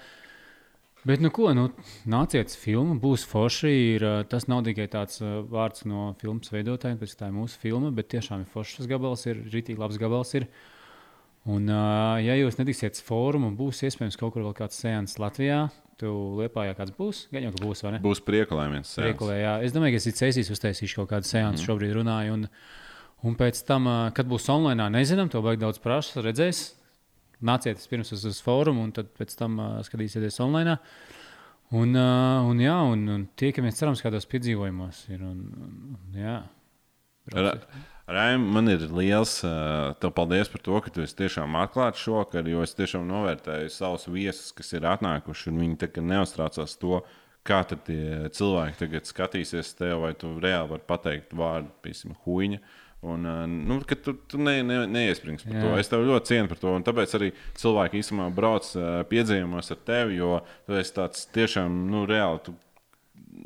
bet 1.09 1.25
nu 1.25 1.31
ko, 1.33 1.49
nu, 1.57 1.71
nāciet 2.05 2.53
uz 2.53 2.59
filmu, 2.61 2.99
būs 3.01 3.25
forši. 3.25 3.73
Ir, 3.95 4.05
uh, 4.05 4.19
tas 4.29 4.45
nav 4.51 4.61
tikai 4.69 4.85
tāds 4.93 5.17
uh, 5.25 5.39
vārds 5.49 5.87
no 5.89 6.11
filmas 6.21 6.53
veidotājiem, 6.53 7.01
tas 7.01 7.17
tā 7.17 7.31
ir 7.31 7.35
mūsu 7.39 7.57
filma, 7.65 7.89
bet 7.97 8.13
tiešām 8.13 8.45
ir 8.45 8.51
foršs 8.53 8.85
gabals, 8.93 9.25
ir 9.25 9.41
rītīgi 9.49 9.81
labs 9.81 9.97
gabals. 9.97 10.35
Ir. 10.37 10.45
Un, 11.45 11.67
uh, 11.69 12.17
ja 12.25 12.33
jūs 12.39 12.57
netiksiet 12.57 12.97
uz 12.97 13.03
fórumu, 13.05 13.51
būs 13.53 13.83
iespējams 13.85 14.17
kaut 14.17 14.33
kur 14.33 14.41
vēl 14.47 14.55
kāds 14.57 14.79
sēns 14.81 15.19
Latvijā. 15.21 15.67
Tu 16.01 16.09
liepā, 16.09 16.65
ja 16.67 16.75
kāds 16.75 16.91
būs, 16.95 17.27
gan 17.31 17.45
jau 17.45 17.51
ka 17.53 17.61
būs, 17.61 17.83
vai 17.85 17.91
ne? 17.93 17.99
Būs 18.03 18.19
priekulē 18.25 18.65
viens 18.71 18.89
sēns. 18.89 19.03
Priekulē, 19.05 19.35
jā. 19.39 19.53
Es 19.63 19.75
domāju, 19.75 19.95
ka 19.95 20.01
es 20.01 20.17
cēsīs 20.17 20.49
uztaisīšu 20.51 20.97
kaut 20.99 21.11
kādu 21.13 21.29
seansu, 21.29 21.61
mm. 21.61 21.67
šobrīd 21.69 21.93
runāju. 21.95 22.39
Un, 22.39 22.47
un 23.29 23.37
pēc 23.39 23.61
tam, 23.69 23.87
kad 24.17 24.27
būs 24.27 24.49
online, 24.51 24.89
nezinām, 24.97 25.29
to 25.31 25.39
vajag 25.45 25.61
daudz 25.61 25.79
prasa, 25.85 26.25
redzēs. 26.25 26.65
Nāciet 27.45 27.85
pirms 27.91 28.11
uz, 28.15 28.25
uz 28.27 28.41
fórumu, 28.43 28.83
un 28.87 28.91
tad 28.95 29.13
pēc 29.15 29.37
tam 29.39 29.55
uh, 29.61 29.71
skatīsieties 29.85 30.41
online. 30.43 30.75
Un, 31.75 31.93
uh, 31.93 32.43
un, 32.49 32.59
jā, 32.63 32.75
un, 32.91 33.07
un 33.15 33.25
tiekamies, 33.37 33.77
cerams, 33.79 34.03
kādos 34.03 34.27
piedzīvojumos. 34.33 35.05
Ir, 35.13 35.23
un, 35.29 35.41
un, 35.69 35.99
jā. 36.19 36.39
Ra- 37.35 37.59
Raim, 38.05 38.43
man 38.53 38.69
ir 38.69 38.83
liels 38.93 39.39
uh, 39.41 39.95
tev 39.97 40.11
paldies 40.13 40.49
par 40.53 40.61
to, 40.61 40.77
ka 40.85 40.91
tu 40.93 41.01
esi 41.01 41.17
tiešām 41.23 41.55
atklāts 41.57 42.03
šovakar, 42.05 42.45
jo 42.45 42.61
es 42.61 42.77
tiešām 42.77 43.07
novērtēju 43.09 43.71
savus 43.73 44.05
viesus, 44.13 44.51
kas 44.53 44.69
ir 44.77 44.85
atnākuši, 44.85 45.49
un 45.49 45.63
viņi 45.63 46.03
neuztraucās 46.05 46.77
to, 46.81 46.99
kā 47.45 47.63
tie 47.65 48.29
cilvēki 48.29 48.77
tagad 48.83 49.09
skatīsies 49.09 49.73
tev, 49.79 50.03
vai 50.05 50.13
tu 50.13 50.35
reāli 50.41 50.75
vari 50.75 50.85
pateikt 50.85 51.33
vārdu, 51.33 51.73
piemēram, 51.85 52.19
huīņa. 52.27 52.61
Un, 53.05 53.25
uh, 53.25 53.41
nu, 53.49 53.79
tu, 53.81 54.13
tu 54.29 54.37
ne, 54.41 54.59
ne, 54.65 54.79
neiesprings 54.89 55.45
par 55.45 55.57
Jā. 55.57 55.65
to. 55.65 55.73
Es 55.81 55.89
tev 55.89 56.05
ļoti 56.05 56.31
cienu 56.31 56.49
par 56.49 56.61
to. 56.61 56.75
Tāpēc 56.85 57.17
arī 57.17 57.31
cilvēki 57.57 58.01
īstenībā 58.01 58.29
brauc 58.37 58.69
uh, 58.77 59.01
piedzīvumos 59.09 59.73
ar 59.73 59.81
tevi, 59.85 60.21
jo 60.21 60.39
tu 60.65 60.77
esi 60.77 60.93
tāds 60.95 61.25
tiešām 61.33 61.83
nu, 61.89 62.05
reāli. 62.09 62.41
Tu 62.45 62.55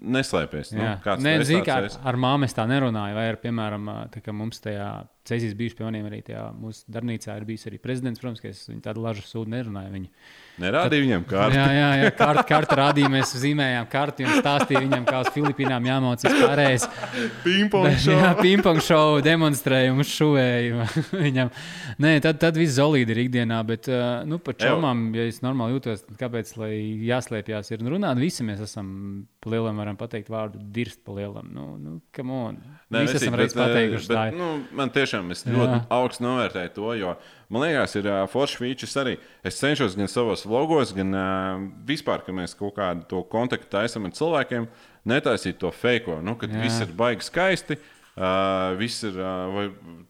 neslēpies. 0.02 0.74
Nu, 0.76 0.84
Nē, 1.24 1.34
zini, 1.48 1.64
kā 1.68 1.80
ar, 1.84 1.88
ar 2.12 2.20
māmu 2.20 2.48
es 2.48 2.56
tā 2.58 2.66
nerunāju. 2.70 3.18
Vai 3.18 3.26
ar, 3.32 3.40
piemēram, 3.42 3.90
tā, 4.14 4.24
mums 4.36 4.62
tajā 4.64 4.90
ceļā 5.30 5.52
bijuši 5.60 5.78
pie 5.78 5.86
maniem 5.88 6.08
arī 6.10 6.22
tajā 6.26 6.46
mūsu 6.58 6.86
darbnīcā 6.92 7.36
ir 7.40 7.48
bijis 7.50 7.68
arī 7.70 7.82
prezidents. 7.82 8.22
Protams, 8.22 8.44
ka 8.44 8.52
es 8.52 8.64
viņu 8.70 8.84
tādu 8.86 9.04
lažu 9.06 9.26
sūdu 9.28 9.54
nerunāju. 9.54 9.94
Viņi. 9.98 10.12
Nerādīja 10.60 11.06
viņam 11.06 11.24
kārtu. 11.30 11.56
Jā, 11.58 11.66
jā, 11.76 11.90
jā 12.02 12.12
kartu, 12.20 12.44
kartu 12.50 12.78
rādīja, 12.80 13.12
mēs 13.14 13.32
zīmējām 13.40 13.88
karti 13.92 14.28
un 14.28 14.40
stāstījām 14.42 14.86
viņam, 14.86 15.06
kā 15.08 15.22
uz 15.24 15.30
Filipīnām 15.36 15.88
jāmācās 15.88 16.36
pārējais. 16.36 16.88
Pingpong 17.46 17.88
Bet, 17.88 18.02
šovu. 18.04 18.74
šovu 18.90 19.22
demonstrējumu, 19.26 20.06
šuvēju 20.08 20.88
viņam. 21.26 21.54
Nē, 22.04 22.14
tad, 22.26 22.42
tad 22.44 22.60
viss 22.60 22.78
zolīdi 22.78 23.16
ir 23.16 23.24
ikdienā, 23.26 23.62
bet 23.68 23.88
uh, 23.92 24.22
nu, 24.28 24.42
par 24.44 24.58
čomām, 24.60 25.08
ja 25.16 25.28
es 25.30 25.42
normāli 25.46 25.78
jūtos, 25.78 26.04
kāpēc 26.20 26.54
lai 26.60 26.74
jāslēpjas 27.08 27.74
ir 27.74 27.86
un 27.86 27.94
runāt? 27.96 28.20
Visi 28.20 28.46
mēs 28.48 28.64
esam 28.68 28.92
lielam, 29.48 29.80
varam 29.80 30.00
pateikt 30.00 30.32
vārdu 30.32 30.62
dirst 30.76 31.02
pa 31.06 31.16
lielam. 31.18 31.50
Nu, 31.56 31.72
nu, 31.80 31.98
come 32.16 32.40
on. 32.50 32.62
Nē, 32.90 33.06
vecīt, 33.06 33.22
esam 33.24 33.40
reiz 33.40 33.54
bet, 33.54 33.64
eh, 33.64 33.74
pateikuši. 33.74 34.12
Bet, 34.12 34.34
ir. 34.34 34.40
nu, 34.40 34.50
man 34.76 34.92
tiešām 34.94 35.32
es 35.36 35.46
ļoti 35.48 35.84
augstu 36.00 36.26
novērtēju 36.26 36.76
to, 36.76 36.94
jo 37.00 37.16
man 37.50 37.66
liekas, 37.66 37.96
ir 38.00 38.08
uh, 38.10 38.24
forši 38.30 38.62
features 38.62 38.96
arī. 39.02 39.18
Es 39.46 39.60
cenšos 39.62 39.98
gan 39.98 40.10
savos 40.12 40.46
vlogos, 40.48 40.94
gan 40.96 41.14
uh, 41.18 41.62
vispār, 41.88 42.24
kad 42.26 42.36
mēs 42.38 42.58
kaut 42.58 42.76
kādu 42.78 43.08
to 43.10 43.24
kontaktu 43.32 43.72
taisām 43.74 44.06
ar 44.10 44.14
cilvēkiem, 44.18 44.68
netaisīt 45.10 45.58
to 45.62 45.72
fake, 45.74 46.20
nu, 46.26 46.36
kad 46.40 46.54
Jā. 46.54 46.62
viss 46.66 46.84
ir 46.86 46.94
baigi 46.98 47.26
skaisti. 47.30 47.80
Uh, 48.20 48.74
viss 48.76 49.00
ir, 49.08 49.16
uh, 49.16 49.46
vai, 49.54 49.62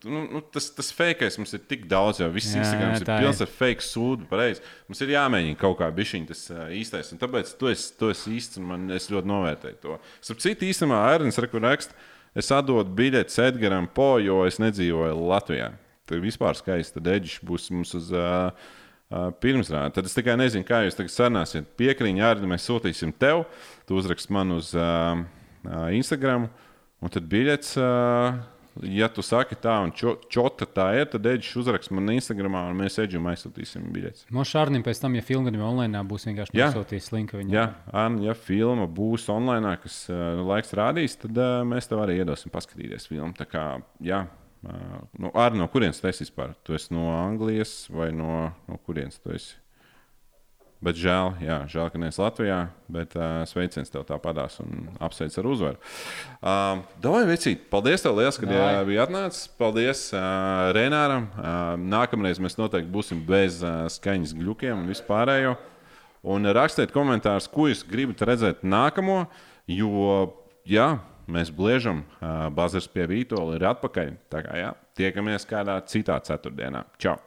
nu, 0.02 0.20
nu, 0.32 0.40
tas, 0.50 0.64
tas 0.74 0.88
fake 0.90 1.28
mums 1.38 1.52
ir 1.54 1.60
tik 1.70 1.84
daudz, 1.86 2.18
jau 2.18 2.26
viss 2.34 2.48
Jā, 2.50 2.64
Instagram 2.64 2.88
jā, 2.90 2.96
ir 2.98 3.04
tā 3.06 3.18
ir. 3.20 3.26
pilns 3.26 3.42
ar 3.44 3.50
fake 3.54 3.84
sūdu. 3.86 4.26
Pareizi. 4.26 4.64
Mums 4.90 5.02
ir 5.04 5.12
jāmēģina 5.14 5.58
kaut 5.60 5.76
kā 5.78 5.90
bišķiņ 5.94 6.24
tas 6.26 6.40
uh, 6.50 6.64
īstais. 6.74 7.12
Un 7.14 7.20
tāpēc 7.22 7.52
tu 7.60 7.70
esi, 7.70 7.92
tu 8.00 8.10
esi 8.10 8.32
īsts 8.34 8.58
un 8.58 8.66
man, 8.66 8.88
es 8.96 9.06
ļoti 9.12 9.30
novērtēju 9.30 9.78
to. 9.84 10.00
Starp 10.26 10.42
citu, 10.42 10.66
īstenībā 10.66 11.04
Ernsts 11.12 11.38
raksta, 11.62 11.94
es 12.34 12.50
atdodu 12.56 12.90
biļetes 12.98 13.38
Edgaram 13.46 13.86
Po, 13.94 14.16
jo 14.18 14.42
es 14.48 14.58
nedzīvoju 14.58 15.14
Latvijā. 15.30 15.70
Vispār 16.18 16.58
skaisti. 16.58 16.98
Tad 16.98 17.10
Edžs 17.14 17.38
būs 17.46 17.70
mums 17.74 17.94
uz 17.98 18.10
uh, 18.14 18.50
pirmsrādi. 19.42 19.94
Tad 19.96 20.06
es 20.10 20.16
tikai 20.16 20.36
nezinu, 20.40 20.66
kā 20.66 20.84
jūs 20.86 20.98
tagad 20.98 21.14
sarunāsiet. 21.14 21.70
Piekrīņā 21.78 22.34
arī 22.34 22.50
mēs 22.50 22.66
sūtīsim 22.68 23.14
tev. 23.18 23.44
Tu 23.86 23.98
uzrakst 23.98 24.30
man 24.34 24.58
uz 24.58 24.72
uh, 24.78 25.22
Instagram. 25.94 26.48
Un 27.00 27.12
tad 27.12 27.24
biļets, 27.32 27.76
uh, 27.80 28.36
ja 28.84 29.08
tu 29.08 29.22
saki 29.24 29.56
tā, 29.56 29.78
un 29.86 29.92
čo, 29.96 30.14
čota 30.30 30.66
tā 30.68 30.90
ir, 30.98 31.06
tad 31.08 31.24
Edžs 31.26 31.54
uzrakst 31.62 31.92
man 31.96 32.12
Instagram, 32.12 32.58
un 32.60 32.76
mēs 32.76 32.98
Edžam 33.00 33.28
aizsūtīsim 33.30 33.86
biļetes. 33.94 34.26
No 34.34 34.44
Šārnim 34.46 34.84
pēc 34.86 35.00
tam, 35.00 35.16
ja 35.16 35.24
filma 35.24 35.48
gan 35.48 35.62
online 35.64 36.02
būs 36.10 36.28
vienkārši 36.28 36.54
Jā. 36.58 36.68
nosūtījis 36.68 37.08
linku 37.16 37.40
viņam. 37.40 37.54
Ja, 37.56 37.64
Anna, 37.88 38.20
ja 38.28 38.36
filma 38.36 38.84
būs 38.84 39.24
online, 39.32 39.72
kas 39.80 40.02
uh, 40.12 40.42
laiks 40.44 40.76
rādīs, 40.76 41.16
tad 41.24 41.40
uh, 41.40 41.62
mēs 41.68 41.88
tev 41.88 42.04
arī 42.04 42.20
iedosim 42.20 42.52
paskatīties 42.52 43.08
filmu. 43.08 43.32
Tā 43.38 43.48
kā, 43.48 43.64
jā, 44.04 44.26
nu, 44.62 45.30
ar 45.32 45.56
no 45.56 45.66
kurienes 45.72 46.02
esi 46.04 46.26
vispār? 46.26 46.54
Tu 46.66 46.76
esi 46.76 46.92
no 46.94 47.08
Anglijas 47.14 47.86
vai 47.92 48.10
no, 48.12 48.50
no 48.68 48.80
kurienes 48.86 49.20
tu 49.22 49.32
esi? 49.34 49.56
Bet 50.80 50.96
žēl, 50.96 51.34
jā, 51.44 51.58
žēl, 51.68 51.90
ka 51.92 51.98
neesi 52.00 52.20
Latvijā, 52.22 52.58
bet 52.88 53.12
uh, 53.12 53.42
sveiciens 53.44 53.92
tev 53.92 54.06
tāpatās 54.08 54.56
un 54.62 54.86
apsveic 54.96 55.34
ar 55.36 55.48
uzvaru. 55.50 55.90
Uh, 56.40 56.80
Davai, 57.04 57.26
vecīt, 57.28 57.66
paldies 57.72 58.00
tev 58.00 58.16
liels, 58.16 58.38
ka 58.40 58.48
jā, 58.48 58.70
bija 58.88 59.04
atnācis. 59.04 59.50
Paldies 59.60 60.06
uh, 60.14 60.70
Renāram. 60.72 61.26
Uh, 61.34 61.74
nākamreiz 61.84 62.40
mēs 62.40 62.56
noteikti 62.56 62.88
būsim 62.94 63.20
bez 63.28 63.60
uh, 63.60 63.84
skaņas 63.92 64.32
gļukiem 64.40 64.80
un 64.80 64.88
vispārējo. 64.88 65.52
Un 66.32 66.48
rakstiet 66.56 66.96
komentārus, 66.96 67.50
ko 67.52 67.68
jūs 67.68 67.84
gribat 67.88 68.24
redzēt 68.28 68.64
nākamo, 68.64 69.26
jo, 69.68 70.08
jā, 70.68 70.94
mēs 71.32 71.52
bliežam, 71.54 72.04
Bazars 72.56 72.90
pie 72.90 73.06
Vītola 73.10 73.56
ir 73.58 73.66
atpakaļ. 73.70 74.14
Tā 74.32 74.44
kā, 74.46 74.60
jā, 74.60 74.70
tiekamies 74.98 75.48
kādā 75.48 75.78
citā 75.88 76.18
ceturtdienā. 76.26 76.84
Čau! 77.00 77.18